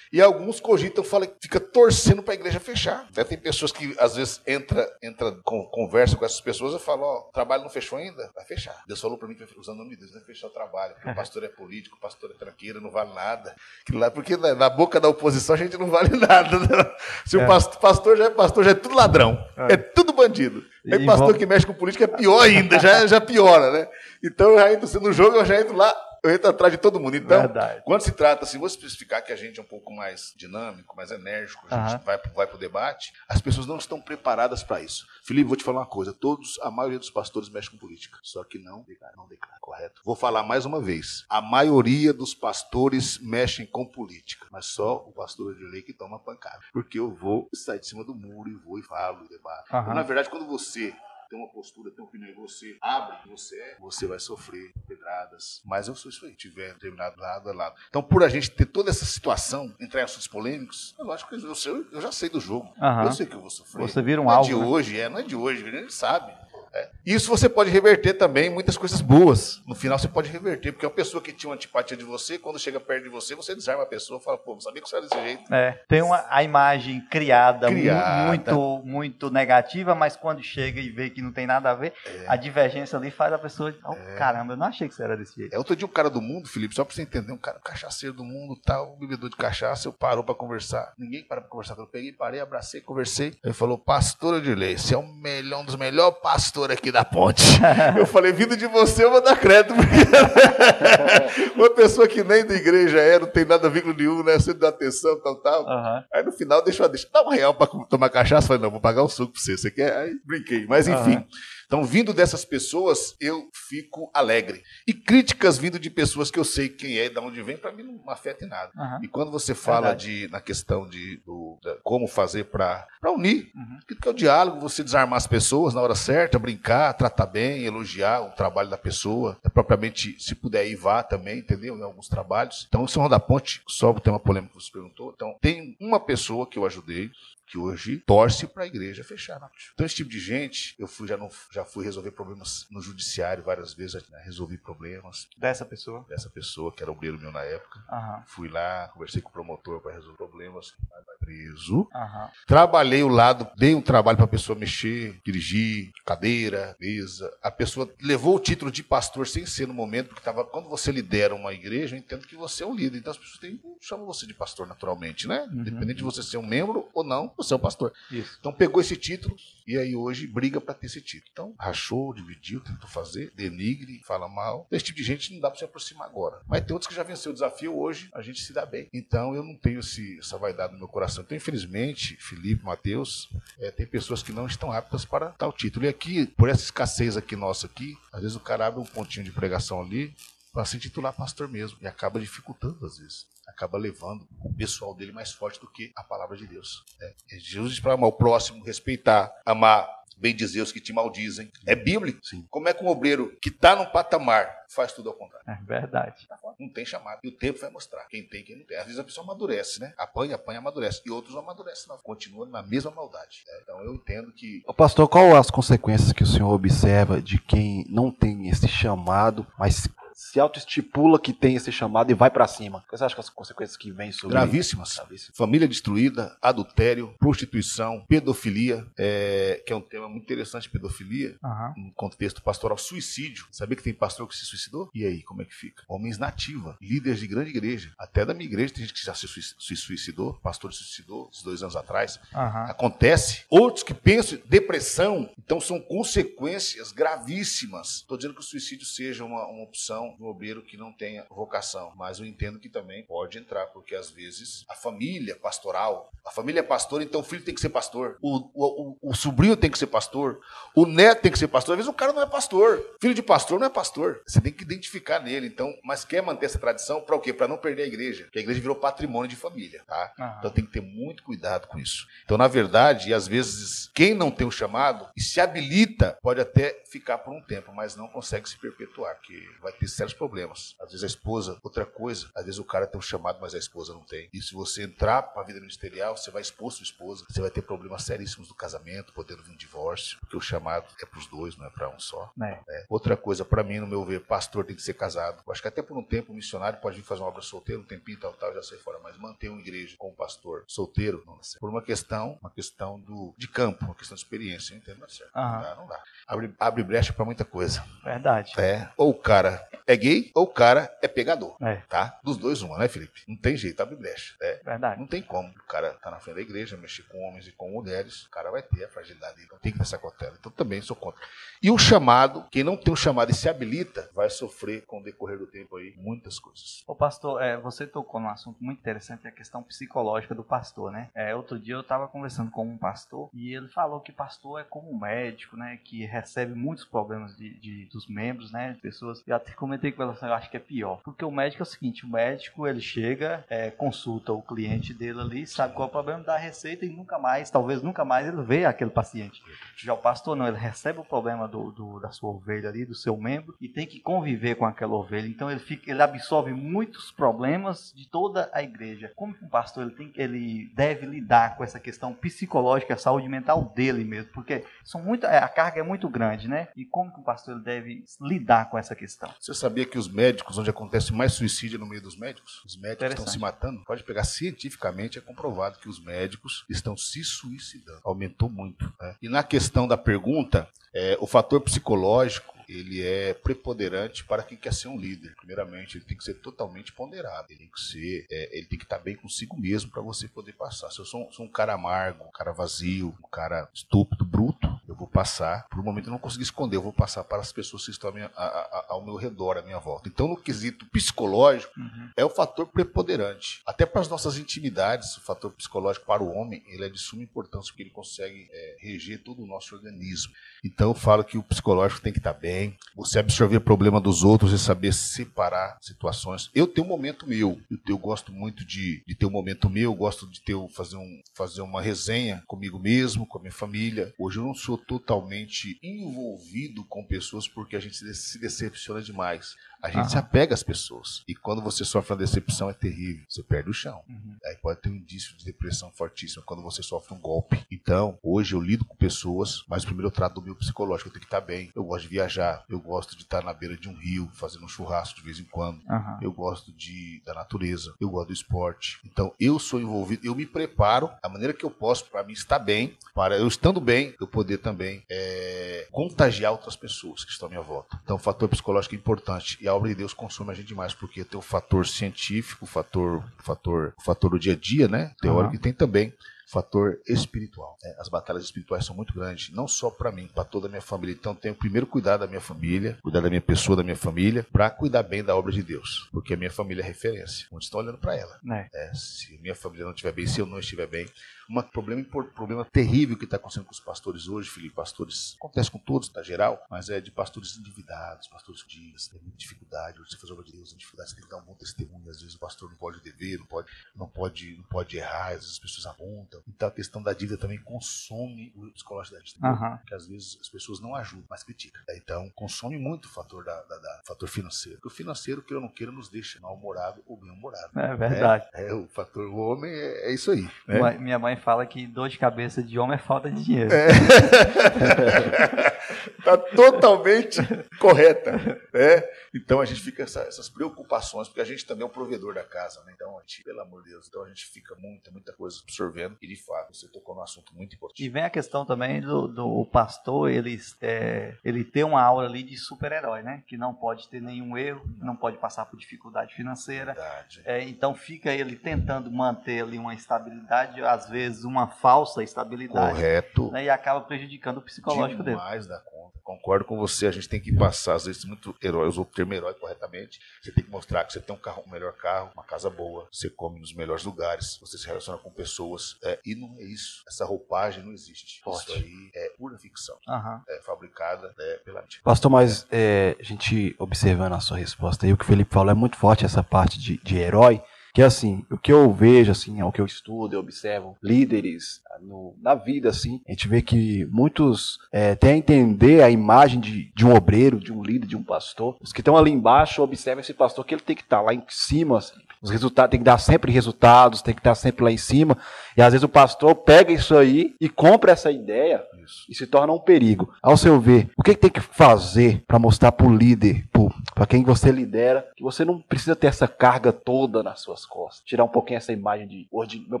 E 0.12 0.20
alguns 0.20 0.58
cogitam, 0.58 1.04
falam, 1.04 1.28
fica 1.40 1.60
torcendo 1.60 2.22
para 2.22 2.34
a 2.34 2.36
igreja 2.36 2.58
fechar. 2.58 3.06
Até 3.10 3.22
tem 3.22 3.38
pessoas 3.38 3.70
que 3.70 3.94
às 3.98 4.16
vezes 4.16 4.40
entra, 4.44 4.90
entra 5.00 5.30
com, 5.44 5.64
conversa 5.66 6.16
com 6.16 6.24
essas 6.24 6.40
pessoas 6.40 6.74
e 6.74 6.84
falam, 6.84 7.04
ó, 7.04 7.28
o 7.28 7.32
trabalho 7.32 7.62
não 7.62 7.70
fechou 7.70 7.96
ainda? 7.96 8.30
Vai 8.34 8.44
fechar. 8.44 8.82
Deus 8.88 9.00
falou 9.00 9.16
para 9.16 9.28
mim 9.28 9.36
usando 9.56 9.76
o 9.76 9.78
nome 9.78 9.90
de 9.90 10.00
Deus, 10.00 10.12
vai 10.12 10.22
fechar 10.22 10.48
o 10.48 10.50
trabalho. 10.50 10.94
Porque 10.94 11.10
o 11.10 11.14
pastor 11.14 11.44
é 11.44 11.48
político, 11.48 11.96
o 11.96 12.00
pastor 12.00 12.32
é 12.32 12.34
tranqueira, 12.34 12.80
não 12.80 12.90
vale 12.90 13.14
nada. 13.14 13.54
Lá, 13.92 14.10
porque 14.10 14.36
na, 14.36 14.54
na 14.54 14.68
boca 14.68 14.98
da 14.98 15.08
oposição 15.08 15.54
a 15.54 15.58
gente 15.58 15.78
não 15.78 15.86
vale 15.86 16.10
nada. 16.18 16.58
né? 16.58 16.94
Se 17.24 17.36
o 17.36 17.46
pastor, 17.46 17.80
pastor 17.80 18.16
já 18.16 18.24
é 18.24 18.30
pastor, 18.30 18.64
já 18.64 18.72
é 18.72 18.74
tudo 18.74 18.96
ladrão. 18.96 19.38
É, 19.68 19.76
tudo 19.76 20.12
bandido. 20.12 20.64
E 20.84 20.94
Aí 20.94 21.06
pastor 21.06 21.36
que 21.36 21.46
mexe 21.46 21.66
com 21.66 21.74
política 21.74 22.04
é 22.04 22.08
pior 22.08 22.42
ainda, 22.42 22.78
já, 22.78 23.06
já 23.06 23.20
piora, 23.20 23.70
né? 23.70 23.88
Então 24.24 24.50
eu 24.50 24.58
já 24.58 24.72
entro 24.72 25.00
no 25.00 25.12
jogo, 25.12 25.36
eu 25.36 25.44
já 25.44 25.60
entro 25.60 25.76
lá, 25.76 25.94
eu 26.22 26.30
entro 26.30 26.50
atrás 26.50 26.72
de 26.72 26.78
todo 26.78 27.00
mundo. 27.00 27.16
Então, 27.16 27.40
Verdade. 27.40 27.82
quando 27.84 28.02
se 28.02 28.12
trata, 28.12 28.44
assim, 28.44 28.58
vou 28.58 28.66
especificar 28.66 29.24
que 29.24 29.32
a 29.32 29.36
gente 29.36 29.58
é 29.58 29.62
um 29.62 29.66
pouco 29.66 29.92
mais 29.92 30.32
dinâmico, 30.36 30.96
mais 30.96 31.10
enérgico, 31.10 31.66
a 31.70 31.74
gente 31.74 31.94
Aham. 31.94 32.04
vai, 32.04 32.18
vai 32.34 32.46
para 32.46 32.56
o 32.56 32.58
debate, 32.58 33.12
as 33.28 33.40
pessoas 33.40 33.66
não 33.66 33.76
estão 33.76 34.00
preparadas 34.00 34.62
para 34.62 34.80
isso. 34.80 35.06
Felipe, 35.24 35.48
vou 35.48 35.56
te 35.56 35.64
falar 35.64 35.80
uma 35.80 35.86
coisa: 35.86 36.12
todos, 36.12 36.58
a 36.62 36.70
maioria 36.70 36.98
dos 36.98 37.10
pastores 37.10 37.48
mexe 37.48 37.70
com 37.70 37.78
política, 37.78 38.18
só 38.22 38.44
que 38.44 38.58
não 38.58 38.82
declara, 38.82 39.14
não 39.16 39.28
declara, 39.28 39.58
correto? 39.60 40.00
Vou 40.04 40.16
falar 40.16 40.42
mais 40.42 40.64
uma 40.64 40.80
vez: 40.80 41.24
a 41.28 41.40
maioria 41.40 42.12
dos 42.12 42.34
pastores 42.34 43.18
mexem 43.18 43.66
com 43.66 43.84
política, 43.86 44.46
mas 44.50 44.66
só 44.66 44.96
o 44.96 45.12
pastor 45.12 45.54
de 45.54 45.64
lei 45.64 45.82
que 45.82 45.92
toma 45.92 46.18
pancada. 46.18 46.60
Porque 46.72 46.98
eu 46.98 47.14
vou 47.14 47.48
sair 47.54 47.80
de 47.80 47.86
cima 47.86 48.04
do 48.04 48.14
muro 48.14 48.50
e 48.50 48.54
vou 48.54 48.78
e 48.78 48.82
falo, 48.82 49.24
e 49.24 49.28
debato. 49.28 49.64
Aham. 49.70 49.82
Então, 49.82 49.94
na 49.94 50.02
verdade, 50.02 50.30
quando 50.30 50.46
você 50.46 50.94
tem 51.30 51.38
uma 51.38 51.48
postura, 51.48 51.90
tem 51.92 52.00
uma 52.00 52.08
opinião, 52.08 52.28
e 52.28 52.34
você 52.34 52.76
abre, 52.82 53.16
você 53.26 53.56
é, 53.56 53.76
você 53.78 54.06
vai 54.06 54.18
sofrer 54.18 54.72
pedradas. 54.86 55.62
Mas 55.64 55.86
eu 55.86 55.94
sou 55.94 56.10
isso 56.10 56.26
aí, 56.26 56.34
tiver 56.34 56.74
determinado 56.74 57.18
lado 57.20 57.48
a 57.48 57.52
lado. 57.54 57.76
Então, 57.88 58.02
por 58.02 58.24
a 58.24 58.28
gente 58.28 58.50
ter 58.50 58.66
toda 58.66 58.90
essa 58.90 59.04
situação, 59.04 59.72
entrar 59.80 60.00
em 60.00 60.04
assuntos 60.04 60.26
polêmicos, 60.26 60.94
é 60.98 61.02
lógico 61.04 61.30
que 61.30 61.46
eu, 61.46 61.54
sei, 61.54 61.86
eu 61.92 62.00
já 62.00 62.10
sei 62.10 62.28
do 62.28 62.40
jogo. 62.40 62.74
Aham. 62.82 63.04
Eu 63.04 63.12
sei 63.12 63.26
que 63.26 63.36
eu 63.36 63.40
vou 63.40 63.48
sofrer. 63.48 63.80
Você 63.80 64.02
vira 64.02 64.20
um 64.20 64.24
não 64.24 64.32
é 64.32 64.34
alvo. 64.34 64.48
de 64.48 64.56
né? 64.56 64.64
hoje, 64.66 65.00
é, 65.00 65.08
não 65.08 65.18
é 65.20 65.22
de 65.22 65.36
hoje, 65.36 65.66
a 65.66 65.70
gente 65.70 65.94
sabe. 65.94 66.34
É. 66.72 66.88
Isso 67.04 67.28
você 67.28 67.48
pode 67.48 67.70
reverter 67.70 68.14
também 68.14 68.48
muitas 68.50 68.76
coisas 68.76 69.00
boas. 69.00 69.60
No 69.66 69.74
final 69.74 69.98
você 69.98 70.08
pode 70.08 70.30
reverter, 70.30 70.72
porque 70.72 70.86
uma 70.86 70.92
pessoa 70.92 71.22
que 71.22 71.32
tinha 71.32 71.48
uma 71.50 71.56
antipatia 71.56 71.96
de 71.96 72.04
você, 72.04 72.38
quando 72.38 72.58
chega 72.58 72.78
perto 72.78 73.04
de 73.04 73.08
você, 73.08 73.34
você 73.34 73.54
desarma 73.54 73.82
a 73.82 73.86
pessoa 73.86 74.20
e 74.20 74.24
fala, 74.24 74.38
pô, 74.38 74.52
não 74.52 74.60
sabia 74.60 74.80
que 74.80 74.88
você 74.88 74.96
era 74.96 75.06
desse 75.06 75.20
jeito. 75.22 75.52
É, 75.52 75.72
tem 75.88 76.02
uma, 76.02 76.24
a 76.28 76.42
imagem 76.42 77.00
criada, 77.10 77.68
Criada. 77.68 78.28
muito 78.28 78.82
muito 78.84 79.30
negativa, 79.30 79.94
mas 79.94 80.16
quando 80.16 80.42
chega 80.42 80.80
e 80.80 80.90
vê 80.90 81.10
que 81.10 81.22
não 81.22 81.32
tem 81.32 81.46
nada 81.46 81.70
a 81.70 81.74
ver, 81.74 81.92
a 82.28 82.36
divergência 82.36 82.98
ali 82.98 83.10
faz 83.10 83.32
a 83.32 83.38
pessoa, 83.38 83.74
oh, 83.84 83.94
caramba, 84.16 84.52
eu 84.52 84.56
não 84.56 84.66
achei 84.66 84.88
que 84.88 84.94
você 84.94 85.02
era 85.02 85.16
desse 85.16 85.34
jeito. 85.34 85.54
É 85.54 85.58
outro 85.58 85.74
dia 85.74 85.86
um 85.86 85.90
cara 85.90 86.10
do 86.10 86.20
mundo, 86.20 86.48
Felipe, 86.48 86.74
só 86.74 86.84
pra 86.84 86.94
você 86.94 87.02
entender, 87.02 87.32
um 87.32 87.38
cara 87.38 87.58
um 87.58 87.62
cachaceiro 87.62 88.14
do 88.14 88.24
mundo, 88.24 88.56
tal, 88.64 88.94
um 88.94 88.98
bebedor 88.98 89.28
de 89.28 89.36
cachaça, 89.36 89.88
eu 89.88 89.92
parou 89.92 90.22
pra 90.22 90.34
conversar. 90.34 90.92
Ninguém 90.96 91.24
parou 91.24 91.42
pra 91.42 91.50
conversar. 91.50 91.76
Eu 91.78 91.86
peguei, 91.86 92.12
parei, 92.12 92.40
abracei, 92.40 92.80
conversei. 92.80 93.34
Ele 93.42 93.54
falou, 93.54 93.78
pastor 93.78 94.34
Odilei, 94.34 94.78
você 94.78 94.94
é 94.94 94.98
o 94.98 95.02
melhor, 95.02 95.62
um 95.62 95.64
dos 95.64 95.76
melhores 95.76 96.18
pastores 96.22 96.59
aqui 96.68 96.90
da 96.90 97.04
ponte. 97.04 97.42
eu 97.96 98.06
falei, 98.06 98.32
vindo 98.32 98.56
de 98.56 98.66
você, 98.66 99.04
eu 99.04 99.10
vou 99.10 99.22
dar 99.22 99.36
crédito, 99.36 99.74
porque 99.74 101.54
uma 101.54 101.70
pessoa 101.70 102.08
que 102.08 102.24
nem 102.24 102.44
da 102.44 102.54
igreja 102.54 102.98
é, 102.98 103.18
não 103.18 103.26
tem 103.26 103.44
nada 103.44 103.68
vínculo 103.70 103.94
nenhum, 103.94 104.22
né? 104.22 104.34
Você 104.34 104.52
dá 104.52 104.68
atenção, 104.68 105.20
tal, 105.20 105.36
tal. 105.36 105.68
Aham. 105.68 106.04
Aí 106.12 106.22
no 106.22 106.32
final, 106.32 106.62
deixa 106.62 106.82
eu 106.82 106.88
deixa, 106.88 107.06
eu 107.06 107.12
dar 107.12 107.28
um 107.28 107.32
real 107.32 107.54
pra 107.54 107.66
tomar 107.88 108.10
cachaça. 108.10 108.48
Falei, 108.48 108.62
não, 108.62 108.70
vou 108.70 108.80
pagar 108.80 109.04
um 109.04 109.08
suco 109.08 109.32
pra 109.32 109.40
você. 109.40 109.56
Você 109.56 109.70
quer? 109.70 109.96
Aí 109.96 110.14
brinquei. 110.24 110.66
Mas 110.66 110.88
enfim. 110.88 111.14
Aham. 111.14 111.26
Então, 111.70 111.84
vindo 111.84 112.12
dessas 112.12 112.44
pessoas, 112.44 113.14
eu 113.20 113.48
fico 113.68 114.10
alegre. 114.12 114.60
E 114.88 114.92
críticas 114.92 115.56
vindo 115.56 115.78
de 115.78 115.88
pessoas 115.88 116.28
que 116.28 116.36
eu 116.36 116.42
sei 116.42 116.68
quem 116.68 116.98
é 116.98 117.04
e 117.06 117.08
de 117.08 117.18
onde 117.20 117.40
vem, 117.44 117.56
pra 117.56 117.70
mim 117.70 117.84
não 117.84 118.10
afeta 118.10 118.44
em 118.44 118.48
nada. 118.48 118.72
Aham. 118.76 118.98
E 119.04 119.06
quando 119.06 119.30
você 119.30 119.54
fala 119.54 119.82
Verdade. 119.90 120.26
de, 120.26 120.28
na 120.32 120.40
questão 120.40 120.88
de 120.88 121.18
do- 121.24 121.56
da- 121.62 121.76
como 121.84 122.08
fazer 122.08 122.46
pra 122.46 122.88
unir, 123.14 123.52
Uhum. 123.54 123.78
que 123.86 124.08
é 124.08 124.10
o 124.10 124.14
diálogo, 124.14 124.58
você 124.58 124.82
desarmar 124.82 125.16
as 125.16 125.28
pessoas 125.28 125.72
na 125.72 125.80
hora 125.80 125.94
certa, 125.94 126.40
brincar, 126.40 126.92
tratar 126.94 127.26
bem, 127.26 127.62
elogiar 127.62 128.20
o 128.22 128.30
trabalho 128.32 128.68
da 128.68 128.76
pessoa, 128.76 129.38
é 129.44 129.48
propriamente, 129.48 130.16
se 130.18 130.34
puder 130.34 130.66
ir, 130.66 130.74
vá 130.74 131.04
também, 131.04 131.38
entendeu? 131.38 131.78
Em 131.78 131.82
alguns 131.84 132.08
trabalhos. 132.08 132.66
Então, 132.68 132.82
o 132.82 132.88
São 132.88 133.02
João 133.02 133.08
da 133.08 133.20
Ponte, 133.20 133.62
só 133.68 133.92
o 133.92 134.00
tema 134.00 134.18
polêmico 134.18 134.58
que 134.58 134.64
você 134.64 134.72
perguntou, 134.72 135.12
então, 135.14 135.36
tem 135.40 135.76
uma 135.80 136.00
pessoa 136.00 136.48
que 136.48 136.58
eu 136.58 136.66
ajudei, 136.66 137.10
que 137.50 137.58
hoje 137.58 137.98
torce 137.98 138.46
para 138.46 138.62
a 138.62 138.66
igreja 138.66 139.02
fechar. 139.02 139.40
Né? 139.40 139.48
Então, 139.74 139.84
esse 139.84 139.96
tipo 139.96 140.08
de 140.08 140.20
gente, 140.20 140.76
eu 140.78 140.86
fui, 140.86 141.08
já, 141.08 141.16
não, 141.16 141.28
já 141.50 141.64
fui 141.64 141.84
resolver 141.84 142.12
problemas 142.12 142.64
no 142.70 142.80
judiciário 142.80 143.42
várias 143.42 143.74
vezes, 143.74 144.08
né? 144.08 144.22
resolvi 144.24 144.56
problemas 144.56 145.28
Dessa 145.36 145.64
pessoa. 145.64 146.04
dessa 146.08 146.30
pessoa, 146.30 146.72
que 146.72 146.80
era 146.80 146.92
obreiro 146.92 147.18
meu 147.18 147.32
na 147.32 147.42
época. 147.42 147.84
Aham. 147.90 148.22
Fui 148.26 148.48
lá, 148.48 148.86
conversei 148.94 149.20
com 149.20 149.30
o 149.30 149.32
promotor 149.32 149.80
para 149.80 149.92
resolver 149.92 150.16
problemas, 150.16 150.76
preso. 151.20 151.86
Aham. 151.94 152.30
Trabalhei 152.46 153.02
o 153.02 153.08
lado, 153.08 153.46
dei 153.56 153.74
um 153.74 153.82
trabalho 153.82 154.16
para 154.16 154.24
a 154.24 154.28
pessoa 154.28 154.58
mexer, 154.58 155.20
dirigir, 155.24 155.92
cadeira, 156.04 156.74
mesa. 156.80 157.30
A 157.42 157.50
pessoa 157.50 157.88
levou 158.02 158.36
o 158.36 158.40
título 158.40 158.70
de 158.70 158.82
pastor 158.82 159.28
sem 159.28 159.44
ser 159.44 159.68
no 159.68 159.74
momento, 159.74 160.08
porque 160.08 160.22
tava, 160.22 160.44
quando 160.44 160.68
você 160.68 160.90
lidera 160.90 161.34
uma 161.34 161.52
igreja, 161.52 161.94
eu 161.94 162.00
entendo 162.00 162.26
que 162.26 162.34
você 162.34 162.62
é 162.62 162.66
o 162.66 162.74
líder. 162.74 162.98
Então 162.98 163.12
as 163.12 163.18
pessoas 163.18 163.38
têm, 163.38 163.60
chamam 163.80 164.06
você 164.06 164.26
de 164.26 164.34
pastor 164.34 164.66
naturalmente, 164.66 165.28
né? 165.28 165.48
Uhum. 165.52 165.60
Independente 165.60 165.98
de 165.98 166.04
você 166.04 166.22
ser 166.22 166.38
um 166.38 166.46
membro 166.46 166.88
ou 166.94 167.04
não, 167.04 167.32
você 167.36 167.52
é 167.52 167.56
um 167.56 167.60
pastor. 167.60 167.92
Isso. 168.10 168.36
Então 168.40 168.52
pegou 168.52 168.80
esse 168.80 168.96
título 168.96 169.36
e 169.66 169.76
aí 169.76 169.94
hoje 169.94 170.26
briga 170.26 170.60
para 170.60 170.74
ter 170.74 170.86
esse 170.86 171.00
título. 171.00 171.30
Então 171.32 171.54
rachou, 171.58 172.14
dividiu, 172.14 172.60
tentou 172.60 172.88
fazer, 172.88 173.32
denigre, 173.36 174.00
fala 174.04 174.28
mal. 174.28 174.66
Esse 174.70 174.86
tipo 174.86 174.98
de 174.98 175.04
gente 175.04 175.32
não 175.34 175.40
dá 175.40 175.50
para 175.50 175.58
se 175.58 175.64
aproximar 175.64 176.08
agora. 176.08 176.40
Mas 176.46 176.64
tem 176.64 176.72
outros 176.72 176.88
que 176.88 176.94
já 176.94 177.02
venceu 177.02 177.30
o 177.30 177.34
desafio, 177.34 177.76
hoje 177.76 178.08
a 178.14 178.22
gente 178.22 178.40
se 178.40 178.52
dá 178.52 178.64
bem. 178.64 178.88
Então 178.92 179.34
eu 179.34 179.42
não 179.42 179.56
tenho 179.56 179.80
esse, 179.80 180.18
essa 180.18 180.38
vaidade 180.38 180.72
no 180.72 180.78
meu 180.78 180.88
coração. 180.88 181.09
Então 181.18 181.36
infelizmente, 181.36 182.16
Felipe, 182.20 182.64
Mateus, 182.64 183.28
é, 183.58 183.70
tem 183.70 183.86
pessoas 183.86 184.22
que 184.22 184.32
não 184.32 184.46
estão 184.46 184.70
aptas 184.70 185.04
para 185.04 185.30
tal 185.30 185.52
título. 185.52 185.86
E 185.86 185.88
aqui, 185.88 186.26
por 186.26 186.48
essa 186.48 186.62
escassez 186.62 187.16
aqui 187.16 187.34
nossa 187.36 187.66
aqui, 187.66 187.96
às 188.12 188.22
vezes 188.22 188.36
o 188.36 188.40
cara 188.40 188.66
abre 188.66 188.80
um 188.80 188.84
pontinho 188.84 189.24
de 189.24 189.32
pregação 189.32 189.80
ali 189.80 190.14
para 190.52 190.64
se 190.64 190.78
titular 190.78 191.12
pastor 191.12 191.48
mesmo 191.48 191.78
e 191.80 191.86
acaba 191.86 192.20
dificultando 192.20 192.84
às 192.84 192.98
vezes. 192.98 193.26
Acaba 193.46 193.78
levando 193.78 194.26
o 194.40 194.52
pessoal 194.52 194.94
dele 194.94 195.12
mais 195.12 195.32
forte 195.32 195.60
do 195.60 195.66
que 195.66 195.92
a 195.96 196.04
palavra 196.04 196.36
de 196.36 196.46
Deus. 196.46 196.84
né? 196.98 197.12
Jesus 197.38 197.72
diz 197.72 197.80
para 197.80 197.94
amar 197.94 198.08
o 198.08 198.12
próximo, 198.12 198.64
respeitar, 198.64 199.32
amar, 199.44 199.88
bem 200.20 200.34
dizer 200.34 200.60
os 200.60 200.70
que 200.72 200.80
te 200.80 200.92
maldizem. 200.92 201.50
É 201.66 201.74
bíblico. 201.74 202.20
Sim. 202.24 202.46
Como 202.50 202.68
é 202.68 202.74
que 202.74 202.84
um 202.84 202.88
obreiro 202.88 203.36
que 203.40 203.48
está 203.48 203.74
num 203.74 203.86
patamar 203.86 204.48
faz 204.68 204.92
tudo 204.92 205.08
ao 205.08 205.14
contrário? 205.14 205.48
É 205.48 205.58
verdade. 205.64 206.28
Não 206.58 206.68
tem 206.68 206.84
chamado. 206.84 207.20
E 207.24 207.28
o 207.28 207.32
tempo 207.32 207.58
vai 207.58 207.70
mostrar. 207.70 208.04
Quem 208.08 208.22
tem, 208.22 208.44
quem 208.44 208.56
não 208.56 208.64
tem. 208.64 208.76
Às 208.76 208.84
vezes 208.84 208.98
a 208.98 209.04
pessoa 209.04 209.24
amadurece, 209.24 209.80
né? 209.80 209.94
Apanha, 209.96 210.34
apanha, 210.36 210.58
amadurece. 210.58 211.02
E 211.06 211.10
outros 211.10 211.34
não 211.34 211.42
amadurecem, 211.42 211.88
não. 211.88 211.96
Continua 211.98 212.46
na 212.46 212.62
mesma 212.62 212.90
maldade. 212.90 213.42
né? 213.46 213.54
Então 213.62 213.80
eu 213.82 213.94
entendo 213.94 214.30
que 214.32 214.62
Ô, 214.66 214.74
Pastor, 214.74 215.08
qual 215.08 215.34
as 215.36 215.50
consequências 215.50 216.12
que 216.12 216.22
o 216.22 216.26
senhor 216.26 216.52
observa 216.52 217.20
de 217.20 217.38
quem 217.38 217.84
não 217.88 218.10
tem 218.10 218.48
esse 218.48 218.68
chamado, 218.68 219.46
mas 219.58 219.88
se 220.20 220.38
autoestipula 220.38 221.18
que 221.18 221.32
tem 221.32 221.56
esse 221.56 221.72
chamado 221.72 222.10
e 222.10 222.14
vai 222.14 222.30
pra 222.30 222.46
cima? 222.46 222.84
Você 222.90 223.02
acha 223.04 223.14
que 223.14 223.20
as 223.22 223.30
consequências 223.30 223.76
que 223.76 223.90
vêm 223.90 224.12
sobre 224.12 224.34
gravíssimas. 224.36 224.96
Gravíssimas. 224.96 225.36
Família 225.36 225.66
destruída, 225.66 226.36
adultério, 226.42 227.14
prostituição, 227.18 228.04
pedofilia, 228.06 228.86
é, 228.98 229.62
que 229.66 229.72
é 229.72 229.76
um 229.76 229.80
tema 229.80 230.08
muito 230.10 230.24
interessante, 230.24 230.68
pedofilia, 230.68 231.38
Aham. 231.42 231.72
no 231.76 231.92
contexto 231.94 232.42
pastoral, 232.42 232.76
suicídio. 232.76 233.46
Sabia 233.50 233.76
que 233.76 233.82
tem 233.82 233.94
pastor 233.94 234.28
que 234.28 234.36
se 234.36 234.44
suicidou? 234.44 234.90
E 234.94 235.06
aí, 235.06 235.22
como 235.22 235.40
é 235.40 235.44
que 235.46 235.54
fica? 235.54 235.82
Homens 235.88 236.18
nativa, 236.18 236.76
líderes 236.82 237.18
de 237.18 237.26
grande 237.26 237.48
igreja. 237.50 237.92
Até 237.98 238.24
da 238.26 238.34
minha 238.34 238.46
igreja 238.46 238.74
tem 238.74 238.82
gente 238.84 238.92
que 238.92 239.04
já 239.04 239.14
se 239.14 239.26
sui- 239.26 239.42
se 239.58 239.74
suicidou, 239.76 240.34
pastor 240.42 240.72
se 240.74 240.80
suicidou, 240.84 241.30
esses 241.32 241.42
dois 241.42 241.62
anos 241.62 241.76
atrás. 241.76 242.20
Aham. 242.34 242.64
Acontece. 242.66 243.44
Outros 243.48 243.82
que 243.82 243.94
pensam 243.94 244.38
em 244.38 244.42
depressão, 244.46 245.30
então 245.38 245.58
são 245.60 245.80
consequências 245.80 246.92
gravíssimas. 246.92 247.96
Estou 247.96 248.16
dizendo 248.18 248.34
que 248.34 248.40
o 248.40 248.44
suicídio 248.44 248.86
seja 248.86 249.24
uma, 249.24 249.46
uma 249.46 249.62
opção 249.64 250.09
do 250.16 250.26
obreiro 250.26 250.62
que 250.62 250.76
não 250.76 250.92
tenha 250.92 251.26
vocação, 251.30 251.92
mas 251.96 252.18
eu 252.18 252.26
entendo 252.26 252.58
que 252.58 252.68
também 252.68 253.02
pode 253.04 253.38
entrar, 253.38 253.66
porque 253.66 253.94
às 253.94 254.10
vezes 254.10 254.64
a 254.68 254.74
família 254.74 255.36
pastoral, 255.36 256.10
a 256.24 256.30
família 256.30 256.60
é 256.60 256.62
pastor, 256.62 257.02
então 257.02 257.20
o 257.20 257.24
filho 257.24 257.42
tem 257.42 257.54
que 257.54 257.60
ser 257.60 257.70
pastor, 257.70 258.18
o, 258.20 258.50
o, 258.54 258.98
o, 259.02 259.10
o 259.10 259.14
sobrinho 259.14 259.56
tem 259.56 259.70
que 259.70 259.78
ser 259.78 259.86
pastor, 259.86 260.40
o 260.74 260.86
neto 260.86 261.22
tem 261.22 261.32
que 261.32 261.38
ser 261.38 261.48
pastor. 261.48 261.74
Às 261.74 261.78
vezes 261.78 261.90
o 261.90 261.96
cara 261.96 262.12
não 262.12 262.22
é 262.22 262.26
pastor, 262.26 262.84
filho 263.00 263.14
de 263.14 263.22
pastor 263.22 263.58
não 263.58 263.66
é 263.66 263.70
pastor. 263.70 264.22
Você 264.26 264.40
tem 264.40 264.52
que 264.52 264.62
identificar 264.62 265.20
nele, 265.20 265.46
então, 265.46 265.74
mas 265.84 266.04
quer 266.04 266.22
manter 266.22 266.46
essa 266.46 266.58
tradição 266.58 267.00
para 267.00 267.16
o 267.16 267.20
quê? 267.20 267.32
Para 267.32 267.48
não 267.48 267.56
perder 267.56 267.84
a 267.84 267.86
igreja, 267.86 268.24
porque 268.24 268.38
a 268.38 268.42
igreja 268.42 268.60
virou 268.60 268.76
patrimônio 268.76 269.28
de 269.28 269.36
família, 269.36 269.82
tá? 269.86 270.12
Aham. 270.18 270.36
Então 270.38 270.50
tem 270.50 270.64
que 270.64 270.72
ter 270.72 270.80
muito 270.80 271.22
cuidado 271.22 271.66
com 271.66 271.78
isso. 271.78 272.06
Então, 272.24 272.36
na 272.36 272.48
verdade, 272.48 273.10
e 273.10 273.14
às 273.14 273.26
vezes, 273.26 273.90
quem 273.94 274.14
não 274.14 274.30
tem 274.30 274.46
o 274.46 274.50
chamado 274.50 275.08
e 275.16 275.20
se 275.20 275.40
habilita, 275.40 276.18
pode 276.22 276.40
até 276.40 276.82
ficar 276.86 277.18
por 277.18 277.32
um 277.32 277.40
tempo, 277.40 277.72
mas 277.74 277.96
não 277.96 278.08
consegue 278.08 278.48
se 278.48 278.58
perpetuar, 278.58 279.18
que 279.20 279.48
vai 279.60 279.72
ter 279.72 279.88
sérios 280.00 280.14
problemas. 280.14 280.74
Às 280.80 280.92
vezes 280.92 281.04
a 281.04 281.06
esposa, 281.06 281.58
outra 281.62 281.84
coisa, 281.84 282.30
às 282.34 282.44
vezes 282.44 282.58
o 282.58 282.64
cara 282.64 282.86
tem 282.86 282.98
um 282.98 283.02
chamado, 283.02 283.38
mas 283.40 283.54
a 283.54 283.58
esposa 283.58 283.92
não 283.92 284.00
tem. 284.00 284.30
E 284.32 284.40
se 284.40 284.54
você 284.54 284.82
entrar 284.82 285.22
para 285.22 285.42
a 285.42 285.44
vida 285.44 285.60
ministerial, 285.60 286.16
você 286.16 286.30
vai 286.30 286.40
expor 286.40 286.72
sua 286.72 286.84
esposa, 286.84 287.24
você 287.28 287.40
vai 287.40 287.50
ter 287.50 287.62
problemas 287.62 288.04
seríssimos 288.04 288.48
do 288.48 288.54
casamento, 288.54 289.12
podendo 289.12 289.42
vir 289.42 289.52
um 289.52 289.56
divórcio, 289.56 290.18
porque 290.20 290.36
o 290.36 290.40
chamado 290.40 290.86
é 291.02 291.04
para 291.04 291.18
os 291.18 291.26
dois, 291.26 291.56
não 291.56 291.66
é 291.66 291.70
para 291.70 291.88
um 291.88 291.98
só. 292.00 292.32
É. 292.42 292.58
É. 292.68 292.86
Outra 292.88 293.16
coisa, 293.16 293.44
para 293.44 293.62
mim, 293.62 293.78
no 293.78 293.86
meu 293.86 294.04
ver, 294.04 294.20
pastor 294.20 294.64
tem 294.64 294.74
que 294.74 294.82
ser 294.82 294.94
casado. 294.94 295.42
Eu 295.46 295.52
acho 295.52 295.60
que 295.60 295.68
até 295.68 295.82
por 295.82 295.96
um 295.98 296.02
tempo 296.02 296.32
o 296.32 296.34
missionário 296.34 296.80
pode 296.80 296.96
vir 296.96 297.02
fazer 297.02 297.20
uma 297.20 297.28
obra 297.28 297.42
solteiro, 297.42 297.82
um 297.82 297.84
tempinho 297.84 298.18
tal, 298.18 298.32
tal, 298.32 298.54
já 298.54 298.62
sai 298.62 298.78
fora. 298.78 298.98
Mas 299.02 299.18
manter 299.18 299.50
uma 299.50 299.60
igreja 299.60 299.96
com 299.98 300.08
um 300.08 300.14
pastor 300.14 300.64
solteiro, 300.66 301.22
não 301.26 301.36
dá 301.36 301.42
certo. 301.42 301.60
Por 301.60 301.68
uma 301.68 301.82
questão, 301.82 302.38
uma 302.40 302.50
questão 302.50 302.98
do, 303.00 303.34
de 303.36 303.46
campo, 303.48 303.84
uma 303.84 303.94
questão 303.94 304.14
de 304.14 304.22
experiência, 304.22 304.72
eu 304.72 304.78
entendo, 304.78 304.94
não 304.94 305.06
dá 305.06 305.12
certo. 305.12 305.30
Não 305.34 305.42
Aham. 305.42 305.62
dá, 305.62 305.74
não 305.74 305.86
dá. 305.86 306.02
Abre, 306.26 306.54
abre 306.58 306.82
brecha 306.84 307.12
para 307.12 307.24
muita 307.24 307.44
coisa. 307.44 307.84
Verdade. 308.02 308.58
É. 308.58 308.88
Ou 308.96 309.10
o 309.10 309.14
cara 309.14 309.68
é 309.92 309.96
gay, 309.96 310.30
ou 310.36 310.44
o 310.44 310.46
cara 310.46 310.96
é 311.02 311.08
pegador. 311.08 311.56
É. 311.60 311.76
Tá? 311.88 312.20
Dos 312.22 312.36
dois, 312.36 312.62
uma, 312.62 312.78
né, 312.78 312.86
Felipe? 312.86 313.22
Não 313.26 313.36
tem 313.36 313.56
jeito, 313.56 313.80
abre 313.80 313.96
brecha. 313.96 314.36
É. 314.40 314.60
Verdade. 314.64 315.00
Não 315.00 315.06
tem 315.08 315.20
como. 315.20 315.48
O 315.48 315.66
cara 315.66 315.94
tá 315.94 316.10
na 316.12 316.20
frente 316.20 316.36
da 316.36 316.42
igreja, 316.42 316.76
mexer 316.76 317.02
com 317.04 317.18
homens 317.28 317.48
e 317.48 317.52
com 317.52 317.68
mulheres, 317.70 318.22
o 318.24 318.30
cara 318.30 318.50
vai 318.52 318.62
ter 318.62 318.84
a 318.84 318.88
fragilidade 318.88 319.34
dele. 319.34 319.46
Então 319.46 319.58
tem 319.58 319.72
que 319.72 319.78
ter 319.78 319.82
essa 319.82 319.98
cautela. 319.98 320.36
Então 320.38 320.52
também 320.52 320.80
sou 320.80 320.94
contra. 320.94 321.20
E 321.60 321.70
o 321.72 321.78
chamado, 321.78 322.44
quem 322.52 322.62
não 322.62 322.76
tem 322.76 322.92
o 322.92 322.96
chamado 322.96 323.30
e 323.30 323.34
se 323.34 323.48
habilita, 323.48 324.08
vai 324.14 324.30
sofrer 324.30 324.82
com 324.86 325.00
o 325.00 325.02
decorrer 325.02 325.38
do 325.38 325.46
tempo 325.48 325.76
aí 325.76 325.92
muitas 325.96 326.38
coisas. 326.38 326.84
Ô 326.86 326.94
pastor, 326.94 327.42
é, 327.42 327.56
você 327.56 327.84
tocou 327.84 328.20
num 328.20 328.28
assunto 328.28 328.62
muito 328.62 328.78
interessante, 328.78 329.26
a 329.26 329.32
questão 329.32 329.60
psicológica 329.62 330.34
do 330.36 330.44
pastor, 330.44 330.92
né? 330.92 331.08
É, 331.14 331.34
outro 331.34 331.58
dia 331.58 331.74
eu 331.74 331.80
estava 331.80 332.06
conversando 332.06 332.50
com 332.52 332.64
um 332.64 332.78
pastor 332.78 333.28
e 333.34 333.52
ele 333.54 333.68
falou 333.68 333.98
que 334.00 334.12
pastor 334.12 334.60
é 334.60 334.64
como 334.64 334.88
um 334.92 334.98
médico, 334.98 335.56
né? 335.56 335.78
Que 335.82 336.04
recebe 336.04 336.54
muitos 336.54 336.84
problemas 336.84 337.36
de, 337.36 337.58
de- 337.58 337.86
dos 337.86 338.06
membros, 338.06 338.52
né? 338.52 338.72
De 338.74 338.80
pessoas. 338.80 339.22
E 339.26 339.32
até 339.32 339.52
come- 339.52 339.70
comentei 339.70 339.79
com 339.92 340.02
ela, 340.02 340.16
eu 340.20 340.34
acho 340.34 340.50
que 340.50 340.56
é 340.56 340.60
pior. 340.60 341.00
Porque 341.04 341.24
o 341.24 341.30
médico 341.30 341.62
é 341.62 341.64
o 341.64 341.66
seguinte, 341.66 342.04
o 342.04 342.08
médico, 342.08 342.66
ele 342.66 342.80
chega, 342.80 343.44
é, 343.48 343.70
consulta 343.70 344.32
o 344.32 344.42
cliente 344.42 344.92
dele 344.92 345.20
ali, 345.20 345.46
sabe 345.46 345.74
qual 345.74 345.86
é 345.86 345.88
o 345.88 345.92
problema, 345.92 346.22
dá 346.22 346.34
a 346.34 346.38
receita 346.38 346.84
e 346.84 346.88
nunca 346.88 347.18
mais, 347.18 347.50
talvez 347.50 347.82
nunca 347.82 348.04
mais 348.04 348.26
ele 348.26 348.42
vê 348.42 348.64
aquele 348.64 348.90
paciente. 348.90 349.42
Já 349.76 349.94
o 349.94 349.98
pastor 349.98 350.36
não, 350.36 350.46
ele 350.46 350.58
recebe 350.58 350.98
o 350.98 351.04
problema 351.04 351.48
do, 351.48 351.70
do, 351.70 352.00
da 352.00 352.10
sua 352.10 352.30
ovelha 352.30 352.68
ali, 352.68 352.84
do 352.84 352.94
seu 352.94 353.16
membro, 353.16 353.54
e 353.60 353.68
tem 353.68 353.86
que 353.86 354.00
conviver 354.00 354.56
com 354.56 354.66
aquela 354.66 354.94
ovelha. 354.94 355.26
Então 355.26 355.50
ele, 355.50 355.60
fica, 355.60 355.90
ele 355.90 356.02
absorve 356.02 356.52
muitos 356.52 357.10
problemas 357.10 357.92
de 357.94 358.08
toda 358.08 358.50
a 358.52 358.62
igreja. 358.62 359.12
Como 359.14 359.34
que 359.34 359.44
um 359.44 359.48
pastor 359.48 359.84
ele, 359.84 359.94
tem, 359.94 360.12
ele 360.16 360.70
deve 360.74 361.06
lidar 361.06 361.56
com 361.56 361.64
essa 361.64 361.78
questão 361.78 362.12
psicológica, 362.12 362.96
saúde 362.96 363.28
mental 363.28 363.72
dele 363.74 364.04
mesmo? 364.04 364.32
Porque 364.32 364.64
são 364.84 365.02
muito, 365.02 365.26
é, 365.26 365.38
a 365.38 365.48
carga 365.48 365.80
é 365.80 365.82
muito 365.82 366.08
grande, 366.08 366.48
né? 366.48 366.68
E 366.76 366.84
como 366.84 367.12
que 367.12 367.20
um 367.20 367.22
pastor 367.22 367.54
ele 367.54 367.64
deve 367.64 368.04
lidar 368.20 368.68
com 368.70 368.78
essa 368.78 368.94
questão? 368.94 369.30
Você 369.40 369.54
sabia 369.60 369.84
que 369.84 369.98
os 369.98 370.08
médicos, 370.08 370.58
onde 370.58 370.70
acontece 370.70 371.12
mais 371.12 371.32
suicídio 371.32 371.78
no 371.78 371.86
meio 371.86 372.02
dos 372.02 372.16
médicos? 372.16 372.62
Os 372.64 372.76
médicos 372.76 373.10
estão 373.10 373.26
se 373.26 373.38
matando? 373.38 373.84
Pode 373.84 374.02
pegar 374.04 374.24
cientificamente, 374.24 375.18
é 375.18 375.20
comprovado 375.20 375.78
que 375.78 375.88
os 375.88 376.02
médicos 376.02 376.64
estão 376.68 376.96
se 376.96 377.22
suicidando. 377.22 378.00
Aumentou 378.04 378.48
muito. 378.48 378.92
Né? 379.00 379.16
E 379.22 379.28
na 379.28 379.42
questão 379.42 379.86
da 379.86 379.96
pergunta, 379.96 380.68
é, 380.94 381.16
o 381.20 381.26
fator 381.26 381.60
psicológico 381.60 382.60
ele 382.70 383.02
é 383.02 383.34
preponderante 383.34 384.24
para 384.24 384.42
quem 384.42 384.56
quer 384.56 384.72
ser 384.72 384.88
um 384.88 384.96
líder. 384.96 385.34
Primeiramente, 385.34 385.98
ele 385.98 386.04
tem 386.04 386.16
que 386.16 386.22
ser 386.22 386.34
totalmente 386.34 386.92
ponderado. 386.92 387.46
Ele 387.50 387.58
tem 387.58 387.68
que 387.68 387.80
ser, 387.80 388.26
é, 388.30 388.56
ele 388.56 388.66
tem 388.66 388.78
que 388.78 388.84
estar 388.84 388.98
bem 388.98 389.16
consigo 389.16 389.58
mesmo 389.58 389.90
para 389.90 390.00
você 390.00 390.28
poder 390.28 390.52
passar. 390.52 390.90
Se 390.90 391.00
eu 391.00 391.04
sou, 391.04 391.30
sou, 391.32 391.46
um 391.46 391.50
cara 391.50 391.74
amargo, 391.74 392.24
um 392.24 392.30
cara 392.30 392.52
vazio, 392.52 393.14
um 393.22 393.28
cara 393.28 393.68
estúpido, 393.74 394.24
bruto, 394.24 394.79
vou 395.00 395.08
passar. 395.08 395.66
Por 395.70 395.80
um 395.80 395.82
momento 395.82 396.06
eu 396.06 396.12
não 396.12 396.18
consegui 396.18 396.44
esconder, 396.44 396.76
eu 396.76 396.82
vou 396.82 396.92
passar 396.92 397.24
para 397.24 397.40
as 397.40 397.50
pessoas 397.50 397.84
que 397.84 397.90
estão 397.90 398.12
minha, 398.12 398.30
a, 398.36 398.44
a, 398.44 398.86
ao 398.90 399.04
meu 399.04 399.16
redor, 399.16 399.56
à 399.56 399.62
minha 399.62 399.78
volta. 399.78 400.08
Então, 400.08 400.28
no 400.28 400.36
quesito 400.36 400.84
psicológico, 400.86 401.72
uhum. 401.78 402.10
é 402.16 402.24
o 402.24 402.28
fator 402.28 402.66
preponderante. 402.66 403.62
Até 403.66 403.86
para 403.86 404.02
as 404.02 404.08
nossas 404.08 404.36
intimidades, 404.36 405.16
o 405.16 405.20
fator 405.22 405.50
psicológico 405.52 406.04
para 406.04 406.22
o 406.22 406.30
homem, 406.34 406.62
ele 406.66 406.84
é 406.84 406.88
de 406.88 406.98
suma 406.98 407.22
importância 407.22 407.72
porque 407.72 407.82
ele 407.82 407.90
consegue 407.90 408.48
é, 408.52 408.76
reger 408.80 409.22
todo 409.22 409.42
o 409.42 409.46
nosso 409.46 409.74
organismo. 409.74 410.32
Então, 410.62 410.90
eu 410.90 410.94
falo 410.94 411.24
que 411.24 411.38
o 411.38 411.42
psicológico 411.42 412.02
tem 412.02 412.12
que 412.12 412.18
estar 412.18 412.34
bem. 412.34 412.76
Você 412.94 413.18
absorver 413.18 413.56
o 413.56 413.60
problema 413.60 414.00
dos 414.00 414.22
outros 414.22 414.52
e 414.52 414.58
saber 414.58 414.92
separar 414.92 415.78
situações. 415.80 416.50
Eu 416.54 416.66
tenho 416.66 416.86
um 416.86 416.90
momento 416.90 417.26
meu. 417.26 417.58
Eu, 417.70 417.78
eu 417.88 417.98
gosto 417.98 418.32
muito 418.32 418.66
de, 418.66 419.02
de 419.06 419.14
ter 419.14 419.24
um 419.24 419.30
momento 419.30 419.70
meu. 419.70 419.84
Eu 419.90 419.94
gosto 419.94 420.26
de 420.26 420.40
ter, 420.42 420.54
fazer, 420.68 420.96
um, 420.96 421.22
fazer 421.34 421.62
uma 421.62 421.80
resenha 421.80 422.42
comigo 422.46 422.78
mesmo, 422.78 423.26
com 423.26 423.38
a 423.38 423.40
minha 423.40 423.52
família. 423.52 424.12
Hoje 424.18 424.38
eu 424.38 424.44
não 424.44 424.54
sou 424.54 424.76
totalmente 424.90 425.78
envolvido 425.84 426.84
com 426.84 427.04
pessoas 427.04 427.46
porque 427.46 427.76
a 427.76 427.80
gente 427.80 427.96
se 428.12 428.38
decepciona 428.40 429.00
demais. 429.00 429.56
A 429.82 429.88
gente 429.88 430.04
uhum. 430.04 430.08
se 430.10 430.18
apega 430.18 430.54
às 430.54 430.62
pessoas. 430.62 431.22
E 431.26 431.34
quando 431.34 431.62
você 431.62 431.84
sofre 431.84 432.12
uma 432.12 432.18
decepção 432.18 432.68
é 432.68 432.72
terrível. 432.72 433.24
Você 433.28 433.42
perde 433.42 433.70
o 433.70 433.74
chão. 433.74 434.02
Uhum. 434.08 434.36
Aí 434.44 434.56
pode 434.56 434.80
ter 434.80 434.90
um 434.90 434.94
indício 434.94 435.36
de 435.36 435.44
depressão 435.44 435.90
fortíssimo 435.90 436.42
quando 436.44 436.62
você 436.62 436.82
sofre 436.82 437.14
um 437.14 437.20
golpe. 437.20 437.64
Então, 437.70 438.18
hoje 438.22 438.54
eu 438.54 438.60
lido 438.60 438.84
com 438.84 438.94
pessoas, 438.96 439.64
mas 439.68 439.84
primeiro 439.84 440.08
eu 440.08 440.12
trato 440.12 440.34
do 440.34 440.42
meu 440.42 440.54
psicológico. 440.54 441.08
Eu 441.08 441.12
tenho 441.12 441.20
que 441.20 441.26
estar 441.26 441.40
bem. 441.40 441.70
Eu 441.74 441.84
gosto 441.84 442.02
de 442.02 442.08
viajar. 442.08 442.64
Eu 442.68 442.80
gosto 442.80 443.16
de 443.16 443.22
estar 443.22 443.42
na 443.42 443.52
beira 443.52 443.76
de 443.76 443.88
um 443.88 443.94
rio, 443.94 444.28
fazendo 444.34 444.64
um 444.64 444.68
churrasco 444.68 445.18
de 445.18 445.24
vez 445.24 445.38
em 445.38 445.44
quando. 445.44 445.80
Uhum. 445.88 446.18
Eu 446.20 446.32
gosto 446.32 446.72
de, 446.72 447.22
da 447.24 447.32
natureza. 447.32 447.94
Eu 448.00 448.10
gosto 448.10 448.28
do 448.28 448.34
esporte. 448.34 448.98
Então, 449.04 449.34
eu 449.40 449.58
sou 449.58 449.80
envolvido. 449.80 450.26
Eu 450.26 450.34
me 450.34 450.46
preparo 450.46 451.10
da 451.22 451.28
maneira 451.28 451.54
que 451.54 451.64
eu 451.64 451.70
posso 451.70 452.04
para 452.06 452.22
mim 452.22 452.32
estar 452.32 452.58
bem. 452.58 452.96
Para 453.14 453.38
eu 453.38 453.48
estando 453.48 453.80
bem, 453.80 454.14
eu 454.20 454.26
poder 454.26 454.58
também 454.58 455.02
é, 455.10 455.88
contagiar 455.90 456.52
outras 456.52 456.76
pessoas 456.76 457.24
que 457.24 457.30
estão 457.30 457.46
à 457.46 457.50
minha 457.50 457.62
volta. 457.62 457.98
Então, 458.02 458.16
o 458.16 458.18
fator 458.18 458.48
psicológico 458.48 458.94
é 458.94 458.98
importante. 458.98 459.58
E 459.60 459.69
a 459.70 459.74
obra 459.74 459.88
de 459.88 459.94
Deus 459.94 460.12
consome 460.12 460.50
a 460.50 460.54
gente 460.54 460.68
demais, 460.68 460.92
porque 460.92 461.24
tem 461.24 461.38
o 461.38 461.42
fator 461.42 461.86
científico, 461.86 462.64
o 462.64 462.68
fator, 462.68 463.24
o 463.38 463.42
fator, 463.42 463.94
o 463.96 464.02
fator 464.02 464.30
do 464.30 464.38
dia 464.38 464.52
a 464.52 464.56
dia, 464.56 464.88
né? 464.88 465.12
Teórico, 465.20 465.54
uhum. 465.54 465.58
e 465.58 465.62
tem 465.62 465.72
também 465.72 466.12
fator 466.50 467.00
espiritual. 467.06 467.76
É, 467.84 467.96
as 468.00 468.08
batalhas 468.08 468.42
espirituais 468.42 468.84
são 468.84 468.94
muito 468.94 469.14
grandes, 469.14 469.54
não 469.54 469.68
só 469.68 469.90
para 469.90 470.10
mim, 470.10 470.26
para 470.26 470.44
toda 470.44 470.66
a 470.66 470.70
minha 470.70 470.82
família. 470.82 471.14
Então, 471.14 471.34
tenho 471.34 471.54
primeiro 471.54 471.86
cuidar 471.86 472.16
da 472.16 472.26
minha 472.26 472.40
família, 472.40 472.98
cuidar 473.02 473.20
da 473.20 473.28
minha 473.28 473.40
pessoa, 473.40 473.76
da 473.76 473.82
minha 473.82 473.96
família, 473.96 474.44
para 474.52 474.68
cuidar 474.70 475.02
bem 475.04 475.22
da 475.22 475.36
obra 475.36 475.52
de 475.52 475.62
Deus, 475.62 476.08
porque 476.12 476.34
a 476.34 476.36
minha 476.36 476.50
família 476.50 476.82
é 476.82 476.84
referência. 476.84 477.46
Onde 477.52 477.64
estão 477.64 477.80
olhando 477.80 477.98
para 477.98 478.16
ela. 478.16 478.38
É. 478.50 478.68
É, 478.74 478.94
se 478.94 479.38
minha 479.38 479.54
família 479.54 479.84
não 479.84 479.92
estiver 479.92 480.12
bem, 480.12 480.26
se 480.26 480.40
eu 480.40 480.46
não 480.46 480.58
estiver 480.58 480.86
bem, 480.86 481.06
um 481.50 481.62
problema, 481.62 482.04
problema 482.04 482.64
terrível 482.64 483.18
que 483.18 483.24
está 483.24 483.36
acontecendo 483.36 483.64
com 483.64 483.72
os 483.72 483.80
pastores 483.80 484.28
hoje, 484.28 484.48
Felipe, 484.48 484.74
pastores, 484.74 485.34
acontece 485.36 485.70
com 485.70 485.78
todos, 485.78 486.08
tá 486.08 486.22
geral, 486.22 486.64
mas 486.70 486.88
é 486.88 487.00
de 487.00 487.10
pastores 487.10 487.56
endividados, 487.56 488.28
pastores 488.28 488.64
dias, 488.68 489.08
tem 489.08 489.20
muita 489.20 489.36
dificuldade, 489.36 489.98
você 489.98 490.16
faz 490.16 490.30
obra 490.30 490.44
de 490.44 490.52
Deus, 490.52 490.70
tem 490.70 490.78
dificuldade, 490.78 491.10
você 491.10 491.16
tem 491.16 491.24
que 491.24 491.30
dar 491.30 491.38
um 491.38 491.44
bom 491.44 491.54
testemunho, 491.54 492.08
às 492.08 492.20
vezes 492.20 492.36
o 492.36 492.38
pastor 492.38 492.70
não 492.70 492.76
pode 492.76 493.00
dever, 493.00 493.38
não 493.38 493.46
pode, 493.46 493.68
não 493.96 494.08
pode, 494.08 494.56
não 494.56 494.64
pode 494.64 494.96
errar, 494.96 495.28
às 495.28 495.40
vezes 495.40 495.50
as 495.52 495.58
pessoas 495.58 495.86
apontam. 495.86 496.39
Então 496.48 496.68
a 496.68 496.72
questão 496.72 497.02
da 497.02 497.12
dívida 497.12 497.38
também 497.38 497.58
consome 497.58 498.52
o 498.56 498.70
psicológico 498.72 499.16
da 499.16 499.20
gente, 499.20 499.36
uhum. 499.42 499.76
porque 499.78 499.94
às 499.94 500.06
vezes 500.06 500.38
as 500.40 500.48
pessoas 500.48 500.80
não 500.80 500.94
ajudam, 500.94 501.26
mas 501.28 501.42
criticam. 501.42 501.80
Então 501.90 502.30
consome 502.34 502.78
muito 502.78 503.06
o 503.06 503.08
fator 503.08 503.44
da, 503.44 503.62
da, 503.62 503.78
da 503.78 504.02
fator 504.06 504.28
financeiro. 504.28 504.78
Porque 504.78 504.88
o 504.88 504.96
financeiro, 504.96 505.42
que 505.42 505.52
eu 505.52 505.60
não 505.60 505.68
queira, 505.68 505.92
nos 505.92 506.08
deixa 506.08 506.40
mal-humorado 506.40 507.02
ou 507.06 507.16
bem-humorado. 507.16 507.78
É 507.78 507.96
verdade. 507.96 508.48
É, 508.54 508.68
é, 508.68 508.74
o 508.74 508.86
fator 508.88 509.26
o 509.26 509.36
homem 509.36 509.70
é, 509.70 510.10
é 510.10 510.14
isso 510.14 510.30
aí. 510.30 510.48
Né? 510.66 510.98
Minha 510.98 511.18
mãe 511.18 511.36
fala 511.36 511.66
que 511.66 511.86
dor 511.86 512.08
de 512.08 512.18
cabeça 512.18 512.62
de 512.62 512.78
homem 512.78 512.96
é 512.96 512.98
falta 512.98 513.30
de 513.30 513.44
dinheiro. 513.44 513.70
É. 513.72 513.88
tá 516.36 516.56
totalmente 516.56 517.38
correta. 517.78 518.32
Né? 518.72 519.02
Então 519.34 519.60
a 519.60 519.64
gente 519.64 519.80
fica 519.80 520.02
essa, 520.02 520.22
essas 520.22 520.48
preocupações, 520.48 521.28
porque 521.28 521.40
a 521.40 521.44
gente 521.44 521.64
também 521.66 521.82
é 521.82 521.86
o 521.86 521.90
provedor 521.90 522.34
da 522.34 522.44
casa, 522.44 522.82
né? 522.84 522.92
Então 522.94 523.16
a 523.18 523.20
gente, 523.20 523.42
pelo 523.44 523.60
amor 523.60 523.82
de 523.82 523.90
Deus, 523.90 524.06
então 524.08 524.22
a 524.24 524.28
gente 524.28 524.46
fica 524.46 524.74
muita, 524.76 525.10
muita 525.10 525.32
coisa 525.32 525.60
absorvendo. 525.62 526.16
E 526.20 526.26
de 526.26 526.36
fato, 526.36 526.74
você 526.74 526.88
tocou 526.88 527.14
num 527.14 527.22
assunto 527.22 527.54
muito 527.54 527.74
importante. 527.74 528.04
E 528.04 528.08
vem 528.08 528.24
a 528.24 528.30
questão 528.30 528.64
também 528.64 529.00
do, 529.00 529.26
do 529.28 529.66
pastor, 529.66 530.30
ele, 530.30 530.60
é, 530.80 531.36
ele 531.44 531.64
ter 531.64 531.84
uma 531.84 532.02
aura 532.02 532.26
ali 532.26 532.42
de 532.42 532.56
super-herói, 532.56 533.22
né? 533.22 533.42
Que 533.46 533.56
não 533.56 533.74
pode 533.74 534.08
ter 534.08 534.20
nenhum 534.20 534.56
erro, 534.56 534.82
não 534.98 535.16
pode 535.16 535.38
passar 535.38 535.66
por 535.66 535.78
dificuldade 535.78 536.34
financeira. 536.34 536.96
É, 537.44 537.62
então 537.62 537.94
fica 537.94 538.32
ele 538.32 538.56
tentando 538.56 539.10
manter 539.10 539.62
ali 539.62 539.78
uma 539.78 539.94
estabilidade, 539.94 540.82
às 540.82 541.08
vezes 541.08 541.44
uma 541.44 541.68
falsa 541.68 542.22
estabilidade. 542.22 542.94
Correto. 542.94 543.50
Né, 543.50 543.64
e 543.64 543.70
acaba 543.70 544.00
prejudicando 544.00 544.58
o 544.58 544.62
psicológico 544.62 545.22
Demais 545.22 545.66
dele. 545.66 545.78
da 545.78 545.84
conta. 545.90 546.19
Concordo 546.22 546.64
com 546.64 546.76
você, 546.76 547.06
a 547.06 547.10
gente 547.10 547.28
tem 547.28 547.40
que 547.40 547.52
passar, 547.52 547.94
às 547.94 548.04
vezes, 548.04 548.24
muito 548.24 548.54
herói, 548.62 548.88
usou 548.88 549.04
o 549.04 549.06
termo 549.06 549.34
herói 549.34 549.54
corretamente. 549.54 550.20
Você 550.42 550.52
tem 550.52 550.64
que 550.64 550.70
mostrar 550.70 551.04
que 551.04 551.12
você 551.12 551.20
tem 551.20 551.34
um 551.34 551.38
carro, 551.38 551.62
um 551.66 551.70
melhor 551.70 551.92
carro, 551.92 552.30
uma 552.34 552.44
casa 552.44 552.70
boa, 552.70 553.08
você 553.10 553.28
come 553.28 553.60
nos 553.60 553.74
melhores 553.74 554.04
lugares, 554.04 554.58
você 554.60 554.78
se 554.78 554.86
relaciona 554.86 555.18
com 555.18 555.30
pessoas. 555.30 555.96
É, 556.02 556.18
e 556.24 556.34
não 556.34 556.56
é 556.58 556.62
isso. 556.62 557.02
Essa 557.08 557.24
roupagem 557.24 557.84
não 557.84 557.92
existe. 557.92 558.40
Forte. 558.42 558.70
Isso 558.70 558.72
aí 558.72 559.10
é 559.14 559.30
pura 559.36 559.58
ficção. 559.58 559.96
Uhum. 560.06 560.40
É 560.48 560.60
fabricada 560.62 561.34
é, 561.38 561.56
pela 561.58 561.80
mente. 561.82 562.00
Pastor, 562.02 562.30
mas 562.30 562.66
é, 562.70 563.16
a 563.18 563.22
gente 563.22 563.74
observando 563.78 564.34
a 564.34 564.40
sua 564.40 564.58
resposta 564.58 565.06
aí, 565.06 565.12
o 565.12 565.16
que 565.16 565.24
o 565.24 565.26
Felipe 565.26 565.52
falou 565.52 565.70
é 565.70 565.74
muito 565.74 565.96
forte 565.96 566.24
essa 566.24 566.42
parte 566.42 566.78
de, 566.78 566.98
de 566.98 567.16
herói. 567.16 567.62
Que 567.92 568.02
assim, 568.02 568.44
o 568.50 568.56
que 568.56 568.72
eu 568.72 568.92
vejo, 568.92 569.32
assim, 569.32 569.60
é 569.60 569.64
o 569.64 569.72
que 569.72 569.80
eu 569.80 569.86
estudo, 569.86 570.34
eu 570.34 570.40
observo 570.40 570.96
líderes 571.02 571.82
ah, 571.90 571.98
no, 572.00 572.34
na 572.40 572.54
vida, 572.54 572.88
assim, 572.88 573.20
a 573.26 573.32
gente 573.32 573.48
vê 573.48 573.60
que 573.62 574.06
muitos 574.06 574.78
é, 574.92 575.14
têm 575.14 575.30
a 575.30 575.36
entender 575.36 576.02
a 576.02 576.10
imagem 576.10 576.60
de, 576.60 576.92
de 576.94 577.06
um 577.06 577.14
obreiro, 577.14 577.58
de 577.58 577.72
um 577.72 577.82
líder, 577.82 578.06
de 578.06 578.16
um 578.16 578.22
pastor. 578.22 578.76
Os 578.80 578.92
que 578.92 579.00
estão 579.00 579.16
ali 579.16 579.30
embaixo 579.30 579.82
observam 579.82 580.20
esse 580.20 580.34
pastor 580.34 580.64
que 580.64 580.74
ele 580.74 580.82
tem 580.82 580.96
que 580.96 581.02
estar 581.02 581.20
lá 581.20 581.34
em 581.34 581.42
cima, 581.48 581.98
assim, 581.98 582.20
os 582.42 582.50
resultados 582.50 582.90
tem 582.90 583.00
que 583.00 583.04
dar 583.04 583.18
sempre 583.18 583.52
resultados, 583.52 584.22
tem 584.22 584.34
que 584.34 584.40
estar 584.40 584.54
sempre 584.54 584.84
lá 584.84 584.90
em 584.90 584.96
cima. 584.96 585.36
E 585.76 585.82
às 585.82 585.92
vezes 585.92 586.04
o 586.04 586.08
pastor 586.08 586.54
pega 586.54 586.92
isso 586.92 587.16
aí 587.16 587.54
e 587.60 587.68
compra 587.68 588.12
essa 588.12 588.30
ideia 588.30 588.82
isso. 589.04 589.26
e 589.28 589.34
se 589.34 589.46
torna 589.46 589.72
um 589.72 589.78
perigo. 589.78 590.32
Ao 590.42 590.56
seu 590.56 590.80
ver, 590.80 591.10
o 591.16 591.22
que, 591.22 591.34
que 591.34 591.40
tem 591.40 591.50
que 591.50 591.60
fazer 591.60 592.42
para 592.46 592.58
mostrar 592.58 592.92
para 592.92 593.06
o 593.06 593.14
líder, 593.14 593.68
para 594.14 594.26
quem 594.26 594.44
você 594.44 594.70
lidera, 594.70 595.28
que 595.36 595.42
você 595.42 595.64
não 595.64 595.80
precisa 595.80 596.16
ter 596.16 596.28
essa 596.28 596.48
carga 596.48 596.92
toda 596.92 597.42
nas 597.42 597.60
suas 597.60 597.84
costas? 597.84 598.22
Tirar 598.24 598.44
um 598.44 598.48
pouquinho 598.48 598.78
essa 598.78 598.92
imagem 598.92 599.26
de 599.26 599.48
hoje 599.50 599.84
meu 599.88 600.00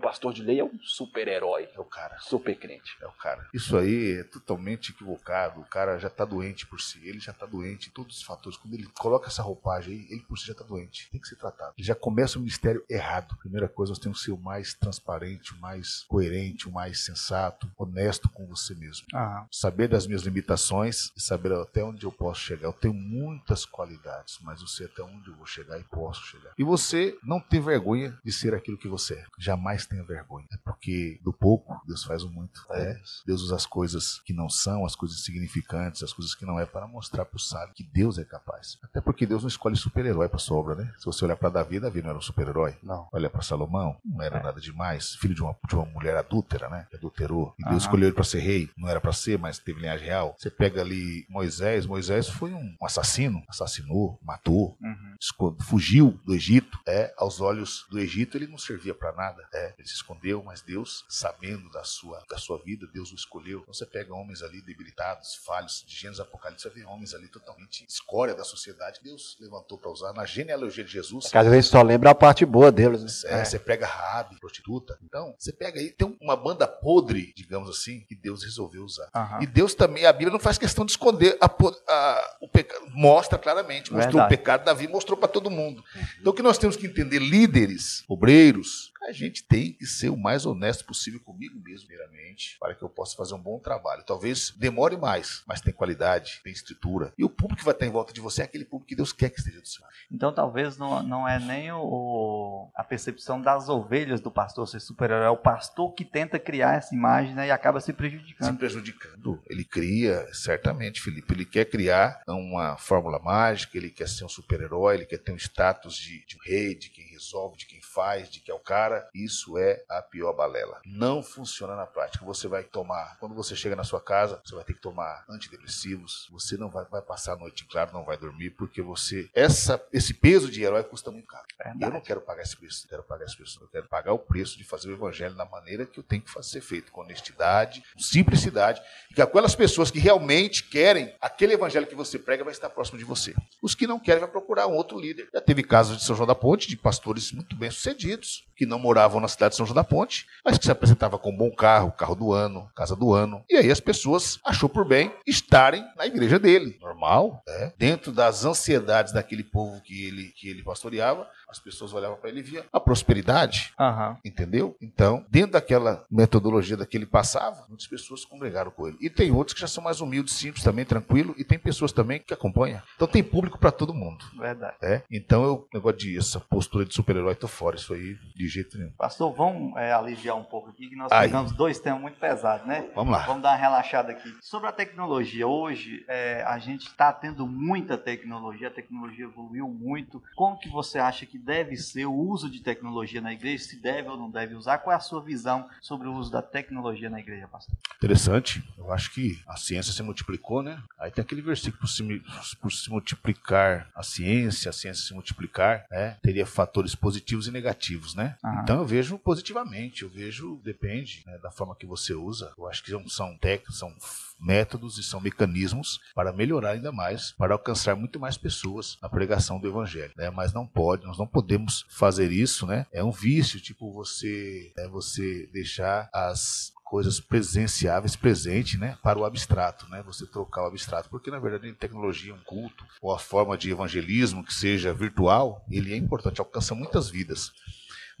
pastor 0.00 0.32
de 0.32 0.42
lei 0.42 0.60
é 0.60 0.64
um 0.64 0.78
super-herói, 0.82 1.68
é 1.74 1.80
o 1.80 1.84
cara, 1.84 2.16
super 2.20 2.54
crente. 2.56 2.96
É 3.02 3.06
o 3.06 3.12
cara. 3.12 3.46
Isso 3.52 3.76
aí 3.76 4.20
é 4.20 4.24
totalmente 4.24 4.90
equivocado. 4.90 5.60
O 5.60 5.64
cara 5.64 5.98
já 5.98 6.08
está 6.08 6.24
doente 6.24 6.66
por 6.66 6.80
si, 6.80 7.00
ele 7.04 7.20
já 7.20 7.32
está 7.32 7.46
doente 7.46 7.88
em 7.88 7.92
todos 7.92 8.16
os 8.16 8.22
fatores. 8.22 8.58
Quando 8.58 8.74
ele 8.74 8.86
coloca 8.98 9.28
essa 9.28 9.42
roupagem 9.42 9.94
aí, 9.94 10.06
ele 10.10 10.22
por 10.22 10.38
si 10.38 10.46
já 10.46 10.52
está 10.52 10.64
doente. 10.64 11.08
Tem 11.10 11.20
que 11.20 11.28
ser 11.28 11.36
tratado. 11.36 11.72
Ele 11.76 11.86
já 11.86 11.94
começa 11.94 12.29
o 12.38 12.40
ministério 12.40 12.84
errado. 12.88 13.36
Primeira 13.38 13.68
coisa, 13.68 13.94
você 13.94 14.00
tem 14.00 14.12
que 14.12 14.18
ser 14.18 14.32
o 14.32 14.38
mais 14.38 14.74
transparente, 14.74 15.54
o 15.54 15.58
mais 15.58 16.04
coerente, 16.08 16.68
o 16.68 16.72
mais 16.72 17.04
sensato, 17.04 17.70
honesto 17.76 18.28
com 18.28 18.46
você 18.46 18.74
mesmo. 18.74 19.06
Saber 19.50 19.88
das 19.88 20.06
minhas 20.06 20.22
limitações 20.22 21.12
e 21.16 21.20
saber 21.20 21.52
até 21.52 21.82
onde 21.84 22.04
eu 22.04 22.12
posso 22.12 22.40
chegar. 22.40 22.68
Eu 22.68 22.72
tenho 22.72 22.94
muitas 22.94 23.64
qualidades 23.64 24.40
mas 24.42 24.60
eu 24.60 24.66
sei 24.66 24.86
até 24.86 25.02
onde 25.02 25.28
eu 25.28 25.34
vou 25.34 25.46
chegar 25.46 25.78
e 25.78 25.84
posso 25.84 26.22
chegar. 26.22 26.52
E 26.58 26.64
você 26.64 27.16
não 27.22 27.40
tem 27.40 27.60
vergonha 27.60 28.18
de 28.24 28.32
ser 28.32 28.54
aquilo 28.54 28.78
que 28.78 28.88
você 28.88 29.14
é. 29.14 29.24
Jamais 29.38 29.86
tenha 29.86 30.02
vergonha. 30.02 30.46
É 30.52 30.56
porque 30.58 31.18
do 31.22 31.32
pouco 31.32 31.80
Deus 31.86 32.04
faz 32.04 32.22
o 32.22 32.30
muito. 32.30 32.64
É. 32.70 33.00
Deus 33.26 33.42
usa 33.42 33.56
as 33.56 33.66
coisas 33.66 34.20
que 34.20 34.32
não 34.32 34.48
são, 34.48 34.84
as 34.84 34.94
coisas 34.94 35.18
insignificantes, 35.18 36.02
as 36.02 36.12
coisas 36.12 36.34
que 36.34 36.44
não 36.44 36.58
é 36.58 36.66
para 36.66 36.86
mostrar 36.86 37.24
para 37.24 37.36
o 37.36 37.40
sábio 37.40 37.74
que 37.74 37.84
Deus 37.84 38.18
é 38.18 38.24
capaz. 38.24 38.78
Até 38.82 39.00
porque 39.00 39.26
Deus 39.26 39.42
não 39.42 39.48
escolhe 39.48 39.76
super-herói 39.76 40.28
para 40.28 40.38
sua 40.38 40.58
obra, 40.58 40.74
né? 40.74 40.92
Se 40.98 41.06
você 41.06 41.24
olhar 41.24 41.36
para 41.36 41.50
Davi, 41.50 41.80
Davi 41.80 42.02
não 42.02 42.10
era 42.10 42.19
um 42.20 42.22
super-herói. 42.22 42.76
Não. 42.82 43.08
Olha 43.12 43.28
para 43.28 43.42
Salomão, 43.42 43.96
não 44.04 44.22
era 44.22 44.38
é. 44.38 44.42
nada 44.42 44.60
demais. 44.60 45.14
Filho 45.16 45.34
de 45.34 45.42
uma, 45.42 45.56
de 45.66 45.74
uma 45.74 45.84
mulher 45.86 46.16
adúltera, 46.16 46.68
né? 46.68 46.86
Que 46.90 46.96
adulterou. 46.96 47.54
E 47.58 47.62
Deus 47.62 47.70
Aham. 47.70 47.78
escolheu 47.78 48.08
ele 48.08 48.14
para 48.14 48.24
ser 48.24 48.40
rei. 48.40 48.70
Não 48.76 48.88
era 48.88 49.00
para 49.00 49.12
ser, 49.12 49.38
mas 49.38 49.58
teve 49.58 49.80
linhagem 49.80 50.06
real. 50.06 50.34
Você 50.38 50.50
pega 50.50 50.80
ali 50.80 51.26
Moisés. 51.28 51.86
Moisés 51.86 52.28
foi 52.28 52.52
um 52.52 52.76
assassino. 52.82 53.42
Assassinou, 53.48 54.18
matou, 54.22 54.76
uhum. 54.80 55.56
fugiu 55.60 56.20
do 56.24 56.34
Egito. 56.34 56.78
É, 56.86 57.12
aos 57.16 57.40
olhos 57.40 57.86
do 57.90 57.98
Egito 57.98 58.36
ele 58.36 58.46
não 58.46 58.58
servia 58.58 58.94
para 58.94 59.12
nada. 59.12 59.42
É, 59.52 59.74
ele 59.78 59.88
se 59.88 59.94
escondeu, 59.94 60.42
mas 60.44 60.62
Deus, 60.62 61.04
sabendo 61.08 61.70
da 61.70 61.84
sua, 61.84 62.22
da 62.28 62.38
sua 62.38 62.58
vida, 62.58 62.86
Deus 62.92 63.12
o 63.12 63.14
escolheu. 63.14 63.60
Então 63.60 63.74
você 63.74 63.86
pega 63.86 64.14
homens 64.14 64.42
ali 64.42 64.60
debilitados, 64.62 65.34
falhos, 65.44 65.84
de 65.86 65.96
Gênesis 65.96 66.20
Apocalipse, 66.20 66.62
você 66.62 66.70
vê 66.70 66.84
homens 66.84 67.14
ali 67.14 67.28
totalmente 67.28 67.84
escória 67.88 68.34
da 68.34 68.44
sociedade. 68.44 69.00
Deus 69.02 69.36
levantou 69.40 69.78
para 69.78 69.90
usar 69.90 70.12
na 70.12 70.24
genealogia 70.24 70.84
de 70.84 70.92
Jesus. 70.92 71.30
Às 71.34 71.46
vezes 71.46 71.70
só 71.70 71.82
lembra 71.82 72.09
a 72.10 72.14
parte 72.14 72.44
boa 72.44 72.70
deles. 72.70 73.24
Né? 73.24 73.40
É. 73.40 73.44
Você 73.44 73.58
pega 73.58 73.86
Rabi, 73.86 74.38
prostituta. 74.38 74.98
Então, 75.02 75.34
você 75.38 75.52
pega 75.52 75.80
aí, 75.80 75.90
tem 75.90 76.16
uma 76.20 76.36
banda 76.36 76.66
podre, 76.66 77.32
digamos 77.36 77.68
assim, 77.70 78.00
que 78.00 78.14
Deus 78.14 78.42
resolveu 78.44 78.84
usar. 78.84 79.08
Uhum. 79.14 79.42
E 79.42 79.46
Deus 79.46 79.74
também, 79.74 80.06
a 80.06 80.12
Bíblia 80.12 80.32
não 80.32 80.40
faz 80.40 80.58
questão 80.58 80.84
de 80.84 80.92
esconder 80.92 81.36
a, 81.40 81.46
a, 81.46 82.36
o 82.40 82.48
pecado. 82.48 82.80
Mostra 82.92 83.38
claramente, 83.38 83.92
mostrou 83.92 84.20
Verdade. 84.20 84.34
o 84.34 84.36
pecado, 84.36 84.64
Davi 84.64 84.88
mostrou 84.88 85.16
para 85.16 85.28
todo 85.28 85.50
mundo. 85.50 85.82
Uhum. 85.94 86.02
Então, 86.20 86.32
o 86.32 86.36
que 86.36 86.42
nós 86.42 86.58
temos 86.58 86.76
que 86.76 86.86
entender, 86.86 87.18
líderes, 87.18 88.04
obreiros, 88.08 88.92
a 89.02 89.12
gente 89.12 89.42
tem 89.44 89.72
que 89.72 89.86
ser 89.86 90.10
o 90.10 90.16
mais 90.16 90.46
honesto 90.46 90.84
possível 90.84 91.20
comigo 91.20 91.58
mesmo, 91.60 91.88
primeiramente, 91.88 92.56
para 92.58 92.74
que 92.74 92.82
eu 92.82 92.88
possa 92.88 93.16
fazer 93.16 93.34
um 93.34 93.42
bom 93.42 93.58
trabalho. 93.58 94.04
Talvez 94.04 94.50
demore 94.56 94.96
mais, 94.96 95.42
mas 95.46 95.60
tem 95.60 95.72
qualidade, 95.72 96.40
tem 96.42 96.52
estrutura. 96.52 97.12
E 97.16 97.24
o 97.24 97.30
público 97.30 97.60
que 97.60 97.64
vai 97.64 97.74
estar 97.74 97.86
em 97.86 97.90
volta 97.90 98.12
de 98.12 98.20
você 98.20 98.42
é 98.42 98.44
aquele 98.44 98.64
público 98.64 98.88
que 98.88 98.96
Deus 98.96 99.12
quer 99.12 99.30
que 99.30 99.38
esteja 99.38 99.60
do 99.60 99.68
seu 99.68 99.82
lado. 99.82 99.94
Então, 100.10 100.32
talvez 100.32 100.76
não, 100.76 101.02
não 101.02 101.28
é 101.28 101.38
nem 101.38 101.72
o, 101.72 102.70
a 102.74 102.84
percepção 102.84 103.40
das 103.40 103.68
ovelhas 103.68 104.20
do 104.20 104.30
pastor 104.30 104.66
ser 104.68 104.80
superior, 104.80 105.22
é 105.22 105.30
o 105.30 105.36
pastor 105.36 105.92
que 105.94 106.04
tenta 106.04 106.38
criar 106.38 106.74
essa 106.74 106.94
imagem 106.94 107.34
né, 107.34 107.46
e 107.46 107.50
acaba 107.50 107.80
se 107.80 107.92
prejudicando. 107.92 108.52
Se 108.52 108.58
prejudicando. 108.58 109.42
Ele 109.48 109.64
cria, 109.64 110.26
certamente, 110.32 111.00
Felipe, 111.00 111.32
ele 111.32 111.44
quer 111.44 111.64
criar 111.64 112.22
uma 112.26 112.76
fórmula 112.76 113.18
mágica, 113.18 113.76
ele 113.76 113.90
quer 113.90 114.08
ser 114.08 114.24
um 114.24 114.28
super-herói, 114.28 114.96
ele 114.96 115.06
quer 115.06 115.18
ter 115.18 115.32
um 115.32 115.36
status 115.36 115.96
de, 115.96 116.24
de 116.26 116.36
um 116.36 116.40
rei, 116.42 116.74
de 116.74 116.90
quem 116.90 117.06
resolve, 117.06 117.56
de 117.56 117.66
quem 117.66 117.80
faz, 117.80 118.30
de 118.30 118.40
que 118.40 118.50
é 118.50 118.54
o 118.54 118.58
cara. 118.58 118.89
Isso 119.14 119.58
é 119.58 119.82
a 119.88 120.02
pior 120.02 120.32
balela. 120.32 120.80
Não 120.84 121.22
funciona 121.22 121.76
na 121.76 121.86
prática. 121.86 122.24
Você 122.24 122.48
vai 122.48 122.64
tomar, 122.64 123.16
quando 123.18 123.34
você 123.34 123.54
chega 123.54 123.76
na 123.76 123.84
sua 123.84 124.00
casa, 124.00 124.40
você 124.44 124.54
vai 124.54 124.64
ter 124.64 124.74
que 124.74 124.80
tomar 124.80 125.24
antidepressivos. 125.28 126.28
Você 126.30 126.56
não 126.56 126.70
vai, 126.70 126.84
vai 126.86 127.02
passar 127.02 127.34
a 127.34 127.36
noite 127.36 127.64
em 127.64 127.68
claro, 127.68 127.92
não 127.92 128.04
vai 128.04 128.16
dormir, 128.16 128.50
porque 128.50 128.82
você. 128.82 129.28
Essa, 129.34 129.82
esse 129.92 130.14
peso 130.14 130.50
de 130.50 130.62
herói 130.62 130.82
custa 130.84 131.10
muito 131.10 131.26
caro. 131.26 131.44
Eu 131.80 131.90
não 131.90 132.00
quero 132.00 132.20
pagar 132.20 132.42
esse 132.42 132.56
preço. 132.56 132.84
Eu 132.84 132.88
quero 132.88 133.02
pagar 133.02 133.24
esse 133.24 133.36
preço. 133.36 133.58
Eu 133.62 133.68
quero 133.68 133.86
pagar 133.86 134.12
o 134.12 134.18
preço 134.18 134.56
de 134.56 134.64
fazer 134.64 134.88
o 134.88 134.94
evangelho 134.94 135.34
da 135.34 135.44
maneira 135.44 135.86
que 135.86 135.98
eu 135.98 136.02
tenho 136.02 136.22
que 136.22 136.30
fazer 136.30 136.60
feito, 136.60 136.90
com 136.92 137.02
honestidade, 137.02 137.82
com 137.92 138.00
simplicidade, 138.00 138.80
e 139.10 139.14
que 139.14 139.22
aquelas 139.22 139.54
pessoas 139.54 139.90
que 139.90 139.98
realmente 139.98 140.64
querem 140.64 141.14
aquele 141.20 141.54
evangelho 141.54 141.86
que 141.86 141.94
você 141.94 142.18
prega 142.18 142.44
vai 142.44 142.52
estar 142.52 142.70
próximo 142.70 142.98
de 142.98 143.04
você. 143.04 143.34
Os 143.62 143.74
que 143.74 143.86
não 143.86 143.98
querem 143.98 144.20
vai 144.20 144.30
procurar 144.30 144.66
um 144.66 144.74
outro 144.74 144.98
líder. 144.98 145.28
Já 145.32 145.40
teve 145.40 145.62
casos 145.62 145.98
de 145.98 146.04
São 146.04 146.16
João 146.16 146.26
da 146.26 146.34
Ponte, 146.34 146.68
de 146.68 146.76
pastores 146.76 147.32
muito 147.32 147.56
bem 147.56 147.70
sucedidos, 147.70 148.44
que 148.56 148.66
não 148.66 148.78
moravam 148.80 149.20
na 149.20 149.28
cidade 149.28 149.52
de 149.52 149.56
São 149.56 149.66
João 149.66 149.74
da 149.74 149.84
Ponte, 149.84 150.26
mas 150.44 150.58
que 150.58 150.64
se 150.64 150.70
apresentava 150.70 151.18
com 151.18 151.30
um 151.30 151.36
bom 151.36 151.50
carro, 151.50 151.92
carro 151.92 152.14
do 152.14 152.32
ano, 152.32 152.68
casa 152.74 152.96
do 152.96 153.12
ano. 153.12 153.44
E 153.48 153.56
aí 153.56 153.70
as 153.70 153.80
pessoas 153.80 154.38
achou 154.44 154.68
por 154.68 154.84
bem 154.84 155.12
estarem 155.26 155.84
na 155.96 156.06
igreja 156.06 156.38
dele. 156.38 156.76
Normal, 156.80 157.42
né? 157.46 157.72
dentro 157.78 158.12
das 158.12 158.44
ansiedades 158.44 159.12
daquele 159.12 159.44
povo 159.44 159.80
que 159.82 160.06
ele, 160.06 160.24
que 160.36 160.48
ele 160.48 160.62
pastoreava, 160.62 161.28
as 161.48 161.58
pessoas 161.58 161.92
olhavam 161.92 162.16
para 162.16 162.30
ele 162.30 162.40
e 162.40 162.42
via 162.42 162.64
a 162.72 162.78
prosperidade. 162.78 163.72
Uhum. 163.78 164.16
Entendeu? 164.24 164.76
Então, 164.80 165.24
dentro 165.28 165.52
daquela 165.52 166.04
metodologia 166.10 166.76
daquele 166.76 167.04
passava, 167.04 167.64
muitas 167.68 167.86
pessoas 167.86 168.24
congregaram 168.24 168.70
com 168.70 168.86
ele. 168.86 168.96
E 169.00 169.10
tem 169.10 169.30
outros 169.32 169.54
que 169.54 169.60
já 169.60 169.66
são 169.66 169.82
mais 169.82 170.00
humildes, 170.00 170.34
simples 170.34 170.62
também, 170.62 170.84
tranquilo, 170.84 171.34
e 171.36 171.44
tem 171.44 171.58
pessoas 171.58 171.92
também 171.92 172.20
que 172.20 172.32
acompanham. 172.32 172.80
Então 172.94 173.08
tem 173.08 173.22
público 173.22 173.58
para 173.58 173.72
todo 173.72 173.92
mundo. 173.92 174.24
Verdade. 174.38 174.76
É? 174.82 175.02
Então 175.10 175.44
eu 175.44 175.68
negócio 175.74 175.98
de 175.98 176.16
essa 176.16 176.38
postura 176.38 176.84
de 176.84 176.94
super-herói 176.94 177.34
tô 177.34 177.48
fora 177.48 177.76
isso 177.76 177.92
aí 177.92 178.16
de 178.36 178.48
jeito 178.48 178.69
Pastor, 178.96 179.32
vamos 179.34 179.76
é, 179.76 179.92
aliviar 179.92 180.36
um 180.36 180.44
pouco 180.44 180.70
aqui 180.70 180.88
que 180.88 180.96
nós 180.96 181.10
aí. 181.12 181.28
pegamos 181.28 181.52
dois 181.52 181.78
temas 181.78 182.00
muito 182.00 182.18
pesados, 182.18 182.66
né? 182.66 182.88
Vamos 182.94 183.12
lá. 183.12 183.26
Vamos 183.26 183.42
dar 183.42 183.50
uma 183.50 183.56
relaxada 183.56 184.12
aqui. 184.12 184.34
Sobre 184.40 184.68
a 184.68 184.72
tecnologia, 184.72 185.46
hoje 185.46 186.04
é, 186.08 186.42
a 186.46 186.58
gente 186.58 186.86
está 186.86 187.12
tendo 187.12 187.46
muita 187.46 187.96
tecnologia, 187.96 188.68
a 188.68 188.70
tecnologia 188.70 189.24
evoluiu 189.24 189.68
muito. 189.68 190.22
Como 190.34 190.58
que 190.58 190.68
você 190.68 190.98
acha 190.98 191.26
que 191.26 191.38
deve 191.38 191.76
ser 191.76 192.06
o 192.06 192.14
uso 192.14 192.50
de 192.50 192.60
tecnologia 192.60 193.20
na 193.20 193.32
igreja, 193.32 193.64
se 193.64 193.76
deve 193.76 194.08
ou 194.08 194.16
não 194.16 194.30
deve 194.30 194.54
usar. 194.54 194.78
Qual 194.78 194.92
é 194.92 194.96
a 194.96 195.00
sua 195.00 195.22
visão 195.22 195.68
sobre 195.80 196.08
o 196.08 196.14
uso 196.14 196.30
da 196.30 196.42
tecnologia 196.42 197.10
na 197.10 197.20
igreja, 197.20 197.48
pastor? 197.48 197.76
Interessante. 197.96 198.62
Eu 198.78 198.92
acho 198.92 199.12
que 199.12 199.40
a 199.46 199.56
ciência 199.56 199.92
se 199.92 200.02
multiplicou, 200.02 200.62
né? 200.62 200.82
Aí 200.98 201.10
tem 201.10 201.22
aquele 201.22 201.42
versículo 201.42 201.80
por 201.80 201.88
se, 201.88 202.56
por 202.60 202.72
se 202.72 202.90
multiplicar 202.90 203.88
a 203.94 204.02
ciência, 204.02 204.70
a 204.70 204.72
ciência 204.72 205.04
se 205.06 205.14
multiplicar, 205.14 205.86
né? 205.90 206.16
Teria 206.22 206.46
fatores 206.46 206.94
positivos 206.94 207.46
e 207.46 207.50
negativos, 207.50 208.14
né? 208.14 208.36
Uhum. 208.44 208.59
Então 208.62 208.78
eu 208.78 208.86
vejo 208.86 209.18
positivamente, 209.18 210.02
eu 210.02 210.08
vejo, 210.08 210.60
depende 210.62 211.22
né, 211.26 211.38
da 211.38 211.50
forma 211.50 211.74
que 211.74 211.86
você 211.86 212.14
usa. 212.14 212.52
Eu 212.56 212.68
acho 212.68 212.82
que 212.82 212.90
são, 212.90 213.08
são 213.08 213.36
técnicos, 213.38 213.78
são 213.78 213.94
métodos 214.38 214.98
e 214.98 215.02
são 215.02 215.20
mecanismos 215.20 216.00
para 216.14 216.32
melhorar 216.32 216.70
ainda 216.70 216.90
mais, 216.90 217.32
para 217.32 217.54
alcançar 217.54 217.94
muito 217.94 218.18
mais 218.18 218.36
pessoas 218.38 218.98
na 219.02 219.08
pregação 219.08 219.60
do 219.60 219.68
evangelho, 219.68 220.12
né? 220.16 220.30
Mas 220.30 220.52
não 220.52 220.66
pode, 220.66 221.04
nós 221.04 221.18
não 221.18 221.26
podemos 221.26 221.84
fazer 221.88 222.32
isso, 222.32 222.66
né? 222.66 222.86
É 222.92 223.04
um 223.04 223.10
vício, 223.10 223.60
tipo 223.60 223.92
você, 223.92 224.72
é 224.76 224.88
você 224.88 225.48
deixar 225.52 226.08
as 226.12 226.72
coisas 226.90 227.20
presenciáveis 227.20 228.16
presente, 228.16 228.76
né, 228.76 228.98
para 229.00 229.16
o 229.16 229.24
abstrato, 229.24 229.88
né, 229.88 230.02
você 230.02 230.26
trocar 230.26 230.64
o 230.64 230.66
abstrato, 230.66 231.08
porque 231.08 231.30
na 231.30 231.38
verdade 231.38 231.70
a 231.70 231.74
tecnologia, 231.74 232.34
um 232.34 232.40
culto 232.40 232.84
ou 233.00 233.14
a 233.14 233.18
forma 233.18 233.56
de 233.56 233.70
evangelismo 233.70 234.42
que 234.42 234.52
seja 234.52 234.92
virtual, 234.92 235.64
ele 235.70 235.92
é 235.92 235.96
importante, 235.96 236.40
alcança 236.40 236.74
muitas 236.74 237.08
vidas 237.08 237.52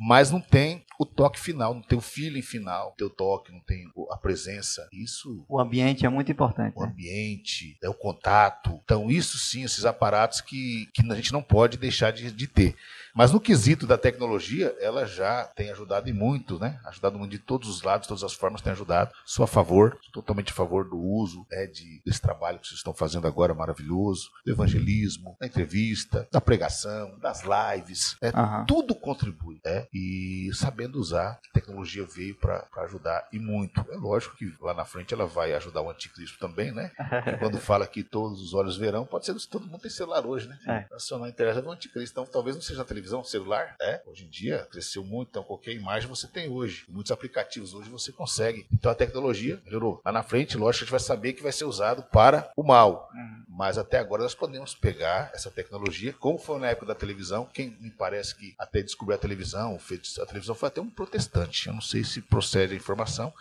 mas 0.02 0.30
não 0.30 0.40
tem 0.40 0.82
o 0.98 1.04
toque 1.04 1.38
final, 1.38 1.74
não 1.74 1.82
tem 1.82 1.98
o 1.98 2.00
feeling 2.00 2.40
final, 2.40 2.86
não 2.86 2.96
tem 2.96 3.06
o 3.06 3.10
toque, 3.10 3.52
não 3.52 3.60
tem 3.60 3.84
a 4.10 4.16
presença. 4.16 4.88
Isso. 4.90 5.44
O 5.46 5.60
ambiente 5.60 6.06
é 6.06 6.08
muito 6.08 6.32
importante. 6.32 6.72
O 6.74 6.82
né? 6.82 6.88
ambiente, 6.88 7.76
é 7.82 7.88
o 7.88 7.92
contato. 7.92 8.80
Então, 8.82 9.10
isso 9.10 9.38
sim, 9.38 9.62
esses 9.62 9.84
aparatos 9.84 10.40
que, 10.40 10.88
que 10.94 11.02
a 11.12 11.14
gente 11.14 11.34
não 11.34 11.42
pode 11.42 11.76
deixar 11.76 12.12
de, 12.12 12.30
de 12.30 12.46
ter. 12.46 12.74
Mas 13.14 13.32
no 13.32 13.40
quesito 13.40 13.86
da 13.86 13.98
tecnologia, 13.98 14.74
ela 14.80 15.04
já 15.04 15.44
tem 15.44 15.70
ajudado 15.70 16.08
e 16.08 16.12
muito, 16.12 16.58
né? 16.58 16.80
Ajudado 16.84 17.18
muito 17.18 17.32
de 17.32 17.38
todos 17.38 17.68
os 17.68 17.82
lados, 17.82 18.06
todas 18.06 18.24
as 18.24 18.32
formas 18.32 18.60
tem 18.60 18.72
ajudado. 18.72 19.12
Sou 19.24 19.44
a 19.44 19.48
favor, 19.48 19.98
totalmente 20.12 20.52
a 20.52 20.54
favor 20.54 20.88
do 20.88 20.98
uso 20.98 21.46
né, 21.50 21.66
de, 21.66 22.00
desse 22.04 22.20
trabalho 22.20 22.58
que 22.58 22.68
vocês 22.68 22.78
estão 22.78 22.94
fazendo 22.94 23.26
agora, 23.26 23.54
maravilhoso, 23.54 24.30
do 24.44 24.52
evangelismo, 24.52 25.36
da 25.40 25.46
entrevista, 25.46 26.28
da 26.30 26.40
pregação, 26.40 27.18
das 27.18 27.42
lives. 27.42 28.16
Né? 28.20 28.32
Uhum. 28.34 28.66
Tudo 28.66 28.94
contribui. 28.94 29.60
Né? 29.64 29.86
E 29.92 30.50
sabendo 30.54 30.98
usar, 30.98 31.40
a 31.50 31.52
tecnologia 31.52 32.04
veio 32.04 32.34
para 32.34 32.66
ajudar 32.78 33.28
e 33.32 33.38
muito. 33.38 33.84
É 33.90 33.96
lógico 33.96 34.36
que 34.36 34.52
lá 34.60 34.74
na 34.74 34.84
frente 34.84 35.14
ela 35.14 35.26
vai 35.26 35.52
ajudar 35.54 35.82
o 35.82 35.90
anticristo 35.90 36.38
também, 36.38 36.72
né? 36.72 36.90
E 37.26 37.38
quando 37.38 37.58
fala 37.60 37.86
que 37.86 38.02
todos 38.02 38.40
os 38.40 38.54
olhos 38.54 38.76
verão, 38.76 39.04
pode 39.04 39.26
ser 39.26 39.34
que 39.34 39.48
todo 39.48 39.66
mundo 39.66 39.80
tem 39.80 39.90
celular 39.90 40.26
hoje, 40.26 40.48
né? 40.48 40.58
É. 40.66 40.86
Não 41.10 41.26
interessa 41.26 41.60
do 41.60 41.70
anticristo, 41.70 42.12
então 42.20 42.32
talvez 42.32 42.56
não 42.56 42.62
seja 42.62 42.78
na 42.78 42.84
televisão 42.84 42.99
televisão, 43.00 43.24
celular, 43.24 43.74
é, 43.80 44.02
hoje 44.06 44.24
em 44.24 44.28
dia 44.28 44.66
cresceu 44.70 45.02
muito, 45.02 45.30
então 45.30 45.42
qualquer 45.42 45.72
imagem 45.72 46.08
você 46.08 46.28
tem 46.28 46.48
hoje. 46.48 46.84
Muitos 46.88 47.10
aplicativos 47.10 47.72
hoje 47.72 47.88
você 47.88 48.12
consegue. 48.12 48.66
Então 48.72 48.92
a 48.92 48.94
tecnologia 48.94 49.60
melhorou. 49.64 50.00
Lá 50.04 50.12
na 50.12 50.22
frente, 50.22 50.56
lógico, 50.56 50.84
a 50.84 50.86
gente 50.86 50.90
vai 50.90 51.00
saber 51.00 51.32
que 51.32 51.42
vai 51.42 51.52
ser 51.52 51.64
usado 51.64 52.02
para 52.02 52.52
o 52.54 52.62
mal. 52.62 53.10
Uhum. 53.14 53.44
Mas 53.48 53.78
até 53.78 53.98
agora 53.98 54.22
nós 54.22 54.34
podemos 54.34 54.74
pegar 54.74 55.30
essa 55.34 55.50
tecnologia, 55.50 56.12
como 56.12 56.38
foi 56.38 56.58
na 56.58 56.68
época 56.68 56.86
da 56.86 56.94
televisão, 56.94 57.48
quem 57.52 57.76
me 57.80 57.90
parece 57.90 58.34
que 58.34 58.54
até 58.58 58.82
descobriu 58.82 59.16
a 59.16 59.20
televisão, 59.20 59.78
a 60.20 60.26
televisão 60.26 60.54
foi 60.54 60.68
até 60.68 60.80
um 60.80 60.90
protestante. 60.90 61.68
Eu 61.68 61.74
não 61.74 61.80
sei 61.80 62.04
se 62.04 62.20
procede 62.20 62.74
a 62.74 62.76
informação, 62.76 63.32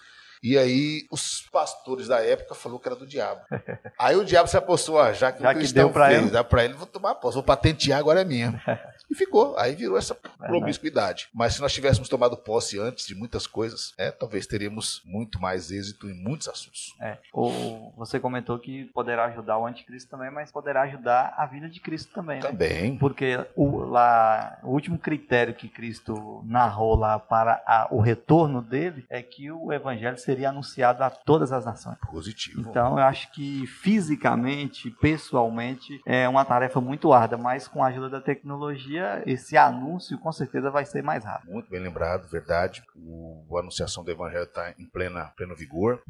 E 0.41 0.57
aí 0.57 1.05
os 1.11 1.41
pastores 1.51 2.07
da 2.07 2.23
época 2.23 2.55
falou 2.55 2.79
que 2.79 2.87
era 2.87 2.95
do 2.95 3.05
diabo. 3.05 3.41
Aí 3.99 4.15
o 4.15 4.23
diabo 4.23 4.47
se 4.47 4.55
apostou, 4.55 4.99
ah, 4.99 5.11
já 5.11 5.31
que 5.31 5.41
Já 5.43 5.49
o 5.49 5.53
que 5.53 5.59
cristão 5.59 5.83
deu 5.85 5.91
pra 5.93 6.07
fez, 6.07 6.21
ele. 6.21 6.31
dá 6.31 6.43
pra 6.43 6.63
ele, 6.63 6.73
vou 6.73 6.87
tomar 6.87 7.15
posse, 7.15 7.35
vou 7.35 7.43
patentear, 7.43 7.99
agora 7.99 8.21
é 8.21 8.25
minha. 8.25 8.61
E 9.11 9.15
ficou. 9.15 9.57
Aí 9.57 9.73
virou 9.73 9.97
essa 9.97 10.13
promiscuidade. 10.13 11.29
Mas 11.33 11.55
se 11.55 11.61
nós 11.61 11.73
tivéssemos 11.73 12.07
tomado 12.07 12.37
posse 12.37 12.79
antes 12.79 13.07
de 13.07 13.15
muitas 13.15 13.47
coisas, 13.47 13.93
né, 13.97 14.11
talvez 14.11 14.45
teríamos 14.45 15.01
muito 15.03 15.41
mais 15.41 15.71
êxito 15.71 16.07
em 16.09 16.13
muitos 16.13 16.47
assuntos. 16.47 16.95
É, 17.01 17.17
o, 17.33 17.91
você 17.97 18.19
comentou 18.19 18.59
que 18.59 18.85
poderá 18.93 19.25
ajudar 19.25 19.57
o 19.57 19.65
anticristo 19.65 20.11
também, 20.11 20.29
mas 20.29 20.51
poderá 20.51 20.83
ajudar 20.83 21.33
a 21.37 21.45
vida 21.47 21.67
de 21.67 21.79
Cristo 21.79 22.11
também, 22.13 22.39
né? 22.39 22.47
Também. 22.47 22.97
Porque 22.97 23.43
o, 23.55 23.79
lá, 23.79 24.59
o 24.63 24.69
último 24.69 24.97
critério 24.99 25.53
que 25.55 25.67
Cristo 25.67 26.43
narrou 26.45 26.95
lá 26.95 27.17
para 27.17 27.63
a- 27.65 27.87
o 27.89 27.99
retorno 28.01 28.61
dele 28.61 29.05
é 29.09 29.21
que 29.23 29.51
o 29.51 29.73
evangelho 29.73 30.17
seria 30.29 30.49
anunciado 30.49 31.03
a 31.03 31.09
todas 31.09 31.51
as 31.51 31.65
nações. 31.65 31.97
Positivo. 32.11 32.61
Então 32.61 32.99
eu 32.99 33.03
acho 33.03 33.31
que 33.31 33.65
fisicamente, 33.65 34.91
pessoalmente, 34.91 35.99
é 36.05 36.29
uma 36.29 36.45
tarefa 36.45 36.79
muito 36.79 37.11
árdua, 37.11 37.37
mas 37.37 37.67
com 37.67 37.83
a 37.83 37.87
ajuda 37.87 38.09
da 38.09 38.21
tecnologia, 38.21 39.23
esse 39.25 39.57
anúncio 39.57 40.19
com 40.19 40.31
certeza 40.31 40.69
vai 40.69 40.85
ser 40.85 41.01
mais 41.01 41.25
rápido. 41.25 41.51
Muito 41.51 41.69
bem 41.69 41.81
lembrado, 41.81 42.29
verdade. 42.29 42.83
O, 42.95 43.57
a 43.57 43.59
anunciação 43.59 44.03
do 44.03 44.11
evangelho 44.11 44.43
está 44.43 44.73
em 44.77 44.85
plena, 44.85 45.25
pleno 45.35 45.55
vigor. 45.55 46.01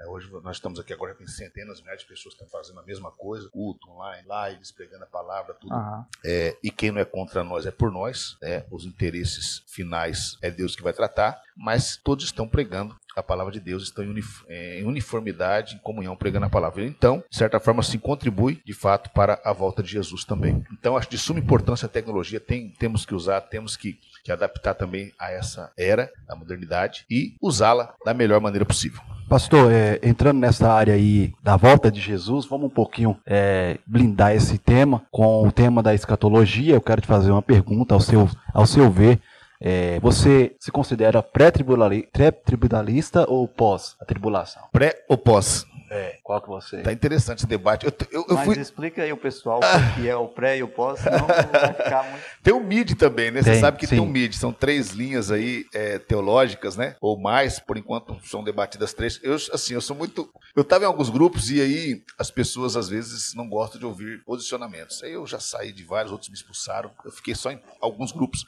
É, 0.00 0.08
hoje 0.08 0.30
nós 0.42 0.56
estamos 0.56 0.80
aqui 0.80 0.92
agora, 0.92 1.14
tem 1.14 1.26
centenas, 1.26 1.80
milhares 1.80 2.02
de 2.02 2.08
pessoas 2.08 2.34
que 2.34 2.42
estão 2.42 2.48
fazendo 2.48 2.80
a 2.80 2.82
mesma 2.82 3.12
coisa, 3.12 3.48
culto 3.50 3.88
online, 3.90 4.26
lives, 4.48 4.72
pregando 4.72 5.04
a 5.04 5.06
palavra, 5.06 5.54
tudo. 5.54 5.74
Aham. 5.74 6.06
É, 6.24 6.56
e 6.62 6.70
quem 6.70 6.90
não 6.90 7.00
é 7.00 7.04
contra 7.04 7.44
nós 7.44 7.66
é 7.66 7.70
por 7.70 7.92
nós, 7.92 8.36
né? 8.40 8.64
os 8.70 8.84
interesses 8.84 9.62
finais 9.68 10.38
é 10.40 10.50
Deus 10.50 10.74
que 10.74 10.82
vai 10.82 10.92
tratar, 10.92 11.40
mas 11.56 11.96
todos 11.96 12.24
estão 12.24 12.48
pregando 12.48 12.94
a 13.16 13.22
palavra 13.22 13.52
de 13.52 13.60
Deus, 13.60 13.82
estão 13.82 14.04
em, 14.04 14.08
unif- 14.08 14.44
em 14.48 14.84
uniformidade, 14.84 15.74
em 15.74 15.78
comunhão, 15.78 16.16
pregando 16.16 16.46
a 16.46 16.50
palavra. 16.50 16.84
Então, 16.84 17.24
de 17.28 17.36
certa 17.36 17.58
forma, 17.58 17.82
se 17.82 17.98
contribui, 17.98 18.60
de 18.64 18.72
fato, 18.72 19.10
para 19.10 19.40
a 19.44 19.52
volta 19.52 19.82
de 19.82 19.90
Jesus 19.90 20.24
também. 20.24 20.64
Então, 20.72 20.96
acho 20.96 21.10
de 21.10 21.18
suma 21.18 21.40
importância 21.40 21.86
a 21.86 21.88
tecnologia, 21.88 22.38
tem, 22.38 22.70
temos 22.78 23.04
que 23.04 23.14
usar, 23.14 23.40
temos 23.42 23.76
que, 23.76 23.98
que 24.24 24.30
adaptar 24.30 24.74
também 24.74 25.12
a 25.18 25.30
essa 25.30 25.72
era, 25.76 26.10
a 26.28 26.36
modernidade, 26.36 27.04
e 27.10 27.34
usá-la 27.42 27.92
da 28.04 28.14
melhor 28.14 28.40
maneira 28.40 28.64
possível. 28.64 29.02
Pastor, 29.28 29.70
é, 29.70 30.00
entrando 30.02 30.40
nessa 30.40 30.72
área 30.72 30.94
aí 30.94 31.32
da 31.40 31.56
volta 31.56 31.88
de 31.88 32.00
Jesus, 32.00 32.46
vamos 32.46 32.66
um 32.66 32.74
pouquinho 32.74 33.16
é, 33.24 33.78
blindar 33.86 34.34
esse 34.34 34.58
tema 34.58 35.04
com 35.10 35.46
o 35.46 35.52
tema 35.52 35.82
da 35.84 35.94
escatologia. 35.94 36.74
Eu 36.74 36.80
quero 36.80 37.00
te 37.00 37.06
fazer 37.06 37.30
uma 37.30 37.42
pergunta 37.42 37.94
ao 37.94 38.00
seu, 38.00 38.28
ao 38.52 38.66
seu 38.66 38.90
ver. 38.90 39.20
É, 39.60 40.00
você 40.00 40.56
se 40.58 40.70
considera 40.70 41.22
pré-tribunalista 41.22 43.26
ou 43.28 43.46
pós 43.46 43.96
a 44.00 44.04
tribulação? 44.04 44.62
Pré 44.72 45.04
ou 45.08 45.18
pós? 45.18 45.66
É, 45.92 46.18
qual 46.22 46.40
que 46.40 46.48
você? 46.48 46.82
Tá 46.82 46.92
interessante 46.92 47.38
esse 47.38 47.48
debate. 47.48 47.84
Eu, 47.84 47.92
eu, 48.12 48.24
eu 48.28 48.36
Mas 48.36 48.44
fui. 48.44 48.60
explica 48.60 49.02
aí 49.02 49.12
o 49.12 49.16
pessoal 49.16 49.58
o 49.58 49.94
que 49.96 50.08
é 50.08 50.14
o 50.14 50.28
pré 50.28 50.56
e 50.56 50.62
o 50.62 50.68
pós, 50.68 51.00
senão 51.00 51.26
vai 51.26 51.74
ficar 51.74 52.08
muito. 52.08 52.24
Tem 52.44 52.54
o 52.54 52.60
MID 52.60 52.94
também, 52.94 53.32
né? 53.32 53.42
Você 53.42 53.50
Tem, 53.50 53.60
sabe 53.60 53.76
que 53.76 53.88
tem 53.88 53.98
sim. 53.98 54.04
o 54.04 54.08
MID. 54.08 54.36
São 54.36 54.52
três 54.52 54.90
linhas 54.90 55.32
aí 55.32 55.66
é, 55.74 55.98
teológicas, 55.98 56.76
né? 56.76 56.94
Ou 57.00 57.18
mais, 57.18 57.58
por 57.58 57.76
enquanto 57.76 58.16
são 58.24 58.44
debatidas 58.44 58.94
três. 58.94 59.18
Eu, 59.20 59.34
assim, 59.52 59.74
eu 59.74 59.80
sou 59.80 59.96
muito. 59.96 60.30
Eu 60.54 60.62
estava 60.62 60.84
em 60.84 60.86
alguns 60.86 61.10
grupos 61.10 61.50
e 61.50 61.60
aí 61.60 62.04
as 62.16 62.30
pessoas 62.30 62.76
às 62.76 62.88
vezes 62.88 63.34
não 63.34 63.48
gostam 63.48 63.80
de 63.80 63.84
ouvir 63.84 64.22
posicionamentos. 64.24 65.02
Aí 65.02 65.14
eu 65.14 65.26
já 65.26 65.40
saí 65.40 65.72
de 65.72 65.82
vários, 65.82 66.12
outros 66.12 66.30
me 66.30 66.36
expulsaram. 66.36 66.92
Eu 67.04 67.10
fiquei 67.10 67.34
só 67.34 67.50
em 67.50 67.60
alguns 67.80 68.12
grupos 68.12 68.44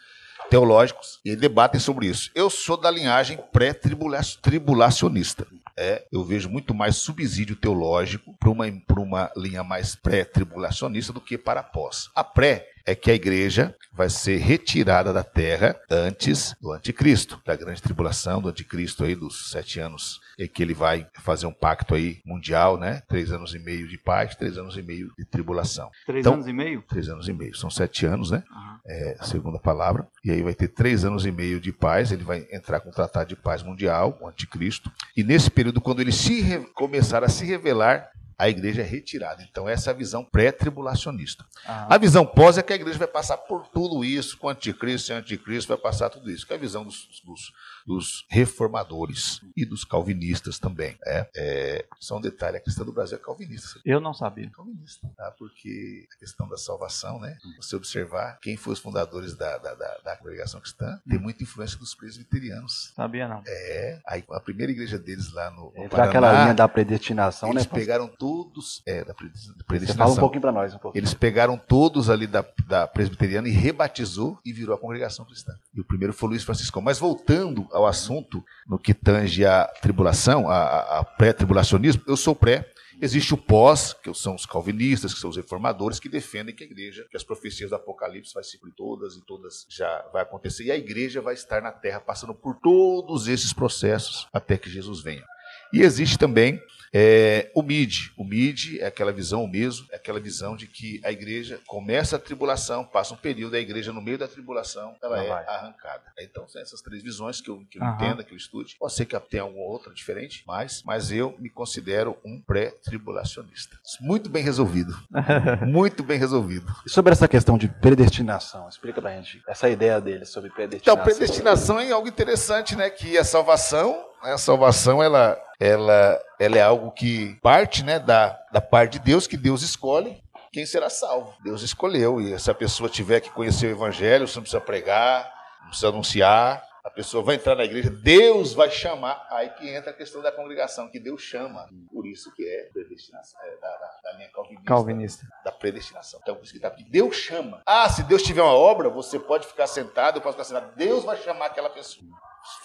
teológicos 0.50 1.20
e 1.24 1.36
debatem 1.36 1.80
sobre 1.80 2.06
isso. 2.06 2.30
Eu 2.34 2.50
sou 2.50 2.76
da 2.76 2.90
linhagem 2.90 3.38
pré-tribulacionista. 3.52 5.46
É, 5.76 6.04
eu 6.12 6.22
vejo 6.22 6.50
muito 6.50 6.74
mais 6.74 6.96
subsídio 6.96 7.56
teológico 7.56 8.34
para 8.38 8.50
uma, 8.50 8.66
uma 8.96 9.32
linha 9.36 9.64
mais 9.64 9.94
pré-tribulacionista 9.94 11.12
do 11.12 11.20
que 11.20 11.38
para 11.38 11.62
pós. 11.62 12.10
A 12.14 12.22
pré 12.22 12.71
é 12.86 12.94
que 12.94 13.10
a 13.10 13.14
igreja 13.14 13.74
vai 13.94 14.08
ser 14.08 14.38
retirada 14.38 15.12
da 15.12 15.22
terra 15.22 15.76
antes 15.90 16.54
do 16.60 16.72
anticristo, 16.72 17.40
da 17.44 17.54
grande 17.54 17.82
tribulação 17.82 18.40
do 18.40 18.48
anticristo 18.48 19.04
aí 19.04 19.14
dos 19.14 19.50
sete 19.50 19.80
anos, 19.80 20.18
e 20.38 20.48
que 20.48 20.62
ele 20.62 20.72
vai 20.72 21.06
fazer 21.20 21.44
um 21.46 21.52
pacto 21.52 21.94
aí 21.94 22.20
mundial, 22.24 22.78
né? 22.78 23.02
Três 23.06 23.30
anos 23.30 23.54
e 23.54 23.58
meio 23.58 23.86
de 23.86 23.98
paz, 23.98 24.34
três 24.34 24.56
anos 24.56 24.76
e 24.78 24.82
meio 24.82 25.12
de 25.18 25.24
tribulação. 25.26 25.90
Três 26.06 26.20
Então- 26.22 26.34
anos 26.34 26.46
e 26.46 26.52
meio? 26.54 26.82
Três 26.88 27.08
anos 27.08 27.28
e 27.28 27.32
meio, 27.34 27.54
são 27.54 27.68
sete 27.70 28.06
anos, 28.06 28.30
né? 28.30 28.42
Aham. 28.50 28.72
É, 28.86 29.16
a 29.20 29.58
palavra. 29.58 30.06
E 30.24 30.30
aí 30.30 30.42
vai 30.42 30.54
ter 30.54 30.68
três 30.68 31.04
anos 31.04 31.24
e 31.26 31.30
meio 31.30 31.60
de 31.60 31.70
paz, 31.72 32.10
ele 32.10 32.24
vai 32.24 32.46
entrar 32.50 32.80
com 32.80 32.88
o 32.88 32.92
Tratado 32.92 33.28
de 33.28 33.36
Paz 33.36 33.62
Mundial, 33.62 34.18
o 34.20 34.26
anticristo. 34.26 34.90
E 35.16 35.22
nesse 35.22 35.50
período, 35.50 35.80
quando 35.80 36.00
ele 36.00 36.10
se 36.12 36.40
re- 36.40 36.66
começar 36.74 37.22
a 37.22 37.28
se 37.28 37.44
revelar, 37.44 38.08
a 38.38 38.48
igreja 38.48 38.82
é 38.82 38.84
retirada. 38.84 39.42
Então, 39.42 39.68
essa 39.68 39.90
é 39.90 39.92
a 39.92 39.96
visão 39.96 40.24
pré-tribulacionista. 40.24 41.44
Aham. 41.66 41.86
A 41.90 41.98
visão 41.98 42.24
pós 42.26 42.58
é 42.58 42.62
que 42.62 42.72
a 42.72 42.76
igreja 42.76 42.98
vai 42.98 43.08
passar 43.08 43.36
por 43.38 43.66
tudo 43.68 44.04
isso, 44.04 44.36
com 44.38 44.48
anticristo 44.48 45.12
e 45.12 45.14
anticristo, 45.14 45.68
vai 45.68 45.78
passar 45.78 46.10
tudo 46.10 46.30
isso, 46.30 46.46
que 46.46 46.52
é 46.52 46.56
a 46.56 46.58
visão 46.58 46.84
dos, 46.84 47.08
dos- 47.24 47.52
dos 47.84 48.24
reformadores 48.30 49.40
e 49.56 49.64
dos 49.64 49.84
calvinistas 49.84 50.58
também. 50.58 50.96
É, 51.04 51.28
é, 51.34 51.86
só 52.00 52.16
um 52.16 52.20
detalhe, 52.20 52.56
a 52.56 52.60
questão 52.60 52.84
do 52.84 52.92
Brasil 52.92 53.16
é 53.16 53.20
calvinista. 53.20 53.80
Eu 53.84 54.00
não 54.00 54.14
sabia. 54.14 54.48
calvinista, 54.50 55.08
tá? 55.16 55.32
porque 55.38 56.06
a 56.14 56.18
questão 56.18 56.48
da 56.48 56.56
salvação, 56.56 57.18
né? 57.20 57.36
Você 57.60 57.74
observar 57.76 58.38
quem 58.40 58.56
foram 58.56 58.74
os 58.74 58.78
fundadores 58.78 59.36
da, 59.36 59.58
da, 59.58 59.74
da, 59.74 59.98
da 60.04 60.16
congregação 60.16 60.60
cristã, 60.60 61.00
tem 61.08 61.18
muita 61.18 61.42
influência 61.42 61.76
dos 61.78 61.94
presbiterianos. 61.94 62.92
Sabia 62.94 63.26
não. 63.28 63.42
É, 63.46 64.00
aí 64.06 64.24
a 64.30 64.40
primeira 64.40 64.70
igreja 64.72 64.98
deles 64.98 65.32
lá 65.32 65.50
no, 65.50 65.72
no 65.76 65.84
Entra 65.84 66.04
aquela 66.04 66.28
linha 66.28 66.38
Paraná, 66.42 66.52
da 66.54 66.68
predestinação, 66.68 67.50
eles 67.50 67.62
né? 67.64 67.68
pastor? 67.68 67.78
pegaram 67.80 68.08
todos, 68.22 68.80
é, 68.86 69.04
da 69.04 69.12
Você 69.14 69.24
fala 69.34 69.52
um 69.58 69.64
predestinação. 69.66 70.16
pouquinho 70.20 70.40
para 70.42 70.52
nós, 70.52 70.72
um 70.74 70.78
pouquinho. 70.78 71.00
Eles 71.00 71.12
pegaram 71.12 71.58
todos 71.58 72.08
ali 72.08 72.28
da, 72.28 72.44
da 72.68 72.86
presbiteriana 72.86 73.48
e 73.48 73.50
rebatizou 73.50 74.38
e 74.44 74.52
virou 74.52 74.76
a 74.76 74.78
congregação 74.78 75.24
cristã. 75.24 75.52
E 75.74 75.80
o 75.80 75.84
primeiro 75.84 76.12
foi 76.12 76.28
Luiz 76.28 76.44
Francisco. 76.44 76.80
Mas 76.80 77.00
voltando 77.00 77.66
ao 77.72 77.84
assunto, 77.84 78.44
no 78.64 78.78
que 78.78 78.94
tange 78.94 79.44
a 79.44 79.64
tribulação, 79.82 80.48
a- 80.48 81.00
a 81.00 81.04
pré-tribulacionismo, 81.04 82.02
eu 82.06 82.16
sou 82.16 82.32
pré. 82.36 82.70
Existe 83.00 83.34
o 83.34 83.36
pós, 83.36 83.92
que 83.92 84.14
são 84.14 84.36
os 84.36 84.46
calvinistas, 84.46 85.12
que 85.12 85.18
são 85.18 85.28
os 85.30 85.36
reformadores, 85.36 85.98
que 85.98 86.08
defendem 86.08 86.54
que 86.54 86.62
a 86.62 86.66
igreja, 86.66 87.04
que 87.10 87.16
as 87.16 87.24
profecias 87.24 87.70
do 87.70 87.74
Apocalipse 87.76 88.32
vai 88.32 88.44
se 88.44 88.56
cumprir 88.56 88.74
todas 88.76 89.16
e 89.16 89.20
todas 89.26 89.66
já 89.68 90.04
vai 90.12 90.22
acontecer. 90.22 90.62
E 90.66 90.70
a 90.70 90.76
igreja 90.76 91.20
vai 91.20 91.34
estar 91.34 91.60
na 91.60 91.72
terra 91.72 91.98
passando 91.98 92.32
por 92.32 92.54
todos 92.62 93.26
esses 93.26 93.52
processos 93.52 94.28
até 94.32 94.56
que 94.56 94.70
Jesus 94.70 95.02
venha. 95.02 95.24
E 95.72 95.80
existe 95.82 96.18
também 96.18 96.60
é, 96.94 97.50
o 97.54 97.62
MID. 97.62 98.12
O 98.18 98.24
MID 98.24 98.80
é 98.80 98.86
aquela 98.86 99.10
visão, 99.12 99.42
o 99.44 99.48
mesmo, 99.48 99.86
é 99.90 99.96
aquela 99.96 100.20
visão 100.20 100.54
de 100.54 100.66
que 100.66 101.00
a 101.02 101.10
igreja 101.10 101.58
começa 101.66 102.16
a 102.16 102.18
tribulação, 102.18 102.84
passa 102.84 103.14
um 103.14 103.16
período, 103.16 103.56
a 103.56 103.58
igreja 103.58 103.92
no 103.94 104.02
meio 104.02 104.18
da 104.18 104.28
tribulação, 104.28 104.94
ela 105.02 105.16
Ela 105.16 105.24
é 105.24 105.28
vai. 105.28 105.46
arrancada. 105.46 106.02
Então 106.20 106.46
são 106.48 106.60
essas 106.60 106.82
três 106.82 107.02
visões 107.02 107.40
que 107.40 107.48
eu, 107.48 107.64
que 107.70 107.78
eu 107.78 107.84
entenda, 107.84 108.22
que 108.22 108.32
eu 108.34 108.36
estude. 108.36 108.76
Pode 108.78 108.92
ser 108.92 109.06
que 109.06 109.18
tenha 109.20 109.42
alguma 109.42 109.64
outra 109.64 109.92
diferente, 109.94 110.44
mas, 110.46 110.82
mas 110.84 111.10
eu 111.10 111.34
me 111.38 111.48
considero 111.48 112.14
um 112.22 112.38
pré-tribulacionista. 112.38 113.78
Muito 114.00 114.28
bem 114.28 114.42
resolvido. 114.42 114.94
Muito 115.66 116.02
bem 116.02 116.18
resolvido. 116.18 116.66
E 116.86 116.90
sobre 116.90 117.12
essa 117.12 117.26
questão 117.26 117.56
de 117.56 117.68
predestinação, 117.68 118.68
explica 118.68 119.00
pra 119.00 119.16
gente 119.16 119.42
essa 119.48 119.68
ideia 119.68 119.98
dele 120.00 120.26
sobre 120.26 120.50
predestinação. 120.50 121.02
Então, 121.02 121.04
predestinação 121.04 121.80
é 121.80 121.90
algo 121.90 122.06
interessante, 122.08 122.76
né? 122.76 122.90
Que 122.90 123.16
a 123.16 123.24
salvação, 123.24 124.04
a 124.22 124.38
salvação, 124.38 125.02
ela, 125.02 125.40
ela, 125.58 126.20
ela 126.38 126.56
é 126.58 126.62
algo 126.62 126.90
que 126.92 127.34
parte, 127.42 127.82
né, 127.84 127.98
da, 127.98 128.38
da 128.52 128.60
parte 128.60 128.92
de 128.92 129.00
Deus, 129.00 129.26
que 129.26 129.36
Deus 129.36 129.62
escolhe 129.62 130.22
quem 130.52 130.66
será 130.66 130.90
salvo. 130.90 131.34
Deus 131.42 131.62
escolheu. 131.62 132.20
E 132.20 132.38
se 132.38 132.50
a 132.50 132.54
pessoa 132.54 132.88
tiver 132.88 133.20
que 133.20 133.30
conhecer 133.30 133.68
o 133.68 133.70
evangelho, 133.70 134.28
você 134.28 134.36
não 134.36 134.42
precisa 134.42 134.60
pregar, 134.60 135.32
não 135.62 135.68
precisa 135.68 135.88
anunciar. 135.88 136.62
A 136.84 136.90
pessoa 136.90 137.22
vai 137.22 137.36
entrar 137.36 137.54
na 137.54 137.64
igreja, 137.64 137.88
Deus 137.88 138.52
vai 138.52 138.68
chamar. 138.68 139.24
Aí 139.30 139.48
que 139.50 139.68
entra 139.68 139.92
a 139.92 139.94
questão 139.94 140.20
da 140.20 140.32
congregação, 140.32 140.90
que 140.90 140.98
Deus 140.98 141.22
chama. 141.22 141.68
Por 141.90 142.06
isso 142.06 142.34
que 142.34 142.44
é 142.46 142.68
predestinação, 142.72 143.40
é 143.44 143.56
da, 143.60 143.68
da, 143.68 144.00
da 144.02 144.12
linha 144.18 144.28
calvinista 144.30 144.64
Calvinista. 144.66 145.26
da 145.44 145.52
predestinação. 145.52 146.20
Então, 146.22 146.34
por 146.34 146.44
isso 146.44 146.52
que 146.52 146.58
tá. 146.60 146.74
Deus 146.90 147.16
chama. 147.16 147.62
Ah, 147.64 147.88
se 147.88 148.02
Deus 148.02 148.22
tiver 148.22 148.42
uma 148.42 148.52
obra, 148.52 148.90
você 148.90 149.18
pode 149.18 149.46
ficar 149.46 149.68
sentado, 149.68 150.18
eu 150.18 150.20
posso 150.20 150.36
ficar 150.36 150.44
sentado. 150.44 150.74
Deus 150.76 151.04
vai 151.04 151.16
chamar 151.16 151.46
aquela 151.46 151.70
pessoa. 151.70 152.10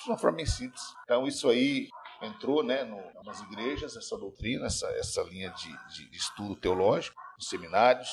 De 0.04 0.10
uma 0.10 0.18
forma. 0.18 0.42
Então, 1.04 1.28
isso 1.28 1.50
aí 1.50 1.90
entrou 2.22 2.64
né, 2.64 2.84
no, 2.84 3.02
nas 3.24 3.42
igrejas, 3.42 3.96
essa 3.96 4.18
doutrina, 4.18 4.66
essa, 4.66 4.88
essa 4.92 5.22
linha 5.24 5.52
de, 5.52 6.10
de 6.10 6.18
estudo 6.18 6.56
teológico, 6.56 7.22
nos 7.38 7.48
seminários, 7.48 8.10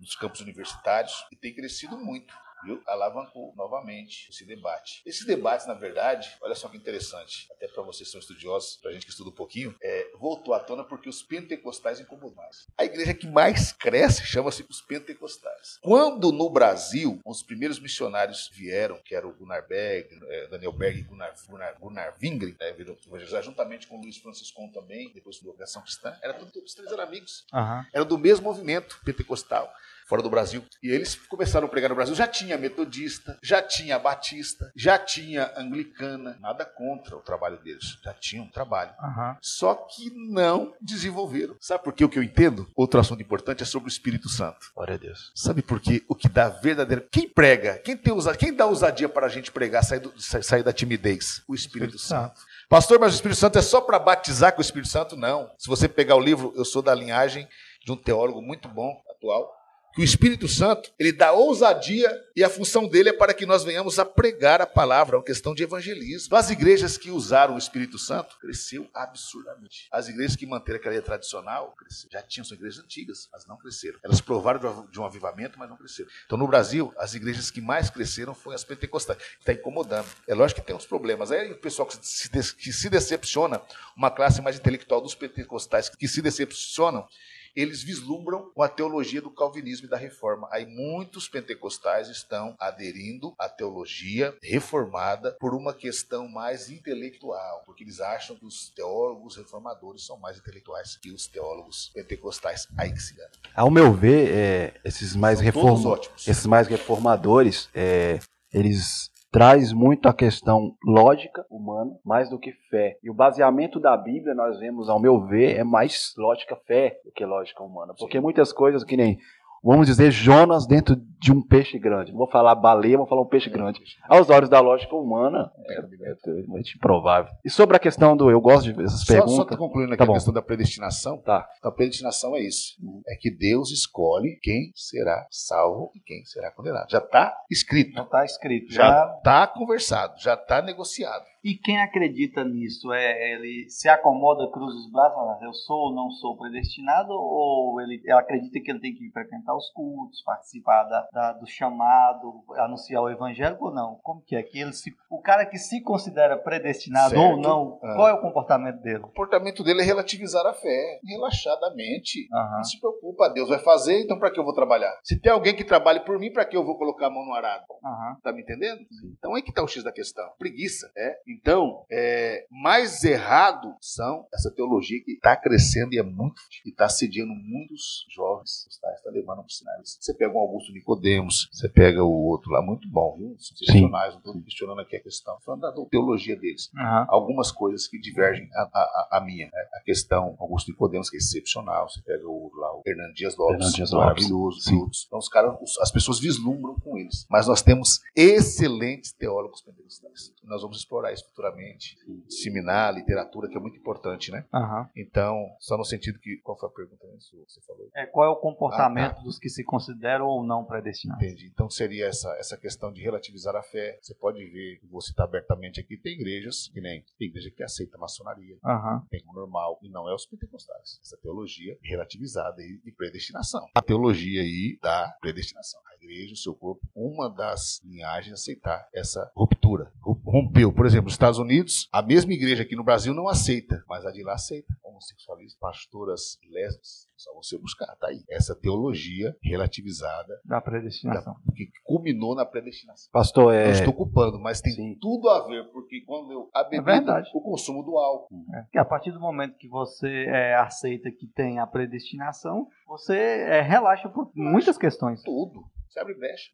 nos 0.00 0.16
campos 0.16 0.40
universitários, 0.40 1.26
e 1.30 1.36
tem 1.36 1.54
crescido 1.54 1.96
muito. 1.96 2.34
Viu? 2.64 2.82
Alavancou 2.86 3.52
novamente 3.56 4.28
esse 4.30 4.44
debate. 4.44 5.02
Esse 5.04 5.26
debate, 5.26 5.66
na 5.66 5.74
verdade, 5.74 6.36
olha 6.40 6.54
só 6.54 6.68
que 6.68 6.76
interessante, 6.76 7.48
até 7.52 7.68
para 7.68 7.82
vocês 7.82 8.08
que 8.08 8.12
são 8.12 8.20
estudiosos, 8.20 8.76
para 8.76 8.90
a 8.90 8.94
gente 8.94 9.06
que 9.06 9.12
estuda 9.12 9.30
um 9.30 9.34
pouquinho, 9.34 9.74
é, 9.82 10.10
voltou 10.18 10.54
à 10.54 10.60
tona 10.60 10.84
porque 10.84 11.08
os 11.08 11.22
pentecostais 11.22 12.00
incomodam 12.00 12.36
mais. 12.36 12.66
A 12.76 12.84
igreja 12.84 13.14
que 13.14 13.26
mais 13.26 13.72
cresce 13.72 14.24
chama-se 14.24 14.64
os 14.68 14.80
pentecostais. 14.80 15.78
Quando 15.82 16.32
no 16.32 16.50
Brasil 16.50 17.20
os 17.24 17.42
primeiros 17.42 17.78
missionários 17.78 18.50
vieram, 18.52 18.98
que 19.04 19.14
era 19.14 19.26
o 19.26 19.32
Gunnar 19.32 19.66
Berg, 19.66 20.08
é, 20.28 20.46
Daniel 20.48 20.72
Berg 20.72 21.00
e 21.00 21.02
Gunnar, 21.02 21.34
Gunnar, 21.48 21.78
Gunnar 21.78 22.16
Wingren, 22.22 22.56
né, 22.58 22.72
viram 22.72 22.96
evangelizar 23.06 23.42
juntamente 23.42 23.86
com 23.86 24.00
Luiz 24.00 24.16
Francisco 24.18 24.62
também, 24.72 25.12
depois 25.12 25.40
da 25.40 25.64
Ação 25.64 25.82
Cristã, 25.82 26.16
era 26.22 26.34
tudo, 26.34 26.52
todos 26.52 26.74
três 26.74 26.90
eram 26.92 27.04
amigos. 27.04 27.44
Eram 27.92 28.06
do 28.06 28.18
mesmo 28.18 28.44
movimento 28.44 29.00
pentecostal 29.04 29.72
fora 30.12 30.20
do 30.22 30.28
Brasil. 30.28 30.62
E 30.82 30.90
eles 30.90 31.14
começaram 31.14 31.66
a 31.66 31.70
pregar 31.70 31.88
no 31.88 31.94
Brasil. 31.96 32.14
Já 32.14 32.26
tinha 32.26 32.58
metodista, 32.58 33.38
já 33.42 33.62
tinha 33.62 33.98
batista, 33.98 34.70
já 34.76 34.98
tinha 34.98 35.50
anglicana. 35.56 36.36
Nada 36.38 36.66
contra 36.66 37.16
o 37.16 37.20
trabalho 37.20 37.56
deles. 37.62 37.96
Já 38.04 38.12
tinha 38.12 38.42
um 38.42 38.46
trabalho. 38.46 38.90
Aham. 39.00 39.38
Só 39.40 39.74
que 39.74 40.10
não 40.14 40.74
desenvolveram. 40.82 41.56
Sabe 41.58 41.82
por 41.82 41.94
que 41.94 42.04
o 42.04 42.10
que 42.10 42.18
eu 42.18 42.22
entendo? 42.22 42.70
Outro 42.76 43.00
assunto 43.00 43.22
importante 43.22 43.62
é 43.62 43.66
sobre 43.66 43.88
o 43.88 43.90
Espírito 43.90 44.28
Santo. 44.28 44.70
Glória 44.76 44.96
a 44.96 44.98
Deus. 44.98 45.32
Sabe 45.34 45.62
por 45.62 45.80
quê? 45.80 46.04
O 46.06 46.14
que 46.14 46.28
dá 46.28 46.50
verdadeira. 46.50 47.06
Quem 47.10 47.26
prega? 47.26 47.78
Quem, 47.78 47.96
tem 47.96 48.12
ousa... 48.12 48.36
Quem 48.36 48.52
dá 48.52 48.66
ousadia 48.66 49.08
para 49.08 49.24
a 49.24 49.30
gente 49.30 49.50
pregar, 49.50 49.82
sair, 49.82 50.00
do- 50.00 50.12
sa- 50.20 50.42
sair 50.42 50.62
da 50.62 50.74
timidez? 50.74 51.42
O 51.48 51.54
Espírito, 51.54 51.96
Espírito 51.96 51.98
Santo. 51.98 52.38
Pastor, 52.68 53.00
mas 53.00 53.12
o 53.12 53.16
Espírito 53.16 53.38
Santo 53.38 53.58
é 53.58 53.62
só 53.62 53.80
para 53.80 53.98
batizar 53.98 54.52
com 54.52 54.58
o 54.58 54.62
Espírito 54.62 54.90
Santo? 54.90 55.16
Não. 55.16 55.50
Se 55.56 55.68
você 55.68 55.88
pegar 55.88 56.16
o 56.16 56.20
livro, 56.20 56.52
eu 56.54 56.66
sou 56.66 56.82
da 56.82 56.94
linhagem 56.94 57.48
de 57.82 57.90
um 57.90 57.96
teólogo 57.96 58.42
muito 58.42 58.68
bom, 58.68 59.02
atual, 59.10 59.50
que 59.94 60.00
o 60.00 60.04
Espírito 60.04 60.48
Santo, 60.48 60.90
ele 60.98 61.12
dá 61.12 61.32
ousadia 61.32 62.10
e 62.34 62.42
a 62.42 62.48
função 62.48 62.88
dele 62.88 63.10
é 63.10 63.12
para 63.12 63.34
que 63.34 63.44
nós 63.44 63.62
venhamos 63.62 63.98
a 63.98 64.04
pregar 64.04 64.60
a 64.60 64.66
palavra, 64.66 65.16
é 65.16 65.18
uma 65.18 65.24
questão 65.24 65.54
de 65.54 65.62
evangelismo. 65.62 66.34
As 66.34 66.50
igrejas 66.50 66.96
que 66.96 67.10
usaram 67.10 67.54
o 67.54 67.58
Espírito 67.58 67.98
Santo, 67.98 68.38
cresceu 68.40 68.88
absurdamente. 68.94 69.88
As 69.92 70.08
igrejas 70.08 70.34
que 70.36 70.46
manteram 70.46 70.78
aquela 70.78 70.94
ideia 70.94 71.04
tradicional, 71.04 71.74
cresceram. 71.76 72.10
Já 72.12 72.22
tinham, 72.22 72.44
são 72.44 72.56
igrejas 72.56 72.82
antigas, 72.82 73.28
mas 73.32 73.46
não 73.46 73.56
cresceram. 73.56 73.98
Elas 74.02 74.20
provaram 74.20 74.88
de 74.90 74.98
um- 75.00 75.04
avivamento, 75.04 75.58
mas 75.58 75.68
não 75.68 75.76
cresceram. 75.76 76.08
Então, 76.24 76.38
no 76.38 76.46
Brasil, 76.46 76.92
as 76.96 77.14
igrejas 77.14 77.50
que 77.50 77.60
mais 77.60 77.90
cresceram 77.90 78.34
foram 78.34 78.54
as 78.54 78.64
pentecostais, 78.64 79.18
está 79.38 79.52
incomodando. 79.52 80.06
É 80.26 80.34
lógico 80.34 80.60
que 80.60 80.66
tem 80.66 80.74
uns 80.74 80.86
problemas. 80.86 81.30
Aí 81.30 81.52
o 81.52 81.58
pessoal 81.58 81.86
que 81.86 81.98
se, 82.00 82.30
que 82.56 82.72
se 82.72 82.88
decepciona, 82.88 83.60
uma 83.96 84.10
classe 84.10 84.40
mais 84.40 84.56
intelectual 84.56 85.00
dos 85.00 85.14
pentecostais 85.14 85.88
que 85.90 86.08
se 86.08 86.22
decepcionam, 86.22 87.06
eles 87.54 87.82
vislumbram 87.82 88.50
com 88.54 88.62
a 88.62 88.68
teologia 88.68 89.20
do 89.20 89.30
calvinismo 89.30 89.86
e 89.86 89.90
da 89.90 89.96
reforma. 89.96 90.48
Aí 90.50 90.66
muitos 90.66 91.28
pentecostais 91.28 92.08
estão 92.08 92.56
aderindo 92.58 93.34
à 93.38 93.48
teologia 93.48 94.36
reformada 94.42 95.36
por 95.38 95.54
uma 95.54 95.74
questão 95.74 96.28
mais 96.28 96.70
intelectual, 96.70 97.62
porque 97.64 97.84
eles 97.84 98.00
acham 98.00 98.36
que 98.36 98.46
os 98.46 98.70
teólogos 98.70 99.36
reformadores 99.36 100.04
são 100.04 100.18
mais 100.18 100.38
intelectuais 100.38 100.96
que 100.96 101.10
os 101.10 101.26
teólogos 101.26 101.90
pentecostais. 101.94 102.66
Aí 102.76 102.92
que 102.92 103.00
se 103.00 103.14
engana. 103.14 103.30
Ao 103.54 103.70
meu 103.70 103.92
ver, 103.92 104.30
é, 104.30 104.80
esses 104.84 105.14
mais 105.14 105.40
ótimos. 105.40 106.26
esses 106.26 106.46
mais 106.46 106.66
reformadores, 106.66 107.68
é, 107.74 108.18
eles 108.52 109.11
traz 109.32 109.72
muito 109.72 110.08
a 110.08 110.12
questão 110.12 110.76
lógica 110.84 111.44
humana, 111.50 111.92
mais 112.04 112.28
do 112.28 112.38
que 112.38 112.52
fé. 112.70 112.98
E 113.02 113.10
o 113.10 113.14
baseamento 113.14 113.80
da 113.80 113.96
Bíblia, 113.96 114.34
nós 114.34 114.60
vemos, 114.60 114.90
ao 114.90 115.00
meu 115.00 115.26
ver, 115.26 115.56
é 115.56 115.64
mais 115.64 116.12
lógica 116.18 116.54
fé 116.66 117.00
do 117.02 117.10
que 117.10 117.24
lógica 117.24 117.62
humana. 117.62 117.94
Porque 117.98 118.20
muitas 118.20 118.52
coisas 118.52 118.84
que 118.84 118.94
nem, 118.94 119.18
vamos 119.62 119.86
dizer, 119.86 120.10
Jonas 120.10 120.66
dentro 120.66 120.96
de 121.20 121.30
um 121.32 121.40
peixe 121.40 121.78
grande. 121.78 122.10
Não 122.10 122.18
vou 122.18 122.28
falar 122.28 122.54
baleia, 122.56 122.98
vou 122.98 123.06
falar 123.06 123.22
um 123.22 123.28
peixe 123.28 123.48
grande. 123.48 123.80
Aos 124.08 124.28
olhos 124.28 124.48
da 124.48 124.58
lógica 124.60 124.94
humana, 124.96 125.52
é, 125.68 126.10
é 126.10 126.14
totalmente 126.16 126.76
improvável. 126.76 127.32
E 127.44 127.50
sobre 127.50 127.76
a 127.76 127.78
questão 127.78 128.16
do, 128.16 128.28
eu 128.30 128.40
gosto 128.40 128.64
de 128.64 128.72
ver 128.72 128.84
essas 128.84 129.00
Só, 129.00 129.06
só 129.06 129.12
perguntas. 129.20 129.46
tô 129.46 129.56
concluindo 129.56 129.92
aqui 129.92 129.98
Tá 129.98 130.04
a 130.04 130.06
bom. 130.06 130.14
questão 130.14 130.34
da 130.34 130.42
predestinação. 130.42 131.18
Tá. 131.18 131.48
Então, 131.58 131.70
a 131.70 131.74
predestinação 131.74 132.34
é 132.34 132.40
isso. 132.40 132.74
É 133.06 133.14
que 133.14 133.30
Deus 133.30 133.70
escolhe 133.70 134.36
quem 134.42 134.72
será 134.74 135.26
salvo 135.30 135.90
e 135.94 136.00
quem 136.00 136.24
será 136.24 136.50
condenado. 136.50 136.90
Já 136.90 136.98
está 136.98 137.32
escrito. 137.50 137.94
Não 137.94 138.04
está 138.04 138.24
escrito. 138.24 138.72
Já 138.72 138.82
Já... 138.82 139.14
está 139.18 139.46
conversado. 139.46 140.14
Já 140.18 140.34
está 140.34 140.60
negociado. 140.60 141.24
E 141.44 141.54
quem 141.54 141.80
acredita 141.80 142.44
nisso, 142.44 142.92
é 142.92 143.32
ele 143.32 143.68
se 143.68 143.88
acomoda, 143.88 144.48
cruza 144.50 144.76
os 144.76 144.90
braços, 144.92 145.14
fala, 145.14 145.38
eu 145.42 145.52
sou 145.52 145.76
ou 145.88 145.94
não 145.94 146.08
sou 146.10 146.36
predestinado, 146.36 147.12
ou 147.12 147.80
ele, 147.80 148.00
ele 148.04 148.12
acredita 148.12 148.60
que 148.60 148.70
ele 148.70 148.78
tem 148.80 148.94
que 148.94 149.10
frequentar 149.10 149.56
os 149.56 149.68
cultos, 149.72 150.22
participar 150.22 150.84
da, 150.84 151.08
da- 151.12 151.32
do 151.32 151.46
chamado, 151.46 152.44
anunciar 152.58 153.02
o 153.02 153.10
evangelho 153.10 153.56
ou 153.60 153.72
não? 153.74 153.98
Como 154.02 154.22
que 154.22 154.36
é? 154.36 154.42
Que 154.42 154.60
ele 154.60 154.72
se, 154.72 154.94
o 155.10 155.20
cara 155.20 155.44
que 155.44 155.58
se 155.58 155.82
considera 155.82 156.36
predestinado 156.36 157.10
Certo. 157.10 157.20
ou 157.22 157.36
não, 157.36 157.80
Ah. 157.82 157.94
qual 157.96 158.08
é 158.08 158.12
o 158.14 158.20
comportamento 158.20 158.80
dele? 158.80 158.98
O 158.98 159.08
comportamento 159.08 159.64
dele 159.64 159.80
é 159.82 159.84
relativizar 159.84 160.46
a 160.46 160.52
fé, 160.54 161.00
relaxadamente. 161.04 162.28
Aham. 162.32 162.56
Não 162.58 162.64
se 162.64 162.78
preocupa, 162.80 163.28
Deus 163.28 163.48
vai 163.48 163.58
fazer, 163.58 164.00
então 164.00 164.18
para 164.18 164.30
que 164.30 164.38
eu 164.38 164.44
vou 164.44 164.54
trabalhar? 164.54 164.92
Se 165.02 165.18
tem 165.20 165.32
alguém 165.32 165.54
que 165.56 165.64
trabalhe 165.64 166.00
por 166.00 166.18
mim, 166.18 166.32
para 166.32 166.44
que 166.44 166.56
eu 166.56 166.64
vou 166.64 166.76
colocar 166.78 167.06
a 167.06 167.10
mão 167.10 167.24
no 167.24 167.34
arado? 167.34 167.64
Aham. 167.84 168.16
Tá 168.22 168.32
me 168.32 168.42
entendendo? 168.42 168.80
Então 169.18 169.34
aí 169.34 169.42
que 169.42 169.52
tá 169.52 169.62
o 169.62 169.68
X 169.68 169.82
da 169.82 169.92
questão. 169.92 170.24
Preguiça. 170.38 170.90
É? 170.96 171.31
Então, 171.32 171.84
é, 171.90 172.46
mais 172.50 173.02
errado 173.04 173.74
são 173.80 174.26
essa 174.32 174.50
teologia 174.50 175.02
que 175.04 175.12
está 175.12 175.36
crescendo 175.36 175.92
e 175.94 175.98
é 175.98 176.02
muito 176.02 176.40
e 176.64 176.70
está 176.70 176.88
sediando 176.88 177.32
muitos 177.34 178.06
jovens. 178.14 178.66
Está, 178.70 178.92
está 178.92 179.10
levando 179.10 179.38
para 179.38 179.48
sinais. 179.48 179.96
Você 180.00 180.14
pega 180.14 180.34
um 180.34 180.38
Augusto 180.40 180.72
Nicodemos, 180.72 181.48
você 181.52 181.68
pega 181.68 182.02
o 182.04 182.24
outro 182.26 182.50
lá, 182.50 182.62
muito 182.62 182.88
bom, 182.88 183.16
viu? 183.18 183.36
São 183.38 183.54
excepcionais, 183.60 184.12
não 184.14 184.18
estou 184.18 184.42
questionando 184.42 184.80
aqui 184.80 184.96
a 184.96 185.02
questão, 185.02 185.34
estou 185.38 185.56
falando 185.56 185.60
da 185.84 185.88
teologia 185.90 186.36
deles 186.36 186.70
Aham. 186.76 187.06
algumas 187.08 187.50
coisas 187.50 187.86
que 187.86 187.98
divergem 187.98 188.48
a, 188.54 188.62
a, 188.62 189.08
a- 189.18 189.24
minha. 189.24 189.46
né? 189.46 189.52
A 189.74 189.80
questão 189.84 190.36
Augusto 190.38 190.70
Nicodemos, 190.70 191.08
que 191.08 191.16
é 191.16 191.18
excepcional. 191.18 191.88
Você 191.88 192.00
pega 192.02 192.26
o, 192.26 192.50
lá, 192.54 192.74
o 192.76 192.82
Dias 193.14 193.36
Lopes, 193.36 193.72
Dias 193.72 193.90
Lopes. 193.92 193.92
maravilhoso, 193.92 194.60
Sim. 194.60 194.78
todos. 194.80 195.04
Então, 195.06 195.18
os 195.18 195.28
caras, 195.28 195.54
as 195.80 195.90
pessoas 195.90 196.18
vislumbram 196.20 196.74
com 196.80 196.98
eles. 196.98 197.26
Mas 197.30 197.46
nós 197.46 197.62
temos 197.62 198.00
excelentes 198.16 199.12
teólogos 199.12 199.60
pentecostais. 199.62 200.32
Nós 200.44 200.62
vamos 200.62 200.78
explorar 200.78 201.12
isso 201.12 201.21
futuramente. 201.22 201.96
Disseminar 202.26 202.88
a 202.88 202.92
literatura, 202.92 203.48
que 203.48 203.56
é 203.56 203.60
muito 203.60 203.76
importante, 203.78 204.30
né? 204.30 204.44
Aham. 204.52 204.88
Então, 204.96 205.34
só 205.60 205.76
no 205.76 205.84
sentido 205.84 206.18
que. 206.18 206.36
Qual 206.42 206.58
foi 206.58 206.68
a 206.68 206.72
pergunta 206.72 207.06
que 207.06 207.36
você 207.48 207.60
falou? 207.66 207.88
É, 207.94 208.06
qual 208.06 208.26
é 208.26 208.30
o 208.30 208.36
comportamento 208.36 209.16
Ah, 209.18 209.22
dos 209.22 209.38
que 209.38 209.48
se 209.48 209.64
consideram 209.64 210.26
ou 210.26 210.44
não 210.44 210.64
predestinados? 210.64 211.22
Entendi. 211.24 211.50
Então 211.52 211.68
seria 211.70 212.06
essa, 212.06 212.28
essa 212.38 212.56
questão 212.56 212.92
de 212.92 213.02
relativizar 213.02 213.54
a 213.56 213.62
fé. 213.62 213.98
Você 214.00 214.14
pode 214.14 214.44
ver, 214.46 214.80
vou 214.90 215.00
citar 215.00 215.26
abertamente 215.26 215.80
aqui, 215.80 215.96
tem 215.96 216.14
igrejas 216.14 216.68
que 216.72 216.80
nem 216.80 217.02
tem 217.18 217.28
igreja 217.28 217.50
que 217.50 217.62
aceita 217.62 217.96
a 217.96 218.00
maçonaria, 218.00 218.56
Aham. 218.64 219.06
tem 219.10 219.22
como 219.22 219.38
normal, 219.38 219.78
e 219.82 219.88
não 219.88 220.08
é 220.08 220.14
os 220.14 220.26
pentecostais. 220.26 220.98
Essa 221.02 221.16
teologia 221.18 221.76
relativizada 221.82 222.60
aí 222.60 222.78
de 222.84 222.92
predestinação. 222.92 223.66
A 223.74 223.82
teologia 223.82 224.42
aí 224.42 224.78
da 224.82 225.14
predestinação. 225.20 225.80
Igreja, 226.02 226.32
o 226.34 226.36
seu 226.36 226.54
corpo, 226.54 226.80
uma 226.94 227.28
das 227.30 227.80
linhagens 227.84 228.34
aceitar 228.34 228.86
essa 228.94 229.30
ruptura. 229.36 229.92
Ru- 230.00 230.20
Rompeu, 230.24 230.72
por 230.72 230.84
exemplo, 230.86 231.04
nos 231.04 231.14
Estados 231.14 231.38
Unidos, 231.38 231.88
a 231.92 232.02
mesma 232.02 232.32
igreja 232.32 232.62
aqui 232.62 232.74
no 232.74 232.82
Brasil 232.84 233.14
não 233.14 233.28
aceita, 233.28 233.82
mas 233.88 234.04
a 234.04 234.10
de 234.10 234.22
lá 234.22 234.34
aceita. 234.34 234.66
Homossexualistas, 234.82 235.58
pastoras 235.58 236.38
lésbicas, 236.50 237.08
só 237.16 237.32
você 237.34 237.58
buscar, 237.58 237.86
tá 237.96 238.08
aí. 238.08 238.22
Essa 238.30 238.54
teologia 238.54 239.34
relativizada 239.42 240.40
Da 240.44 240.60
predestinação. 240.60 241.34
que 241.56 241.68
culminou 241.84 242.34
na 242.34 242.44
predestinação. 242.44 243.10
Pastor, 243.12 243.44
Não 243.44 243.50
é. 243.52 243.70
estou 243.70 243.92
culpando, 243.92 244.38
mas 244.38 244.60
tem 244.60 244.72
Sim. 244.72 244.96
tudo 245.00 245.28
a 245.28 245.46
ver, 245.46 245.64
porque 245.72 246.00
quando 246.06 246.32
eu 246.32 246.48
a 246.54 246.62
bebida, 246.64 246.82
verdade. 246.92 247.30
o 247.34 247.40
consumo 247.40 247.82
do 247.82 247.96
álcool, 247.96 248.44
É, 248.54 248.62
Porque 248.62 248.78
a 248.78 248.84
partir 248.84 249.12
do 249.12 249.20
momento 249.20 249.56
que 249.56 249.68
você 249.68 250.24
é, 250.28 250.54
aceita 250.56 251.10
que 251.10 251.26
tem 251.26 251.58
a 251.58 251.66
predestinação, 251.66 252.66
você 252.86 253.16
é, 253.16 253.60
relaxa 253.62 254.08
por 254.08 254.30
muitas 254.34 254.76
questões. 254.76 255.22
tudo. 255.22 255.62
Você 255.92 256.00
abre 256.00 256.14
brecha. 256.14 256.50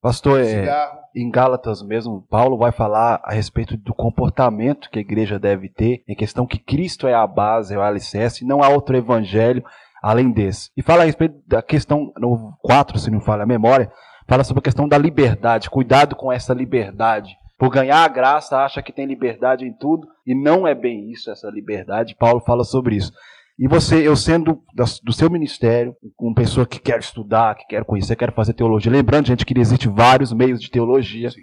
Pastor, 0.00 0.40
é. 0.40 0.64
Em 1.12 1.28
Gálatas 1.28 1.82
mesmo, 1.82 2.24
Paulo 2.30 2.56
vai 2.56 2.70
falar 2.70 3.20
a 3.24 3.32
respeito 3.32 3.76
do 3.76 3.92
comportamento 3.92 4.88
que 4.88 5.00
a 5.00 5.02
igreja 5.02 5.40
deve 5.40 5.68
ter, 5.68 6.04
em 6.06 6.14
questão 6.14 6.46
que 6.46 6.58
Cristo 6.58 7.08
é 7.08 7.14
a 7.14 7.26
base, 7.26 7.74
é 7.74 7.78
o 7.78 7.82
alicerce, 7.82 8.46
não 8.46 8.62
há 8.62 8.68
outro 8.68 8.96
evangelho 8.96 9.64
além 10.00 10.30
desse. 10.30 10.70
E 10.76 10.82
fala 10.82 11.02
a 11.02 11.06
respeito 11.06 11.34
da 11.48 11.60
questão, 11.60 12.12
no 12.16 12.56
4, 12.62 12.96
se 13.00 13.10
não 13.10 13.20
falha 13.20 13.42
a 13.42 13.46
memória, 13.46 13.90
fala 14.28 14.44
sobre 14.44 14.60
a 14.60 14.62
questão 14.62 14.86
da 14.86 14.96
liberdade, 14.96 15.68
cuidado 15.68 16.14
com 16.14 16.30
essa 16.30 16.54
liberdade. 16.54 17.36
Por 17.58 17.70
ganhar 17.70 18.04
a 18.04 18.08
graça, 18.08 18.58
acha 18.58 18.80
que 18.82 18.92
tem 18.92 19.04
liberdade 19.04 19.64
em 19.66 19.72
tudo, 19.72 20.06
e 20.24 20.32
não 20.32 20.64
é 20.64 20.76
bem 20.76 21.10
isso, 21.10 21.28
essa 21.28 21.50
liberdade. 21.50 22.14
Paulo 22.14 22.38
fala 22.38 22.62
sobre 22.62 22.94
isso. 22.94 23.12
E 23.58 23.66
você, 23.66 24.06
eu 24.06 24.14
sendo 24.14 24.62
do 25.02 25.12
seu 25.12 25.30
ministério, 25.30 25.96
uma 26.20 26.34
pessoa 26.34 26.66
que 26.66 26.78
quer 26.78 26.98
estudar, 26.98 27.54
que 27.54 27.66
quer 27.66 27.84
conhecer, 27.84 28.14
quer 28.14 28.34
fazer 28.34 28.52
teologia, 28.52 28.92
lembrando, 28.92 29.28
gente, 29.28 29.46
que 29.46 29.58
existem 29.58 29.90
vários 29.90 30.32
meios 30.32 30.60
de 30.60 30.70
teologia. 30.70 31.30
Sim. 31.30 31.40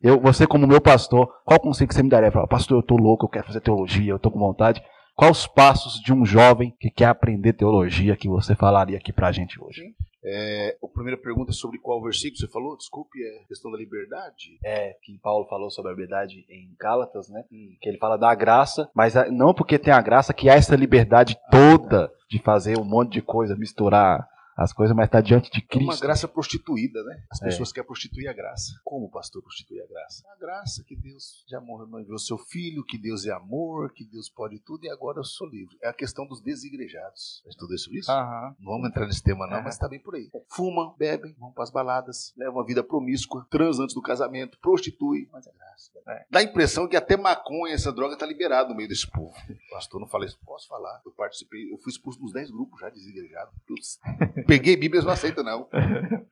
Eu, 0.00 0.20
você, 0.20 0.46
como 0.46 0.66
meu 0.66 0.80
pastor, 0.80 1.28
qual 1.44 1.58
conselho 1.58 1.88
que 1.88 1.94
você 1.94 2.02
me 2.02 2.08
daria? 2.08 2.30
Falar, 2.30 2.46
pastor, 2.46 2.78
eu 2.78 2.82
tô 2.82 2.96
louco, 2.96 3.24
eu 3.24 3.28
quero 3.28 3.46
fazer 3.46 3.60
teologia, 3.60 4.12
eu 4.12 4.18
tô 4.18 4.30
com 4.30 4.38
vontade. 4.38 4.82
Quais 5.16 5.38
os 5.38 5.46
passos 5.46 6.00
de 6.00 6.12
um 6.12 6.24
jovem 6.24 6.74
que 6.80 6.90
quer 6.90 7.06
aprender 7.06 7.52
teologia 7.52 8.16
que 8.16 8.28
você 8.28 8.54
falaria 8.54 8.96
aqui 8.96 9.12
pra 9.12 9.32
gente 9.32 9.60
hoje? 9.60 9.82
É, 10.24 10.76
a 10.82 10.88
primeira 10.88 11.20
pergunta 11.20 11.50
é 11.50 11.54
sobre 11.54 11.78
qual 11.78 12.02
versículo 12.02 12.38
você 12.38 12.48
falou? 12.48 12.76
Desculpe, 12.76 13.22
é 13.22 13.44
questão 13.48 13.70
da 13.70 13.78
liberdade? 13.78 14.58
É, 14.64 14.96
que 15.02 15.18
Paulo 15.18 15.46
falou 15.48 15.70
sobre 15.70 15.90
a 15.90 15.94
liberdade 15.94 16.44
em 16.48 16.74
Gálatas, 16.78 17.28
né? 17.28 17.44
Hum. 17.50 17.76
Que 17.80 17.88
ele 17.88 17.98
fala 17.98 18.16
da 18.16 18.34
graça, 18.34 18.88
mas 18.94 19.14
não 19.30 19.52
porque 19.52 19.78
tem 19.78 19.92
a 19.92 20.00
graça 20.00 20.32
que 20.32 20.48
há 20.48 20.54
essa 20.54 20.76
liberdade 20.76 21.36
toda 21.50 22.12
de 22.28 22.38
fazer 22.38 22.78
um 22.78 22.84
monte 22.84 23.12
de 23.12 23.22
coisa, 23.22 23.56
misturar 23.56 24.26
as 24.56 24.72
coisas, 24.72 24.94
mas 24.94 25.06
está 25.06 25.20
diante 25.20 25.50
de 25.50 25.60
Cristo. 25.62 25.90
É 25.90 25.94
uma 25.94 26.00
graça 26.00 26.28
prostituída, 26.28 27.02
né? 27.04 27.24
As 27.30 27.40
é. 27.42 27.46
pessoas 27.46 27.70
é. 27.70 27.74
querem 27.74 27.86
prostituir 27.86 28.28
a 28.28 28.32
graça. 28.32 28.72
Como 28.84 29.06
o 29.06 29.10
pastor 29.10 29.42
prostituir 29.42 29.82
a 29.82 29.86
graça? 29.86 30.22
A 30.30 30.38
graça 30.38 30.84
que 30.84 30.94
Deus 30.94 31.44
já 31.48 31.60
morreu, 31.60 31.88
enviou 32.00 32.18
seu 32.18 32.38
filho, 32.38 32.84
que 32.84 32.98
Deus 32.98 33.26
é 33.26 33.32
amor, 33.32 33.92
que 33.92 34.04
Deus 34.04 34.28
pode 34.28 34.58
tudo 34.60 34.84
e 34.84 34.90
agora 34.90 35.18
eu 35.18 35.24
sou 35.24 35.48
livre. 35.48 35.76
É 35.82 35.88
a 35.88 35.92
questão 35.92 36.26
dos 36.26 36.40
desigrejados. 36.40 37.42
Estudei 37.46 37.78
sobre 37.78 38.00
isso? 38.00 38.12
Uhum. 38.12 38.54
Não 38.60 38.72
vamos 38.72 38.88
entrar 38.88 39.06
nesse 39.06 39.22
tema 39.22 39.46
não, 39.46 39.58
uhum. 39.58 39.64
mas 39.64 39.74
está 39.74 39.88
bem 39.88 40.00
por 40.00 40.14
aí. 40.14 40.30
Fumam, 40.48 40.94
bebem, 40.98 41.34
vão 41.38 41.52
para 41.52 41.64
as 41.64 41.70
baladas, 41.70 42.32
levam 42.36 42.56
uma 42.56 42.66
vida 42.66 42.82
promíscua, 42.82 43.46
transam 43.50 43.84
antes 43.84 43.94
do 43.94 44.02
casamento, 44.02 44.58
prostituem, 44.60 45.28
mas 45.32 45.46
é 45.46 45.52
graça. 45.52 45.90
É. 46.06 46.26
Dá 46.30 46.40
a 46.40 46.42
impressão 46.42 46.88
que 46.88 46.96
até 46.96 47.16
maconha, 47.16 47.74
essa 47.74 47.92
droga, 47.92 48.14
está 48.14 48.26
liberada 48.26 48.68
no 48.68 48.74
meio 48.74 48.88
desse 48.88 49.08
povo. 49.10 49.34
Pastor, 49.70 50.00
não 50.00 50.08
falei 50.08 50.28
isso. 50.28 50.38
Posso 50.44 50.68
falar? 50.68 51.00
Eu 51.04 51.12
participei, 51.12 51.72
eu 51.72 51.78
fui 51.78 51.90
expulso 51.90 52.18
dos 52.18 52.32
10 52.32 52.50
grupos 52.50 52.80
já 52.80 52.90
desigrejados. 52.90 53.54
peguei 54.42 54.76
Bíblias, 54.76 55.04
não 55.04 55.12
aceito, 55.12 55.42
não. 55.42 55.68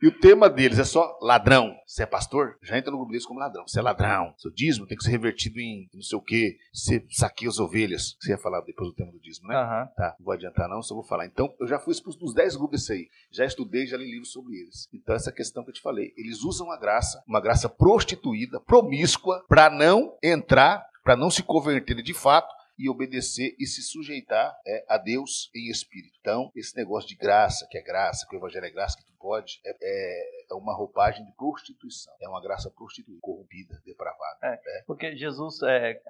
E 0.00 0.08
o 0.08 0.18
tema 0.18 0.48
deles 0.48 0.78
é 0.78 0.84
só 0.84 1.18
ladrão. 1.20 1.74
Você 1.86 2.02
é 2.02 2.06
pastor? 2.06 2.58
Já 2.62 2.78
entra 2.78 2.90
no 2.90 2.96
grupo 2.96 3.12
deles 3.12 3.26
como 3.26 3.40
ladrão. 3.40 3.66
Você 3.66 3.78
é 3.78 3.82
ladrão. 3.82 4.34
Seu 4.38 4.50
dízimo 4.50 4.86
tem 4.86 4.96
que 4.96 5.04
ser 5.04 5.10
revertido 5.10 5.58
em 5.60 5.88
não 5.92 6.02
sei 6.02 6.18
o 6.18 6.22
quê. 6.22 6.56
Você 6.72 7.04
saqueia 7.10 7.48
as 7.48 7.58
ovelhas. 7.58 8.16
Você 8.20 8.30
ia 8.30 8.38
falar 8.38 8.60
depois 8.62 8.88
do 8.88 8.94
tema 8.94 9.12
do 9.12 9.20
dízimo, 9.20 9.48
né? 9.48 9.56
Uhum. 9.56 9.86
Tá, 9.96 10.16
não 10.18 10.24
vou 10.24 10.34
adiantar, 10.34 10.68
não, 10.68 10.82
só 10.82 10.94
vou 10.94 11.04
falar. 11.04 11.26
Então, 11.26 11.52
eu 11.60 11.66
já 11.66 11.78
fui 11.78 11.92
expulso 11.92 12.18
dos 12.18 12.34
10 12.34 12.56
grupos 12.56 12.80
desse 12.80 12.92
aí. 12.92 13.08
Já 13.30 13.44
estudei, 13.44 13.86
já 13.86 13.96
li 13.96 14.10
livros 14.10 14.32
sobre 14.32 14.56
eles. 14.56 14.88
Então, 14.92 15.14
essa 15.14 15.32
questão 15.32 15.62
que 15.62 15.70
eu 15.70 15.74
te 15.74 15.82
falei. 15.82 16.12
Eles 16.16 16.42
usam 16.42 16.70
a 16.70 16.78
graça, 16.78 17.22
uma 17.26 17.40
graça 17.40 17.68
prostituída, 17.68 18.60
promíscua, 18.60 19.44
para 19.48 19.68
não 19.68 20.16
entrar, 20.22 20.84
para 21.04 21.16
não 21.16 21.30
se 21.30 21.42
converter 21.42 22.02
de 22.02 22.14
fato 22.14 22.59
e 22.80 22.88
obedecer 22.88 23.54
e 23.58 23.66
se 23.66 23.82
sujeitar 23.82 24.56
é, 24.66 24.84
a 24.88 24.96
Deus 24.96 25.50
em 25.54 25.70
espírito. 25.70 26.16
Então, 26.18 26.50
esse 26.56 26.74
negócio 26.74 27.10
de 27.10 27.14
graça, 27.14 27.66
que 27.70 27.76
é 27.76 27.82
graça, 27.82 28.26
que 28.26 28.34
o 28.34 28.38
evangelho 28.38 28.64
é 28.64 28.70
graça, 28.70 28.96
que 28.96 29.09
pode, 29.20 29.60
é, 29.64 29.76
é, 29.80 30.52
é 30.52 30.54
uma 30.54 30.74
roupagem 30.74 31.24
de 31.24 31.32
prostituição. 31.32 32.12
É 32.20 32.28
uma 32.28 32.40
graça 32.40 32.70
prostituída, 32.70 33.20
corrompida, 33.20 33.80
depravada. 33.84 34.38
É, 34.42 34.50
né? 34.50 34.82
Porque 34.86 35.14
Jesus, 35.16 35.62
é, 35.62 36.00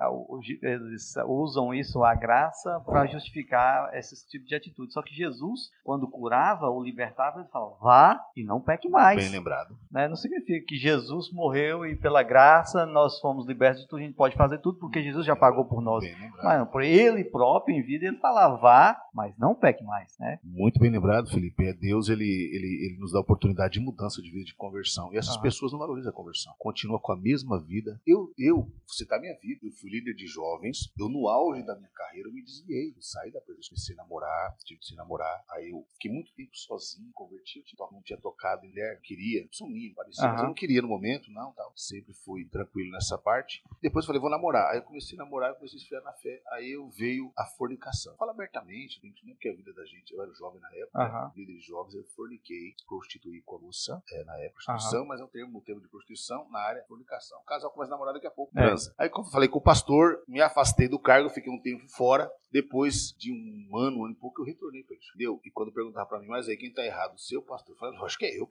eles 0.63 1.15
usam 1.27 1.75
isso, 1.75 2.05
a 2.05 2.15
graça, 2.15 2.81
para 2.81 3.07
justificar 3.07 3.93
esse 3.95 4.27
tipo 4.29 4.47
de 4.47 4.55
atitude. 4.55 4.93
Só 4.93 5.03
que 5.03 5.15
Jesus, 5.15 5.71
quando 5.83 6.09
curava 6.09 6.69
ou 6.69 6.83
libertava, 6.83 7.41
ele 7.41 7.49
falava, 7.49 7.77
vá 7.81 8.25
e 8.37 8.45
não 8.45 8.61
peque 8.61 8.89
mais. 8.89 9.21
Bem 9.23 9.33
lembrado. 9.33 9.77
Né? 9.91 10.07
Não 10.07 10.17
significa 10.17 10.65
que 10.67 10.77
Jesus 10.77 11.33
morreu 11.33 11.85
e 11.85 11.97
pela 11.97 12.23
graça 12.23 12.87
nós 12.87 13.19
fomos 13.19 13.47
libertos 13.47 13.83
de 13.83 13.89
tudo, 13.89 14.01
a 14.01 14.03
gente 14.03 14.15
pode 14.15 14.37
fazer 14.37 14.59
tudo 14.59 14.79
porque 14.79 15.03
Jesus 15.03 15.27
já 15.27 15.35
pagou 15.35 15.65
por 15.65 15.83
nós. 15.83 16.05
Mas 16.43 16.69
por 16.69 16.83
ele 16.83 17.25
próprio 17.25 17.77
em 17.77 17.83
vida, 17.83 18.07
ele 18.07 18.19
falava, 18.19 18.57
vá, 18.57 19.03
mas 19.13 19.37
não 19.37 19.55
peque 19.55 19.83
mais. 19.85 20.17
Né? 20.19 20.39
Muito 20.45 20.79
bem 20.79 20.91
lembrado, 20.91 21.29
Felipe. 21.31 21.67
É 21.67 21.73
Deus, 21.73 22.09
ele, 22.09 22.25
ele, 22.25 22.87
ele 22.87 23.00
nos 23.01 23.13
dá 23.13 23.21
oportunidade 23.21 23.75
de 23.75 23.81
mudança 23.81 24.21
de 24.21 24.31
vida, 24.31 24.45
de 24.45 24.55
conversão. 24.55 25.13
E 25.13 25.17
essas 25.17 25.37
ah. 25.37 25.41
pessoas 25.41 25.73
não 25.73 25.79
valorizam 25.79 26.11
a 26.11 26.15
conversão. 26.15 26.55
Continua 26.59 27.01
com 27.01 27.13
a 27.13 27.17
mesma 27.17 27.59
vida. 27.59 28.01
Eu, 28.07 28.33
eu, 28.39 28.57
vou 28.57 28.73
citar 28.89 29.19
minha 29.21 29.35
vida. 29.39 29.61
Eu 29.67 29.73
fui 29.73 29.91
líder 29.91 30.15
de 30.15 30.27
jovens. 30.27 30.93
Eu, 30.99 31.09
no 31.09 31.29
auge 31.29 31.63
da 31.65 31.75
minha 31.77 31.89
carreira, 31.89 32.29
eu 32.29 32.33
me 32.33 32.43
desviei. 32.43 32.91
Eu 32.91 33.03
saí 33.03 33.33
da 33.33 33.41
presença. 33.41 33.71
Comecei 33.71 33.95
a 33.95 33.99
namorar, 33.99 34.57
tive 34.65 34.81
que 34.81 34.87
se 34.87 34.95
namorar. 34.95 35.43
Aí 35.51 35.71
eu 35.71 35.87
fiquei 35.95 36.11
muito 36.11 36.33
tempo 36.35 36.51
sozinho, 36.57 37.11
converti. 37.13 37.65
Eu 37.79 37.89
não 37.91 38.03
tinha 38.03 38.19
tocado 38.19 38.67
em 38.67 38.69
mulher. 38.69 39.01
Queria, 39.01 39.49
sumiu, 39.51 39.95
parecia. 39.95 40.29
Mas 40.29 40.43
eu 40.43 40.47
não 40.47 40.55
queria 40.55 40.83
no 40.83 40.89
momento, 40.89 41.31
não. 41.31 41.53
Tal. 41.53 41.73
Sempre 41.75 42.13
fui 42.13 42.45
tranquilo 42.45 42.91
nessa 42.93 43.17
parte. 43.17 43.63
Depois 43.81 44.05
eu 44.05 44.09
falei, 44.09 44.21
vou 44.21 44.31
namorar. 44.31 44.71
Aí 44.71 44.79
eu 44.79 44.83
comecei 44.83 45.19
a 45.19 45.25
namorar, 45.25 45.55
comecei 45.55 45.79
a 45.79 45.83
esfriar 45.83 46.03
na 46.03 46.13
fé. 46.13 46.43
Aí 46.53 46.71
eu 46.71 46.89
veio 46.91 47.33
a 47.37 47.47
fornicação. 47.47 48.15
Fala 48.17 48.33
abertamente, 48.33 49.01
gente, 49.01 49.25
nem 49.25 49.35
que 49.37 49.49
é 49.49 49.53
a 49.53 49.57
vida 49.57 49.73
da 49.73 49.85
gente. 49.87 50.13
Eu 50.13 50.23
era 50.23 50.33
jovem 50.35 50.61
na 50.61 50.69
época, 50.75 51.33
líder 51.37 51.55
de 51.55 51.61
jovens, 51.61 51.95
eu 51.95 52.05
forniquei, 52.05 52.75
prostituí 52.91 53.41
com 53.43 53.55
a 53.55 53.59
moça, 53.61 54.03
é, 54.13 54.25
na 54.25 54.37
época, 54.41 54.65
prostituição, 54.65 55.07
mas 55.07 55.21
é 55.21 55.25
um 55.25 55.29
termo, 55.29 55.59
um 55.59 55.63
termo 55.63 55.81
de 55.81 55.87
prostituição 55.87 56.51
na 56.51 56.59
área 56.59 56.83
fornicação. 56.89 57.39
O 57.39 57.45
casal 57.45 57.71
começa 57.71 57.93
a 57.93 57.95
namorar 57.95 58.13
daqui 58.13 58.27
a 58.27 58.31
pouco, 58.33 58.53
é. 58.59 58.67
transa. 58.67 58.93
Aí, 58.99 59.09
como 59.09 59.29
eu 59.29 59.31
falei 59.31 59.49
com 59.49 59.61
o 59.61 59.63
pastor, 59.63 60.25
me 60.27 60.41
afastei 60.41 60.89
do 60.89 60.99
cargo, 60.99 61.31
fiquei 61.31 61.53
um 61.53 61.63
tempo 61.63 61.89
fora. 61.89 62.29
Depois 62.51 63.15
de 63.17 63.31
um 63.33 63.79
ano, 63.79 63.99
um 64.01 64.05
ano 64.07 64.15
e 64.15 64.17
pouco, 64.17 64.43
eu 64.43 64.45
retornei 64.45 64.83
para 64.83 64.97
isso. 64.97 65.09
Entendeu? 65.15 65.41
E 65.45 65.51
quando 65.53 65.73
perguntava 65.73 66.07
para 66.07 66.19
mim, 66.19 66.27
mas 66.27 66.49
aí 66.49 66.57
quem 66.57 66.73
tá 66.73 66.85
errado? 66.85 67.15
O 67.15 67.19
seu 67.19 67.41
pastor? 67.41 67.77
Eu 67.77 67.79
falei, 67.79 68.05
acho 68.05 68.19
que 68.19 68.27
é 68.27 68.37
eu. 68.37 68.51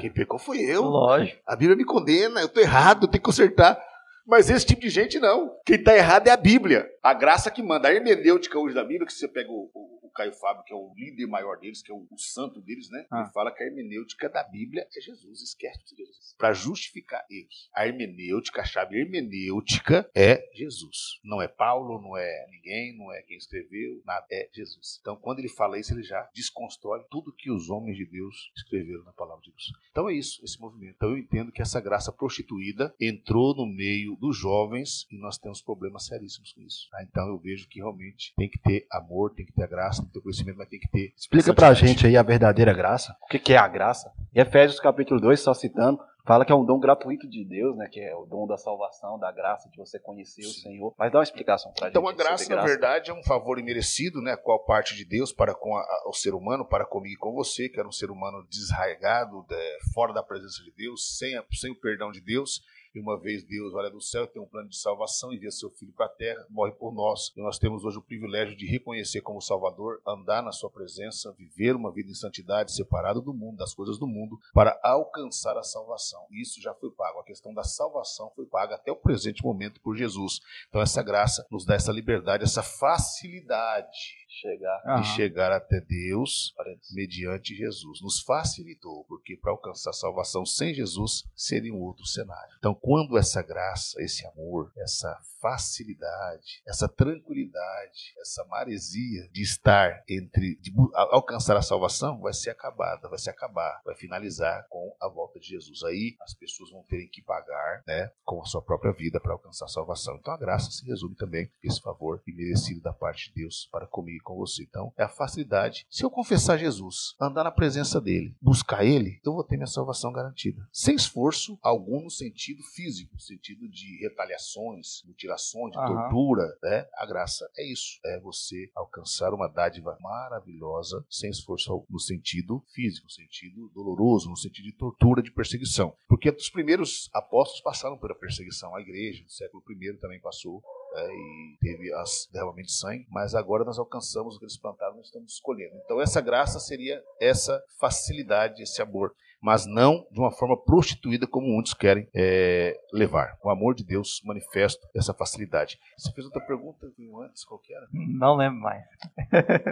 Quem 0.00 0.12
pecou 0.12 0.38
foi 0.38 0.58
eu. 0.62 0.82
Lógico. 0.82 1.40
A 1.46 1.54
Bíblia 1.54 1.76
me 1.76 1.84
condena, 1.84 2.40
eu 2.40 2.48
tô 2.48 2.58
errado, 2.58 3.06
tenho 3.06 3.12
que 3.12 3.20
consertar. 3.20 3.80
Mas 4.26 4.50
esse 4.50 4.66
tipo 4.66 4.80
de 4.80 4.90
gente 4.90 5.18
não. 5.18 5.56
Quem 5.64 5.76
está 5.76 5.94
errado 5.96 6.26
é 6.26 6.30
a 6.30 6.36
Bíblia. 6.36 6.90
A 7.02 7.14
graça 7.14 7.50
que 7.50 7.62
manda. 7.62 7.88
A 7.88 7.94
hermenêutica 7.94 8.58
hoje 8.58 8.74
da 8.74 8.82
Bíblia, 8.82 9.06
que 9.06 9.12
você 9.12 9.28
pega 9.28 9.50
o, 9.50 9.70
o 9.72 10.10
Caio 10.16 10.32
Fábio, 10.32 10.64
que 10.64 10.72
é 10.72 10.76
o 10.76 10.92
líder 10.96 11.26
maior 11.26 11.58
deles, 11.58 11.82
que 11.82 11.92
é 11.92 11.94
o, 11.94 12.06
o 12.10 12.18
santo 12.18 12.60
deles, 12.60 12.90
né? 12.90 13.06
Ah. 13.10 13.20
Ele 13.20 13.32
fala 13.32 13.52
que 13.52 13.62
a 13.62 13.66
hermenêutica 13.66 14.28
da 14.28 14.42
Bíblia 14.42 14.86
é 14.96 15.00
Jesus. 15.00 15.42
Esquece 15.42 15.84
de 15.84 15.96
Jesus. 15.96 16.34
Para 16.36 16.52
justificar 16.52 17.24
eles. 17.30 17.68
A 17.74 17.86
hermenêutica, 17.86 18.62
a 18.62 18.64
chave 18.64 18.98
hermenêutica 18.98 20.10
é 20.14 20.48
Jesus. 20.54 21.20
Não 21.22 21.40
é 21.40 21.46
Paulo, 21.46 22.00
não 22.00 22.16
é 22.16 22.46
ninguém, 22.50 22.96
não 22.96 23.12
é 23.12 23.22
quem 23.22 23.36
escreveu, 23.36 24.02
nada. 24.04 24.26
É 24.32 24.48
Jesus. 24.52 24.98
Então, 25.00 25.16
quando 25.16 25.38
ele 25.38 25.48
fala 25.48 25.78
isso, 25.78 25.92
ele 25.92 26.02
já 26.02 26.28
desconstrói 26.34 27.04
tudo 27.10 27.32
que 27.32 27.50
os 27.50 27.70
homens 27.70 27.96
de 27.96 28.06
Deus 28.06 28.50
escreveram 28.56 29.04
na 29.04 29.12
palavra 29.12 29.42
de 29.42 29.50
Deus. 29.50 29.72
Então 29.90 30.08
é 30.08 30.14
isso, 30.14 30.42
esse 30.44 30.60
movimento. 30.60 30.94
Então 30.96 31.10
eu 31.10 31.18
entendo 31.18 31.52
que 31.52 31.62
essa 31.62 31.80
graça 31.80 32.10
prostituída 32.12 32.94
entrou 33.00 33.54
no 33.54 33.66
meio 33.66 34.15
dos 34.16 34.36
jovens 34.36 35.06
e 35.10 35.18
nós 35.18 35.38
temos 35.38 35.60
problemas 35.60 36.06
seríssimos 36.06 36.52
com 36.52 36.62
isso. 36.62 36.88
Tá? 36.90 37.02
Então 37.02 37.26
eu 37.28 37.38
vejo 37.38 37.68
que 37.68 37.80
realmente 37.80 38.32
tem 38.36 38.48
que 38.48 38.58
ter 38.58 38.86
amor, 38.90 39.34
tem 39.34 39.46
que 39.46 39.52
ter 39.52 39.64
a 39.64 39.66
graça, 39.66 40.02
tem 40.02 40.08
que 40.08 40.14
ter 40.14 40.20
conhecimento, 40.20 40.58
mas 40.58 40.68
tem 40.68 40.80
que 40.80 40.88
ter. 40.88 41.12
Explica 41.16 41.54
pra 41.54 41.74
gente 41.74 42.06
aí 42.06 42.16
a 42.16 42.22
verdadeira 42.22 42.72
graça. 42.72 43.16
O 43.22 43.26
que 43.26 43.52
é 43.52 43.58
a 43.58 43.68
graça? 43.68 44.12
Em 44.34 44.40
Efésios 44.40 44.80
capítulo 44.80 45.20
2, 45.20 45.40
só 45.40 45.54
citando, 45.54 45.98
fala 46.26 46.44
que 46.44 46.52
é 46.52 46.54
um 46.54 46.64
dom 46.64 46.78
gratuito 46.78 47.28
de 47.28 47.44
Deus, 47.44 47.76
né? 47.76 47.88
Que 47.90 48.00
é 48.00 48.14
o 48.14 48.26
dom 48.26 48.46
da 48.46 48.58
salvação, 48.58 49.18
da 49.18 49.30
graça, 49.30 49.70
de 49.70 49.76
você 49.76 49.98
conhecer 49.98 50.42
Sim. 50.42 50.48
o 50.48 50.52
Senhor. 50.52 50.94
Mas 50.98 51.12
dá 51.12 51.18
uma 51.18 51.24
explicação 51.24 51.72
pra 51.72 51.88
então, 51.88 52.02
gente. 52.02 52.14
Então 52.14 52.26
a 52.26 52.28
graça, 52.28 52.48
graça, 52.48 52.56
na 52.56 52.66
verdade, 52.66 53.10
é 53.10 53.14
um 53.14 53.22
favor 53.22 53.58
imerecido, 53.58 54.20
né? 54.20 54.36
Qual 54.36 54.58
parte 54.64 54.94
de 54.96 55.04
Deus 55.04 55.32
para 55.32 55.54
com 55.54 55.76
a, 55.76 55.80
a, 55.80 56.08
o 56.08 56.12
ser 56.12 56.34
humano, 56.34 56.66
para 56.66 56.84
comigo 56.84 57.14
e 57.14 57.18
com 57.18 57.32
você, 57.32 57.68
que 57.68 57.78
era 57.78 57.88
um 57.88 57.92
ser 57.92 58.10
humano 58.10 58.44
desraigado, 58.50 59.46
de, 59.48 59.78
fora 59.94 60.12
da 60.12 60.22
presença 60.22 60.62
de 60.64 60.72
Deus, 60.72 61.16
sem, 61.16 61.36
a, 61.36 61.44
sem 61.52 61.70
o 61.70 61.80
perdão 61.80 62.10
de 62.10 62.20
Deus. 62.20 62.60
E 62.96 62.98
uma 63.00 63.20
vez 63.20 63.44
Deus 63.44 63.74
olha 63.74 63.90
do 63.90 64.00
céu, 64.00 64.26
tem 64.26 64.40
um 64.40 64.46
plano 64.46 64.70
de 64.70 64.78
salvação, 64.78 65.30
envia 65.30 65.50
seu 65.50 65.68
filho 65.68 65.92
para 65.92 66.06
a 66.06 66.08
terra, 66.08 66.46
morre 66.48 66.72
por 66.72 66.94
nós. 66.94 67.30
E 67.36 67.42
nós 67.42 67.58
temos 67.58 67.84
hoje 67.84 67.98
o 67.98 68.02
privilégio 68.02 68.56
de 68.56 68.64
reconhecer 68.64 69.20
como 69.20 69.38
Salvador, 69.38 70.00
andar 70.06 70.42
na 70.42 70.50
sua 70.50 70.70
presença, 70.70 71.30
viver 71.32 71.76
uma 71.76 71.92
vida 71.92 72.10
em 72.10 72.14
santidade, 72.14 72.74
separado 72.74 73.20
do 73.20 73.34
mundo, 73.34 73.58
das 73.58 73.74
coisas 73.74 73.98
do 73.98 74.06
mundo, 74.06 74.38
para 74.54 74.80
alcançar 74.82 75.58
a 75.58 75.62
salvação. 75.62 76.26
Isso 76.30 76.58
já 76.58 76.72
foi 76.72 76.90
pago. 76.90 77.18
A 77.18 77.24
questão 77.24 77.52
da 77.52 77.64
salvação 77.64 78.32
foi 78.34 78.46
paga 78.46 78.76
até 78.76 78.90
o 78.90 78.96
presente 78.96 79.44
momento 79.44 79.78
por 79.82 79.94
Jesus. 79.94 80.40
Então 80.70 80.80
essa 80.80 81.02
graça 81.02 81.46
nos 81.50 81.66
dá 81.66 81.74
essa 81.74 81.92
liberdade, 81.92 82.44
essa 82.44 82.62
facilidade 82.62 84.25
chegar. 84.36 85.00
de 85.00 85.08
chegar 85.08 85.52
até 85.52 85.80
Deus 85.80 86.54
mediante 86.92 87.54
Jesus. 87.54 88.00
Nos 88.02 88.20
facilitou, 88.20 89.04
porque 89.04 89.36
para 89.36 89.52
alcançar 89.52 89.90
a 89.90 89.94
salvação 89.94 90.44
sem 90.44 90.74
Jesus 90.74 91.24
seria 91.34 91.72
um 91.72 91.80
outro 91.80 92.04
cenário. 92.06 92.54
Então, 92.58 92.74
quando 92.74 93.16
essa 93.16 93.42
graça, 93.42 94.00
esse 94.02 94.26
amor, 94.26 94.72
essa 94.76 95.16
facilidade, 95.46 96.60
essa 96.66 96.88
tranquilidade, 96.88 98.12
essa 98.20 98.44
maresia 98.46 99.28
de 99.32 99.42
estar 99.42 100.02
entre, 100.08 100.56
de 100.56 100.72
alcançar 100.92 101.56
a 101.56 101.62
salvação, 101.62 102.20
vai 102.20 102.32
ser 102.32 102.50
acabada, 102.50 103.08
vai 103.08 103.18
se 103.18 103.30
acabar, 103.30 103.80
vai 103.84 103.94
finalizar 103.94 104.66
com 104.68 104.92
a 105.00 105.08
volta 105.08 105.38
de 105.38 105.46
Jesus. 105.46 105.84
Aí 105.84 106.16
as 106.20 106.34
pessoas 106.34 106.70
vão 106.70 106.82
terem 106.82 107.08
que 107.08 107.22
pagar, 107.22 107.84
né, 107.86 108.10
com 108.24 108.42
a 108.42 108.44
sua 108.44 108.60
própria 108.60 108.92
vida 108.92 109.20
para 109.20 109.34
alcançar 109.34 109.66
a 109.66 109.68
salvação. 109.68 110.16
Então 110.16 110.34
a 110.34 110.36
graça 110.36 110.72
se 110.72 110.84
resume 110.84 111.14
também 111.14 111.48
esse 111.62 111.80
favor 111.80 112.20
imerecido 112.26 112.80
da 112.80 112.92
parte 112.92 113.28
de 113.28 113.42
Deus 113.42 113.68
para 113.70 113.86
comigo 113.86 114.18
e 114.18 114.22
com 114.22 114.34
você. 114.34 114.64
Então 114.64 114.92
é 114.98 115.04
a 115.04 115.08
facilidade. 115.08 115.86
Se 115.88 116.04
eu 116.04 116.10
confessar 116.10 116.58
Jesus, 116.58 117.14
andar 117.20 117.44
na 117.44 117.52
presença 117.52 118.00
dele, 118.00 118.34
buscar 118.42 118.84
ele, 118.84 119.20
eu 119.24 119.32
vou 119.32 119.44
ter 119.44 119.56
minha 119.56 119.66
salvação 119.68 120.12
garantida. 120.12 120.66
Sem 120.72 120.96
esforço 120.96 121.56
algum 121.62 122.02
no 122.02 122.10
sentido 122.10 122.64
físico, 122.74 123.14
no 123.14 123.20
sentido 123.20 123.68
de 123.68 123.98
retaliações, 124.00 125.04
mutilações 125.06 125.35
de 125.70 125.76
tortura, 125.76 126.42
né? 126.62 126.86
A 126.94 127.06
graça 127.06 127.48
é 127.56 127.64
isso, 127.64 127.98
é 128.04 128.20
você 128.20 128.70
alcançar 128.74 129.32
uma 129.32 129.48
dádiva 129.48 129.96
maravilhosa 130.00 131.04
sem 131.10 131.30
esforço 131.30 131.84
no 131.88 131.98
sentido 131.98 132.62
físico, 132.74 133.06
no 133.06 133.10
sentido 133.10 133.70
doloroso, 133.74 134.28
no 134.30 134.36
sentido 134.36 134.64
de 134.64 134.72
tortura, 134.72 135.22
de 135.22 135.32
perseguição. 135.32 135.96
Porque 136.08 136.30
os 136.30 136.50
primeiros 136.50 137.08
apóstolos 137.12 137.62
passaram 137.62 137.98
pela 137.98 138.14
perseguição, 138.14 138.74
a 138.74 138.80
igreja 138.80 139.24
do 139.24 139.30
século 139.30 139.62
I 139.68 139.96
também 139.98 140.20
passou, 140.20 140.62
é, 140.94 141.08
e 141.08 141.58
teve 141.60 141.92
as 141.92 142.26
derramamento 142.32 142.68
de 142.68 142.74
sangue, 142.74 143.06
mas 143.10 143.34
agora 143.34 143.64
nós 143.64 143.78
alcançamos 143.78 144.34
o 144.34 144.38
que 144.38 144.44
eles 144.44 144.58
plantaram, 144.58 144.96
nós 144.96 145.06
estamos 145.06 145.32
escolhendo. 145.32 145.76
Então 145.84 146.00
essa 146.00 146.20
graça 146.20 146.58
seria 146.58 147.02
essa 147.20 147.62
facilidade, 147.78 148.62
esse 148.62 148.80
amor 148.80 149.14
mas 149.40 149.66
não 149.66 150.06
de 150.10 150.18
uma 150.18 150.30
forma 150.30 150.56
prostituída 150.56 151.26
como 151.26 151.46
muitos 151.46 151.74
querem 151.74 152.08
é, 152.14 152.76
levar. 152.92 153.36
O 153.42 153.50
amor 153.50 153.74
de 153.74 153.84
Deus 153.84 154.20
manifesta 154.24 154.88
essa 154.94 155.14
facilidade. 155.14 155.78
Você 155.96 156.12
fez 156.12 156.24
outra 156.24 156.40
pergunta 156.44 156.86
antes, 157.24 157.44
qual 157.44 157.60
que 157.60 157.74
era? 157.74 157.86
Não 157.92 158.36
lembro 158.36 158.60
mais. 158.60 158.82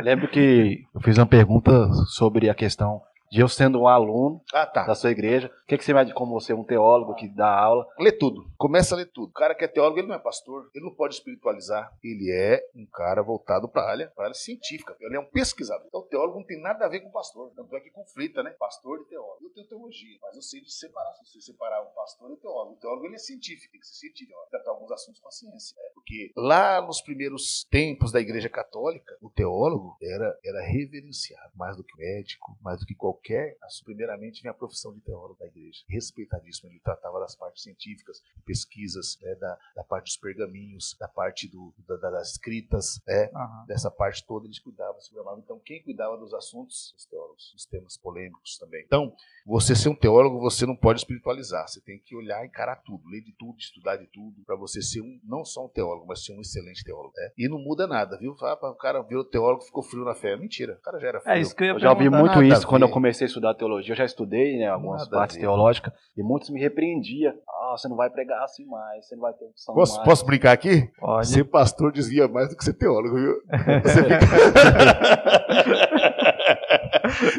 lembro 0.03 0.29
que 0.29 0.85
eu 0.95 1.01
fiz 1.01 1.19
uma 1.19 1.27
pergunta 1.27 1.93
sobre 2.07 2.49
a 2.49 2.55
questão 2.55 3.03
de 3.35 3.41
eu 3.41 3.49
sendo 3.49 3.81
um 3.81 3.89
aluno 3.89 4.41
ah, 4.53 4.65
tá. 4.65 4.85
da 4.87 4.95
sua 4.95 5.11
igreja, 5.11 5.49
o 5.49 5.67
que, 5.67 5.77
que 5.77 5.85
você 5.85 5.93
vai 5.93 6.05
de 6.05 6.15
como 6.15 6.33
você 6.33 6.53
é 6.53 6.55
um 6.55 6.63
teólogo 6.63 7.17
que 7.17 7.27
dá 7.27 7.49
aula? 7.49 7.85
Lê 7.99 8.13
tudo. 8.13 8.49
Começa 8.57 8.95
a 8.95 8.99
ler 8.99 9.07
tudo. 9.07 9.31
O 9.31 9.33
cara 9.33 9.57
que 9.57 9.65
é 9.65 9.67
teólogo, 9.67 9.99
ele 9.99 10.07
não 10.07 10.15
é 10.15 10.21
pastor, 10.21 10.71
ele 10.73 10.85
não 10.85 10.95
pode 10.95 11.15
espiritualizar. 11.15 11.93
Ele 12.01 12.31
é 12.31 12.65
um 12.77 12.87
cara 12.87 13.25
voltado 13.25 13.69
para 13.69 13.83
a 13.83 13.91
área, 13.91 14.13
área 14.17 14.35
científica. 14.35 14.97
Ele 15.01 15.17
é 15.17 15.19
um 15.19 15.25
pesquisador. 15.25 15.85
Então, 15.89 16.03
o 16.03 16.05
teólogo 16.05 16.39
não 16.39 16.47
tem 16.47 16.63
nada 16.63 16.85
a 16.85 16.89
ver 16.89 17.01
com 17.01 17.09
o 17.09 17.13
pastor. 17.13 17.51
Tanto 17.57 17.75
é 17.75 17.81
que 17.81 17.91
conflita, 17.91 18.41
né? 18.41 18.51
Pastor 18.51 19.01
e 19.01 19.05
teólogo. 19.07 19.43
Eu 19.43 19.51
tenho 19.51 19.67
teologia, 19.67 20.17
mas 20.23 20.37
eu 20.37 20.43
sei 20.43 20.61
de 20.61 20.73
separar. 20.73 21.13
Se 21.15 21.27
você 21.27 21.41
separar 21.41 21.83
o 21.83 21.87
pastor 21.87 22.31
e 22.31 22.35
o 22.35 22.37
teólogo. 22.37 22.75
O 22.75 22.77
teólogo, 22.77 23.07
ele 23.07 23.17
é 23.17 23.19
científico, 23.19 23.73
tem 23.73 23.81
que 23.81 23.87
ser 23.89 23.95
científico. 23.95 24.39
Tratar 24.49 24.71
alguns 24.71 24.93
assuntos 24.93 25.21
com 25.21 25.27
a 25.27 25.33
ciência. 25.33 25.75
Né? 25.77 25.89
Porque 25.93 26.31
lá 26.37 26.81
nos 26.81 27.01
primeiros 27.01 27.67
tempos 27.69 28.13
da 28.13 28.21
igreja 28.21 28.49
católica, 28.49 29.19
o 29.21 29.29
teólogo 29.29 29.97
era, 30.01 30.39
era 30.45 30.61
reverenciado 30.61 31.51
mais 31.57 31.77
do 31.77 31.83
que 31.83 31.95
o 31.95 31.99
médico, 31.99 32.57
mais 32.63 32.79
do 32.79 32.87
que 32.87 32.95
qualquer 32.95 33.24
assunto 33.63 33.85
primeiramente 33.85 34.43
vem 34.43 34.51
a 34.51 34.55
profissão 34.55 34.93
de 34.93 35.01
teólogo 35.01 35.39
da 35.39 35.47
igreja. 35.47 35.83
Respeitadíssimo, 35.89 36.71
ele 36.71 36.81
tratava 36.81 37.21
das 37.21 37.35
partes 37.35 37.63
científicas, 37.63 38.23
pesquisas, 38.45 39.19
né, 39.23 39.35
da, 39.37 39.59
da, 39.77 39.85
parte 39.85 40.07
dos 40.07 40.17
pergaminhos, 40.17 40.97
da 40.99 41.09
parte 41.09 41.49
do, 41.49 41.73
da, 41.87 41.97
das 42.11 42.33
escritas, 42.33 43.01
né, 43.07 43.31
uhum. 43.33 43.67
dessa 43.67 43.91
parte 43.91 44.25
toda 44.27 44.47
eles 44.47 44.59
cuidavam, 44.59 45.01
se 45.01 45.11
programavam. 45.11 45.43
Então, 45.43 45.59
quem 45.65 45.83
cuidava 45.83 46.17
dos 46.19 46.35
assuntos? 46.35 46.95
Os 46.97 47.07
teólogos, 47.07 47.55
os 47.55 47.65
temas 47.65 47.97
polêmicos 47.97 48.59
também. 48.59 48.83
Então, 48.85 49.15
você 49.47 49.75
ser 49.75 49.89
um 49.89 49.95
teólogo, 49.95 50.39
você 50.41 50.67
não 50.67 50.77
pode 50.77 51.01
espiritualizar. 51.01 51.67
Você 51.69 51.81
tem 51.81 51.99
que 51.99 52.15
olhar, 52.15 52.45
encarar 52.45 52.77
tudo, 52.77 53.09
ler 53.09 53.23
de 53.23 53.33
tudo, 53.33 53.59
estudar 53.59 53.97
de 53.97 54.07
tudo, 54.07 54.43
para 54.45 54.57
você 54.57 54.83
ser 54.83 55.01
um, 55.01 55.21
não 55.25 55.45
só 55.45 55.65
um 55.65 55.69
teólogo, 55.69 56.07
mas 56.07 56.25
ser 56.25 56.33
um 56.33 56.41
excelente 56.41 56.85
teólogo. 56.85 57.13
Né? 57.17 57.31
E 57.39 57.49
não 57.49 57.59
muda 57.59 57.87
nada, 57.87 58.19
viu? 58.19 58.33
o 58.33 58.75
cara 58.75 59.03
virou 59.03 59.25
teólogo, 59.25 59.63
ficou 59.63 59.83
frio 59.83 60.05
na 60.05 60.15
fé. 60.15 60.37
Mentira, 60.37 60.75
o 60.75 60.83
cara 60.83 60.99
já 60.99 61.09
era 61.09 61.21
frio. 61.21 61.33
É 61.33 61.41
isso 61.41 61.55
que 61.55 61.63
eu, 61.63 61.69
ia 61.69 61.73
eu 61.73 61.79
já 61.79 61.91
ouvi 61.91 62.09
muito 62.09 62.43
isso 62.43 62.67
quando 62.67 62.83
eu 62.83 62.91
comecei 62.91 63.04
a 63.09 63.27
estudar 63.27 63.55
teologia. 63.55 63.93
Eu 63.93 63.97
já 63.97 64.05
estudei 64.05 64.57
né, 64.59 64.69
algumas 64.69 65.03
nada 65.03 65.17
partes 65.17 65.37
teológicas 65.37 65.93
e 66.17 66.23
muitos 66.23 66.51
me 66.51 66.61
repreendiam. 66.61 67.35
Ah, 67.49 67.75
você 67.77 67.89
não 67.89 67.97
vai 67.97 68.11
pregar 68.11 68.43
assim 68.43 68.65
mais, 68.67 69.07
você 69.07 69.15
não 69.15 69.23
vai 69.23 69.33
ter 69.33 69.45
opção 69.45 69.75
posso, 69.75 69.97
mais. 69.97 70.09
Posso 70.09 70.27
brincar 70.27 70.53
aqui? 70.53 70.91
Pode. 70.99 71.27
Ser 71.29 71.45
pastor 71.45 71.93
desvia 71.93 72.29
mais 72.29 72.49
do 72.49 72.57
que 72.57 72.65
ser 72.65 72.75
teólogo, 72.75 73.17
viu? 73.17 73.35
Você 73.83 74.03
fica... 74.03 74.19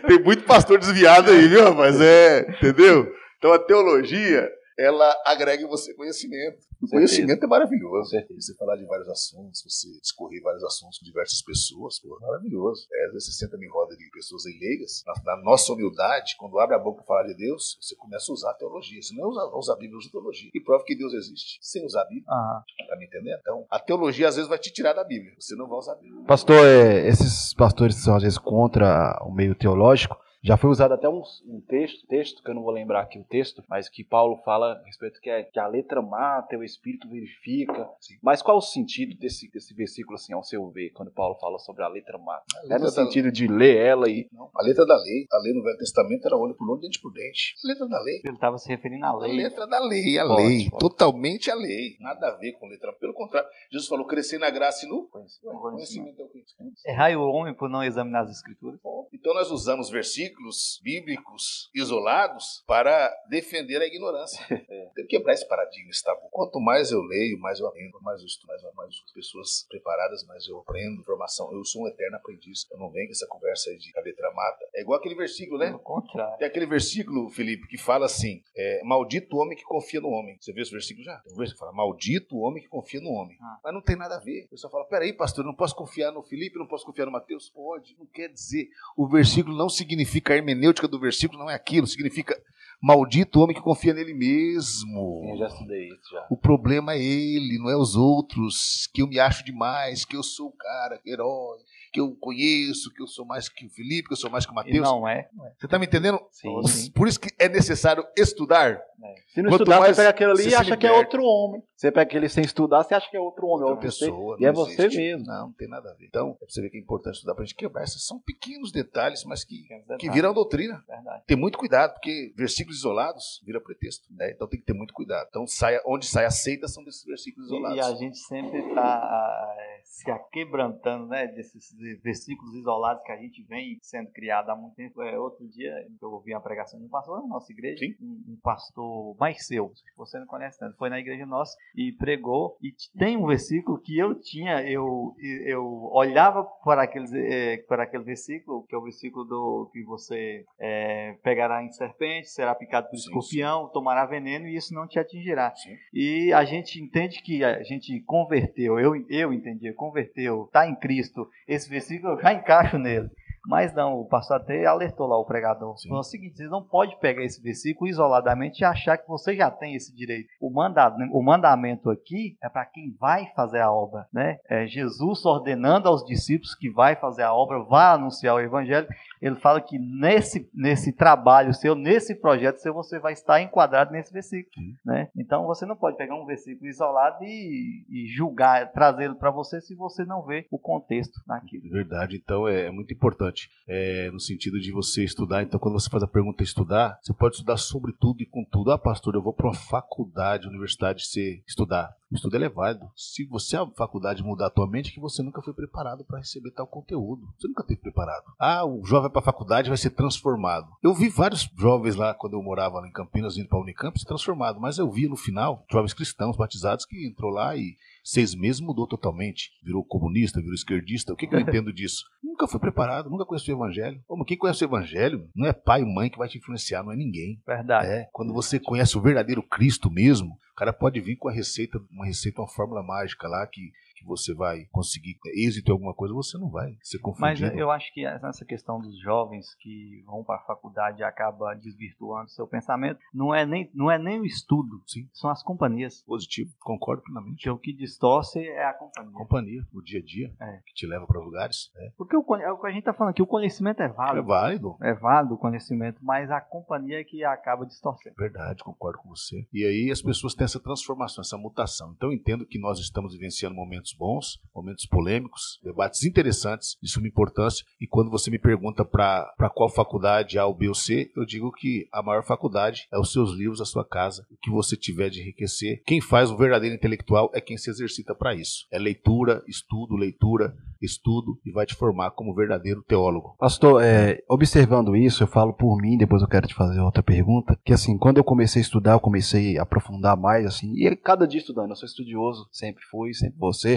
Tem 0.07 0.23
muito 0.23 0.43
pastor 0.43 0.77
desviado 0.77 1.31
aí, 1.31 1.47
viu, 1.47 1.63
rapaz? 1.63 1.99
É, 1.99 2.41
entendeu? 2.49 3.07
Então 3.37 3.53
a 3.53 3.59
teologia 3.59 4.49
ela 4.77 5.15
agrega 5.25 5.63
em 5.63 5.67
você 5.67 5.93
conhecimento. 5.93 6.59
O 6.81 6.87
conhecimento 6.87 7.43
é 7.43 7.47
maravilhoso. 7.47 8.11
Você 8.35 8.55
falar 8.55 8.75
de 8.75 8.85
vários 8.85 9.07
assuntos, 9.09 9.63
você 9.63 9.87
discorrer 9.99 10.41
vários 10.41 10.63
assuntos 10.63 10.99
com 10.99 11.05
diversas 11.05 11.41
pessoas, 11.41 11.99
pô, 11.99 12.17
é 12.21 12.25
maravilhoso. 12.25 12.85
É, 12.91 13.05
às 13.05 13.13
vezes 13.13 13.27
você 13.27 13.45
senta 13.45 13.57
em 13.57 13.69
roda 13.69 13.95
de 13.95 14.09
pessoas 14.11 14.43
leigas, 14.45 15.03
na, 15.05 15.35
na, 15.35 15.43
nossa 15.43 15.71
humildade, 15.71 16.35
quando 16.37 16.59
abre 16.59 16.75
a 16.75 16.79
boca 16.79 16.97
para 16.97 17.07
falar 17.07 17.23
de 17.23 17.35
Deus, 17.35 17.77
você 17.81 17.95
começa 17.95 18.31
a 18.31 18.33
usar 18.33 18.51
a 18.51 18.53
teologia. 18.53 19.01
Você 19.01 19.15
não 19.15 19.25
é 19.25 19.27
usar, 19.27 19.45
usar 19.55 19.73
a 19.73 19.77
Bíblia, 19.77 19.97
usa 19.97 20.09
a 20.09 20.11
teologia. 20.11 20.49
E 20.53 20.59
prova 20.59 20.83
que 20.85 20.95
Deus 20.95 21.13
existe 21.13 21.57
sem 21.61 21.85
usar 21.85 22.01
a 22.01 22.05
Bíblia. 22.05 22.25
Ah. 22.27 22.63
Tá 22.87 22.95
me 22.97 23.05
entendendo? 23.05 23.39
Então, 23.39 23.65
a 23.69 23.79
teologia 23.79 24.27
às 24.27 24.35
vezes 24.35 24.49
vai 24.49 24.59
te 24.59 24.71
tirar 24.71 24.93
da 24.93 25.03
Bíblia. 25.03 25.33
Você 25.39 25.55
não 25.55 25.67
vai 25.67 25.77
usar 25.77 25.93
a 25.93 25.95
Bíblia. 25.95 26.23
Pastor, 26.25 26.65
é, 26.65 27.07
esses 27.07 27.53
pastores 27.53 27.95
que 27.95 28.01
são 28.01 28.15
às 28.15 28.23
vezes 28.23 28.37
contra 28.37 29.17
o 29.23 29.33
meio 29.33 29.55
teológico, 29.55 30.17
já 30.45 30.55
foi 30.57 30.69
usado 30.69 30.93
até 30.93 31.09
um, 31.09 31.23
um, 31.47 31.59
texto, 31.59 32.05
texto, 32.05 32.43
que 32.43 32.51
eu 32.51 32.53
não 32.53 32.61
vou 32.61 32.71
lembrar 32.71 33.01
aqui 33.01 33.17
o 33.17 33.23
texto, 33.23 33.63
mas 33.67 33.89
que 33.89 34.03
Paulo 34.03 34.37
fala 34.45 34.73
a 34.73 34.85
respeito 34.85 35.19
que, 35.19 35.27
é, 35.27 35.41
que 35.41 35.59
a 35.59 35.65
letra 35.65 36.03
mata, 36.03 36.55
o 36.55 36.63
espírito 36.63 37.09
verifica. 37.09 37.89
Sim. 37.99 38.13
Mas 38.21 38.43
qual 38.43 38.57
o 38.57 38.61
sentido 38.61 39.17
desse, 39.17 39.49
desse 39.49 39.73
versículo, 39.73 40.13
assim, 40.13 40.33
ao 40.33 40.43
seu 40.43 40.69
ver, 40.69 40.91
quando 40.91 41.11
Paulo 41.11 41.35
fala 41.39 41.57
sobre 41.57 41.83
a 41.83 41.87
letra 41.87 42.19
mata? 42.19 42.43
A 42.57 42.61
letra 42.61 42.75
é 42.75 42.79
no 42.79 42.89
sentido 42.89 43.31
de 43.31 43.47
ler 43.47 43.75
ela 43.77 44.07
e. 44.07 44.29
Não, 44.31 44.51
a 44.53 44.61
letra 44.61 44.85
da 44.85 44.95
lei. 44.95 45.25
A 45.31 45.39
lei 45.39 45.51
no 45.51 45.63
Velho 45.63 45.77
Testamento 45.79 46.27
era 46.27 46.37
olho 46.37 46.53
por 46.53 46.69
olho, 46.69 46.81
dente 46.81 47.01
por 47.01 47.11
dente. 47.11 47.55
A 47.63 47.67
letra 47.67 47.87
da 47.87 47.99
lei. 48.01 48.21
Ele 48.23 48.35
estava 48.35 48.59
se 48.59 48.69
referindo 48.69 49.03
à 49.03 49.17
lei. 49.17 49.31
A 49.31 49.35
letra 49.35 49.65
da 49.65 49.79
lei, 49.79 50.19
a 50.19 50.27
pode, 50.27 50.43
lei. 50.43 50.69
Pode. 50.69 50.79
Totalmente 50.79 51.49
a 51.49 51.55
lei. 51.55 51.97
Nada 51.99 52.27
a 52.27 52.37
ver 52.37 52.51
com 52.53 52.67
letra. 52.67 52.93
Pelo 52.93 53.15
contrário, 53.15 53.49
Jesus 53.71 53.89
falou: 53.89 54.05
crescer 54.05 54.37
na 54.37 54.51
graça 54.51 54.85
e 54.85 54.89
no 54.89 55.07
conhecimento. 55.07 55.59
conhecimento 55.59 56.21
é 56.21 56.23
o 56.23 56.27
conhecimento. 56.27 56.75
Errai 56.85 57.15
o 57.15 57.23
homem 57.23 57.55
por 57.55 57.67
não 57.67 57.83
examinar 57.83 58.21
as 58.21 58.29
escrituras. 58.29 58.79
Então 59.11 59.33
nós 59.33 59.49
usamos 59.49 59.89
versículos 59.89 60.34
bíblicos 60.35 60.79
bíblicos 60.83 61.69
isolados 61.73 62.63
para 62.67 63.13
defender 63.29 63.81
a 63.81 63.87
ignorância. 63.87 64.43
É. 64.67 64.85
Tem 64.95 65.05
que 65.05 65.17
quebrar 65.17 65.33
esse 65.33 65.47
paradigma, 65.47 65.89
está. 65.91 66.15
Quanto 66.31 66.59
mais 66.59 66.89
eu 66.89 66.99
leio, 67.01 67.37
mais 67.39 67.59
eu 67.59 67.67
aprendo, 67.67 67.99
mais 68.01 68.19
eu 68.19 68.25
estudo, 68.25 68.47
mais, 68.47 68.61
mais 68.75 68.89
as 69.05 69.11
pessoas 69.13 69.65
preparadas, 69.69 70.25
mais 70.25 70.47
eu 70.47 70.57
aprendo 70.59 70.99
informação. 71.01 71.51
Eu 71.53 71.63
sou 71.63 71.83
um 71.83 71.87
eterno 71.87 72.17
aprendiz. 72.17 72.65
Eu 72.71 72.79
não 72.79 72.89
venho 72.89 73.07
com 73.07 73.11
essa 73.11 73.27
conversa 73.27 73.69
aí 73.69 73.77
de 73.77 73.91
letra 74.03 74.31
mata. 74.33 74.65
É 74.73 74.81
igual 74.81 74.97
aquele 74.97 75.15
versículo, 75.15 75.59
né? 75.59 75.77
contrário. 75.83 76.37
Tem 76.37 76.47
aquele 76.47 76.65
versículo, 76.65 77.29
Felipe, 77.29 77.67
que 77.67 77.77
fala 77.77 78.05
assim: 78.05 78.41
é, 78.55 78.81
maldito 78.83 79.35
o 79.35 79.39
homem 79.39 79.55
que 79.55 79.63
confia 79.63 80.01
no 80.01 80.09
homem. 80.09 80.35
Você 80.39 80.51
viu 80.51 80.63
esse 80.63 80.71
versículo 80.71 81.05
já? 81.05 81.17
Tem 81.19 81.33
um 81.33 81.37
versículo 81.37 81.53
que 81.53 81.59
fala: 81.59 81.73
maldito 81.73 82.35
o 82.35 82.41
homem 82.41 82.63
que 82.63 82.69
confia 82.69 83.01
no 83.01 83.11
homem. 83.11 83.37
Ah. 83.41 83.59
Mas 83.63 83.73
não 83.73 83.81
tem 83.81 83.95
nada 83.95 84.15
a 84.15 84.19
ver. 84.19 84.45
O 84.45 84.49
pessoal 84.49 84.71
fala: 84.71 84.85
peraí, 84.85 85.13
pastor, 85.13 85.43
eu 85.43 85.47
não 85.47 85.55
posso 85.55 85.75
confiar 85.75 86.11
no 86.11 86.23
Felipe, 86.23 86.57
não 86.57 86.67
posso 86.67 86.85
confiar 86.85 87.05
no 87.05 87.11
Mateus? 87.11 87.49
Pode. 87.49 87.95
Não 87.99 88.05
quer 88.07 88.29
dizer. 88.29 88.69
O 88.97 89.07
versículo 89.07 89.55
não 89.55 89.69
significa 89.69 90.24
a 90.33 90.37
hermenêutica 90.37 90.87
do 90.87 90.99
versículo 90.99 91.39
não 91.39 91.49
é 91.49 91.55
aquilo, 91.55 91.87
significa 91.87 92.35
maldito 92.81 93.39
o 93.39 93.43
homem 93.43 93.55
que 93.55 93.61
confia 93.61 93.93
nele 93.93 94.13
mesmo. 94.13 95.21
Eu 95.31 95.37
já 95.37 95.47
estudei 95.47 95.87
isso 95.89 96.11
já. 96.11 96.27
O 96.29 96.37
problema 96.37 96.93
é 96.93 97.01
ele, 97.01 97.57
não 97.57 97.69
é 97.69 97.75
os 97.75 97.95
outros, 97.95 98.87
que 98.93 99.01
eu 99.01 99.07
me 99.07 99.19
acho 99.19 99.43
demais, 99.43 100.05
que 100.05 100.15
eu 100.15 100.23
sou 100.23 100.49
o 100.49 100.57
cara, 100.57 100.99
herói, 101.05 101.59
que 101.95 102.01
eu 102.01 102.13
conheço, 102.19 102.93
que 102.93 103.01
eu 103.01 103.07
sou 103.07 103.25
mais 103.25 103.47
que 103.47 103.65
o 103.65 103.69
Felipe, 103.69 104.09
que 104.09 104.13
eu 104.13 104.17
sou 104.17 104.29
mais 104.29 104.45
que 104.45 104.51
o 104.51 104.55
Mateus. 104.55 104.81
Não 104.81 105.07
é. 105.07 105.29
Você 105.57 105.65
está 105.65 105.79
me 105.79 105.85
entendendo? 105.85 106.19
Sim, 106.29 106.67
sim. 106.67 106.91
Por 106.91 107.07
isso 107.07 107.17
que 107.17 107.29
é 107.39 107.47
necessário 107.47 108.05
estudar. 108.17 108.71
É. 108.71 109.15
Se 109.29 109.41
não 109.41 109.49
Quanto 109.49 109.61
estudar, 109.61 109.79
você 109.79 109.95
pega 109.95 110.09
aquele 110.09 110.31
ali 110.31 110.49
e 110.49 110.55
acha 110.55 110.75
que 110.75 110.85
é 110.85 110.91
outro 110.91 111.23
homem. 111.23 111.63
Você 111.73 111.89
pega 111.93 112.01
aquele 112.01 112.27
sem 112.27 112.43
estudar, 112.43 112.83
você 112.83 112.95
acha 112.95 113.09
que 113.09 113.15
é 113.15 113.19
outro 113.19 113.47
homem, 113.47 113.63
outra 113.63 113.79
pessoa. 113.79 114.35
E 114.41 114.45
é 114.45 114.51
você 114.51 114.87
existe. 114.87 114.97
mesmo. 114.97 115.25
Não, 115.25 115.47
não 115.47 115.53
tem 115.53 115.69
nada 115.69 115.89
a 115.89 115.93
ver. 115.93 116.05
Então, 116.05 116.31
é 116.31 116.33
pra 116.33 116.47
você 116.49 116.61
ver 116.61 116.69
que 116.69 116.77
é 116.77 116.81
importante 116.81 117.15
estudar 117.15 117.33
pra 117.33 117.45
gente 117.45 117.55
quebrar. 117.55 117.83
Esses 117.85 118.05
são 118.05 118.19
pequenos 118.19 118.73
detalhes, 118.73 119.23
mas 119.23 119.45
que, 119.45 119.65
que 119.97 120.09
viram 120.09 120.33
doutrina. 120.33 120.83
Verdade. 120.85 121.23
Tem 121.25 121.37
muito 121.37 121.57
cuidado, 121.57 121.93
porque 121.93 122.33
versículos 122.35 122.79
isolados 122.79 123.41
viram 123.45 123.61
pretexto. 123.61 124.03
Né? 124.11 124.31
Então 124.31 124.49
tem 124.49 124.59
que 124.59 124.65
ter 124.65 124.73
muito 124.73 124.93
cuidado. 124.93 125.27
Então, 125.29 125.47
saia, 125.47 125.81
onde 125.85 126.05
sai 126.07 126.25
a 126.25 126.31
seita 126.31 126.67
são 126.67 126.83
desses 126.83 127.05
versículos 127.05 127.47
isolados. 127.47 127.77
E, 127.77 127.79
e 127.79 127.93
a 127.93 127.95
gente 127.95 128.17
sempre 128.17 128.59
está 128.59 129.55
se 129.85 130.09
aquebrantando, 130.09 131.07
né, 131.07 131.27
desses 131.27 131.73
versículos 132.01 132.55
isolados 132.55 133.03
que 133.03 133.11
a 133.11 133.17
gente 133.17 133.43
vem 133.43 133.77
sendo 133.81 134.09
criado 134.11 134.49
há 134.49 134.55
muito 134.55 134.75
tempo. 134.75 135.01
É, 135.01 135.17
outro 135.17 135.47
dia 135.47 135.71
eu 136.01 136.11
ouvi 136.11 136.33
uma 136.33 136.41
pregação 136.41 136.79
de 136.79 136.85
um 136.85 136.89
pastor 136.89 137.21
na 137.21 137.27
nossa 137.27 137.51
igreja, 137.51 137.85
um, 138.01 138.33
um, 138.33 138.39
pastor 138.41 139.15
Marceu, 139.19 139.69
que 139.69 139.97
você 139.97 140.19
não 140.19 140.25
conhece 140.25 140.59
tanto, 140.59 140.75
foi 140.77 140.89
na 140.89 140.99
igreja 140.99 141.25
nossa 141.25 141.55
e 141.75 141.91
pregou. 141.91 142.57
E 142.61 142.73
tem 142.97 143.15
um 143.15 143.27
versículo 143.27 143.79
que 143.79 143.97
eu 143.97 144.15
tinha, 144.15 144.63
eu, 144.63 145.15
eu 145.45 145.63
olhava 145.91 146.43
para, 146.63 146.83
aqueles, 146.83 147.13
é, 147.13 147.57
para 147.67 147.83
aquele 147.83 148.03
versículo, 148.03 148.65
que 148.67 148.73
é 148.73 148.77
o 148.77 148.83
versículo 148.83 149.23
do 149.23 149.69
que 149.71 149.83
você 149.83 150.43
é, 150.59 151.13
pegará 151.23 151.63
em 151.63 151.71
serpente, 151.71 152.29
será 152.29 152.55
picado 152.55 152.89
por 152.89 152.97
sim, 152.97 153.03
escorpião, 153.07 153.67
sim. 153.67 153.73
tomará 153.73 154.05
veneno 154.05 154.47
e 154.47 154.55
isso 154.55 154.73
não 154.73 154.87
te 154.87 154.97
atingirá. 154.97 155.53
Sim. 155.55 155.75
E 155.93 156.33
a 156.33 156.43
gente 156.43 156.81
entende 156.81 157.21
que 157.21 157.43
a 157.43 157.61
gente 157.61 158.01
converteu, 158.01 158.79
eu, 158.79 158.95
eu 159.09 159.31
entendi, 159.31 159.74
converteu, 159.75 160.45
está 160.45 160.67
em 160.67 160.75
Cristo, 160.75 161.29
esse 161.47 161.69
versículo 161.69 162.13
eu 162.13 162.21
já 162.21 162.33
encaixo 162.33 162.77
nele. 162.77 163.09
Mas 163.47 163.73
não, 163.73 163.99
o 163.99 164.05
pastor 164.05 164.37
até 164.37 164.65
alertou 164.65 165.07
lá 165.07 165.17
o 165.17 165.25
pregador. 165.25 165.77
Sim. 165.77 165.89
Falou 165.89 166.01
o 166.01 166.03
seguinte: 166.03 166.37
você 166.37 166.47
não 166.47 166.63
pode 166.63 166.97
pegar 166.99 167.23
esse 167.23 167.41
versículo 167.41 167.89
isoladamente 167.89 168.61
e 168.61 168.65
achar 168.65 168.97
que 168.97 169.07
você 169.07 169.35
já 169.35 169.51
tem 169.51 169.75
esse 169.75 169.95
direito. 169.95 170.27
O, 170.41 170.49
mandado, 170.49 170.97
o 171.11 171.21
mandamento 171.21 171.89
aqui 171.89 172.37
é 172.41 172.49
para 172.49 172.65
quem 172.65 172.95
vai 172.99 173.31
fazer 173.35 173.59
a 173.59 173.71
obra. 173.71 174.07
Né? 174.11 174.39
É 174.49 174.65
Jesus 174.65 175.25
ordenando 175.25 175.87
aos 175.87 176.03
discípulos 176.03 176.55
que 176.55 176.69
vai 176.69 176.95
fazer 176.95 177.23
a 177.23 177.33
obra, 177.33 177.63
vai 177.63 177.93
anunciar 177.93 178.35
o 178.35 178.39
evangelho. 178.39 178.87
Ele 179.21 179.35
fala 179.35 179.61
que 179.61 179.77
nesse, 179.77 180.49
nesse 180.53 180.91
trabalho 180.93 181.53
seu, 181.53 181.75
nesse 181.75 182.15
projeto 182.15 182.57
seu, 182.57 182.73
você 182.73 182.99
vai 182.99 183.13
estar 183.13 183.41
enquadrado 183.41 183.91
nesse 183.91 184.11
versículo. 184.11 184.53
Né? 184.85 185.09
Então 185.15 185.45
você 185.45 185.65
não 185.65 185.75
pode 185.75 185.97
pegar 185.97 186.15
um 186.15 186.25
versículo 186.25 186.69
isolado 186.69 187.23
e, 187.23 187.85
e 187.89 188.07
julgar, 188.07 188.71
trazê-lo 188.71 189.15
para 189.15 189.31
você 189.31 189.61
se 189.61 189.75
você 189.75 190.05
não 190.05 190.23
vê 190.23 190.45
o 190.51 190.59
contexto 190.59 191.21
naquilo. 191.27 191.69
Verdade, 191.69 192.17
então 192.17 192.47
é, 192.47 192.67
é 192.67 192.71
muito 192.71 192.93
importante 192.93 193.49
é, 193.67 194.09
no 194.11 194.19
sentido 194.19 194.59
de 194.59 194.71
você 194.71 195.03
estudar. 195.03 195.43
Então, 195.43 195.59
quando 195.59 195.79
você 195.79 195.89
faz 195.89 196.03
a 196.03 196.07
pergunta 196.07 196.43
estudar, 196.43 196.99
você 197.01 197.13
pode 197.13 197.35
estudar 197.35 197.57
sobre 197.57 197.93
tudo 197.93 198.21
e 198.21 198.25
com 198.25 198.43
tudo. 198.43 198.71
Ah, 198.71 198.77
pastor, 198.77 199.15
eu 199.15 199.21
vou 199.21 199.33
para 199.33 199.47
uma 199.47 199.55
faculdade, 199.55 200.47
universidade, 200.47 201.05
se 201.05 201.43
estudar. 201.47 201.95
O 202.11 202.15
estudo 202.15 202.35
é 202.35 202.49
válido. 202.49 202.85
Se 202.95 203.25
você, 203.25 203.57
a 203.57 203.65
faculdade, 203.71 204.23
mudar 204.23 204.47
a 204.47 204.51
tua 204.51 204.69
mente, 204.69 204.91
é 204.91 204.93
que 204.93 204.99
você 204.99 205.23
nunca 205.23 205.41
foi 205.41 205.53
preparado 205.53 206.05
para 206.05 206.19
receber 206.19 206.51
tal 206.51 206.67
conteúdo. 206.67 207.27
Você 207.37 207.47
nunca 207.47 207.63
teve 207.63 207.81
preparado. 207.81 208.25
Ah, 208.39 208.63
o 208.63 208.85
jovem 208.85 209.09
para 209.09 209.21
a 209.21 209.25
faculdade 209.25 209.69
vai 209.69 209.77
ser 209.77 209.89
transformado. 209.89 210.67
Eu 210.83 210.93
vi 210.93 211.09
vários 211.09 211.49
jovens 211.57 211.95
lá, 211.95 212.13
quando 212.13 212.33
eu 212.33 212.43
morava 212.43 212.79
lá 212.79 212.87
em 212.87 212.91
Campinas, 212.91 213.37
indo 213.37 213.49
para 213.49 213.57
a 213.57 213.61
Unicamp, 213.61 213.97
se 213.99 214.05
transformado. 214.05 214.59
Mas 214.59 214.77
eu 214.77 214.89
vi 214.89 215.07
no 215.07 215.17
final, 215.17 215.65
jovens 215.71 215.93
cristãos 215.93 216.37
batizados 216.37 216.85
que 216.85 217.07
entrou 217.07 217.31
lá 217.31 217.55
e 217.55 217.75
seis 218.03 218.35
meses 218.35 218.61
mudou 218.61 218.87
totalmente. 218.87 219.51
Virou 219.63 219.83
comunista, 219.83 220.39
virou 220.39 220.53
esquerdista. 220.53 221.11
O 221.11 221.15
que, 221.15 221.25
que 221.25 221.35
eu 221.35 221.39
entendo 221.41 221.73
disso? 221.73 222.05
Nunca 222.23 222.47
foi 222.47 222.59
preparado, 222.59 223.09
nunca 223.09 223.25
conheceu 223.25 223.57
o 223.57 223.59
evangelho. 223.59 223.99
Como 224.05 224.23
quem 224.23 224.37
conhece 224.37 224.63
o 224.63 224.67
evangelho 224.67 225.27
não 225.35 225.47
é 225.47 225.53
pai 225.53 225.81
e 225.81 225.85
mãe 225.85 226.09
que 226.09 226.19
vai 226.19 226.27
te 226.27 226.37
influenciar, 226.37 226.83
não 226.83 226.91
é 226.91 226.95
ninguém. 226.95 227.41
Verdade. 227.47 227.87
É, 227.87 228.09
quando 228.13 228.31
você 228.31 228.59
conhece 228.59 228.95
o 228.95 229.01
verdadeiro 229.01 229.41
Cristo 229.41 229.89
mesmo, 229.89 230.37
o 230.55 230.57
cara 230.57 230.71
pode 230.71 231.01
vir 231.01 231.17
com 231.17 231.27
a 231.27 231.33
receita, 231.33 231.77
uma 231.91 232.05
receita, 232.05 232.41
uma 232.41 232.47
fórmula 232.47 232.81
mágica 232.81 233.27
lá 233.27 233.45
que 233.45 233.73
que 233.95 234.05
você 234.05 234.33
vai 234.33 234.65
conseguir 234.71 235.17
êxito 235.35 235.69
em 235.69 235.71
alguma 235.71 235.93
coisa, 235.93 236.13
você 236.13 236.37
não 236.37 236.49
vai 236.49 236.77
ser 236.81 236.99
confundido. 236.99 237.47
Mas 237.47 237.57
eu 237.57 237.71
acho 237.71 237.93
que 237.93 238.05
essa 238.05 238.45
questão 238.45 238.79
dos 238.79 238.99
jovens 239.01 239.55
que 239.55 240.03
vão 240.05 240.23
para 240.23 240.35
a 240.35 240.45
faculdade 240.45 241.03
acaba 241.03 241.53
desvirtuando 241.55 242.29
seu 242.29 242.47
pensamento, 242.47 242.99
não 243.13 243.33
é 243.33 243.45
nem, 243.45 243.69
não 243.73 243.89
é 243.89 243.97
nem 243.97 244.19
o 244.19 244.25
estudo, 244.25 244.81
Sim. 244.85 245.07
são 245.13 245.29
as 245.29 245.41
companhias. 245.41 246.03
Positivo, 246.03 246.51
concordo 246.59 247.01
plenamente. 247.03 247.43
Que 247.43 247.49
o 247.49 247.57
que 247.57 247.73
distorce 247.73 248.39
é 248.39 248.65
a 248.65 248.73
companhia. 248.73 249.13
Companhia, 249.13 249.67
o 249.73 249.81
dia 249.81 249.99
a 249.99 250.03
dia, 250.03 250.33
É. 250.41 250.59
que 250.65 250.73
te 250.73 250.85
leva 250.85 251.07
para 251.07 251.19
lugares. 251.21 251.71
É. 251.77 251.91
Porque 251.97 252.15
o, 252.15 252.35
é 252.35 252.51
o 252.51 252.59
que 252.59 252.67
a 252.67 252.71
gente 252.71 252.79
está 252.79 252.93
falando 252.93 253.11
aqui, 253.11 253.21
o 253.21 253.27
conhecimento 253.27 253.81
é 253.81 253.85
é 253.85 253.89
válido. 253.89 254.27
válido. 254.27 254.77
É 254.81 254.93
válido 254.93 255.35
o 255.35 255.37
conhecimento, 255.37 255.99
mas 256.03 256.29
a 256.31 256.41
companhia 256.41 256.99
é 256.99 257.03
que 257.03 257.23
acaba 257.23 257.65
distorcendo. 257.65 258.15
Verdade, 258.17 258.63
concordo 258.63 258.99
com 258.99 259.09
você. 259.09 259.47
E 259.53 259.63
aí 259.63 259.91
as 259.91 260.01
pessoas 260.01 260.33
têm 260.33 260.45
essa 260.45 260.59
transformação, 260.59 261.21
essa 261.21 261.37
mutação. 261.37 261.93
Então 261.95 262.09
eu 262.09 262.13
entendo 262.13 262.45
que 262.45 262.59
nós 262.59 262.79
estamos 262.79 263.13
vivenciando 263.13 263.55
momentos 263.55 263.84
bons, 263.93 264.39
momentos 264.53 264.85
polêmicos, 264.85 265.59
debates 265.63 266.03
interessantes, 266.03 266.77
de 266.81 266.89
suma 266.89 267.07
importância. 267.07 267.65
E 267.79 267.87
quando 267.87 268.09
você 268.09 268.31
me 268.31 268.39
pergunta 268.39 268.85
para 268.85 269.49
qual 269.53 269.69
faculdade 269.69 270.39
A, 270.39 270.45
ou 270.45 270.55
B 270.55 270.67
ou 270.67 270.75
C, 270.75 271.11
eu 271.15 271.25
digo 271.25 271.51
que 271.51 271.87
a 271.91 272.01
maior 272.01 272.23
faculdade 272.23 272.87
é 272.91 272.99
os 272.99 273.11
seus 273.11 273.31
livros, 273.31 273.61
a 273.61 273.65
sua 273.65 273.85
casa, 273.85 274.25
o 274.31 274.37
que 274.37 274.49
você 274.49 274.75
tiver 274.75 275.09
de 275.09 275.21
enriquecer. 275.21 275.81
Quem 275.85 275.99
faz 276.01 276.31
o 276.31 276.37
verdadeiro 276.37 276.75
intelectual 276.75 277.29
é 277.33 277.41
quem 277.41 277.57
se 277.57 277.69
exercita 277.69 278.15
para 278.15 278.33
isso. 278.33 278.65
É 278.71 278.79
leitura, 278.79 279.43
estudo, 279.47 279.95
leitura, 279.95 280.55
estudo 280.81 281.39
e 281.45 281.51
vai 281.51 281.65
te 281.65 281.75
formar 281.75 282.11
como 282.11 282.35
verdadeiro 282.35 282.83
teólogo. 282.83 283.35
Pastor, 283.39 283.83
é, 283.83 284.23
observando 284.29 284.95
isso, 284.95 285.23
eu 285.23 285.27
falo 285.27 285.53
por 285.53 285.77
mim, 285.77 285.97
depois 285.97 286.21
eu 286.21 286.27
quero 286.27 286.47
te 286.47 286.53
fazer 286.53 286.79
outra 286.79 287.03
pergunta, 287.03 287.57
que 287.63 287.73
assim, 287.73 287.97
quando 287.97 288.17
eu 288.17 288.23
comecei 288.23 288.61
a 288.61 288.63
estudar, 288.63 288.93
eu 288.93 288.99
comecei 288.99 289.57
a 289.57 289.63
aprofundar 289.63 290.15
mais, 290.17 290.45
assim, 290.45 290.73
e 290.75 290.95
cada 290.95 291.27
dia 291.27 291.39
estudando, 291.39 291.71
eu 291.71 291.75
sou 291.75 291.87
estudioso, 291.87 292.47
sempre 292.51 292.83
fui, 292.89 293.13
sempre 293.13 293.37
você, 293.37 293.74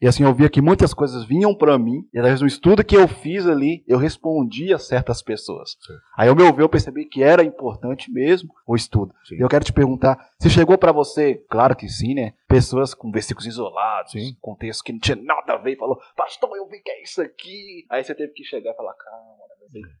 e 0.00 0.06
assim, 0.06 0.22
eu 0.22 0.32
via 0.32 0.48
que 0.48 0.60
muitas 0.60 0.94
coisas 0.94 1.24
vinham 1.24 1.52
pra 1.52 1.76
mim, 1.76 2.08
e 2.14 2.18
através 2.18 2.38
do 2.38 2.46
estudo 2.46 2.84
que 2.84 2.96
eu 2.96 3.08
fiz 3.08 3.46
ali, 3.46 3.82
eu 3.88 3.98
respondia 3.98 4.76
a 4.76 4.78
certas 4.78 5.20
pessoas. 5.20 5.76
Certo. 5.84 6.00
Aí, 6.16 6.28
ao 6.28 6.36
meu 6.36 6.52
ver, 6.52 6.62
eu 6.62 6.68
percebi 6.68 7.04
que 7.04 7.20
era 7.20 7.42
importante 7.42 8.08
mesmo 8.10 8.48
o 8.64 8.76
estudo. 8.76 9.12
Sim. 9.24 9.34
E 9.36 9.40
eu 9.40 9.48
quero 9.48 9.64
te 9.64 9.72
perguntar, 9.72 10.30
se 10.40 10.48
chegou 10.48 10.78
pra 10.78 10.92
você, 10.92 11.34
claro 11.50 11.74
que 11.74 11.88
sim, 11.88 12.14
né? 12.14 12.32
Pessoas 12.46 12.94
com 12.94 13.10
versículos 13.10 13.46
isolados, 13.46 14.12
Sim. 14.12 14.36
com 14.40 14.54
textos 14.54 14.82
que 14.82 14.92
não 14.92 15.00
tinha 15.00 15.16
nada 15.16 15.54
a 15.54 15.56
ver, 15.58 15.72
e 15.72 15.76
falou, 15.76 15.98
pastor, 16.16 16.56
eu 16.56 16.68
vi 16.68 16.80
que 16.80 16.92
é 16.92 17.02
isso 17.02 17.20
aqui. 17.20 17.84
Aí 17.90 18.04
você 18.04 18.14
teve 18.14 18.32
que 18.32 18.44
chegar 18.44 18.70
e 18.70 18.76
falar, 18.76 18.94
calma? 18.94 19.37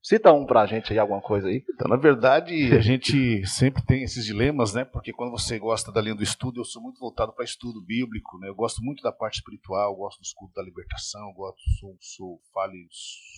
Cita 0.02 0.32
um 0.32 0.46
pra 0.46 0.66
gente 0.66 0.92
aí, 0.92 0.98
alguma 0.98 1.20
coisa 1.20 1.48
aí. 1.48 1.64
Então, 1.68 1.88
na 1.88 1.96
verdade, 1.96 2.54
a 2.74 2.80
gente 2.80 3.46
sempre 3.46 3.84
tem 3.84 4.02
esses 4.02 4.24
dilemas, 4.24 4.74
né? 4.74 4.84
Porque 4.84 5.12
quando 5.12 5.30
você 5.30 5.58
gosta 5.58 5.92
da 5.92 6.00
linha 6.00 6.14
do 6.14 6.22
estudo, 6.22 6.60
eu 6.60 6.64
sou 6.64 6.82
muito 6.82 6.98
voltado 6.98 7.32
para 7.32 7.44
estudo 7.44 7.80
bíblico, 7.82 8.38
né? 8.38 8.48
Eu 8.48 8.54
gosto 8.54 8.82
muito 8.82 9.02
da 9.02 9.12
parte 9.12 9.36
espiritual, 9.38 9.96
gosto 9.96 10.20
do 10.20 10.24
estudo 10.24 10.52
da 10.54 10.62
libertação, 10.62 11.32
gosto, 11.32 11.60
sou, 11.78 11.96
sou, 12.00 12.40
fale, 12.52 12.86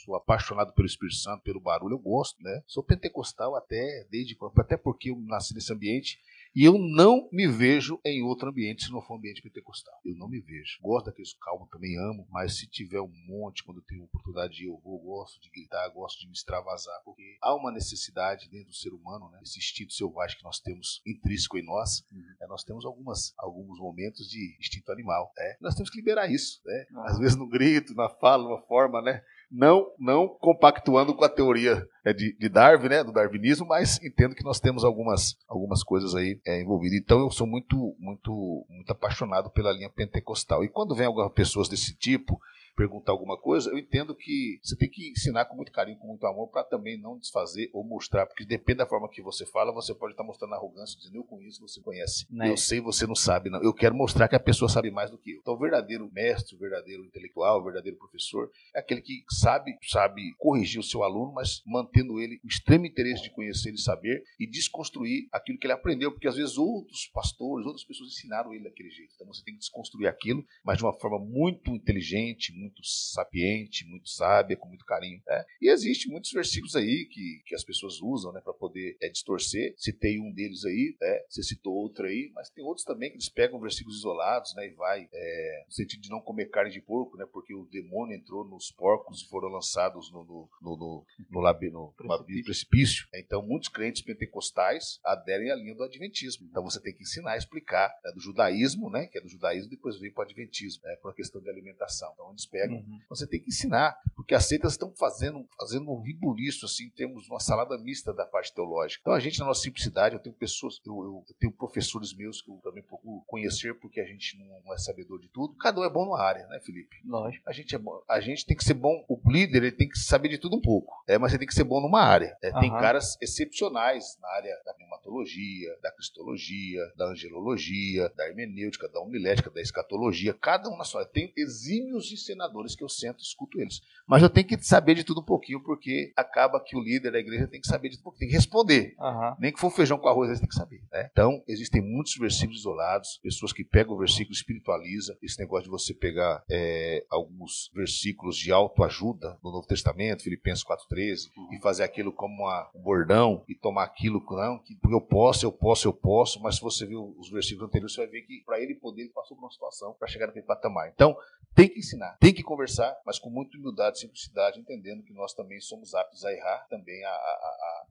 sou 0.04 0.14
apaixonado 0.16 0.72
pelo 0.72 0.86
Espírito 0.86 1.16
Santo, 1.16 1.42
pelo 1.42 1.60
barulho, 1.60 1.94
eu 1.94 1.98
gosto, 1.98 2.42
né? 2.42 2.62
Sou 2.66 2.82
pentecostal 2.82 3.56
até, 3.56 4.06
desde 4.10 4.36
até 4.56 4.76
porque 4.76 5.10
eu 5.10 5.20
nasci 5.26 5.54
nesse 5.54 5.72
ambiente 5.72 6.18
e 6.54 6.64
eu 6.64 6.78
não 6.78 7.28
me 7.32 7.46
vejo 7.46 8.00
em 8.04 8.22
outro 8.22 8.48
ambiente 8.48 8.84
se 8.84 8.92
não 8.92 9.00
for 9.00 9.14
um 9.14 9.18
ambiente 9.18 9.42
pentecostal. 9.42 9.94
Eu 10.04 10.16
não 10.16 10.28
me 10.28 10.40
vejo. 10.40 10.78
Gosto 10.82 11.06
daqueles 11.06 11.32
calmos, 11.34 11.68
também 11.70 11.96
amo, 11.98 12.26
mas 12.30 12.58
se 12.58 12.66
tiver 12.68 13.00
um 13.00 13.12
monte, 13.26 13.62
quando 13.62 13.78
eu 13.78 13.84
tenho 13.84 14.04
oportunidade 14.04 14.64
eu 14.64 14.78
vou, 14.82 14.98
gosto 14.98 15.40
de 15.40 15.50
gritar, 15.50 15.88
gosto 15.90 16.20
de 16.20 16.26
me 16.26 16.32
extravasar, 16.32 17.00
porque 17.04 17.38
há 17.40 17.54
uma 17.54 17.70
necessidade 17.70 18.48
dentro 18.50 18.68
do 18.68 18.74
ser 18.74 18.92
humano, 18.92 19.30
né? 19.30 19.40
Esse 19.42 19.58
instinto 19.58 19.92
selvagem 19.92 20.36
que 20.36 20.44
nós 20.44 20.60
temos 20.60 21.00
intrínseco 21.06 21.58
em 21.58 21.64
nós, 21.64 22.04
é, 22.40 22.46
nós 22.46 22.64
temos 22.64 22.84
algumas, 22.84 23.32
alguns 23.38 23.78
momentos 23.78 24.28
de 24.28 24.56
instinto 24.58 24.90
animal, 24.90 25.32
né? 25.36 25.56
Nós 25.60 25.74
temos 25.74 25.90
que 25.90 25.98
liberar 25.98 26.30
isso, 26.30 26.60
né? 26.64 26.86
Às 27.06 27.18
vezes 27.18 27.36
no 27.36 27.48
grito, 27.48 27.94
na 27.94 28.08
fala, 28.08 28.44
numa 28.44 28.62
forma, 28.62 29.00
né? 29.00 29.22
Não, 29.50 29.92
não 29.98 30.28
compactuando 30.28 31.14
com 31.14 31.24
a 31.24 31.28
teoria 31.28 31.84
de, 32.14 32.36
de 32.38 32.48
Darwin, 32.48 32.88
né, 32.88 33.04
do 33.04 33.12
darwinismo, 33.12 33.66
mas 33.66 34.02
entendo 34.02 34.34
que 34.34 34.44
nós 34.44 34.60
temos 34.60 34.84
algumas, 34.84 35.36
algumas 35.48 35.82
coisas 35.82 36.14
aí 36.14 36.40
é, 36.46 36.60
envolvidas. 36.60 36.98
Então 36.98 37.20
eu 37.20 37.30
sou 37.30 37.46
muito, 37.46 37.94
muito, 37.98 38.66
muito 38.68 38.90
apaixonado 38.90 39.50
pela 39.50 39.72
linha 39.72 39.90
pentecostal. 39.90 40.64
E 40.64 40.68
quando 40.68 40.94
vem 40.94 41.06
algumas 41.06 41.32
pessoas 41.32 41.68
desse 41.68 41.94
tipo 41.94 42.40
perguntar 42.80 43.12
alguma 43.12 43.36
coisa, 43.36 43.70
eu 43.70 43.78
entendo 43.78 44.14
que 44.14 44.58
você 44.62 44.74
tem 44.74 44.88
que 44.88 45.10
ensinar 45.10 45.44
com 45.44 45.54
muito 45.54 45.70
carinho, 45.70 45.98
com 45.98 46.06
muito 46.06 46.26
amor, 46.26 46.48
para 46.48 46.64
também 46.64 46.98
não 46.98 47.18
desfazer 47.18 47.68
ou 47.74 47.84
mostrar, 47.84 48.24
porque 48.24 48.44
depende 48.44 48.78
da 48.78 48.86
forma 48.86 49.08
que 49.08 49.20
você 49.20 49.44
fala, 49.44 49.70
você 49.70 49.94
pode 49.94 50.14
estar 50.14 50.24
mostrando 50.24 50.54
arrogância, 50.54 50.96
dizendo 50.96 51.16
eu 51.16 51.24
conheço, 51.24 51.60
você 51.60 51.78
conhece. 51.80 52.26
Né? 52.30 52.50
Eu 52.50 52.56
sei, 52.56 52.80
você 52.80 53.06
não 53.06 53.14
sabe, 53.14 53.50
não. 53.50 53.62
Eu 53.62 53.74
quero 53.74 53.94
mostrar 53.94 54.28
que 54.28 54.36
a 54.36 54.40
pessoa 54.40 54.68
sabe 54.68 54.90
mais 54.90 55.10
do 55.10 55.18
que 55.18 55.32
eu. 55.32 55.40
Então, 55.40 55.54
o 55.54 55.58
verdadeiro 55.58 56.10
mestre, 56.10 56.56
o 56.56 56.58
verdadeiro 56.58 57.04
intelectual, 57.04 57.60
o 57.60 57.64
verdadeiro 57.64 57.98
professor 57.98 58.50
é 58.74 58.80
aquele 58.80 59.02
que 59.02 59.24
sabe, 59.28 59.76
sabe 59.82 60.34
corrigir 60.38 60.80
o 60.80 60.84
seu 60.84 61.02
aluno, 61.02 61.32
mas 61.32 61.62
mantendo 61.90 62.20
ele 62.20 62.40
o 62.44 62.48
extremo 62.48 62.86
interesse 62.86 63.22
de 63.22 63.30
conhecer 63.30 63.72
e 63.74 63.78
saber 63.78 64.22
e 64.38 64.46
desconstruir 64.46 65.28
aquilo 65.32 65.58
que 65.58 65.66
ele 65.66 65.72
aprendeu, 65.74 66.12
porque 66.12 66.28
às 66.28 66.36
vezes 66.36 66.56
outros 66.56 67.06
pastores, 67.12 67.66
outras 67.66 67.84
pessoas 67.84 68.10
ensinaram 68.10 68.54
ele 68.54 68.64
daquele 68.64 68.90
jeito. 68.90 69.12
Então, 69.14 69.26
você 69.26 69.42
tem 69.44 69.54
que 69.54 69.60
desconstruir 69.60 70.06
aquilo, 70.06 70.44
mas 70.64 70.78
de 70.78 70.84
uma 70.84 70.92
forma 70.98 71.18
muito 71.18 71.70
inteligente, 71.74 72.52
muito 72.52 72.80
sapiente, 72.84 73.84
muito 73.86 74.08
sábia, 74.08 74.56
com 74.56 74.68
muito 74.68 74.84
carinho. 74.84 75.20
né? 75.26 75.44
E 75.60 75.68
existe 75.70 76.08
muitos 76.08 76.30
versículos 76.32 76.76
aí 76.76 77.06
que, 77.10 77.42
que 77.46 77.54
as 77.54 77.64
pessoas 77.64 78.00
usam 78.00 78.32
né, 78.32 78.40
para 78.40 78.52
poder 78.54 78.96
é, 79.02 79.08
distorcer. 79.08 79.74
Citei 79.76 80.18
um 80.20 80.32
deles 80.32 80.64
aí, 80.64 80.96
né? 81.00 81.20
você 81.28 81.42
citou 81.42 81.74
outro 81.74 82.06
aí, 82.06 82.30
mas 82.34 82.50
tem 82.50 82.64
outros 82.64 82.84
também 82.84 83.10
que 83.10 83.16
eles 83.16 83.28
pegam 83.28 83.60
versículos 83.60 83.98
isolados 83.98 84.54
né, 84.54 84.66
e 84.68 84.74
vai 84.74 85.08
é, 85.12 85.64
no 85.66 85.72
sentido 85.72 86.00
de 86.02 86.10
não 86.10 86.20
comer 86.20 86.46
carne 86.50 86.70
de 86.70 86.80
porco, 86.80 87.16
né, 87.16 87.26
porque 87.32 87.54
o 87.54 87.66
demônio 87.66 88.16
entrou 88.16 88.44
nos 88.44 88.70
porcos 88.70 89.22
e 89.22 89.28
foram 89.28 89.48
lançados 89.48 90.10
no, 90.12 90.24
no, 90.24 90.48
no, 90.62 90.76
no, 90.76 91.06
no, 91.30 91.70
no- 91.70 91.79
no 92.00 92.12
abismo, 92.12 92.44
precipício. 92.44 93.06
Então, 93.14 93.42
muitos 93.46 93.68
crentes 93.68 94.02
pentecostais 94.02 94.98
aderem 95.04 95.50
à 95.50 95.54
linha 95.56 95.74
do 95.74 95.82
adventismo. 95.84 96.46
Então, 96.50 96.62
você 96.62 96.80
tem 96.80 96.94
que 96.94 97.02
ensinar, 97.02 97.36
explicar 97.36 97.88
né, 98.04 98.12
do 98.12 98.20
judaísmo, 98.20 98.90
né, 98.90 99.06
que 99.06 99.18
é 99.18 99.20
do 99.20 99.28
judaísmo, 99.28 99.70
depois 99.70 99.98
veio 99.98 100.12
para 100.14 100.22
o 100.22 100.24
adventismo, 100.24 100.82
né, 100.84 100.96
por 100.96 101.14
questão 101.14 101.40
de 101.40 101.48
alimentação. 101.50 102.10
Então, 102.14 102.30
eles 102.30 102.46
pegam 102.46 102.70
Uhum. 102.80 103.00
você 103.08 103.26
tem 103.26 103.40
que 103.40 103.48
ensinar, 103.48 103.96
porque 104.14 104.34
as 104.34 104.46
seitas 104.46 104.72
estão 104.72 104.92
fazendo, 104.96 105.46
fazendo 105.58 105.90
um 105.90 106.00
ribuliço, 106.00 106.66
assim, 106.66 106.88
temos 106.90 107.28
uma 107.28 107.40
salada 107.40 107.76
mista 107.78 108.12
da 108.12 108.24
parte 108.24 108.54
teológica. 108.54 109.00
Então 109.02 109.12
a 109.12 109.20
gente, 109.20 109.38
na 109.40 109.46
nossa 109.46 109.62
simplicidade, 109.62 110.14
eu 110.14 110.20
tenho 110.20 110.34
pessoas, 110.34 110.80
eu, 110.84 110.92
eu- 110.94 111.24
eu 111.28 111.34
tenho 111.38 111.52
professores 111.52 112.14
meus 112.14 112.40
que 112.42 112.50
eu 112.50 112.56
também 112.62 112.82
procuro 112.82 113.22
conhecer, 113.26 113.74
porque 113.74 114.00
a 114.00 114.04
gente 114.04 114.38
não 114.38 114.72
é 114.72 114.78
sabedor 114.78 115.20
de 115.20 115.28
tudo. 115.28 115.54
Cada 115.56 115.80
um 115.80 115.84
é 115.84 115.90
bom 115.90 116.04
numa 116.04 116.20
área, 116.22 116.46
né, 116.46 116.60
Felipe? 116.60 116.96
Lógico. 117.04 117.48
A 117.48 117.52
gente, 117.52 117.74
é 117.74 117.78
bom, 117.78 118.02
a 118.08 118.20
gente 118.20 118.46
tem 118.46 118.56
que 118.56 118.64
ser 118.64 118.74
bom, 118.74 119.04
o 119.08 119.20
líder 119.30 119.58
ele 119.64 119.72
tem 119.72 119.88
que 119.88 119.98
saber 119.98 120.28
de 120.28 120.38
tudo 120.38 120.56
um 120.56 120.60
pouco, 120.60 120.99
é, 121.10 121.18
mas 121.18 121.32
você 121.32 121.38
tem 121.38 121.46
que 121.46 121.54
ser 121.54 121.64
bom 121.64 121.80
numa 121.80 122.00
área. 122.02 122.36
É, 122.42 122.50
Tem 122.60 122.70
caras 122.80 123.16
excepcionais 123.20 124.16
na 124.20 124.28
área 124.28 124.54
da 124.64 124.72
pneumatologia, 124.74 125.76
da 125.82 125.90
cristologia, 125.92 126.80
da 126.96 127.06
angelologia, 127.10 128.08
da 128.16 128.28
hermenêutica, 128.28 128.88
da 128.88 129.00
homilética, 129.00 129.50
da 129.50 129.60
escatologia, 129.60 130.32
cada 130.34 130.68
um 130.68 130.76
na 130.76 130.84
sua 130.84 131.00
área. 131.00 131.12
Tem 131.12 131.32
exímios 131.36 132.12
ensinadores 132.12 132.74
que 132.76 132.84
eu 132.84 132.88
sento 132.88 133.18
e 133.20 133.22
escuto 133.22 133.60
eles. 133.60 133.80
Mas 134.06 134.22
eu 134.22 134.30
tenho 134.30 134.46
que 134.46 134.62
saber 134.62 134.94
de 134.94 135.04
tudo 135.04 135.20
um 135.20 135.24
pouquinho, 135.24 135.62
porque 135.62 136.12
acaba 136.16 136.62
que 136.62 136.76
o 136.76 136.80
líder 136.80 137.12
da 137.12 137.18
igreja 137.18 137.46
tem 137.48 137.60
que 137.60 137.66
saber 137.66 137.88
de 137.88 137.96
tudo 137.96 138.02
um 138.02 138.04
pouquinho, 138.04 138.20
tem 138.20 138.28
que 138.28 138.34
responder. 138.36 138.94
Nem 139.40 139.52
que 139.52 139.60
for 139.60 139.70
feijão 139.70 139.98
com 139.98 140.08
arroz, 140.08 140.28
eles 140.28 140.40
têm 140.40 140.48
que 140.48 140.54
saber. 140.54 140.80
né? 140.92 141.08
Então, 141.10 141.42
existem 141.48 141.80
muitos 141.82 142.14
versículos 142.16 142.60
isolados, 142.60 143.18
pessoas 143.22 143.52
que 143.52 143.64
pegam 143.64 143.94
o 143.94 143.98
versículo 143.98 144.32
e 144.32 144.36
espiritualiza. 144.36 145.16
Esse 145.22 145.38
negócio 145.40 145.64
de 145.64 145.70
você 145.70 145.94
pegar 145.94 146.42
é, 146.50 147.04
alguns 147.10 147.70
versículos 147.74 148.36
de 148.36 148.52
autoajuda 148.52 149.38
no 149.42 149.50
Novo 149.50 149.66
Testamento, 149.66 150.22
Filipenses 150.22 150.62
4,13, 151.00 151.30
e 151.50 151.58
fazer 151.60 151.82
aquilo 151.84 152.12
como 152.12 152.42
uma- 152.44 152.68
um 152.74 152.80
bordão 152.80 153.42
e 153.48 153.54
tomar 153.54 153.84
aquilo, 153.84 154.22
não, 154.30 154.58
que 154.58 154.74
porque 154.76 154.94
eu 154.94 155.00
posso, 155.00 155.44
eu 155.46 155.52
posso, 155.52 155.88
eu 155.88 155.92
posso, 155.92 156.40
mas 156.42 156.56
se 156.56 156.60
você 156.60 156.86
ver 156.86 156.96
os 156.96 157.30
versículos 157.30 157.68
anteriores, 157.68 157.94
você 157.94 158.02
vai 158.02 158.10
ver 158.10 158.22
que 158.22 158.42
para 158.44 158.60
ele 158.60 158.74
poder, 158.74 159.02
ele 159.02 159.10
passou 159.10 159.36
por 159.36 159.44
uma 159.44 159.50
situação 159.50 159.94
para 159.98 160.08
chegar 160.08 160.26
naquele 160.26 160.44
patamar. 160.46 160.88
Então, 160.88 161.16
tem 161.54 161.68
que 161.68 161.80
ensinar, 161.80 162.16
tem 162.20 162.32
que 162.32 162.42
conversar, 162.42 162.96
mas 163.04 163.18
com 163.18 163.28
muita 163.28 163.58
humildade 163.58 163.96
e 163.96 164.00
simplicidade, 164.00 164.60
entendendo 164.60 165.02
que 165.02 165.12
nós 165.12 165.34
também 165.34 165.60
somos 165.60 165.94
aptos 165.94 166.24
a 166.24 166.32
errar, 166.32 166.66
também 166.68 167.02
a, 167.04 167.08
a, 167.08 167.12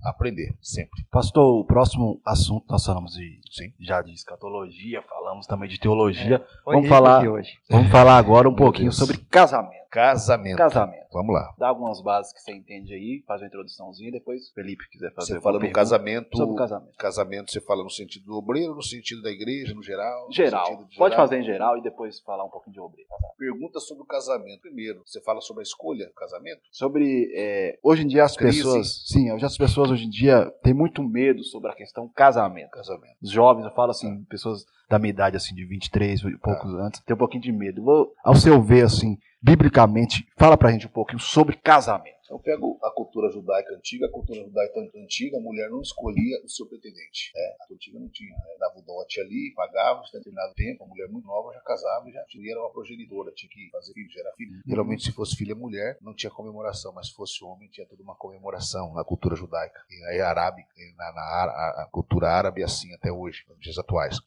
a 0.04 0.10
aprender, 0.10 0.56
sempre. 0.62 1.04
Pastor, 1.12 1.60
o 1.60 1.66
próximo 1.66 2.22
assunto 2.26 2.66
nós 2.70 2.86
falamos 2.86 3.14
de, 3.14 3.42
Sim. 3.52 3.74
já 3.80 4.02
de 4.02 4.14
escatologia, 4.14 5.02
falamos 5.02 5.46
também 5.46 5.68
de 5.68 5.78
teologia. 5.80 6.38
É, 6.38 6.48
vamos 6.66 6.88
falar, 6.88 7.22
vamos 7.70 7.92
falar 7.92 8.18
agora 8.18 8.48
um 8.48 8.56
pouquinho 8.56 8.92
sobre 8.94 9.18
casamento. 9.18 9.89
Casamento. 9.90 10.58
Casamento. 10.58 11.08
Vamos 11.12 11.34
lá. 11.34 11.54
Dá 11.58 11.68
algumas 11.68 12.02
bases 12.02 12.32
que 12.32 12.40
você 12.40 12.54
entende 12.54 12.94
aí, 12.94 13.24
faz 13.28 13.42
uma 13.42 13.48
introduçãozinha, 13.48 14.12
depois 14.12 14.50
Felipe 14.52 14.88
quiser 14.90 15.12
fazer. 15.14 15.34
Você 15.34 15.42
fala 15.42 15.58
do 15.60 15.72
casamento. 15.72 16.38
Sobre 16.38 16.54
o 16.54 16.56
casamento. 16.56 16.98
Casamento, 16.98 17.52
você 17.52 17.60
fala 17.62 17.84
no 17.84 17.90
sentido 17.90 18.26
do 18.26 18.36
obreiro, 18.36 18.76
no 18.76 18.84
sentido 18.84 19.22
da 19.24 19.32
igreja, 19.32 19.74
no 19.74 19.82
geral? 19.82 20.32
Geral. 20.32 20.72
No 20.72 20.78
Pode 20.98 21.14
geral. 21.14 21.16
fazer 21.16 21.40
em 21.40 21.44
geral 21.44 21.78
e 21.78 21.82
depois 21.82 22.20
falar 22.20 22.46
um 22.46 22.50
pouquinho 22.50 22.74
de 22.74 22.80
obreiro. 22.80 23.10
Pergunta 23.38 23.80
sobre 23.80 24.04
o 24.04 24.06
casamento. 24.06 24.62
Primeiro, 24.62 25.02
você 25.06 25.20
fala 25.22 25.42
sobre 25.42 25.62
a 25.62 25.64
escolha 25.64 26.06
do 26.06 26.14
casamento? 26.14 26.62
Sobre. 26.72 27.32
É, 27.36 27.80
hoje 27.82 28.04
em 28.04 28.08
dia 28.08 28.24
as 28.24 28.38
Crise. 28.38 28.58
pessoas. 28.58 29.06
Sim, 29.08 29.32
hoje 29.32 29.46
as 29.46 29.58
pessoas 29.58 29.90
hoje 29.90 30.06
em 30.06 30.10
dia 30.10 30.52
têm 30.62 30.74
muito 30.74 31.02
medo 31.02 31.44
sobre 31.44 31.72
a 31.72 31.76
questão 31.76 32.08
casamento. 32.10 32.70
Casamento. 32.70 33.16
Os 33.22 33.32
jovens, 33.32 33.66
eu 33.66 33.72
falo 33.72 33.92
assim, 33.92 34.24
pessoas 34.26 34.66
da 34.90 34.98
minha 34.98 35.12
idade, 35.12 35.38
assim, 35.38 35.54
de 35.54 35.64
23 35.66 36.22
e 36.22 36.38
poucos 36.38 36.74
ah. 36.74 36.88
antes, 36.88 37.00
tem 37.02 37.16
um 37.16 37.20
pouquinho 37.20 37.44
de 37.44 37.52
medo. 37.52 37.84
Vou, 37.84 38.12
ao 38.24 38.36
seu 38.36 38.62
ver, 38.62 38.86
assim, 38.86 39.18
biblicamente, 39.42 40.28
fala 40.36 40.58
pra 40.58 40.72
gente 40.72 40.88
um 40.88 40.92
pouquinho 40.92 41.20
sobre 41.20 41.56
casamento. 41.56 42.19
Eu 42.30 42.40
pego 42.40 42.78
a 42.84 42.92
cultura 42.92 43.32
judaica 43.32 43.74
antiga, 43.74 44.06
a 44.06 44.12
cultura 44.12 44.44
judaica 44.44 44.80
antiga, 44.96 45.38
a 45.38 45.42
mulher 45.42 45.70
não 45.70 45.82
escolhia 45.82 46.40
o 46.44 46.50
seu 46.50 46.68
pretendente. 46.68 47.32
É, 47.36 47.56
a 47.62 47.74
antiga 47.74 48.00
não 48.00 48.10
tinha, 48.10 48.30
né? 48.30 48.56
dava 48.60 48.78
o 48.78 48.82
dote 48.84 49.20
ali, 49.20 49.52
pagava, 49.56 50.02
em 50.02 50.18
determinado 50.18 50.54
tempo, 50.54 50.84
a 50.84 50.88
mulher 50.88 51.08
muito 51.10 51.26
nova 51.26 51.52
já 51.54 51.62
casava 51.62 52.08
e 52.08 52.14
já 52.14 52.24
tinha, 52.26 52.52
era 52.52 52.60
uma 52.60 52.72
progenitora, 52.72 53.32
tinha 53.34 53.50
que 53.50 53.70
fazer 53.72 53.94
filho, 53.94 54.12
gerar 54.12 54.32
filho. 54.34 54.62
Geralmente, 54.66 55.04
se 55.04 55.12
fosse 55.12 55.36
filha 55.36 55.56
mulher, 55.56 55.98
não 56.02 56.14
tinha 56.14 56.30
comemoração, 56.30 56.94
mas 56.94 57.08
se 57.08 57.14
fosse 57.14 57.44
homem, 57.44 57.68
tinha 57.70 57.88
toda 57.88 58.04
uma 58.04 58.16
comemoração 58.16 58.94
na 58.94 59.04
cultura 59.04 59.36
judaica. 59.36 59.82
E 59.90 60.04
aí, 60.06 60.22
arábica, 60.22 60.70
na, 60.98 61.12
na 61.12 61.22
a, 61.22 61.84
a, 61.84 61.90
cultura 61.92 62.30
árabe, 62.30 62.64
assim 62.64 62.94
até 62.94 63.12
hoje, 63.12 63.44
nos 63.48 63.60
dias 63.60 63.78
atuais. 63.78 64.18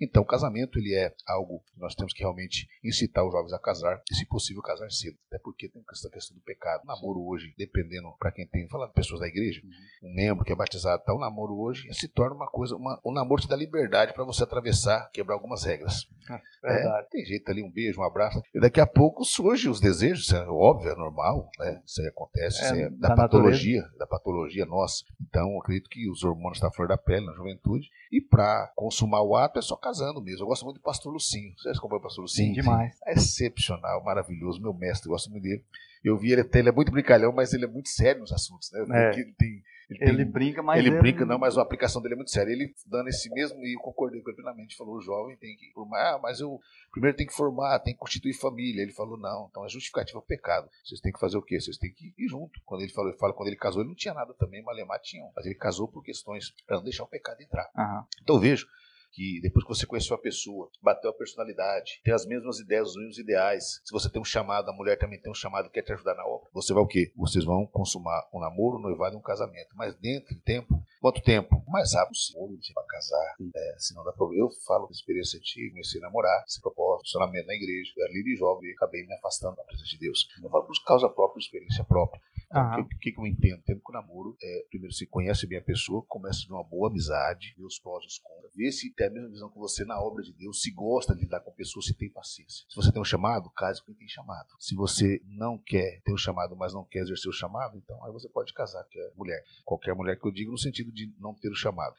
Então, 0.00 0.22
o 0.22 0.26
casamento, 0.26 0.78
ele 0.78 0.94
é 0.94 1.14
algo 1.26 1.62
que 1.66 1.78
nós 1.78 1.94
temos 1.94 2.12
que 2.12 2.20
realmente 2.20 2.68
incitar 2.82 3.24
os 3.24 3.32
jovens 3.32 3.52
a 3.52 3.58
casar, 3.58 4.02
e 4.10 4.14
se 4.14 4.26
possível, 4.26 4.62
casar 4.62 4.90
cedo. 4.90 5.16
Até 5.28 5.38
porque 5.38 5.68
tem 5.68 5.84
essa 5.92 6.10
questão 6.10 6.36
do 6.36 6.42
pecado. 6.42 6.82
O 6.82 6.86
namoro 6.86 7.24
hoje 7.26 7.43
hoje, 7.44 7.54
dependendo 7.56 8.12
para 8.18 8.32
quem 8.32 8.46
tem, 8.46 8.68
falando 8.68 8.92
pessoas 8.92 9.20
da 9.20 9.28
igreja, 9.28 9.60
uhum. 9.62 10.10
um 10.10 10.14
membro 10.14 10.44
que 10.44 10.52
é 10.52 10.56
batizado, 10.56 11.02
tá, 11.04 11.14
o 11.14 11.18
namoro 11.18 11.58
hoje 11.58 11.92
se 11.92 12.08
torna 12.08 12.34
uma 12.34 12.48
coisa, 12.48 12.74
uma, 12.74 12.98
o 13.04 13.12
namoro 13.12 13.42
te 13.42 13.48
dá 13.48 13.56
liberdade 13.56 14.12
para 14.14 14.24
você 14.24 14.42
atravessar, 14.42 15.10
quebrar 15.12 15.34
algumas 15.34 15.64
regras. 15.64 16.08
Ah, 16.28 16.40
é, 16.64 17.02
tem 17.10 17.24
jeito 17.24 17.50
ali, 17.50 17.62
um 17.62 17.70
beijo, 17.70 18.00
um 18.00 18.04
abraço, 18.04 18.42
e 18.54 18.60
daqui 18.60 18.80
a 18.80 18.86
pouco 18.86 19.24
surgem 19.24 19.70
os 19.70 19.80
desejos, 19.80 20.32
é 20.32 20.46
óbvio, 20.48 20.90
é 20.90 20.96
normal, 20.96 21.50
né? 21.58 21.82
Isso 21.84 22.00
aí 22.00 22.08
acontece, 22.08 22.62
é, 22.62 22.64
isso 22.64 22.74
é 22.74 22.90
da, 22.90 23.08
da 23.08 23.16
patologia, 23.16 23.80
natureza. 23.80 23.98
da 23.98 24.06
patologia 24.06 24.66
nossa. 24.66 25.04
Então, 25.20 25.58
acredito 25.60 25.90
que 25.90 26.08
os 26.10 26.24
hormônios 26.24 26.56
estão 26.56 26.70
à 26.70 26.72
flor 26.72 26.88
da 26.88 26.96
pele 26.96 27.26
na 27.26 27.34
juventude, 27.34 27.90
e 28.10 28.20
para 28.20 28.72
consumar 28.76 29.22
o 29.22 29.36
ato 29.36 29.58
é 29.58 29.62
só 29.62 29.76
casando 29.76 30.22
mesmo. 30.22 30.44
Eu 30.44 30.46
gosto 30.46 30.64
muito 30.64 30.78
do 30.78 30.82
pastor 30.82 31.12
Lucinho. 31.12 31.52
Vocês 31.58 31.76
acompanham 31.76 32.00
o 32.00 32.02
pastor 32.02 32.22
Lucinho? 32.22 32.54
Sim, 32.54 32.60
demais. 32.60 32.96
É 33.06 33.12
excepcional, 33.12 34.02
maravilhoso, 34.04 34.62
meu 34.62 34.72
mestre, 34.72 35.08
gosto 35.08 35.30
muito 35.30 35.42
dele. 35.42 35.64
Eu 36.04 36.18
vi 36.18 36.32
ele, 36.32 36.46
ele 36.52 36.68
é 36.68 36.72
muito 36.72 36.92
brincalhão, 36.92 37.32
mas 37.32 37.54
ele 37.54 37.64
é 37.64 37.68
muito 37.68 37.88
sério 37.88 38.20
nos 38.20 38.30
assuntos, 38.30 38.70
né? 38.70 38.84
É. 38.90 39.18
Ele, 39.18 39.32
tem, 39.32 39.62
ele, 39.88 40.02
ele 40.02 40.16
tem, 40.24 40.30
brinca, 40.30 40.62
mas 40.62 40.78
ele, 40.78 40.90
ele 40.90 40.98
brinca, 40.98 41.24
não, 41.24 41.38
mas 41.38 41.56
a 41.56 41.62
aplicação 41.62 42.02
dele 42.02 42.12
é 42.12 42.16
muito 42.16 42.30
séria. 42.30 42.52
Ele 42.52 42.74
dando 42.86 43.08
esse 43.08 43.30
mesmo 43.30 43.58
e 43.64 43.74
eu 43.74 43.80
concordei 43.80 44.20
com 44.20 44.28
ele 44.28 44.36
plenamente. 44.36 44.76
Falou, 44.76 44.96
o 44.96 45.00
jovem 45.00 45.34
tem 45.38 45.56
que 45.56 45.72
formar, 45.72 46.16
ah, 46.16 46.18
mas 46.22 46.40
eu 46.40 46.60
primeiro 46.92 47.16
tem 47.16 47.26
que 47.26 47.32
formar, 47.32 47.78
tem 47.78 47.94
que 47.94 48.00
constituir 48.00 48.34
família. 48.34 48.82
Ele 48.82 48.92
falou, 48.92 49.18
não, 49.18 49.48
então 49.48 49.64
é 49.64 49.68
justificativa 49.68 50.18
o 50.18 50.22
pecado. 50.22 50.68
Vocês 50.84 51.00
têm 51.00 51.10
que 51.10 51.18
fazer 51.18 51.38
o 51.38 51.42
quê? 51.42 51.58
Vocês 51.58 51.78
têm 51.78 51.90
que 51.90 52.12
ir 52.18 52.28
junto. 52.28 52.60
Quando 52.66 52.82
ele 52.82 52.92
falou, 52.92 53.10
ele 53.10 53.18
fala, 53.18 53.32
quando 53.32 53.48
ele 53.48 53.56
casou, 53.56 53.80
ele 53.80 53.88
não 53.88 53.96
tinha 53.96 54.12
nada 54.12 54.34
também, 54.34 54.62
Malemar 54.62 55.00
tinha, 55.00 55.26
mas 55.34 55.46
ele 55.46 55.54
casou 55.54 55.88
por 55.88 56.02
questões 56.02 56.50
para 56.66 56.76
não 56.76 56.84
deixar 56.84 57.04
o 57.04 57.08
pecado 57.08 57.40
entrar. 57.40 57.70
Uhum. 57.74 58.04
Então 58.22 58.38
vejo 58.38 58.66
que 59.14 59.40
depois 59.40 59.64
que 59.64 59.68
você 59.68 59.86
conheceu 59.86 60.16
a 60.16 60.18
pessoa, 60.18 60.68
bateu 60.82 61.10
a 61.10 61.14
personalidade, 61.14 62.00
tem 62.02 62.12
as 62.12 62.26
mesmas 62.26 62.58
ideias, 62.58 62.90
os 62.90 62.96
mesmos 62.96 63.18
ideais, 63.18 63.80
se 63.84 63.92
você 63.92 64.10
tem 64.10 64.20
um 64.20 64.24
chamado, 64.24 64.68
a 64.68 64.72
mulher 64.72 64.98
também 64.98 65.20
tem 65.20 65.30
um 65.30 65.34
chamado 65.34 65.70
quer 65.70 65.82
te 65.82 65.92
ajudar 65.92 66.14
na 66.14 66.26
obra, 66.26 66.48
você 66.52 66.72
vai 66.72 66.82
o 66.82 66.86
quê? 66.86 67.12
Vocês 67.16 67.44
vão 67.44 67.66
consumar 67.66 68.28
um 68.32 68.40
namoro, 68.40 68.78
um 68.78 68.80
noivado 68.80 69.14
e 69.14 69.18
um 69.18 69.22
casamento. 69.22 69.74
Mas 69.74 69.94
dentro 69.96 70.34
de 70.34 70.40
tempo, 70.40 70.80
quanto 71.00 71.22
tempo? 71.22 71.62
Mais 71.68 71.94
rápido 71.94 72.14
possível 72.14 72.74
para 72.74 72.84
casar. 72.84 73.36
É, 73.54 73.76
se 73.78 73.94
não 73.94 74.04
dá 74.04 74.12
problema. 74.12 74.44
Eu 74.44 74.50
falo 74.66 74.86
de 74.86 74.94
experiência 74.94 75.38
antiga, 75.38 75.70
comecei 75.70 76.00
a 76.00 76.04
namorar, 76.04 76.44
se 76.46 76.60
propósito, 76.60 77.06
funcionamento 77.06 77.46
na 77.46 77.54
igreja, 77.54 77.92
eu 77.96 78.04
era 78.04 78.12
líder 78.12 78.36
jovem 78.36 78.70
e 78.70 78.72
acabei 78.72 79.06
me 79.06 79.14
afastando 79.14 79.56
da 79.56 79.64
presença 79.64 79.90
de 79.90 79.98
Deus. 79.98 80.28
Eu 80.42 80.50
falo 80.50 80.64
por 80.64 80.84
causa 80.84 81.08
própria, 81.08 81.40
experiência 81.40 81.84
própria. 81.84 82.20
Então, 82.54 82.84
o 82.84 82.88
que, 82.98 83.12
que, 83.12 83.20
eu 83.20 83.26
entendo? 83.26 83.58
Entendo 83.58 83.80
que 83.80 83.90
o 83.90 83.92
namoro 83.92 84.36
é, 84.42 84.66
primeiro, 84.68 84.94
se 84.94 85.06
conhece 85.06 85.46
bem 85.46 85.58
a 85.58 85.62
pessoa, 85.62 86.04
começa 86.06 86.40
de 86.40 86.52
uma 86.52 86.62
boa 86.62 86.88
amizade, 86.88 87.54
vê 87.56 87.64
os 87.64 87.78
prós 87.78 88.04
e 88.04 88.06
os 88.06 88.18
contras, 88.18 88.52
vê 88.54 88.70
se 88.70 88.92
tem 88.94 89.08
a 89.08 89.10
mesma 89.10 89.28
visão 89.28 89.50
que 89.50 89.58
você 89.58 89.84
na 89.84 90.00
obra 90.00 90.22
de 90.22 90.32
Deus, 90.32 90.62
se 90.62 90.70
gosta 90.70 91.14
de 91.14 91.22
lidar 91.22 91.40
com 91.40 91.50
pessoas, 91.52 91.86
se 91.86 91.94
tem 91.94 92.10
paciência. 92.10 92.64
Se 92.68 92.76
você 92.76 92.92
tem 92.92 93.00
um 93.00 93.04
chamado, 93.04 93.50
case 93.50 93.80
com 93.80 93.86
quem 93.86 93.96
tem 93.96 94.08
chamado. 94.08 94.48
Se 94.58 94.74
você 94.74 95.20
não 95.26 95.58
quer 95.58 96.00
ter 96.04 96.12
um 96.12 96.16
chamado, 96.16 96.54
mas 96.56 96.72
não 96.72 96.84
quer 96.84 97.00
exercer 97.00 97.28
o 97.28 97.32
chamado, 97.32 97.76
então 97.76 98.02
aí 98.04 98.12
você 98.12 98.28
pode 98.28 98.52
casar, 98.52 98.84
que 98.84 98.98
é 98.98 99.12
mulher. 99.16 99.42
Qualquer 99.64 99.94
mulher 99.94 100.18
que 100.18 100.26
eu 100.26 100.32
digo 100.32 100.52
no 100.52 100.58
sentido 100.58 100.92
de 100.92 101.12
não 101.18 101.34
ter 101.34 101.50
o 101.50 101.54
chamado. 101.54 101.94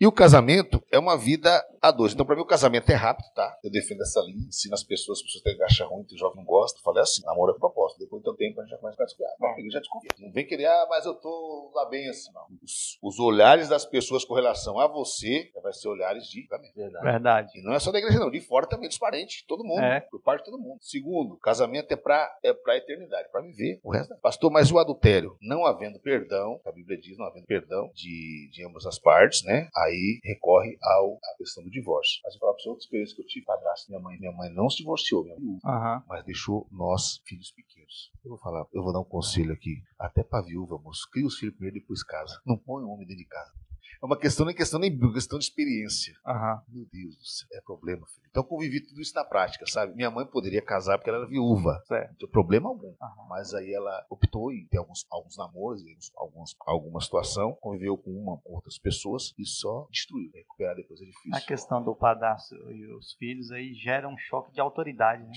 E 0.00 0.06
o 0.06 0.12
casamento 0.12 0.82
é 0.90 0.98
uma 0.98 1.14
vida 1.14 1.62
a 1.82 1.90
dois. 1.90 2.14
Então, 2.14 2.24
para 2.24 2.34
mim, 2.34 2.40
o 2.40 2.46
casamento 2.46 2.88
é 2.90 2.94
rápido, 2.94 3.26
tá? 3.34 3.54
Eu 3.62 3.70
defendo 3.70 4.00
essa 4.00 4.18
linha, 4.20 4.46
ensino 4.48 4.72
as 4.72 4.82
pessoas, 4.82 5.18
as 5.18 5.24
pessoas 5.24 5.42
têm 5.42 5.62
achar 5.62 5.84
ruim, 5.84 6.06
o 6.10 6.16
jovem 6.16 6.38
não 6.38 6.44
gosta. 6.44 6.80
Falei 6.82 7.02
assim, 7.02 7.22
namoro 7.22 7.54
é 7.54 7.58
propósito. 7.58 7.98
Depois 7.98 8.22
do 8.22 8.34
tempo 8.34 8.60
a 8.60 8.64
gente 8.64 8.70
já 8.70 8.78
começa 8.78 9.02
a 9.02 9.04
desconfiar. 9.04 9.34
Não, 9.38 9.58
ele 9.58 9.70
já 9.70 9.78
desconfia. 9.78 10.08
Não 10.18 10.32
vem 10.32 10.46
querer, 10.46 10.64
ah, 10.64 10.86
mas 10.88 11.04
eu 11.04 11.14
tô 11.14 11.70
lá 11.74 11.86
bem 11.90 12.08
assim, 12.08 12.32
não. 12.32 12.46
Os, 12.62 12.98
os, 13.02 13.18
olhares 13.18 13.68
das 13.68 13.84
pessoas 13.84 14.24
com 14.24 14.32
relação 14.32 14.80
a 14.80 14.86
você 14.86 15.50
vai 15.62 15.74
ser 15.74 15.88
olhares 15.88 16.24
de 16.28 16.46
casamento. 16.46 16.74
Verdade. 16.74 17.04
Verdade. 17.04 17.58
E 17.58 17.62
não 17.62 17.74
é 17.74 17.78
só 17.78 17.92
da 17.92 17.98
igreja, 17.98 18.18
não. 18.18 18.30
De 18.30 18.40
fora 18.40 18.66
também, 18.66 18.88
dos 18.88 18.98
parentes, 18.98 19.44
todo 19.46 19.64
mundo. 19.64 19.82
É. 19.82 20.00
Por 20.00 20.22
parte 20.22 20.44
de 20.44 20.50
todo 20.50 20.62
mundo. 20.62 20.78
Segundo, 20.80 21.36
casamento 21.36 21.92
é 21.92 21.96
pra, 21.96 22.26
é 22.42 22.54
pra 22.54 22.78
eternidade, 22.78 23.28
pra 23.30 23.42
viver 23.42 23.78
o 23.82 23.92
resto. 23.92 24.16
Pastor, 24.22 24.50
mas 24.50 24.72
o 24.72 24.78
adultério, 24.78 25.36
não 25.42 25.66
havendo 25.66 26.00
perdão, 26.00 26.58
a 26.64 26.72
Bíblia 26.72 26.98
diz, 26.98 27.18
não 27.18 27.26
havendo 27.26 27.44
perdão 27.44 27.90
de, 27.94 28.48
de 28.50 28.66
ambas 28.66 28.86
as 28.86 28.98
partes, 28.98 29.44
né? 29.44 29.68
Aí 29.76 29.89
recorre 30.24 30.78
ao, 30.82 31.14
à 31.14 31.36
questão 31.36 31.62
do 31.62 31.70
divórcio. 31.70 32.20
Mas 32.24 32.34
eu 32.34 32.40
falo 32.40 32.54
para 32.54 32.62
você 32.62 32.68
outra 32.68 32.84
experiência 32.84 33.16
que 33.16 33.22
eu 33.22 33.26
tive, 33.26 33.46
padrasto, 33.46 33.90
minha 33.90 34.00
mãe, 34.00 34.18
minha 34.18 34.32
mãe 34.32 34.50
não 34.50 34.68
se 34.68 34.78
divorciou, 34.78 35.24
minha 35.24 35.36
mãe, 35.36 35.58
uhum. 35.64 36.02
mas 36.08 36.24
deixou 36.24 36.66
nós, 36.70 37.20
filhos 37.26 37.50
pequenos. 37.50 38.10
Eu 38.24 38.30
vou 38.30 38.38
falar, 38.38 38.66
eu 38.72 38.82
vou 38.82 38.92
dar 38.92 39.00
um 39.00 39.04
conselho 39.04 39.52
aqui, 39.52 39.82
até 39.98 40.22
para 40.22 40.44
viúva, 40.44 40.78
moço, 40.78 41.08
cria 41.10 41.26
os 41.26 41.38
filhos 41.38 41.54
primeiro, 41.54 41.80
depois 41.80 42.02
casa. 42.02 42.40
Não 42.46 42.56
põe 42.56 42.84
um 42.84 42.90
homem 42.90 43.06
dentro 43.06 43.22
de 43.22 43.28
casa. 43.28 43.52
É 44.02 44.06
uma 44.06 44.16
questão, 44.16 44.46
nem 44.46 44.54
questão 44.54 44.80
nem 44.80 44.90
é 44.90 45.12
questão 45.12 45.38
de 45.38 45.44
experiência. 45.44 46.14
Uhum. 46.26 46.60
Meu 46.68 46.86
Deus 46.90 47.16
do 47.16 47.24
céu, 47.24 47.48
é 47.52 47.60
problema, 47.60 48.06
filho. 48.06 48.26
Então 48.30 48.42
convivi 48.42 48.80
tudo 48.80 49.00
isso 49.00 49.14
na 49.14 49.24
prática, 49.24 49.66
sabe? 49.66 49.94
Minha 49.94 50.10
mãe 50.10 50.24
poderia 50.24 50.62
casar 50.62 50.96
porque 50.96 51.10
ela 51.10 51.18
era 51.18 51.28
viúva. 51.28 51.82
Certo. 51.86 52.08
Não 52.08 52.16
tinha 52.16 52.30
problema 52.30 52.70
algum. 52.70 52.88
Uhum. 52.88 53.28
Mas 53.28 53.52
aí 53.52 53.74
ela 53.74 54.06
optou 54.08 54.52
em 54.52 54.66
ter 54.68 54.78
alguns, 54.78 55.06
alguns 55.10 55.36
namoros, 55.36 55.82
alguns, 56.16 56.56
alguma 56.60 57.00
situação, 57.00 57.52
conviveu 57.60 57.98
com 57.98 58.10
uma 58.10 58.38
com 58.38 58.54
outras 58.54 58.78
pessoas 58.78 59.34
e 59.38 59.44
só 59.44 59.86
destruiu. 59.90 60.30
Recuperar 60.32 60.76
depois 60.76 61.00
é 61.02 61.04
difícil. 61.04 61.34
A 61.34 61.40
questão 61.40 61.82
do 61.82 61.94
padastro 61.94 62.72
e 62.72 62.86
os 62.94 63.12
filhos 63.14 63.50
aí 63.50 63.74
gera 63.74 64.08
um 64.08 64.16
choque 64.16 64.52
de 64.52 64.60
autoridade, 64.60 65.22
né? 65.24 65.32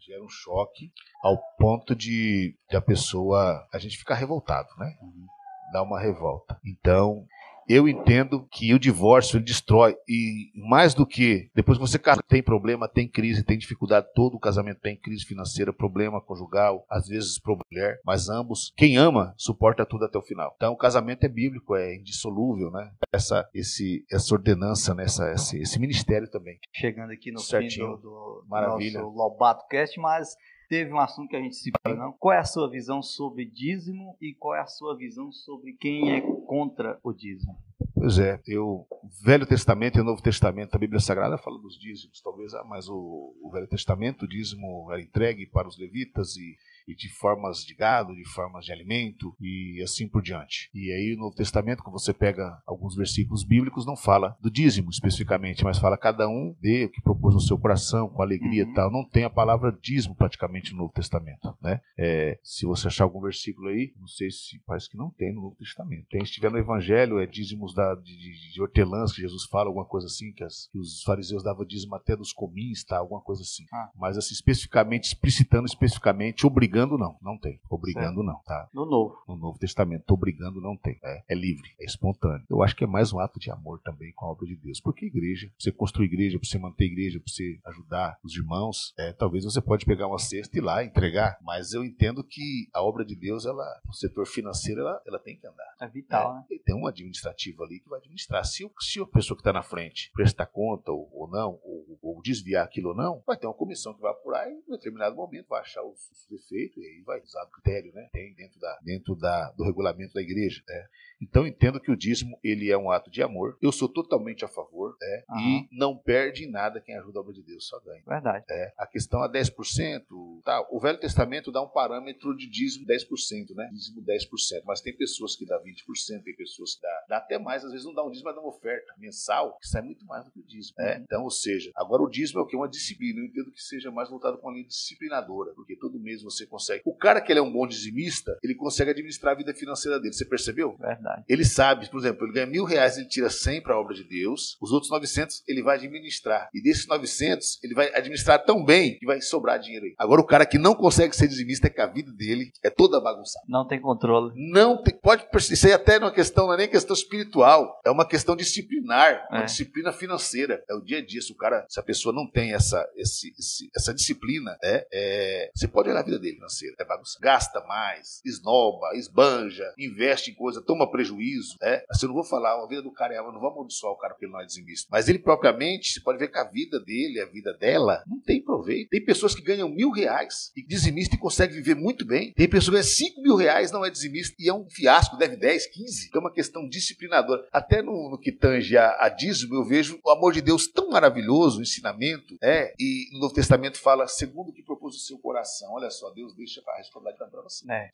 gera 0.00 0.22
um 0.22 0.28
choque 0.28 0.92
ao 1.22 1.36
ponto 1.58 1.94
de, 1.94 2.56
de 2.70 2.76
a 2.76 2.80
pessoa 2.80 3.66
a 3.72 3.78
gente 3.78 3.98
ficar 3.98 4.14
revoltado, 4.14 4.68
né? 4.78 4.96
Uhum. 5.02 5.26
Dá 5.72 5.82
uma 5.82 6.00
revolta. 6.00 6.58
Então, 6.64 7.26
eu 7.68 7.88
entendo 7.88 8.46
que 8.50 8.72
o 8.72 8.78
divórcio 8.78 9.36
ele 9.36 9.44
destrói 9.44 9.96
e 10.08 10.50
mais 10.54 10.94
do 10.94 11.06
que 11.06 11.50
depois 11.54 11.78
que 11.78 11.86
você 11.86 11.98
casa 11.98 12.22
tem 12.26 12.42
problema, 12.42 12.88
tem 12.88 13.08
crise, 13.08 13.44
tem 13.44 13.58
dificuldade, 13.58 14.08
todo 14.14 14.36
o 14.36 14.40
casamento 14.40 14.80
tem 14.80 14.96
crise 14.96 15.24
financeira, 15.24 15.72
problema 15.72 16.20
conjugal, 16.20 16.84
às 16.88 17.08
vezes 17.08 17.38
problema 17.38 17.58
mulher, 17.70 18.00
mas 18.04 18.28
ambos, 18.28 18.72
quem 18.76 18.96
ama 18.96 19.34
suporta 19.36 19.84
tudo 19.84 20.04
até 20.04 20.16
o 20.16 20.22
final. 20.22 20.52
Então 20.56 20.72
o 20.72 20.76
casamento 20.76 21.24
é 21.24 21.28
bíblico, 21.28 21.74
é 21.74 21.96
indissolúvel, 21.96 22.70
né? 22.70 22.90
Essa 23.12 23.48
esse 23.52 24.04
essa 24.10 24.34
ordenança, 24.34 24.94
né? 24.94 25.04
essa, 25.04 25.30
esse, 25.32 25.60
esse 25.60 25.78
ministério 25.78 26.30
também. 26.30 26.58
Chegando 26.72 27.12
aqui 27.12 27.32
no 27.32 27.40
Certinho. 27.40 27.96
fim 27.96 27.96
do, 27.96 27.98
do 27.98 28.44
Maravilha. 28.48 29.00
nosso 29.00 29.14
Lobato 29.14 29.66
Cast, 29.68 29.98
mas 29.98 30.36
teve 30.68 30.92
um 30.92 30.98
assunto 30.98 31.28
que 31.28 31.36
a 31.36 31.40
gente 31.40 31.56
se 31.56 31.72
não? 31.84 32.12
Qual 32.12 32.32
é 32.32 32.38
a 32.38 32.44
sua 32.44 32.70
visão 32.70 33.02
sobre 33.02 33.46
dízimo 33.46 34.16
e 34.20 34.34
qual 34.34 34.54
é 34.54 34.60
a 34.60 34.66
sua 34.66 34.96
visão 34.96 35.32
sobre 35.32 35.72
quem 35.72 36.12
é 36.12 36.20
contra 36.48 36.98
o 37.04 37.12
dízimo? 37.12 37.58
Pois 37.94 38.18
é, 38.18 38.40
eu 38.46 38.86
Velho 39.22 39.46
Testamento 39.46 39.98
e 39.98 40.02
Novo 40.02 40.22
Testamento, 40.22 40.74
a 40.74 40.78
Bíblia 40.78 40.98
Sagrada 40.98 41.36
fala 41.36 41.58
dos 41.58 41.78
dízimos, 41.78 42.22
talvez, 42.22 42.54
ah, 42.54 42.64
mas 42.64 42.88
o, 42.88 43.34
o 43.42 43.50
Velho 43.52 43.68
Testamento, 43.68 44.24
o 44.24 44.28
dízimo 44.28 44.90
era 44.90 45.02
entregue 45.02 45.46
para 45.46 45.68
os 45.68 45.78
levitas 45.78 46.36
e 46.36 46.56
e 46.88 46.94
de 46.94 47.08
formas 47.08 47.58
de 47.58 47.74
gado, 47.74 48.14
de 48.14 48.24
formas 48.28 48.64
de 48.64 48.72
alimento 48.72 49.34
e 49.40 49.80
assim 49.82 50.08
por 50.08 50.22
diante. 50.22 50.70
E 50.74 50.90
aí 50.90 51.14
no 51.14 51.24
Novo 51.24 51.36
Testamento, 51.36 51.82
quando 51.82 51.98
você 51.98 52.14
pega 52.14 52.60
alguns 52.66 52.96
versículos 52.96 53.44
bíblicos, 53.44 53.86
não 53.86 53.96
fala 53.96 54.36
do 54.40 54.50
dízimo 54.50 54.90
especificamente, 54.90 55.62
mas 55.62 55.78
fala 55.78 55.98
cada 55.98 56.28
um 56.28 56.56
dê 56.60 56.86
o 56.86 56.90
que 56.90 57.02
propôs 57.02 57.34
no 57.34 57.40
seu 57.40 57.58
coração, 57.58 58.08
com 58.08 58.22
alegria 58.22 58.64
uhum. 58.64 58.70
e 58.70 58.74
tal. 58.74 58.90
Não 58.90 59.04
tem 59.04 59.24
a 59.24 59.30
palavra 59.30 59.76
dízimo 59.82 60.14
praticamente 60.14 60.72
no 60.72 60.78
Novo 60.78 60.92
Testamento, 60.92 61.54
né? 61.62 61.80
É, 61.98 62.38
se 62.42 62.64
você 62.64 62.88
achar 62.88 63.04
algum 63.04 63.20
versículo 63.20 63.68
aí, 63.68 63.92
não 63.98 64.06
sei 64.06 64.30
se 64.30 64.58
parece 64.66 64.88
que 64.88 64.96
não 64.96 65.10
tem 65.10 65.34
no 65.34 65.42
Novo 65.42 65.56
Testamento. 65.56 66.06
Tem, 66.08 66.24
se 66.24 66.32
tiver 66.32 66.50
no 66.50 66.58
Evangelho, 66.58 67.18
é 67.18 67.26
dízimos 67.26 67.74
da, 67.74 67.94
de, 67.94 68.16
de, 68.16 68.52
de 68.52 68.62
hortelãs 68.62 69.12
que 69.12 69.20
Jesus 69.20 69.44
fala, 69.44 69.68
alguma 69.68 69.84
coisa 69.84 70.06
assim, 70.06 70.32
que, 70.32 70.42
as, 70.42 70.68
que 70.72 70.78
os 70.78 71.02
fariseus 71.02 71.42
davam 71.42 71.66
dízimo 71.66 71.94
até 71.94 72.16
dos 72.16 72.32
comins, 72.32 72.84
tá? 72.84 72.98
Alguma 72.98 73.20
coisa 73.20 73.42
assim. 73.42 73.64
Ah. 73.72 73.90
Mas 73.94 74.16
assim, 74.16 74.32
especificamente, 74.32 75.08
explicitando 75.08 75.66
especificamente, 75.66 76.46
obrigando 76.46 76.77
não, 76.86 77.16
não 77.20 77.38
tem. 77.38 77.60
Obrigando 77.68 78.22
certo. 78.22 78.22
não, 78.22 78.42
tá? 78.44 78.68
No 78.72 78.86
Novo. 78.86 79.16
No 79.26 79.36
Novo 79.36 79.58
Testamento, 79.58 80.10
obrigando 80.12 80.60
não 80.60 80.76
tem. 80.76 80.98
É, 81.02 81.24
é 81.30 81.34
livre, 81.34 81.74
é 81.80 81.84
espontâneo. 81.84 82.44
Eu 82.48 82.62
acho 82.62 82.76
que 82.76 82.84
é 82.84 82.86
mais 82.86 83.12
um 83.12 83.18
ato 83.18 83.40
de 83.40 83.50
amor 83.50 83.80
também 83.80 84.12
com 84.12 84.26
a 84.26 84.30
obra 84.30 84.46
de 84.46 84.56
Deus. 84.56 84.80
Porque 84.80 85.06
igreja, 85.06 85.50
você 85.58 85.72
construir 85.72 86.06
igreja, 86.06 86.38
para 86.38 86.48
você 86.48 86.58
manter 86.58 86.84
igreja, 86.84 87.18
para 87.18 87.32
você 87.32 87.58
ajudar 87.66 88.18
os 88.22 88.34
irmãos, 88.36 88.94
é, 88.98 89.12
talvez 89.12 89.44
você 89.44 89.60
pode 89.60 89.84
pegar 89.84 90.06
uma 90.06 90.18
cesta 90.18 90.56
e 90.56 90.60
ir 90.60 90.62
lá 90.62 90.84
entregar. 90.84 91.38
Mas 91.42 91.72
eu 91.72 91.84
entendo 91.84 92.22
que 92.22 92.68
a 92.72 92.82
obra 92.82 93.04
de 93.04 93.16
Deus, 93.16 93.46
ela, 93.46 93.64
o 93.88 93.92
setor 93.92 94.26
financeiro, 94.26 94.80
ela, 94.80 95.00
ela 95.06 95.18
tem 95.18 95.36
que 95.36 95.46
andar. 95.46 95.74
É 95.80 95.88
vital, 95.88 96.34
né? 96.34 96.44
E 96.50 96.58
tem 96.58 96.74
um 96.74 96.86
administrativo 96.86 97.62
ali 97.64 97.80
que 97.80 97.88
vai 97.88 97.98
administrar. 97.98 98.44
Se, 98.44 98.68
se 98.80 99.00
a 99.00 99.06
pessoa 99.06 99.36
que 99.36 99.40
está 99.40 99.52
na 99.52 99.62
frente 99.62 100.10
prestar 100.12 100.46
conta 100.46 100.90
ou, 100.92 101.08
ou 101.12 101.28
não, 101.28 101.58
ou, 101.62 101.84
ou, 102.08 102.22
desviar 102.22 102.64
aquilo 102.64 102.90
ou 102.90 102.96
não, 102.96 103.22
vai 103.26 103.36
ter 103.36 103.46
uma 103.46 103.54
comissão 103.54 103.94
que 103.94 104.00
vai 104.00 104.10
apurar 104.10 104.50
e 104.50 104.54
em 104.54 104.70
determinado 104.70 105.16
momento 105.16 105.48
vai 105.48 105.60
achar 105.60 105.82
os, 105.82 106.10
os 106.10 106.26
defeitos 106.28 106.76
e 106.78 106.86
aí 106.86 107.02
vai 107.02 107.20
usar 107.20 107.44
o 107.44 107.50
critério, 107.50 107.92
né? 107.92 108.08
Tem 108.12 108.34
dentro, 108.34 108.60
da, 108.60 108.78
dentro 108.82 109.16
da, 109.16 109.50
do 109.52 109.64
regulamento 109.64 110.14
da 110.14 110.22
igreja. 110.22 110.62
Né? 110.66 110.86
Então 111.20 111.46
entendo 111.46 111.80
que 111.80 111.90
o 111.90 111.96
dízimo 111.96 112.38
ele 112.42 112.70
é 112.70 112.78
um 112.78 112.90
ato 112.90 113.10
de 113.10 113.22
amor. 113.22 113.56
Eu 113.60 113.72
sou 113.72 113.88
totalmente 113.88 114.44
a 114.44 114.48
favor 114.48 114.96
né? 115.00 115.24
e 115.40 115.68
não 115.72 115.96
perde 115.96 116.44
em 116.44 116.50
nada 116.50 116.80
quem 116.80 116.96
ajuda 116.96 117.18
a 117.18 117.22
obra 117.22 117.32
de 117.32 117.42
Deus, 117.42 117.66
só 117.66 117.78
ganha. 117.80 118.02
Verdade. 118.06 118.44
É, 118.50 118.72
a 118.78 118.86
questão 118.86 119.24
é 119.24 119.28
10%, 119.28 120.02
tá? 120.44 120.66
O 120.70 120.80
Velho 120.80 120.98
Testamento 120.98 121.50
dá 121.50 121.62
um 121.62 121.68
parâmetro 121.68 122.36
de 122.36 122.48
dízimo 122.48 122.86
10%, 122.86 123.54
né? 123.54 123.68
Dízimo 123.72 124.02
10%, 124.02 124.62
mas 124.64 124.80
tem 124.80 124.96
pessoas 124.96 125.34
que 125.34 125.44
dá 125.44 125.60
20%, 125.60 126.22
tem 126.22 126.36
pessoas 126.36 126.74
que 126.74 126.82
dá, 126.82 127.04
dá 127.08 127.16
até 127.18 127.38
mais, 127.38 127.64
às 127.64 127.72
vezes 127.72 127.86
não 127.86 127.94
dá 127.94 128.04
um 128.04 128.10
dízimo, 128.10 128.26
mas 128.26 128.34
dá 128.34 128.40
uma 128.40 128.50
oferta 128.50 128.94
mensal 128.98 129.56
que 129.58 129.68
sai 129.68 129.82
muito 129.82 130.04
mais 130.06 130.24
do 130.24 130.30
que 130.30 130.40
o 130.40 130.44
dízimo. 130.44 130.76
Né? 130.78 130.96
Uhum. 130.96 131.02
Então, 131.02 131.24
ou 131.24 131.30
seja, 131.30 131.70
agora 131.74 131.97
o 132.02 132.08
dízimo 132.08 132.40
é 132.40 132.42
o 132.42 132.46
que? 132.46 132.56
Uma 132.56 132.68
disciplina. 132.68 133.20
Eu 133.20 133.26
entendo 133.26 133.50
que 133.50 133.62
seja 133.62 133.90
mais 133.90 134.08
voltado 134.08 134.38
com 134.38 134.48
a 134.48 134.52
linha 134.52 134.66
disciplinadora, 134.66 135.52
porque 135.54 135.76
todo 135.76 135.98
mês 135.98 136.22
você 136.22 136.46
consegue. 136.46 136.82
O 136.84 136.94
cara 136.94 137.20
que 137.20 137.32
ele 137.32 137.40
é 137.40 137.42
um 137.42 137.52
bom 137.52 137.66
dizimista, 137.66 138.38
ele 138.42 138.54
consegue 138.54 138.90
administrar 138.90 139.34
a 139.34 139.36
vida 139.36 139.54
financeira 139.54 139.98
dele. 140.00 140.14
Você 140.14 140.24
percebeu? 140.24 140.76
Verdade. 140.78 141.24
Ele 141.28 141.44
sabe, 141.44 141.88
por 141.90 142.00
exemplo, 142.00 142.26
ele 142.26 142.32
ganha 142.32 142.46
mil 142.46 142.64
reais, 142.64 142.96
ele 142.96 143.08
tira 143.08 143.30
100 143.30 143.62
para 143.62 143.74
a 143.74 143.80
obra 143.80 143.94
de 143.94 144.04
Deus, 144.04 144.56
os 144.60 144.72
outros 144.72 144.90
900 144.90 145.42
ele 145.46 145.62
vai 145.62 145.76
administrar. 145.76 146.48
E 146.54 146.62
desses 146.62 146.86
900, 146.86 147.62
ele 147.62 147.74
vai 147.74 147.94
administrar 147.94 148.44
tão 148.44 148.64
bem 148.64 148.98
que 148.98 149.06
vai 149.06 149.20
sobrar 149.20 149.58
dinheiro 149.58 149.86
aí. 149.86 149.94
Agora, 149.98 150.20
o 150.20 150.26
cara 150.26 150.46
que 150.46 150.58
não 150.58 150.74
consegue 150.74 151.14
ser 151.14 151.28
dizimista 151.28 151.66
é 151.66 151.70
que 151.70 151.80
a 151.80 151.86
vida 151.86 152.12
dele 152.12 152.50
é 152.62 152.70
toda 152.70 153.00
bagunçada. 153.00 153.44
Não 153.48 153.66
tem 153.66 153.80
controle. 153.80 154.32
Não 154.36 154.82
tem. 154.82 154.94
Pode. 154.98 155.26
Isso 155.50 155.66
aí 155.66 155.72
até 155.72 155.98
uma 155.98 156.12
questão, 156.12 156.46
não 156.46 156.54
é 156.54 156.58
nem 156.58 156.68
questão 156.68 156.94
espiritual, 156.94 157.80
é 157.84 157.90
uma 157.90 158.06
questão 158.06 158.36
disciplinar, 158.36 159.26
uma 159.30 159.42
é. 159.42 159.44
disciplina 159.44 159.92
financeira. 159.92 160.62
É 160.68 160.74
o 160.74 160.80
dia 160.80 160.98
a 160.98 161.04
dia. 161.04 161.20
Se 161.20 161.32
o 161.32 161.36
cara, 161.36 161.66
se 161.68 161.78
a 161.80 161.82
pessoa 161.88 162.14
não 162.14 162.30
tem 162.30 162.52
essa, 162.52 162.86
esse, 162.96 163.34
esse, 163.38 163.70
essa 163.74 163.94
disciplina, 163.94 164.58
é, 164.62 164.86
é, 164.92 165.50
você 165.54 165.66
pode 165.66 165.88
olhar 165.88 166.00
a 166.00 166.02
vida 166.02 166.18
dele 166.18 166.34
financeira. 166.34 166.76
É 166.78 166.84
bagunça. 166.84 167.18
Gasta 167.18 167.64
mais, 167.64 168.20
esnoba, 168.26 168.94
esbanja, 168.94 169.64
investe 169.78 170.30
em 170.30 170.34
coisa, 170.34 170.60
toma 170.60 170.90
prejuízo. 170.90 171.56
É. 171.62 171.82
Assim, 171.88 172.04
eu 172.04 172.08
não 172.08 172.14
vou 172.14 172.24
falar, 172.24 172.62
a 172.62 172.66
vida 172.66 172.82
do 172.82 172.92
cara 172.92 173.14
é, 173.14 173.16
não 173.16 173.40
vou 173.40 173.50
amaldiçoar 173.50 173.94
o 173.94 173.96
cara 173.96 174.12
porque 174.12 174.26
ele 174.26 174.32
não 174.32 174.40
é 174.40 174.44
dizimista. 174.44 174.86
Mas 174.92 175.08
ele 175.08 175.18
propriamente, 175.18 175.94
você 175.94 176.00
pode 176.00 176.18
ver 176.18 176.28
que 176.28 176.38
a 176.38 176.44
vida 176.44 176.78
dele, 176.78 177.20
a 177.20 177.26
vida 177.26 177.54
dela, 177.54 178.04
não 178.06 178.20
tem 178.20 178.42
proveito. 178.42 178.90
Tem 178.90 179.02
pessoas 179.02 179.34
que 179.34 179.40
ganham 179.40 179.70
mil 179.70 179.90
reais 179.90 180.52
e 180.54 180.62
dizimista 180.62 181.14
e 181.14 181.18
conseguem 181.18 181.56
viver 181.56 181.74
muito 181.74 182.04
bem. 182.04 182.34
Tem 182.34 182.46
pessoas 182.46 182.66
que 182.66 182.72
ganham 182.72 182.84
cinco 182.84 183.22
mil 183.22 183.34
reais, 183.34 183.72
não 183.72 183.82
é 183.82 183.88
dizimista 183.88 184.36
e 184.38 184.46
é 184.46 184.52
um 184.52 184.68
fiasco, 184.68 185.16
deve 185.16 185.36
10, 185.36 185.68
15. 185.68 186.08
Então 186.08 186.20
é 186.20 186.24
uma 186.24 186.34
questão 186.34 186.68
disciplinadora. 186.68 187.48
Até 187.50 187.80
no, 187.80 188.10
no 188.10 188.18
que 188.18 188.30
tange 188.30 188.76
a, 188.76 188.94
a 189.00 189.08
dízimo, 189.08 189.54
eu 189.54 189.64
vejo 189.64 189.98
o 190.04 190.10
amor 190.10 190.34
de 190.34 190.42
Deus 190.42 190.66
tão 190.68 190.90
maravilhoso, 190.90 191.60
o 191.60 191.62
ensinamento, 191.78 192.36
é, 192.42 192.74
e 192.78 193.08
no 193.12 193.20
Novo 193.20 193.34
Testamento 193.34 193.78
fala, 193.78 194.06
segundo 194.06 194.50
o 194.50 194.52
que 194.52 194.62
propôs 194.62 194.94
o 194.96 194.98
seu 194.98 195.18
coração. 195.18 195.72
Olha 195.72 195.90
só, 195.90 196.10
Deus 196.10 196.34
deixa 196.34 196.62
a 196.66 196.76
responsabilidade 196.76 197.30
para 197.30 197.42
você. 197.42 197.70
É. 197.70 197.90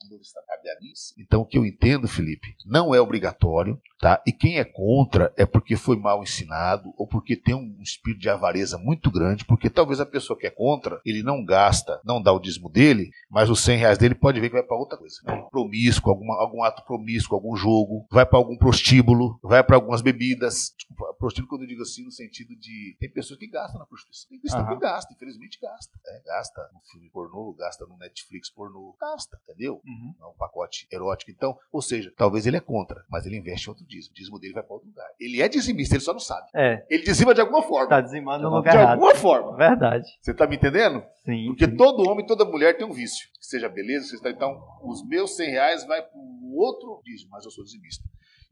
Então, 1.18 1.42
o 1.42 1.46
que 1.46 1.58
eu 1.58 1.64
entendo, 1.64 2.08
Felipe, 2.08 2.56
não 2.64 2.94
é 2.94 3.00
obrigatório, 3.00 3.80
tá? 4.00 4.22
E 4.26 4.32
quem 4.32 4.58
é 4.58 4.64
contra 4.64 5.32
é 5.36 5.46
porque 5.46 5.76
foi 5.76 5.96
mal 5.96 6.22
ensinado 6.22 6.92
ou 6.96 7.06
porque 7.06 7.36
tem 7.36 7.54
um 7.54 7.76
espírito 7.80 8.20
de 8.20 8.28
avareza 8.28 8.78
muito 8.78 9.10
grande, 9.10 9.44
porque 9.44 9.70
talvez 9.70 10.00
a 10.00 10.06
pessoa 10.06 10.38
que 10.38 10.46
é 10.46 10.50
contra, 10.50 11.00
ele 11.04 11.22
não 11.22 11.44
gasta, 11.44 12.00
não 12.04 12.22
dá 12.22 12.32
o 12.32 12.40
dízimo 12.40 12.68
dele, 12.68 13.10
mas 13.30 13.50
os 13.50 13.60
100 13.60 13.78
reais 13.78 13.98
dele 13.98 14.14
pode 14.14 14.40
ver 14.40 14.48
que 14.48 14.54
vai 14.54 14.62
para 14.62 14.76
outra 14.76 14.98
coisa. 14.98 15.16
Né? 15.24 15.46
Promíscuo, 15.50 16.10
alguma, 16.10 16.40
algum 16.40 16.62
ato 16.62 16.84
promíscuo, 16.84 17.36
algum 17.36 17.56
jogo, 17.56 18.06
vai 18.10 18.26
para 18.26 18.38
algum 18.38 18.56
prostíbulo, 18.56 19.38
vai 19.42 19.62
para 19.62 19.76
algumas 19.76 20.00
bebidas. 20.00 20.74
Desculpa, 20.76 21.14
prostíbulo 21.18 21.48
quando 21.48 21.62
eu 21.62 21.68
digo 21.68 21.82
assim, 21.82 22.04
no 22.04 22.10
sentido 22.10 22.56
de. 22.56 22.96
Tem 22.98 23.10
pessoas 23.10 23.38
que 23.38 23.46
gastam 23.46 23.63
na 23.72 23.86
prostituição. 23.86 24.28
Tem 24.28 24.38
cristão 24.38 24.62
uhum. 24.62 24.74
que 24.74 24.80
gasta, 24.80 25.12
infelizmente 25.14 25.58
gasta. 25.60 25.98
É, 26.06 26.22
gasta 26.24 26.70
no 26.72 26.80
filme 26.90 27.08
pornô, 27.10 27.54
gasta 27.54 27.86
no 27.86 27.96
Netflix 27.96 28.50
pornô, 28.50 28.94
gasta, 29.00 29.38
entendeu? 29.44 29.80
Uhum. 29.84 30.14
É 30.20 30.26
um 30.26 30.34
pacote 30.34 30.86
erótico. 30.92 31.30
Então, 31.30 31.58
ou 31.72 31.80
seja, 31.80 32.12
talvez 32.16 32.46
ele 32.46 32.56
é 32.56 32.60
contra, 32.60 33.04
mas 33.08 33.26
ele 33.26 33.36
investe 33.36 33.66
em 33.66 33.70
outro 33.70 33.86
dízimo. 33.86 34.12
O 34.12 34.14
dízimo 34.14 34.38
dele 34.38 34.54
vai 34.54 34.62
para 34.62 34.74
outro 34.74 34.88
lugar. 34.88 35.08
Ele 35.18 35.40
é 35.40 35.48
dizimista, 35.48 35.94
ele 35.94 36.04
só 36.04 36.12
não 36.12 36.20
sabe. 36.20 36.48
É. 36.54 36.84
Ele 36.90 37.02
dizima 37.02 37.34
de 37.34 37.40
alguma 37.40 37.62
forma. 37.62 37.88
Tá 37.88 38.00
dizimando 38.00 38.44
no 38.44 38.56
lugar 38.56 38.72
De 38.72 38.78
errado. 38.78 38.92
alguma 38.92 39.14
forma. 39.14 39.56
Verdade. 39.56 40.06
Você 40.20 40.34
tá 40.34 40.46
me 40.46 40.56
entendendo? 40.56 41.02
Sim. 41.24 41.46
Porque 41.46 41.66
sim. 41.66 41.76
todo 41.76 42.08
homem, 42.08 42.26
toda 42.26 42.44
mulher 42.44 42.76
tem 42.76 42.86
um 42.86 42.92
vício. 42.92 43.28
Que 43.38 43.46
seja 43.46 43.68
beleza, 43.68 44.06
seja... 44.06 44.30
então 44.30 44.62
os 44.82 45.06
meus 45.06 45.36
100 45.36 45.50
reais 45.50 45.86
vai 45.86 46.02
para 46.02 46.18
o 46.18 46.56
outro 46.56 47.00
dízimo, 47.04 47.30
mas 47.30 47.44
eu 47.44 47.50
sou 47.50 47.64
dizimista. 47.64 48.04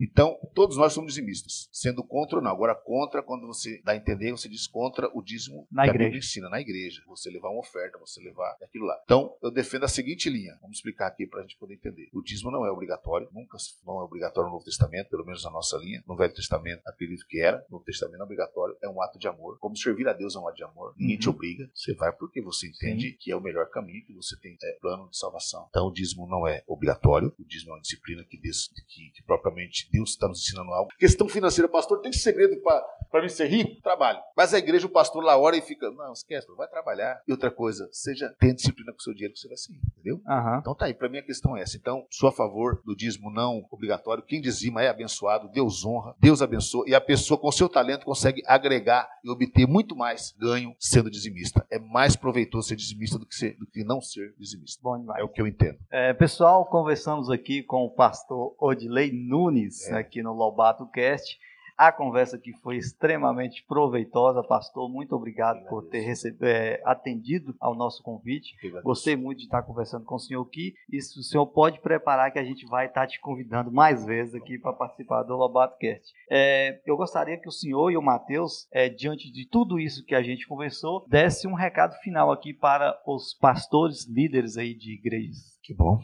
Então, 0.02 0.36
todos 0.52 0.76
nós 0.76 0.92
somos 0.92 1.14
dizimistas, 1.14 1.68
sendo 1.72 2.02
contra 2.02 2.38
ou 2.38 2.42
não. 2.42 2.50
Agora, 2.50 2.74
contra, 2.74 3.22
quando 3.22 3.46
você 3.46 3.80
dá 3.84 3.92
a 3.92 3.96
entender, 3.96 4.32
você 4.32 4.48
diz 4.48 4.66
contra 4.66 5.08
o 5.16 5.22
dízimo 5.22 5.64
na 5.70 5.84
que 5.84 5.90
igreja. 5.90 6.04
a 6.04 6.10
Bíblia 6.10 6.18
ensina, 6.18 6.48
na 6.48 6.60
igreja. 6.60 7.02
Você 7.06 7.30
levar 7.30 7.50
uma 7.50 7.60
oferta, 7.60 7.98
você 7.98 8.20
levar 8.20 8.56
aquilo 8.60 8.84
lá. 8.84 9.00
Então, 9.04 9.36
eu 9.40 9.52
defendo 9.52 9.84
a 9.84 9.88
seguinte 9.88 10.28
linha. 10.28 10.58
Vamos 10.60 10.78
explicar 10.78 11.06
aqui 11.06 11.24
para 11.24 11.38
a 11.38 11.42
gente 11.42 11.56
poder 11.56 11.74
entender. 11.74 12.08
O 12.12 12.20
dízimo 12.20 12.50
não 12.50 12.66
é 12.66 12.70
obrigatório, 12.70 13.28
nunca 13.32 13.56
não 13.86 14.00
é 14.00 14.02
obrigatório 14.02 14.48
no 14.48 14.54
Novo 14.54 14.64
Testamento, 14.64 15.08
pelo 15.08 15.24
menos 15.24 15.44
na 15.44 15.50
nossa 15.52 15.76
linha. 15.76 16.02
No 16.04 16.16
Velho 16.16 16.34
Testamento, 16.34 16.82
acredito 16.84 17.24
que 17.28 17.40
era. 17.40 17.58
No 17.70 17.76
Novo 17.78 17.84
Testamento 17.84 18.20
é 18.20 18.24
obrigatório, 18.24 18.76
é 18.82 18.88
um 18.88 19.00
ato 19.00 19.20
de 19.20 19.28
amor. 19.28 19.56
Como 19.60 19.76
servir 19.76 20.08
a 20.08 20.12
Deus 20.12 20.34
é 20.34 20.38
um 20.40 20.48
ato 20.48 20.56
de 20.56 20.64
amor. 20.64 20.94
Ninguém 20.96 21.14
uhum. 21.14 21.20
te 21.20 21.28
obriga. 21.28 21.70
Você 21.72 21.94
vai 21.94 22.10
porque 22.12 22.42
você 22.42 22.66
entende 22.66 23.10
Sim. 23.10 23.16
que 23.20 23.30
é 23.30 23.36
o 23.36 23.40
melhor 23.40 23.70
caminho, 23.70 24.04
que 24.04 24.12
você 24.12 24.36
tem 24.40 24.56
é, 24.62 24.72
plano 24.80 25.08
de 25.08 25.16
salvação. 25.16 25.66
Então, 25.70 25.86
o 25.86 25.92
dízimo 25.92 26.26
não 26.26 26.46
é 26.46 26.64
obrigatório. 26.66 27.32
O 27.38 27.44
dízimo 27.44 27.70
é 27.70 27.74
uma 27.74 27.82
disciplina 27.82 28.24
que, 28.24 28.36
Deus, 28.36 28.68
que, 28.88 29.10
que 29.10 29.22
propriamente 29.22 29.91
Deus 29.92 30.10
está 30.10 30.26
nos 30.26 30.40
ensinando 30.40 30.72
algo. 30.72 30.90
Questão 30.98 31.28
financeira, 31.28 31.68
pastor, 31.68 32.00
tem 32.00 32.12
segredo 32.12 32.60
para 32.62 32.82
mim 33.20 33.28
ser 33.28 33.46
rico? 33.46 33.82
Trabalho. 33.82 34.20
Mas 34.36 34.54
a 34.54 34.58
igreja, 34.58 34.86
o 34.86 34.90
pastor 34.90 35.22
lá 35.22 35.36
hora 35.36 35.56
e 35.56 35.60
fica, 35.60 35.90
não, 35.90 36.12
esquece, 36.12 36.46
vai 36.56 36.68
trabalhar. 36.68 37.20
E 37.26 37.32
outra 37.32 37.50
coisa, 37.50 37.88
seja, 37.92 38.34
tenha 38.38 38.54
disciplina 38.54 38.92
com 38.92 38.98
o 38.98 39.02
seu 39.02 39.12
dinheiro 39.12 39.34
que 39.34 39.40
você 39.40 39.48
vai 39.48 39.56
ser 39.56 39.72
rico, 39.72 39.86
entendeu? 39.92 40.20
Uhum. 40.26 40.58
Então 40.58 40.74
tá 40.74 40.86
aí, 40.86 40.94
para 40.94 41.08
mim 41.08 41.18
a 41.18 41.22
questão 41.22 41.56
é 41.56 41.62
essa. 41.62 41.76
Então, 41.76 42.06
sou 42.10 42.28
a 42.28 42.32
favor 42.32 42.80
do 42.84 42.96
dízimo 42.96 43.30
não 43.30 43.66
obrigatório. 43.70 44.22
Quem 44.22 44.40
dizima 44.40 44.82
é 44.82 44.88
abençoado, 44.88 45.48
Deus 45.48 45.84
honra, 45.84 46.14
Deus 46.18 46.42
abençoa. 46.42 46.84
E 46.86 46.94
a 46.94 47.00
pessoa 47.00 47.38
com 47.38 47.52
seu 47.52 47.68
talento 47.68 48.04
consegue 48.04 48.42
agregar 48.46 49.08
e 49.24 49.30
obter 49.30 49.66
muito 49.66 49.96
mais 49.96 50.34
ganho 50.38 50.74
sendo 50.78 51.10
dizimista. 51.10 51.66
É 51.70 51.78
mais 51.78 52.16
proveitoso 52.16 52.68
ser 52.68 52.76
dizimista 52.76 53.18
do 53.18 53.26
que, 53.26 53.34
ser, 53.34 53.56
do 53.58 53.66
que 53.66 53.84
não 53.84 54.00
ser 54.00 54.34
dizimista. 54.38 54.80
Bom 54.82 54.98
demais. 54.98 55.20
É 55.20 55.24
o 55.24 55.28
que 55.28 55.40
eu 55.40 55.46
entendo. 55.46 55.78
É, 55.90 56.12
pessoal, 56.12 56.64
conversamos 56.66 57.30
aqui 57.30 57.62
com 57.62 57.84
o 57.84 57.90
pastor 57.90 58.54
Odilei 58.58 59.12
Nunes, 59.12 59.88
é. 59.88 59.98
aqui 59.98 60.22
no 60.22 60.32
Lobato 60.32 60.86
Cast. 60.86 61.38
A 61.82 61.90
conversa 61.90 62.36
aqui 62.36 62.52
foi 62.62 62.76
extremamente 62.76 63.64
proveitosa, 63.66 64.40
pastor. 64.40 64.88
Muito 64.88 65.16
obrigado 65.16 65.66
por 65.66 65.82
ter 65.88 65.98
recebido, 66.02 66.46
é, 66.46 66.80
atendido 66.84 67.56
ao 67.58 67.74
nosso 67.74 68.04
convite. 68.04 68.54
Gostei 68.84 69.16
muito 69.16 69.38
de 69.38 69.46
estar 69.46 69.64
conversando 69.64 70.04
com 70.04 70.14
o 70.14 70.18
senhor 70.20 70.42
aqui. 70.42 70.74
E 70.88 71.02
se 71.02 71.18
o 71.18 71.24
senhor 71.24 71.44
pode 71.44 71.80
preparar 71.80 72.30
que 72.30 72.38
a 72.38 72.44
gente 72.44 72.64
vai 72.66 72.86
estar 72.86 73.08
te 73.08 73.20
convidando 73.20 73.72
mais 73.72 74.06
vezes 74.06 74.32
aqui 74.32 74.60
para 74.60 74.72
participar 74.72 75.24
do 75.24 75.34
Lobato 75.34 75.76
Cast. 75.76 76.14
É, 76.30 76.80
eu 76.86 76.96
gostaria 76.96 77.36
que 77.36 77.48
o 77.48 77.52
senhor 77.52 77.90
e 77.90 77.96
o 77.96 78.02
Matheus, 78.02 78.68
é, 78.70 78.88
diante 78.88 79.28
de 79.32 79.44
tudo 79.44 79.76
isso 79.76 80.04
que 80.04 80.14
a 80.14 80.22
gente 80.22 80.46
conversou, 80.46 81.04
desse 81.08 81.48
um 81.48 81.54
recado 81.54 81.96
final 81.96 82.30
aqui 82.30 82.54
para 82.54 82.96
os 83.04 83.34
pastores 83.34 84.06
líderes 84.08 84.56
aí 84.56 84.72
de 84.72 84.94
igrejas. 84.94 85.58
Que 85.60 85.74
bom. 85.74 85.98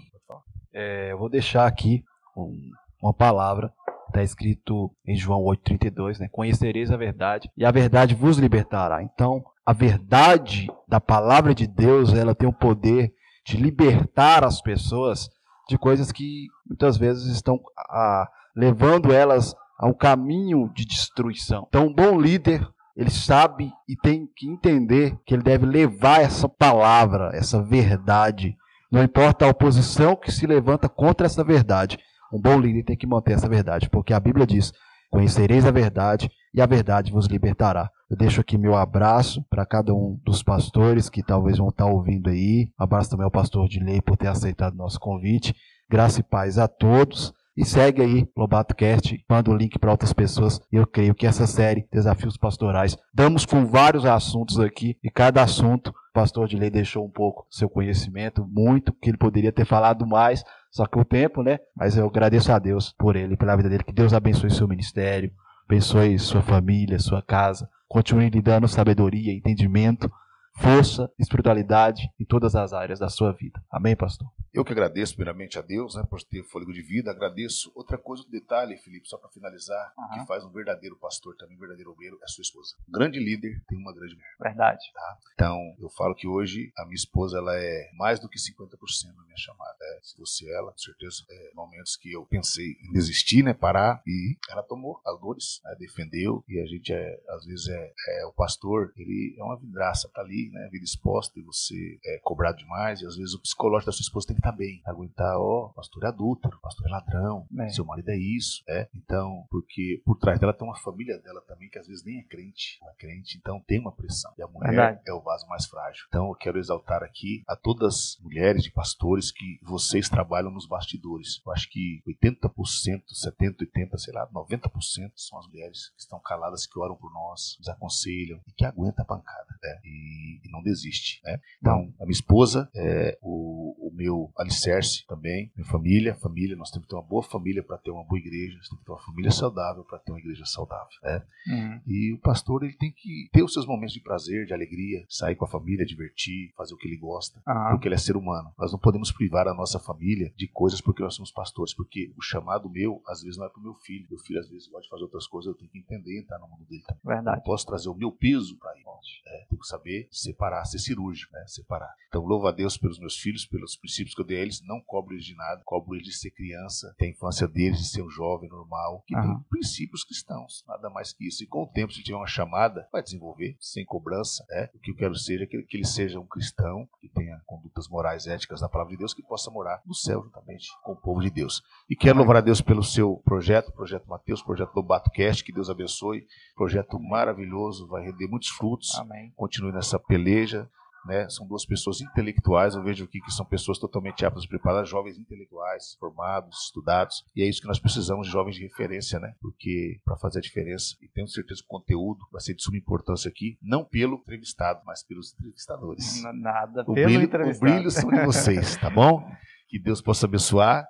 É, 0.72 1.12
eu 1.12 1.18
vou 1.18 1.28
deixar 1.28 1.68
aqui 1.68 2.02
um, 2.36 2.68
uma 3.00 3.14
palavra 3.14 3.72
Está 4.08 4.22
escrito 4.22 4.90
em 5.06 5.14
João 5.14 5.40
8,32, 5.42 6.18
né? 6.18 6.28
Conhecereis 6.32 6.90
a 6.90 6.96
verdade 6.96 7.50
e 7.56 7.64
a 7.64 7.70
verdade 7.70 8.14
vos 8.14 8.38
libertará. 8.38 9.02
Então, 9.02 9.44
a 9.64 9.72
verdade 9.72 10.66
da 10.88 10.98
palavra 10.98 11.54
de 11.54 11.66
Deus, 11.66 12.14
ela 12.14 12.34
tem 12.34 12.48
o 12.48 12.52
poder 12.52 13.12
de 13.46 13.56
libertar 13.56 14.44
as 14.44 14.60
pessoas 14.62 15.28
de 15.68 15.76
coisas 15.76 16.10
que 16.10 16.46
muitas 16.66 16.96
vezes 16.96 17.26
estão 17.26 17.60
a, 17.76 18.26
levando 18.56 19.12
elas 19.12 19.54
a 19.78 19.86
um 19.86 19.92
caminho 19.92 20.70
de 20.74 20.86
destruição. 20.86 21.66
Então, 21.68 21.86
um 21.86 21.94
bom 21.94 22.18
líder, 22.18 22.66
ele 22.96 23.10
sabe 23.10 23.70
e 23.88 23.94
tem 23.94 24.26
que 24.34 24.48
entender 24.48 25.16
que 25.24 25.34
ele 25.34 25.42
deve 25.42 25.66
levar 25.66 26.22
essa 26.22 26.48
palavra, 26.48 27.30
essa 27.34 27.62
verdade. 27.62 28.56
Não 28.90 29.02
importa 29.02 29.44
a 29.44 29.50
oposição 29.50 30.16
que 30.16 30.32
se 30.32 30.46
levanta 30.46 30.88
contra 30.88 31.26
essa 31.26 31.44
verdade. 31.44 31.98
Um 32.32 32.40
bom 32.40 32.58
líder 32.60 32.84
tem 32.84 32.96
que 32.96 33.06
manter 33.06 33.32
essa 33.32 33.48
verdade, 33.48 33.88
porque 33.88 34.12
a 34.12 34.20
Bíblia 34.20 34.46
diz: 34.46 34.72
Conhecereis 35.10 35.64
a 35.64 35.70
verdade 35.70 36.30
e 36.52 36.60
a 36.60 36.66
verdade 36.66 37.12
vos 37.12 37.26
libertará. 37.26 37.90
Eu 38.10 38.16
deixo 38.16 38.40
aqui 38.40 38.58
meu 38.58 38.74
abraço 38.74 39.44
para 39.48 39.64
cada 39.64 39.94
um 39.94 40.18
dos 40.24 40.42
pastores 40.42 41.08
que 41.08 41.22
talvez 41.22 41.58
vão 41.58 41.68
estar 41.68 41.86
ouvindo 41.86 42.28
aí. 42.28 42.70
Abraço 42.78 43.10
também 43.10 43.24
ao 43.24 43.30
pastor 43.30 43.68
de 43.68 43.80
lei 43.80 44.00
por 44.00 44.16
ter 44.16 44.28
aceitado 44.28 44.76
nosso 44.76 44.98
convite. 45.00 45.54
Graça 45.90 46.20
e 46.20 46.22
paz 46.22 46.58
a 46.58 46.68
todos. 46.68 47.32
E 47.56 47.64
segue 47.64 48.00
aí 48.00 48.28
Lobato 48.36 48.72
Cast, 48.72 49.20
manda 49.28 49.50
o 49.50 49.56
link 49.56 49.80
para 49.80 49.90
outras 49.90 50.12
pessoas. 50.12 50.60
Eu 50.70 50.86
creio 50.86 51.12
que 51.12 51.26
essa 51.26 51.44
série, 51.44 51.88
Desafios 51.90 52.36
Pastorais, 52.36 52.96
damos 53.12 53.44
com 53.44 53.66
vários 53.66 54.04
assuntos 54.06 54.60
aqui 54.60 54.96
e 55.02 55.10
cada 55.10 55.42
assunto 55.42 55.88
o 55.88 56.12
pastor 56.14 56.46
de 56.46 56.56
lei 56.56 56.70
deixou 56.70 57.04
um 57.04 57.10
pouco 57.10 57.46
seu 57.50 57.68
conhecimento, 57.68 58.46
muito, 58.46 58.92
que 58.92 59.10
ele 59.10 59.18
poderia 59.18 59.50
ter 59.50 59.64
falado 59.64 60.06
mais, 60.06 60.44
só 60.70 60.86
que 60.86 60.98
o 60.98 61.04
tempo, 61.04 61.42
né? 61.42 61.58
Mas 61.76 61.96
eu 61.96 62.06
agradeço 62.06 62.52
a 62.52 62.58
Deus 62.58 62.92
por 62.92 63.16
ele, 63.16 63.36
pela 63.36 63.56
vida 63.56 63.68
dele. 63.68 63.84
Que 63.84 63.92
Deus 63.92 64.12
abençoe 64.12 64.50
seu 64.50 64.68
ministério, 64.68 65.30
abençoe 65.66 66.18
sua 66.18 66.42
família, 66.42 66.98
sua 66.98 67.22
casa. 67.22 67.68
Continue 67.88 68.30
lhe 68.30 68.42
dando 68.42 68.68
sabedoria, 68.68 69.32
entendimento, 69.32 70.10
força, 70.58 71.10
espiritualidade 71.18 72.10
em 72.18 72.24
todas 72.24 72.54
as 72.54 72.72
áreas 72.72 72.98
da 72.98 73.08
sua 73.08 73.32
vida. 73.32 73.62
Amém, 73.70 73.96
pastor? 73.96 74.28
Eu 74.52 74.64
que 74.64 74.72
agradeço 74.72 75.14
primeiramente 75.14 75.58
a 75.58 75.62
Deus 75.62 75.94
né, 75.94 76.02
por 76.08 76.20
ter 76.22 76.42
fôlego 76.42 76.72
de 76.72 76.82
vida. 76.82 77.10
Agradeço. 77.10 77.70
Outra 77.74 77.98
coisa, 77.98 78.24
um 78.26 78.30
detalhe, 78.30 78.76
Felipe, 78.78 79.06
só 79.06 79.16
para 79.16 79.28
finalizar, 79.30 79.92
uhum. 79.96 80.08
que 80.20 80.26
faz 80.26 80.44
um 80.44 80.50
verdadeiro 80.50 80.96
pastor, 80.96 81.36
também 81.36 81.56
um 81.56 81.60
verdadeiro 81.60 81.90
obreiro, 81.92 82.18
é 82.20 82.24
a 82.24 82.28
sua 82.28 82.42
esposa. 82.42 82.74
Um 82.88 82.92
grande 82.92 83.18
líder 83.18 83.62
tem 83.68 83.78
uma 83.78 83.94
grande 83.94 84.14
mulher. 84.14 84.36
Verdade. 84.40 84.80
Tá? 84.92 85.18
Então, 85.34 85.76
eu 85.78 85.88
falo 85.90 86.14
que 86.14 86.26
hoje 86.26 86.72
a 86.76 86.84
minha 86.84 86.96
esposa 86.96 87.38
ela 87.38 87.54
é 87.56 87.90
mais 87.92 88.18
do 88.18 88.28
que 88.28 88.38
50% 88.38 89.14
da 89.16 89.22
minha 89.24 89.36
chamada. 89.36 89.76
É, 89.80 90.00
se 90.02 90.16
fosse 90.16 90.50
ela, 90.50 90.72
com 90.72 90.78
certeza, 90.78 91.24
é, 91.30 91.50
momentos 91.54 91.96
que 91.96 92.12
eu 92.12 92.24
pensei 92.26 92.76
em 92.82 92.92
desistir, 92.92 93.44
né, 93.44 93.52
parar, 93.52 94.02
e 94.06 94.36
ela 94.50 94.62
tomou 94.62 95.00
as 95.06 95.20
dores, 95.20 95.60
né, 95.62 95.76
defendeu, 95.78 96.42
e 96.48 96.58
a 96.58 96.66
gente, 96.66 96.92
é, 96.92 97.22
às 97.28 97.44
vezes, 97.44 97.68
é, 97.68 97.92
é, 98.08 98.26
o 98.26 98.32
pastor, 98.32 98.92
ele 98.96 99.36
é 99.38 99.44
uma 99.44 99.58
vidraça, 99.58 100.10
tá 100.12 100.20
ali, 100.20 100.47
né, 100.50 100.68
vida 100.70 100.84
exposta, 100.84 101.38
e 101.38 101.42
você 101.42 101.98
é 102.04 102.18
cobrado 102.22 102.58
demais, 102.58 103.00
e 103.00 103.06
às 103.06 103.16
vezes 103.16 103.34
o 103.34 103.40
psicológico 103.40 103.90
da 103.90 103.92
sua 103.92 104.02
esposa 104.02 104.28
tem 104.28 104.36
que 104.36 104.40
estar 104.40 104.52
tá 104.52 104.56
bem, 104.56 104.80
aguentar, 104.84 105.36
ó, 105.38 105.66
oh, 105.66 105.68
pastor 105.74 106.04
é 106.04 106.08
adúltero, 106.08 106.58
pastor 106.60 106.86
é 106.86 106.90
ladrão, 106.90 107.46
é. 107.58 107.68
seu 107.70 107.84
marido 107.84 108.10
é 108.10 108.16
isso, 108.16 108.62
é. 108.68 108.88
Então, 108.94 109.46
porque 109.50 110.02
por 110.04 110.16
trás 110.16 110.38
dela 110.38 110.52
tem 110.52 110.66
uma 110.66 110.76
família 110.76 111.18
dela 111.18 111.40
também 111.42 111.68
que 111.68 111.78
às 111.78 111.86
vezes 111.86 112.04
nem 112.04 112.18
é 112.18 112.22
crente, 112.22 112.78
não 112.80 112.88
é 112.90 112.94
crente, 112.94 113.38
então 113.38 113.60
tem 113.60 113.80
uma 113.80 113.92
pressão. 113.92 114.32
E 114.38 114.42
a 114.42 114.46
mulher 114.46 114.70
Verdade. 114.70 115.00
é 115.06 115.12
o 115.12 115.20
vaso 115.20 115.46
mais 115.48 115.66
frágil. 115.66 116.04
Então, 116.08 116.28
eu 116.28 116.34
quero 116.34 116.58
exaltar 116.58 117.02
aqui 117.02 117.42
a 117.46 117.56
todas 117.56 118.16
as 118.16 118.22
mulheres 118.22 118.62
de 118.62 118.70
pastores 118.70 119.30
que 119.30 119.58
vocês 119.62 120.08
trabalham 120.08 120.50
nos 120.50 120.66
bastidores. 120.66 121.40
Eu 121.44 121.52
acho 121.52 121.68
que 121.70 122.02
80%, 122.06 123.02
70, 123.06 123.64
80, 123.64 123.98
sei 123.98 124.14
lá, 124.14 124.28
90% 124.28 125.12
são 125.16 125.38
as 125.38 125.46
mulheres 125.46 125.90
que 125.90 126.00
estão 126.00 126.20
caladas, 126.20 126.66
que 126.66 126.78
oram 126.78 126.96
por 126.96 127.12
nós, 127.12 127.56
nos 127.58 127.68
aconselham 127.68 128.40
e 128.46 128.52
que 128.52 128.64
aguentam 128.64 129.04
a 129.04 129.08
pancada, 129.08 129.58
né? 129.62 129.80
E, 129.84 130.37
e 130.42 130.50
não 130.50 130.62
desiste, 130.62 131.20
né? 131.24 131.40
Então, 131.58 131.92
a 132.00 132.04
minha 132.04 132.12
esposa 132.12 132.70
é 132.74 133.18
o, 133.22 133.88
o 133.88 133.94
meu 133.94 134.32
alicerce 134.36 135.06
também, 135.06 135.50
minha 135.56 135.66
família, 135.66 136.14
família, 136.14 136.56
nós 136.56 136.70
temos 136.70 136.86
que 136.86 136.90
ter 136.90 136.96
uma 136.96 137.06
boa 137.06 137.22
família 137.22 137.62
para 137.62 137.78
ter 137.78 137.90
uma 137.90 138.04
boa 138.04 138.18
igreja, 138.18 138.56
nós 138.56 138.68
temos 138.68 138.80
que 138.80 138.86
ter 138.86 138.92
uma 138.92 139.02
família 139.02 139.30
saudável 139.30 139.84
para 139.84 139.98
ter 139.98 140.12
uma 140.12 140.18
igreja 140.18 140.44
saudável, 140.46 140.98
né? 141.02 141.22
Uhum. 141.48 141.80
E 141.86 142.12
o 142.14 142.18
pastor, 142.18 142.64
ele 142.64 142.76
tem 142.76 142.92
que 142.92 143.28
ter 143.32 143.42
os 143.42 143.52
seus 143.52 143.66
momentos 143.66 143.94
de 143.94 144.00
prazer, 144.00 144.46
de 144.46 144.54
alegria, 144.54 145.04
sair 145.08 145.36
com 145.36 145.44
a 145.44 145.48
família, 145.48 145.84
divertir, 145.84 146.52
fazer 146.56 146.74
o 146.74 146.76
que 146.76 146.86
ele 146.86 146.96
gosta, 146.96 147.42
uhum. 147.46 147.70
porque 147.70 147.88
ele 147.88 147.94
é 147.94 147.98
ser 147.98 148.16
humano. 148.16 148.52
Nós 148.58 148.72
não 148.72 148.78
podemos 148.78 149.12
privar 149.12 149.48
a 149.48 149.54
nossa 149.54 149.78
família 149.78 150.32
de 150.36 150.48
coisas 150.48 150.80
porque 150.80 151.02
nós 151.02 151.14
somos 151.14 151.30
pastores, 151.30 151.74
porque 151.74 152.12
o 152.16 152.22
chamado 152.22 152.68
meu, 152.68 153.02
às 153.06 153.22
vezes, 153.22 153.38
não 153.38 153.46
é 153.46 153.48
para 153.48 153.60
o 153.60 153.62
meu 153.62 153.74
filho. 153.74 154.06
Meu 154.10 154.18
filho, 154.18 154.40
às 154.40 154.48
vezes, 154.48 154.68
gosta 154.68 154.84
de 154.84 154.90
fazer 154.90 155.02
outras 155.04 155.26
coisas, 155.26 155.52
eu 155.52 155.58
tenho 155.58 155.70
que 155.70 155.78
entender, 155.78 156.20
entrar 156.20 156.38
no 156.38 156.48
mundo 156.48 156.64
dele 156.66 156.82
também. 156.82 157.00
Verdade. 157.04 157.38
Eu 157.38 157.42
posso 157.42 157.66
trazer 157.66 157.88
o 157.88 157.94
meu 157.94 158.12
peso 158.12 158.58
para 158.58 158.72
ele. 158.72 158.88
É, 159.26 159.46
tenho 159.48 159.60
que 159.60 159.66
saber 159.66 160.08
separar, 160.20 160.64
ser 160.64 160.78
cirúrgico, 160.78 161.32
né? 161.32 161.44
Separar. 161.46 161.94
Então, 162.08 162.22
louvo 162.24 162.46
a 162.46 162.52
Deus 162.52 162.76
pelos 162.78 162.98
meus 162.98 163.16
filhos, 163.16 163.44
pelos 163.44 163.76
princípios 163.76 164.14
que 164.14 164.20
eu 164.20 164.26
dei 164.26 164.38
a 164.38 164.42
eles. 164.42 164.62
Não 164.66 164.80
cobro 164.80 165.14
eles 165.14 165.24
de 165.24 165.34
nada, 165.34 165.62
cobro 165.64 165.94
eles 165.94 166.06
de 166.06 166.14
ser 166.14 166.30
criança, 166.30 166.94
ter 166.98 167.06
a 167.06 167.10
infância 167.10 167.46
deles, 167.46 167.78
de 167.78 167.88
ser 167.88 168.02
um 168.02 168.08
jovem 168.08 168.48
normal, 168.48 169.02
que 169.06 169.14
uhum. 169.14 169.22
tem 169.22 169.40
princípios 169.50 170.04
cristãos, 170.04 170.64
nada 170.66 170.88
mais 170.90 171.12
que 171.12 171.26
isso. 171.26 171.44
E 171.44 171.46
com 171.46 171.64
o 171.64 171.66
tempo, 171.66 171.92
se 171.92 172.02
tiver 172.02 172.16
uma 172.16 172.26
chamada, 172.26 172.88
vai 172.92 173.02
desenvolver, 173.02 173.56
sem 173.60 173.84
cobrança. 173.84 174.44
Né? 174.48 174.70
O 174.74 174.78
que 174.78 174.90
eu 174.90 174.96
quero 174.96 175.14
ser 175.14 175.42
é 175.42 175.46
que, 175.46 175.62
que 175.62 175.76
ele 175.76 175.86
seja 175.86 176.18
um 176.18 176.26
cristão, 176.26 176.88
que 177.00 177.08
tenha 177.08 177.40
condutas 177.46 177.88
morais 177.88 178.26
éticas 178.26 178.60
na 178.60 178.68
palavra 178.68 178.92
de 178.92 178.98
Deus, 178.98 179.12
que 179.12 179.22
possa 179.22 179.50
morar 179.50 179.82
no 179.86 179.94
céu 179.94 180.22
juntamente 180.22 180.68
com 180.82 180.92
o 180.92 180.96
povo 180.96 181.20
de 181.20 181.30
Deus. 181.30 181.62
E 181.88 181.96
quero 181.96 182.18
louvar 182.18 182.36
a 182.36 182.40
Deus 182.40 182.60
pelo 182.60 182.82
seu 182.82 183.16
projeto, 183.24 183.72
projeto 183.72 184.08
Mateus, 184.08 184.42
projeto 184.42 184.74
Lobato 184.74 185.10
Cast, 185.10 185.44
que 185.44 185.52
Deus 185.52 185.68
abençoe. 185.68 186.26
Projeto 186.54 186.98
maravilhoso, 186.98 187.86
vai 187.86 188.04
render 188.04 188.26
muitos 188.28 188.48
frutos. 188.48 188.94
Amém. 188.96 189.32
Continue 189.36 189.72
nessa 189.72 189.98
peleja 190.08 190.68
né? 191.08 191.28
São 191.30 191.46
duas 191.46 191.64
pessoas 191.64 192.02
intelectuais, 192.02 192.74
eu 192.74 192.82
vejo 192.82 193.04
aqui 193.04 193.20
que 193.20 193.30
são 193.32 193.46
pessoas 193.46 193.78
totalmente 193.78 194.24
aptas 194.26 194.44
e 194.44 194.48
preparadas, 194.48 194.88
jovens 194.88 195.18
intelectuais, 195.18 195.96
formados, 195.98 196.66
estudados, 196.66 197.24
e 197.34 197.42
é 197.42 197.48
isso 197.48 197.62
que 197.62 197.66
nós 197.66 197.78
precisamos 197.78 198.26
de 198.26 198.32
jovens 198.32 198.56
de 198.56 198.62
referência, 198.62 199.18
né? 199.18 199.34
Porque 199.40 200.00
para 200.04 200.18
fazer 200.18 200.38
a 200.38 200.42
diferença, 200.42 200.96
e 201.00 201.08
tenho 201.08 201.26
certeza 201.26 201.60
que 201.60 201.66
o 201.66 201.78
conteúdo 201.78 202.20
vai 202.30 202.42
ser 202.42 202.54
de 202.54 202.62
suma 202.62 202.76
importância 202.76 203.28
aqui, 203.28 203.58
não 203.62 203.84
pelo 203.84 204.16
entrevistado, 204.16 204.82
mas 204.84 205.02
pelos 205.02 205.32
entrevistadores. 205.34 206.22
Nada, 206.34 206.82
o 206.82 206.92
pelo 206.92 207.06
brilho, 207.06 207.22
entrevistado. 207.22 207.72
O 207.72 207.74
brilho 207.74 207.90
são 207.90 208.10
de 208.10 208.24
vocês, 208.24 208.76
tá 208.76 208.90
bom? 208.90 209.26
Que 209.70 209.78
Deus 209.78 210.00
possa 210.00 210.24
abençoar. 210.24 210.88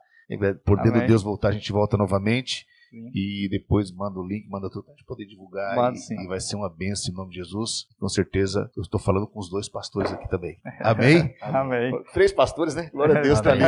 Podendo 0.65 1.05
Deus 1.05 1.20
voltar, 1.20 1.49
a 1.49 1.51
gente 1.51 1.73
volta 1.73 1.97
novamente. 1.97 2.65
Sim. 2.90 3.10
E 3.15 3.48
depois 3.51 3.90
manda 3.93 4.19
o 4.19 4.27
link, 4.27 4.48
manda 4.48 4.69
tudo 4.70 4.85
pra 4.85 4.93
gente 4.93 5.05
poder 5.05 5.27
divulgar. 5.27 5.77
Manda, 5.77 5.98
e, 5.98 6.24
e, 6.24 6.27
vai 6.27 6.40
ser 6.40 6.56
uma 6.56 6.69
benção 6.69 7.12
em 7.12 7.16
nome 7.16 7.31
de 7.31 7.36
Jesus. 7.36 7.86
Com 7.98 8.09
certeza, 8.09 8.70
eu 8.77 8.82
estou 8.82 8.98
falando 8.98 9.27
com 9.27 9.39
os 9.39 9.51
dois 9.51 9.69
pastores 9.69 10.12
aqui 10.12 10.28
também. 10.28 10.59
Amém? 10.81 11.35
Amém. 11.43 11.93
Três 12.12 12.32
pastores, 12.32 12.74
né? 12.74 12.90
Glória 12.93 13.19
a 13.19 13.20
Deus, 13.20 13.39
está 13.39 13.52
ali. 13.52 13.65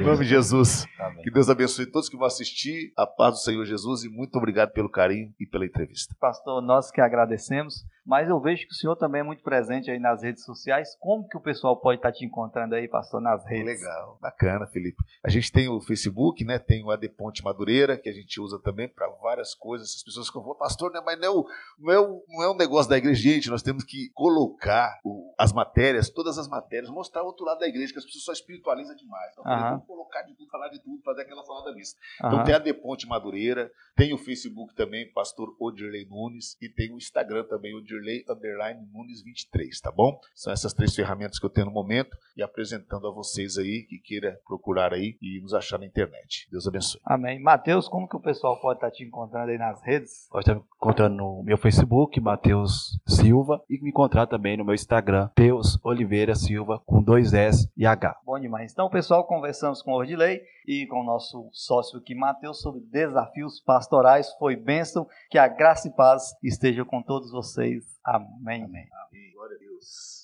Em 0.00 0.04
nome 0.04 0.18
de 0.18 0.30
Jesus. 0.30 0.86
Amém. 0.98 1.22
Que 1.22 1.30
Deus 1.30 1.48
abençoe 1.48 1.86
todos 1.86 2.08
que 2.08 2.16
vão 2.16 2.26
assistir. 2.26 2.92
A 2.96 3.06
paz 3.06 3.34
do 3.34 3.40
Senhor 3.40 3.64
Jesus 3.64 4.04
e 4.04 4.08
muito 4.08 4.36
obrigado 4.36 4.72
pelo 4.72 4.90
carinho 4.90 5.32
e 5.38 5.46
pela 5.46 5.64
entrevista. 5.64 6.14
Pastor, 6.20 6.60
nós 6.60 6.90
que 6.90 7.00
agradecemos 7.00 7.84
mas 8.04 8.28
eu 8.28 8.38
vejo 8.38 8.66
que 8.66 8.72
o 8.72 8.76
senhor 8.76 8.96
também 8.96 9.20
é 9.20 9.24
muito 9.24 9.42
presente 9.42 9.90
aí 9.90 9.98
nas 9.98 10.22
redes 10.22 10.44
sociais. 10.44 10.94
Como 11.00 11.26
que 11.26 11.36
o 11.36 11.40
pessoal 11.40 11.80
pode 11.80 11.98
estar 11.98 12.12
te 12.12 12.24
encontrando 12.24 12.74
aí, 12.74 12.86
pastor, 12.86 13.20
nas 13.20 13.44
redes? 13.46 13.80
Legal, 13.80 14.18
bacana, 14.20 14.66
Felipe. 14.66 15.02
A 15.24 15.30
gente 15.30 15.50
tem 15.50 15.68
o 15.68 15.80
Facebook, 15.80 16.44
né? 16.44 16.58
Tem 16.58 16.84
o 16.84 16.90
AD 16.90 17.08
Ponte 17.10 17.42
Madureira, 17.42 17.96
que 17.96 18.08
a 18.08 18.12
gente 18.12 18.40
usa 18.40 18.60
também 18.62 18.88
para 18.88 19.08
várias 19.22 19.54
coisas. 19.54 19.94
As 19.96 20.02
pessoas 20.02 20.26
ficam, 20.26 20.42
pastor, 20.54 20.92
né? 20.92 21.00
mas 21.04 21.18
não 21.18 21.26
é, 21.26 21.30
o, 21.30 21.46
não, 21.78 21.92
é 21.92 22.00
o, 22.00 22.24
não 22.28 22.42
é 22.42 22.50
um 22.50 22.56
negócio 22.56 22.90
da 22.90 22.98
igreja. 22.98 23.22
Gente, 23.22 23.48
nós 23.48 23.62
temos 23.62 23.84
que 23.84 24.10
colocar 24.12 25.00
o, 25.02 25.34
as 25.38 25.52
matérias, 25.52 26.10
todas 26.10 26.38
as 26.38 26.46
matérias, 26.46 26.90
mostrar 26.90 27.22
o 27.22 27.26
outro 27.26 27.44
lado 27.46 27.60
da 27.60 27.68
igreja, 27.68 27.92
que 27.92 27.98
as 27.98 28.04
pessoas 28.04 28.24
só 28.24 28.32
espiritualizam 28.32 28.94
demais. 28.94 29.32
Então, 29.32 29.44
uhum. 29.50 29.70
vamos 29.70 29.86
colocar 29.86 30.22
de 30.22 30.34
tudo, 30.34 30.50
falar 30.50 30.68
de 30.68 30.78
tudo, 30.80 31.02
fazer 31.02 31.22
aquela 31.22 31.44
falada 31.44 31.74
mista. 31.74 31.98
Uhum. 32.22 32.28
Então 32.28 32.44
tem 32.44 32.54
a 32.54 32.58
AD 32.58 32.74
Ponte 32.74 33.06
Madureira, 33.06 33.70
tem 33.96 34.12
o 34.12 34.18
Facebook 34.18 34.74
também, 34.74 35.10
pastor 35.12 35.54
Odirley 35.60 36.06
Nunes, 36.06 36.56
e 36.60 36.68
tem 36.68 36.92
o 36.92 36.96
Instagram 36.96 37.44
também, 37.44 37.74
Odirley 37.74 38.24
Underline 38.28 38.80
Nunes 38.92 39.22
23, 39.22 39.80
tá 39.80 39.92
bom? 39.92 40.18
São 40.34 40.52
essas 40.52 40.72
três 40.72 40.94
ferramentas 40.94 41.38
que 41.38 41.46
eu 41.46 41.50
tenho 41.50 41.66
no 41.66 41.72
momento 41.72 42.16
e 42.36 42.42
apresentando 42.42 43.06
a 43.06 43.12
vocês 43.12 43.56
aí 43.56 43.86
que 43.88 43.98
queira 43.98 44.38
procurar 44.46 44.92
aí 44.92 45.16
e 45.22 45.40
nos 45.40 45.54
achar 45.54 45.78
na 45.78 45.86
internet. 45.86 46.48
Deus 46.50 46.66
abençoe. 46.66 47.00
Amém. 47.04 47.40
Mateus, 47.40 47.88
como 47.88 48.08
que 48.08 48.16
o 48.16 48.20
pessoal 48.20 48.60
pode 48.60 48.78
estar 48.78 48.90
te 48.90 49.04
encontrando 49.04 49.50
aí 49.50 49.58
nas 49.58 49.80
redes? 49.82 50.28
Pode 50.30 50.42
estar 50.42 50.54
me 50.54 50.62
encontrando 50.76 51.16
no 51.16 51.42
meu 51.44 51.56
Facebook, 51.56 52.20
Mateus 52.20 52.98
Silva, 53.06 53.62
e 53.70 53.80
me 53.80 53.90
encontrar 53.90 54.26
também 54.26 54.56
no 54.56 54.64
meu 54.64 54.74
Instagram, 54.74 55.28
Teus 55.34 55.78
Oliveira 55.84 56.34
Silva, 56.34 56.82
com 56.84 57.02
dois 57.02 57.32
S 57.32 57.70
e 57.76 57.86
H. 57.86 58.20
Bom 58.24 58.38
demais. 58.40 58.72
Então, 58.72 58.90
pessoal, 58.90 59.24
conversamos 59.26 59.82
com 59.82 59.92
o 59.92 59.96
Ordilei 59.96 60.42
e 60.66 60.86
com 60.86 61.00
o 61.00 61.04
nosso 61.04 61.48
sócio 61.52 61.98
aqui, 61.98 62.14
Mateus, 62.14 62.60
sobre 62.60 62.80
desafios 62.80 63.60
pastorais. 63.84 64.32
Foi 64.38 64.56
bênção. 64.56 65.06
Que 65.30 65.38
a 65.38 65.46
graça 65.46 65.88
e 65.88 65.92
paz 65.92 66.34
esteja 66.42 66.84
com 66.84 67.02
todos 67.02 67.30
vocês. 67.30 67.84
Amém. 68.04 68.64
Amém. 68.64 68.88
Amém. 69.08 69.32
Glória 69.32 69.56
a 69.56 69.58
Deus. 69.58 70.14